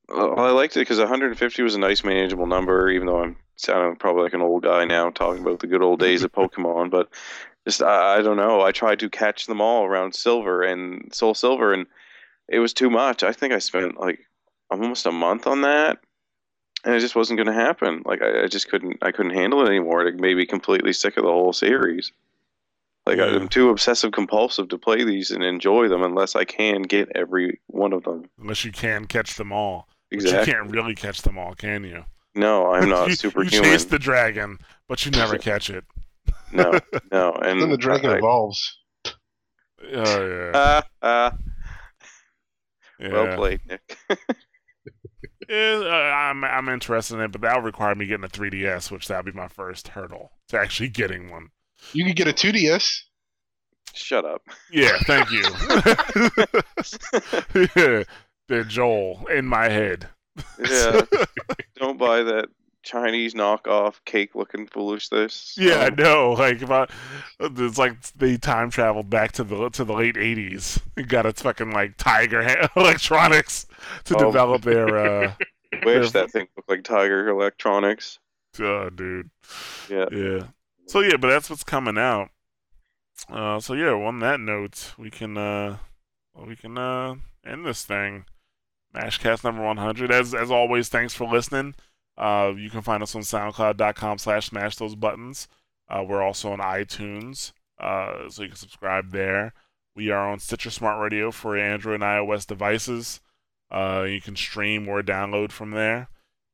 Well, 0.09 0.39
I 0.39 0.51
liked 0.51 0.77
it 0.77 0.81
because 0.81 0.98
150 0.98 1.62
was 1.62 1.74
a 1.74 1.78
nice 1.78 2.02
manageable 2.05 2.47
number, 2.47 2.90
even 2.90 3.06
though 3.06 3.23
I'm 3.23 3.36
sounding 3.56 3.97
probably 3.97 4.23
like 4.23 4.35
an 4.35 4.40
old 4.43 4.62
guy 4.62 4.85
now 4.85 5.10
talking 5.10 5.43
about 5.43 5.60
the 5.60 5.66
good 5.66 5.82
old 5.82 6.01
days 6.01 6.24
of 6.24 6.32
Pokemon. 6.40 6.90
But 6.90 7.09
just 7.69 7.82
I, 7.82 8.16
I 8.16 8.23
don't 8.23 8.36
know. 8.39 8.62
I 8.62 8.73
tried 8.73 8.99
to 9.01 9.11
catch 9.11 9.47
them 9.47 9.61
all 9.61 9.85
around 9.85 10.15
Silver 10.15 10.62
and 10.62 11.12
Soul 11.15 11.35
Silver, 11.35 11.73
and 11.74 11.86
it 12.49 12.61
was 12.61 12.73
too 12.73 12.89
much. 12.89 13.23
I 13.23 13.32
think 13.32 13.53
I 13.53 13.59
spent 13.59 14.01
like 14.01 14.20
almost 14.70 15.07
a 15.07 15.12
month 15.12 15.47
on 15.47 15.61
that, 15.62 15.99
and 16.85 16.95
it 16.95 17.01
just 17.01 17.15
wasn't 17.15 17.36
going 17.36 17.47
to 17.47 17.53
happen. 17.53 18.03
Like 18.07 18.23
I, 18.23 18.45
I 18.45 18.47
just 18.47 18.70
couldn't. 18.70 18.97
I 19.03 19.12
couldn't 19.12 19.35
handle 19.35 19.62
it 19.62 19.69
anymore. 19.69 20.07
It 20.07 20.19
made 20.19 20.36
me 20.36 20.47
completely 20.47 20.95
sick 20.95 21.19
of 21.19 21.24
the 21.24 21.31
whole 21.31 21.53
series. 21.53 22.11
Like 23.07 23.19
Yeah. 23.19 23.27
I'm 23.27 23.49
too 23.49 23.69
obsessive 23.69 24.12
compulsive 24.12 24.69
to 24.69 24.78
play 24.78 25.05
these 25.05 25.31
and 25.31 25.43
enjoy 25.45 25.89
them 25.89 26.03
unless 26.03 26.36
I 26.36 26.45
can 26.45 26.82
get 26.82 27.11
every 27.15 27.61
one 27.66 27.93
of 27.93 28.05
them. 28.05 28.24
unless 28.40 28.65
you 28.65 28.73
can 28.73 29.07
catch 29.07 29.35
them 29.35 29.53
all, 29.53 29.89
but 30.11 30.23
you 30.23 30.31
can't 30.31 30.70
really 30.70 30.95
catch 30.95 31.23
them 31.23 31.39
all, 31.39 31.55
can 31.55 31.85
you? 31.85 32.05
No, 32.35 32.70
I'm 32.73 32.89
not 32.89 33.09
you, 33.09 33.15
superhuman. 33.15 33.53
You 33.53 33.62
chase 33.62 33.85
the 33.85 33.99
dragon, 33.99 34.59
but 34.89 35.05
you 35.05 35.11
never 35.11 35.36
catch 35.39 35.69
it. 35.70 35.85
No, 36.53 36.73
no, 37.12 37.33
and 37.33 37.61
Then 37.61 37.70
the 37.70 37.77
dragon 37.77 38.11
I- 38.11 38.16
evolves. 38.19 38.79
Oh 39.07 40.27
yeah, 40.27 40.51
Ah, 40.55 40.83
ah, 41.03 41.37
yeah. 42.99 43.09
well 43.12 43.37
played, 43.37 43.61
Nick. 43.66 43.99
Yeah, 45.49 45.81
uh, 45.83 45.89
I'm 46.15 46.45
I'm 46.45 46.69
interested 46.69 47.15
in 47.15 47.23
it, 47.23 47.33
but 47.33 47.41
that'll 47.41 47.62
require 47.62 47.95
me 47.95 48.05
getting 48.05 48.25
a 48.25 48.29
3DS, 48.29 48.91
which 48.91 49.09
that'll 49.09 49.23
be 49.23 49.33
my 49.33 49.49
first 49.49 49.89
hurdle 49.89 50.31
to 50.49 50.59
actually 50.59 50.91
getting 50.91 51.31
one. 51.31 51.49
You 51.95 52.05
could 52.05 52.16
get 52.16 52.29
a 52.29 52.33
2DS. 52.35 52.87
Shut 53.95 54.27
up. 54.27 54.43
Yeah, 54.70 54.99
thank 55.07 55.31
you. 55.31 55.43
yeah, 57.77 58.03
the 58.49 58.65
Joel 58.66 59.27
in 59.35 59.47
my 59.47 59.70
head. 59.70 60.09
Yeah, 60.69 61.01
don't 61.77 61.99
buy 61.99 62.23
that 62.25 62.49
Chinese 62.89 63.35
knockoff 63.35 63.97
cake-looking 64.06 64.66
foolishness. 64.66 65.55
Yeah, 65.59 65.74
I 65.81 65.86
Um, 65.89 65.94
know. 65.97 66.32
Like 66.32 66.62
I, 66.70 66.86
it's 67.39 67.77
like 67.78 68.01
they 68.12 68.36
time 68.39 68.70
traveled 68.70 69.10
back 69.10 69.32
to 69.32 69.44
the 69.44 69.69
to 69.70 69.85
the 69.85 69.93
late 69.93 70.15
'80s. 70.16 70.81
and 70.97 71.06
Got 71.09 71.27
a 71.27 71.32
fucking 71.35 71.70
like 71.70 71.97
Tiger 71.98 72.43
ha- 72.43 72.69
Electronics 72.77 73.66
to 74.05 74.16
Oh. 74.16 74.24
develop 74.27 74.62
their. 74.62 74.97
uh 74.98 75.32
wish 75.85 76.12
that 76.12 76.31
thing 76.31 76.48
looked 76.56 76.70
like 76.70 76.82
Tiger 76.82 77.28
Electronics. 77.28 78.19
Oh, 78.59 78.89
dude. 78.89 79.31
Yeah. 79.90 80.06
Yeah. 80.10 80.43
So 80.86 81.01
yeah, 81.01 81.16
but 81.19 81.28
that's 81.28 81.51
what's 81.51 81.65
coming 81.65 81.98
out. 81.98 82.31
Uh, 83.28 83.60
so 83.60 83.74
yeah, 83.74 83.90
on 83.93 84.20
that 84.20 84.40
note, 84.40 84.94
we 84.97 85.10
can 85.10 85.36
uh, 85.36 85.77
well, 86.35 86.47
we 86.47 86.56
can 86.56 86.78
uh 86.78 87.16
end 87.44 87.66
this 87.66 87.85
thing. 87.85 88.24
Mashcast 88.94 89.44
number 89.44 89.62
100. 89.62 90.10
As 90.10 90.32
as 90.35 90.51
always, 90.51 90.89
thanks 90.89 91.12
for 91.12 91.27
listening. 91.28 91.74
Uh, 92.19 92.53
you 92.57 92.69
can 92.69 92.82
find 92.82 93.03
us 93.03 93.15
on 93.15 93.23
SoundCloud.com 93.23 94.19
slash 94.19 94.49
Smash 94.49 94.77
Those 94.77 94.97
Buttons. 94.97 95.47
Uh, 95.89 96.05
we're 96.07 96.23
also 96.23 96.51
on 96.53 96.59
iTunes, 96.59 97.53
uh, 97.78 98.28
so 98.28 98.43
you 98.43 98.49
can 98.49 98.59
subscribe 98.59 99.12
there. 99.12 99.55
We 99.95 100.11
are 100.11 100.28
on 100.28 100.40
Stitcher 100.40 100.70
Smart 100.70 101.01
Radio 101.01 101.31
for 101.31 101.57
Android 101.57 101.95
and 101.95 102.03
iOS 102.03 102.47
devices. 102.47 103.20
Uh, 103.70 104.05
you 104.09 104.20
can 104.20 104.35
stream 104.35 104.89
or 104.89 105.03
download 105.03 105.53
from 105.53 105.70
there. 105.70 106.09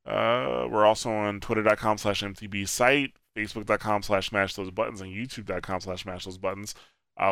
Uh, 0.07 0.67
we're 0.71 0.85
also 0.85 1.11
on 1.11 1.41
twitter.com 1.41 1.97
slash 1.97 2.23
mtb 2.23 2.69
site, 2.69 3.13
facebook.com 3.37 4.03
slash 4.03 4.29
smash 4.29 4.55
those 4.55 4.71
buttons, 4.71 5.01
and 5.01 5.13
youtube.com 5.13 5.81
slash 5.81 6.03
smash 6.03 6.27
those 6.27 6.39
buttons. 6.39 6.75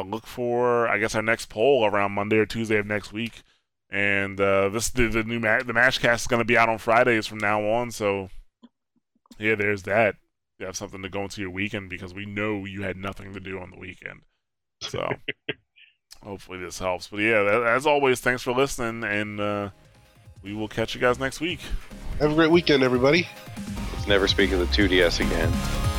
Look 0.07 0.27
for, 0.27 0.89
I 0.89 0.99
guess, 0.99 1.15
our 1.15 1.23
next 1.23 1.51
poll 1.51 1.85
around 1.85 2.13
Monday 2.13 2.39
or 2.39 2.47
Tuesday 2.47 2.79
of 2.79 2.87
next 2.87 3.13
week. 3.13 3.43
And 3.93 4.41
uh, 4.41 4.71
this 4.71 4.89
the, 4.89 5.07
the 5.09 5.23
new 5.23 5.39
ma- 5.39 5.63
the 5.63 5.75
Mashcast 5.75 6.23
is 6.23 6.27
going 6.27 6.41
to 6.41 6.47
be 6.47 6.57
out 6.57 6.71
on 6.71 6.79
Fridays 6.79 7.27
from 7.27 7.39
now 7.39 7.63
on. 7.63 7.91
So, 7.91 8.31
yeah, 9.39 9.55
there's 9.55 9.83
that. 9.83 10.17
You 10.59 10.65
have 10.67 10.77
something 10.77 11.03
to 11.03 11.11
go 11.11 11.23
into 11.23 11.43
your 11.43 11.51
weekend 11.51 11.91
because 11.91 12.15
we 12.15 12.25
know 12.25 12.65
you 12.65 12.83
had 12.83 12.97
nothing 12.97 13.35
to 13.35 13.41
do 13.41 13.59
on 13.59 13.71
the 13.71 13.79
weekend. 13.79 14.21
So, 14.81 15.07
hopefully 16.25 16.59
this 16.59 16.79
helps. 16.79 17.09
But 17.09 17.19
yeah, 17.19 17.43
that, 17.43 17.63
as 17.65 17.87
always, 17.87 18.21
thanks 18.21 18.43
for 18.43 18.53
listening, 18.53 19.05
and 19.05 19.39
uh, 19.39 19.71
we 20.43 20.55
will 20.55 20.69
catch 20.69 20.95
you 20.95 21.01
guys 21.01 21.19
next 21.19 21.41
week. 21.41 21.61
Have 22.19 22.33
a 22.33 22.35
great 22.35 22.51
weekend, 22.51 22.83
everybody. 22.83 23.29
Let's 23.93 24.07
never 24.07 24.27
speak 24.27 24.53
of 24.53 24.59
the 24.59 24.67
2DS 24.67 25.21
again. 25.21 25.92